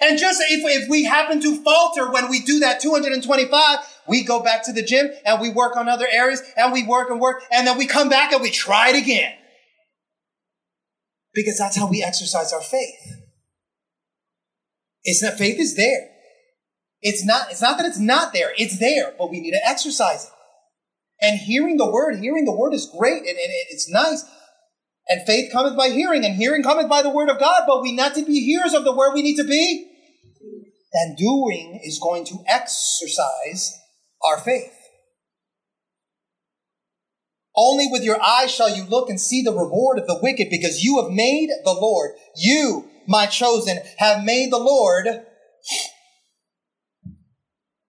And 0.00 0.16
just 0.16 0.40
if, 0.48 0.62
if 0.64 0.88
we 0.88 1.02
happen 1.02 1.40
to 1.40 1.60
falter 1.64 2.08
when 2.12 2.30
we 2.30 2.40
do 2.40 2.60
that 2.60 2.78
225, 2.78 3.78
we 4.06 4.22
go 4.22 4.44
back 4.44 4.64
to 4.66 4.72
the 4.72 4.82
gym 4.82 5.10
and 5.26 5.40
we 5.40 5.50
work 5.50 5.76
on 5.76 5.88
other 5.88 6.06
areas 6.08 6.40
and 6.56 6.72
we 6.72 6.86
work 6.86 7.10
and 7.10 7.20
work 7.20 7.42
and 7.50 7.66
then 7.66 7.76
we 7.76 7.86
come 7.88 8.08
back 8.08 8.32
and 8.32 8.40
we 8.40 8.50
try 8.50 8.90
it 8.90 8.96
again. 8.96 9.34
Because 11.34 11.58
that's 11.58 11.76
how 11.76 11.90
we 11.90 12.00
exercise 12.00 12.52
our 12.52 12.62
faith. 12.62 12.94
It's 15.02 15.20
that 15.20 15.36
faith 15.36 15.58
is 15.58 15.74
there. 15.74 16.10
It's 17.00 17.24
not, 17.24 17.50
it's 17.50 17.62
not 17.62 17.76
that 17.78 17.86
it's 17.86 17.98
not 17.98 18.32
there. 18.32 18.52
It's 18.56 18.78
there, 18.78 19.14
but 19.18 19.32
we 19.32 19.40
need 19.40 19.50
to 19.50 19.68
exercise 19.68 20.26
it. 20.26 20.32
And 21.22 21.38
hearing 21.38 21.78
the 21.78 21.90
word, 21.90 22.18
hearing 22.18 22.44
the 22.44 22.52
word 22.54 22.74
is 22.74 22.92
great 22.98 23.20
and, 23.20 23.28
and 23.28 23.52
it's 23.70 23.88
nice. 23.88 24.24
And 25.08 25.24
faith 25.26 25.52
cometh 25.52 25.76
by 25.76 25.88
hearing, 25.88 26.24
and 26.24 26.34
hearing 26.34 26.62
cometh 26.62 26.88
by 26.88 27.02
the 27.02 27.10
word 27.10 27.28
of 27.28 27.38
God, 27.38 27.62
but 27.66 27.80
we 27.80 27.92
not 27.92 28.14
to 28.14 28.24
be 28.24 28.40
hearers 28.40 28.74
of 28.74 28.84
the 28.84 28.94
word, 28.94 29.14
we 29.14 29.22
need 29.22 29.36
to 29.36 29.44
be. 29.44 29.88
And 30.92 31.16
doing 31.16 31.80
is 31.82 31.98
going 31.98 32.24
to 32.26 32.44
exercise 32.46 33.78
our 34.22 34.38
faith. 34.38 34.72
Only 37.54 37.86
with 37.90 38.02
your 38.02 38.22
eyes 38.22 38.52
shall 38.52 38.74
you 38.74 38.84
look 38.84 39.10
and 39.10 39.20
see 39.20 39.42
the 39.42 39.52
reward 39.52 39.98
of 39.98 40.06
the 40.06 40.18
wicked, 40.22 40.48
because 40.50 40.82
you 40.82 41.02
have 41.02 41.10
made 41.10 41.50
the 41.64 41.72
Lord, 41.72 42.12
you, 42.36 42.88
my 43.06 43.26
chosen, 43.26 43.78
have 43.98 44.24
made 44.24 44.52
the 44.52 44.58
Lord 44.58 45.06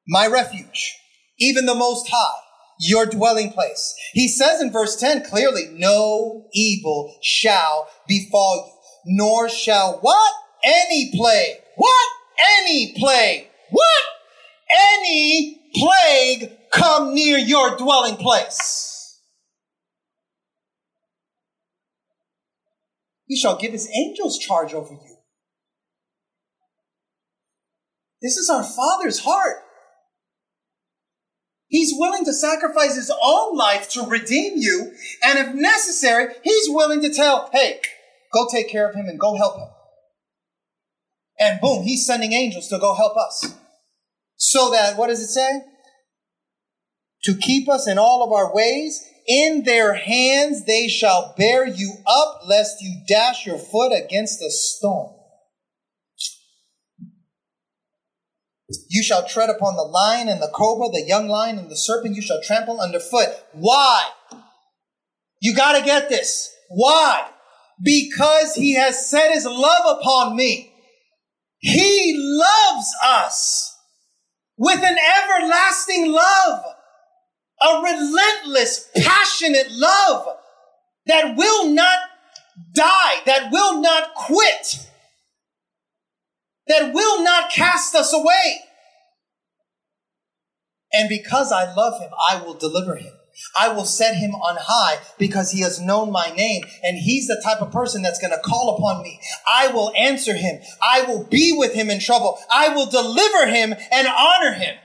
my 0.08 0.28
refuge, 0.28 0.98
even 1.40 1.66
the 1.66 1.76
Most 1.76 2.10
High, 2.12 2.43
your 2.80 3.06
dwelling 3.06 3.52
place. 3.52 3.96
He 4.14 4.28
says 4.28 4.62
in 4.62 4.72
verse 4.72 4.96
10 4.96 5.24
clearly, 5.26 5.70
no 5.72 6.46
evil 6.54 7.16
shall 7.22 7.90
befall 8.08 8.66
you, 9.06 9.18
nor 9.18 9.50
shall 9.50 10.00
what? 10.02 10.34
Any 10.64 11.12
plague. 11.16 11.58
What? 11.76 12.10
Any 12.60 12.94
plague. 12.98 13.48
What? 13.72 14.04
Any 14.70 15.62
plague 15.76 16.58
come 16.72 17.14
near 17.14 17.38
your 17.38 17.78
dwelling 17.78 18.16
place. 18.16 19.20
He 23.28 23.36
shall 23.36 23.58
give 23.58 23.72
his 23.72 23.90
angels 23.96 24.38
charge 24.38 24.74
over 24.74 24.94
you. 24.94 25.18
This 28.22 28.38
is 28.38 28.50
our 28.50 28.64
Father's 28.64 29.20
heart. 29.20 29.63
He's 31.74 31.96
willing 31.98 32.24
to 32.26 32.34
sacrifice 32.34 32.96
his 32.96 33.12
own 33.24 33.58
life 33.58 33.90
to 33.90 34.04
redeem 34.04 34.58
you. 34.58 34.92
And 35.24 35.40
if 35.40 35.56
necessary, 35.56 36.36
he's 36.44 36.70
willing 36.70 37.02
to 37.02 37.12
tell, 37.12 37.50
hey, 37.52 37.80
go 38.32 38.46
take 38.48 38.70
care 38.70 38.88
of 38.88 38.94
him 38.94 39.08
and 39.08 39.20
go 39.20 39.36
help 39.36 39.58
him. 39.58 39.70
And 41.40 41.60
boom, 41.60 41.82
he's 41.82 42.06
sending 42.06 42.32
angels 42.32 42.68
to 42.68 42.78
go 42.78 42.94
help 42.94 43.18
us. 43.18 43.56
So 44.36 44.70
that, 44.70 44.98
what 44.98 45.08
does 45.08 45.22
it 45.22 45.30
say? 45.30 45.64
To 47.24 47.34
keep 47.34 47.68
us 47.68 47.88
in 47.88 47.98
all 47.98 48.24
of 48.24 48.32
our 48.32 48.54
ways. 48.54 49.04
In 49.28 49.64
their 49.64 49.96
hands 49.96 50.66
they 50.66 50.88
shall 50.88 51.34
bear 51.40 51.66
you 51.66 51.96
up, 52.06 52.42
lest 52.48 52.84
you 52.84 53.02
dash 53.08 53.48
your 53.48 53.58
foot 53.58 53.92
against 53.94 54.44
a 54.44 54.52
stone. 54.52 55.13
You 58.90 59.04
shall 59.04 59.28
tread 59.28 59.50
upon 59.50 59.76
the 59.76 59.84
lion 59.84 60.30
and 60.30 60.42
the 60.42 60.52
cobra, 60.54 60.88
the 60.90 61.06
young 61.06 61.28
lion 61.28 61.58
and 61.58 61.70
the 61.70 61.76
serpent 61.76 62.16
you 62.16 62.22
shall 62.22 62.42
trample 62.42 62.80
underfoot. 62.80 63.28
Why? 63.52 64.04
You 65.42 65.56
gotta 65.56 65.84
get 65.84 66.10
this. 66.10 66.54
Why? 66.70 67.28
Because 67.84 68.56
he 68.56 68.76
has 68.76 69.10
set 69.10 69.34
his 69.34 69.46
love 69.46 69.98
upon 70.00 70.36
me. 70.36 70.72
He 71.60 72.14
loves 72.18 72.88
us 73.06 73.78
with 74.58 74.82
an 74.84 74.98
everlasting 74.98 76.12
love, 76.12 76.64
a 77.62 77.82
relentless, 77.82 78.90
passionate 78.96 79.72
love 79.72 80.38
that 81.06 81.36
will 81.36 81.70
not 81.70 82.00
die, 82.74 83.22
that 83.26 83.52
will 83.52 83.82
not 83.82 84.14
quit 84.16 84.90
that 86.68 86.94
will 86.94 87.24
not 87.24 87.52
cast 87.52 87.96
us 87.96 88.14
away. 88.14 88.62
And 90.92 91.10
because 91.10 91.52
I 91.52 91.74
love 91.74 92.00
him, 92.00 92.12
I 92.30 92.42
will 92.42 92.54
deliver 92.54 92.96
him. 92.96 93.14
I 93.60 93.70
will 93.70 93.86
set 93.86 94.16
him 94.16 94.36
on 94.36 94.58
high 94.60 95.02
because 95.18 95.52
he 95.52 95.62
has 95.62 95.82
known 95.82 96.12
my 96.12 96.30
name 96.30 96.64
and 96.84 96.98
he's 96.98 97.28
the 97.28 97.42
type 97.44 97.62
of 97.62 97.72
person 97.72 98.04
that's 98.04 98.20
going 98.20 98.32
to 98.32 98.40
call 98.40 98.76
upon 98.76 99.02
me. 99.02 99.20
I 99.52 99.70
will 99.70 99.92
answer 99.98 100.36
him. 100.36 100.62
I 100.84 101.02
will 101.02 101.24
be 101.24 101.52
with 101.58 101.74
him 101.74 101.90
in 101.90 102.00
trouble. 102.00 102.38
I 102.52 102.70
will 102.70 102.86
deliver 102.86 103.48
him 103.48 103.74
and 103.92 104.08
honor 104.08 104.54
him. 104.54 104.76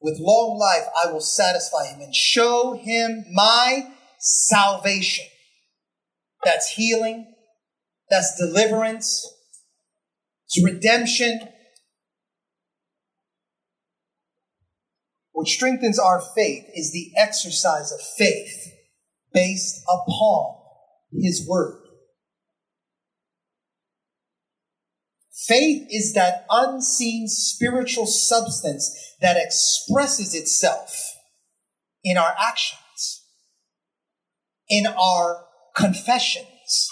With 0.00 0.18
long 0.20 0.56
life, 0.56 0.88
I 1.04 1.12
will 1.12 1.20
satisfy 1.20 1.86
him 1.86 2.00
and 2.00 2.14
show 2.14 2.74
him 2.74 3.24
my 3.32 3.92
salvation. 4.18 5.26
That's 6.44 6.70
healing. 6.70 7.34
That's 8.08 8.36
deliverance. 8.36 9.26
It's 10.52 10.64
redemption. 10.64 11.40
What 15.32 15.46
strengthens 15.46 15.98
our 15.98 16.20
faith 16.34 16.64
is 16.74 16.92
the 16.92 17.12
exercise 17.16 17.92
of 17.92 18.00
faith 18.18 18.72
based 19.32 19.82
upon 19.88 20.56
His 21.12 21.46
Word. 21.48 21.82
Faith 25.46 25.86
is 25.90 26.14
that 26.14 26.44
unseen 26.50 27.28
spiritual 27.28 28.06
substance 28.06 29.16
that 29.20 29.36
expresses 29.36 30.34
itself 30.34 31.16
in 32.02 32.16
our 32.16 32.34
actions, 32.38 33.24
in 34.68 34.86
our 34.86 35.44
confessions, 35.76 36.88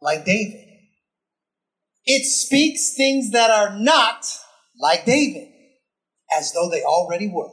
like 0.00 0.24
David. 0.24 0.71
It 2.04 2.24
speaks 2.24 2.94
things 2.94 3.30
that 3.30 3.50
are 3.50 3.78
not 3.78 4.26
like 4.78 5.04
David, 5.04 5.48
as 6.36 6.52
though 6.52 6.68
they 6.68 6.82
already 6.82 7.28
were. 7.28 7.50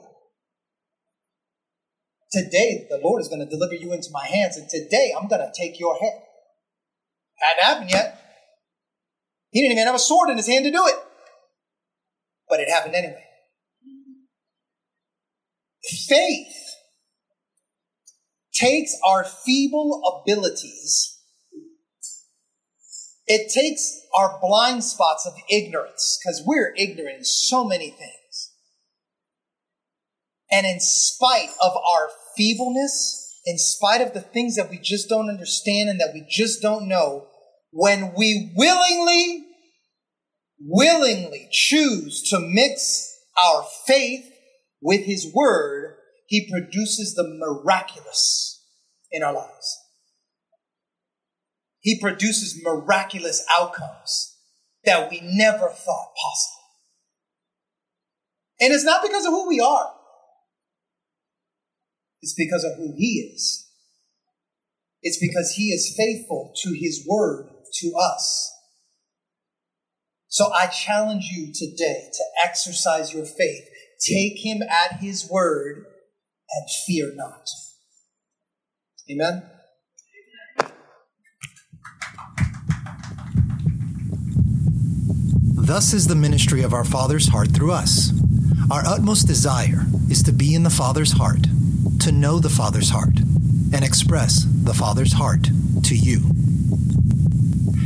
Today, 2.32 2.88
the 2.90 3.00
Lord 3.04 3.22
is 3.22 3.28
going 3.28 3.40
to 3.40 3.50
deliver 3.50 3.76
you 3.76 3.94
into 3.94 4.10
my 4.12 4.26
hands, 4.26 4.58
and 4.58 4.70
today 4.70 5.14
I'm 5.16 5.28
going 5.28 5.42
to 5.42 5.52
take 5.56 5.80
your 5.80 5.98
head. 5.98 6.22
Hadn't 7.40 7.64
happened 7.64 7.92
yet. 7.92 8.22
He 9.52 9.62
didn't 9.62 9.74
even 9.74 9.88
have 9.88 9.96
a 9.96 10.00
sword 10.00 10.30
in 10.30 10.38
his 10.38 10.48
hand 10.48 10.66
to 10.66 10.72
do 10.72 10.86
it. 10.88 10.96
But 12.48 12.60
it 12.60 12.70
happened 12.70 12.96
anyway. 12.96 13.24
Faith 16.08 16.56
takes 18.54 18.96
our 19.06 19.24
feeble 19.24 20.24
abilities 20.28 21.19
it 23.30 23.54
takes 23.54 24.02
our 24.18 24.40
blind 24.42 24.84
spots 24.84 25.26
of 25.26 25.34
ignorance, 25.50 26.20
because 26.20 26.42
we're 26.44 26.74
ignorant 26.76 27.20
in 27.20 27.24
so 27.24 27.64
many 27.64 27.92
things. 27.92 28.52
And 30.52 30.66
in 30.66 30.80
spite 30.80 31.52
of 31.62 31.74
our 31.78 32.10
feebleness, 32.36 33.40
in 33.46 33.60
spite 33.60 34.02
of 34.02 34.16
the 34.16 34.22
things 34.22 34.56
that 34.56 34.72
we 34.72 34.80
just 34.80 35.08
don't 35.08 35.30
understand 35.30 35.90
and 35.90 36.02
that 36.02 36.12
we 36.12 36.26
just 36.28 36.60
don't 36.60 36.88
know, 36.88 37.28
when 37.72 38.16
we 38.18 38.52
willingly, 38.58 39.46
willingly 40.60 41.48
choose 41.52 42.28
to 42.32 42.40
mix 42.40 43.16
our 43.48 43.64
faith 43.86 44.26
with 44.82 45.06
His 45.06 45.32
Word, 45.32 45.98
He 46.26 46.50
produces 46.50 47.14
the 47.14 47.28
miraculous 47.28 48.66
in 49.12 49.22
our 49.22 49.34
lives. 49.34 49.78
He 51.90 52.00
produces 52.00 52.62
miraculous 52.64 53.44
outcomes 53.58 54.38
that 54.86 55.10
we 55.10 55.22
never 55.24 55.70
thought 55.70 56.14
possible. 56.14 56.64
And 58.62 58.72
it's 58.72 58.84
not 58.84 59.02
because 59.02 59.26
of 59.26 59.32
who 59.32 59.48
we 59.48 59.60
are, 59.60 59.90
it's 62.22 62.36
because 62.38 62.64
of 62.64 62.78
who 62.78 62.94
He 62.96 63.32
is. 63.34 63.68
It's 65.02 65.18
because 65.20 65.54
He 65.58 65.70
is 65.70 65.96
faithful 65.98 66.54
to 66.62 66.78
His 66.80 67.08
word 67.10 67.50
to 67.82 67.94
us. 68.00 68.52
So 70.28 70.54
I 70.54 70.68
challenge 70.68 71.30
you 71.32 71.52
today 71.52 72.12
to 72.14 72.24
exercise 72.46 73.16
your 73.16 73.26
faith. 73.26 73.64
Take 74.08 74.46
Him 74.46 74.62
at 74.62 75.00
His 75.00 75.28
word 75.28 75.86
and 76.52 76.70
fear 76.86 77.14
not. 77.16 77.48
Amen. 79.10 79.59
Thus 85.70 85.94
is 85.94 86.08
the 86.08 86.16
ministry 86.16 86.64
of 86.64 86.74
our 86.74 86.84
Father's 86.84 87.28
heart 87.28 87.52
through 87.52 87.74
us. 87.74 88.12
Our 88.72 88.84
utmost 88.88 89.28
desire 89.28 89.86
is 90.10 90.24
to 90.24 90.32
be 90.32 90.56
in 90.56 90.64
the 90.64 90.72
Father's 90.72 91.12
heart, 91.12 91.44
to 92.00 92.12
know 92.12 92.40
the 92.40 92.50
Father's 92.50 92.90
heart, 92.90 93.20
and 93.72 93.84
express 93.84 94.48
the 94.48 94.74
Father's 94.74 95.14
heart 95.14 95.44
to 95.84 95.96
you. 95.96 96.22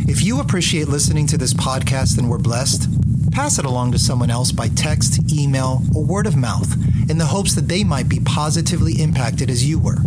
If 0.08 0.24
you 0.24 0.40
appreciate 0.40 0.88
listening 0.88 1.28
to 1.28 1.38
this 1.38 1.54
podcast 1.54 2.18
and 2.18 2.30
were 2.30 2.40
blessed, 2.40 2.88
pass 3.34 3.60
it 3.60 3.66
along 3.66 3.92
to 3.92 4.00
someone 4.00 4.32
else 4.32 4.54
by 4.54 4.70
text, 4.70 5.34
email, 5.34 5.82
or 5.94 6.06
word 6.06 6.26
of 6.26 6.38
mouth 6.38 6.74
in 7.10 7.18
the 7.18 7.26
hopes 7.26 7.54
that 7.56 7.68
they 7.68 7.84
might 7.84 8.08
be 8.08 8.22
positively 8.22 9.02
impacted 9.02 9.50
as 9.50 9.68
you 9.68 9.78
were. 9.78 9.98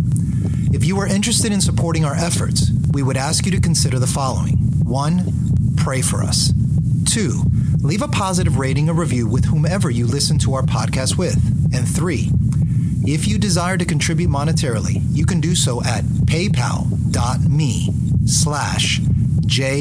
If 0.73 0.83
you 0.83 0.99
are 0.99 1.05
interested 1.05 1.51
in 1.51 1.61
supporting 1.61 2.05
our 2.05 2.15
efforts, 2.15 2.71
we 2.91 3.03
would 3.03 3.17
ask 3.17 3.45
you 3.45 3.51
to 3.51 3.61
consider 3.61 3.99
the 3.99 4.07
following 4.07 4.55
1. 4.83 5.75
Pray 5.77 6.01
for 6.01 6.23
us. 6.23 6.51
2. 7.05 7.51
Leave 7.87 8.01
a 8.01 8.07
positive 8.09 8.57
rating 8.57 8.89
or 8.89 8.93
review 8.93 9.25
with 9.25 9.45
whomever 9.45 9.89
you 9.89 10.05
listen 10.05 10.37
to 10.37 10.53
our 10.53 10.61
podcast 10.61 11.17
with. 11.17 11.37
And 11.73 11.87
3. 11.87 12.29
If 13.09 13.29
you 13.29 13.39
desire 13.39 13.77
to 13.77 13.85
contribute 13.85 14.29
monetarily, 14.29 15.01
you 15.11 15.25
can 15.25 15.39
do 15.39 15.55
so 15.55 15.81
at 15.85 16.03
paypal.me 16.03 17.89
slash 18.25 18.99
jbenjesus 18.99 19.73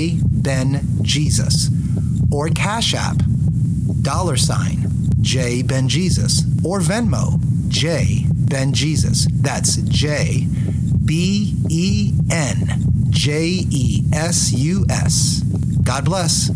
or 2.33 2.49
Cash 2.51 2.95
App 2.95 3.17
dollar 4.03 4.37
sign 4.37 4.87
J 5.21 5.63
Ben 5.63 5.89
Jesus 5.89 6.45
or 6.65 6.79
Venmo 6.79 7.41
J 7.67 8.27
Ben 8.31 8.73
Jesus. 8.73 9.27
That's 9.33 9.79
J 9.79 10.47
B 11.05 11.57
E 11.69 12.13
N 12.31 12.85
J 13.11 13.65
E 13.69 14.05
S 14.13 14.53
U 14.53 14.87
S. 14.89 15.41
God 15.83 16.05
bless. 16.05 16.53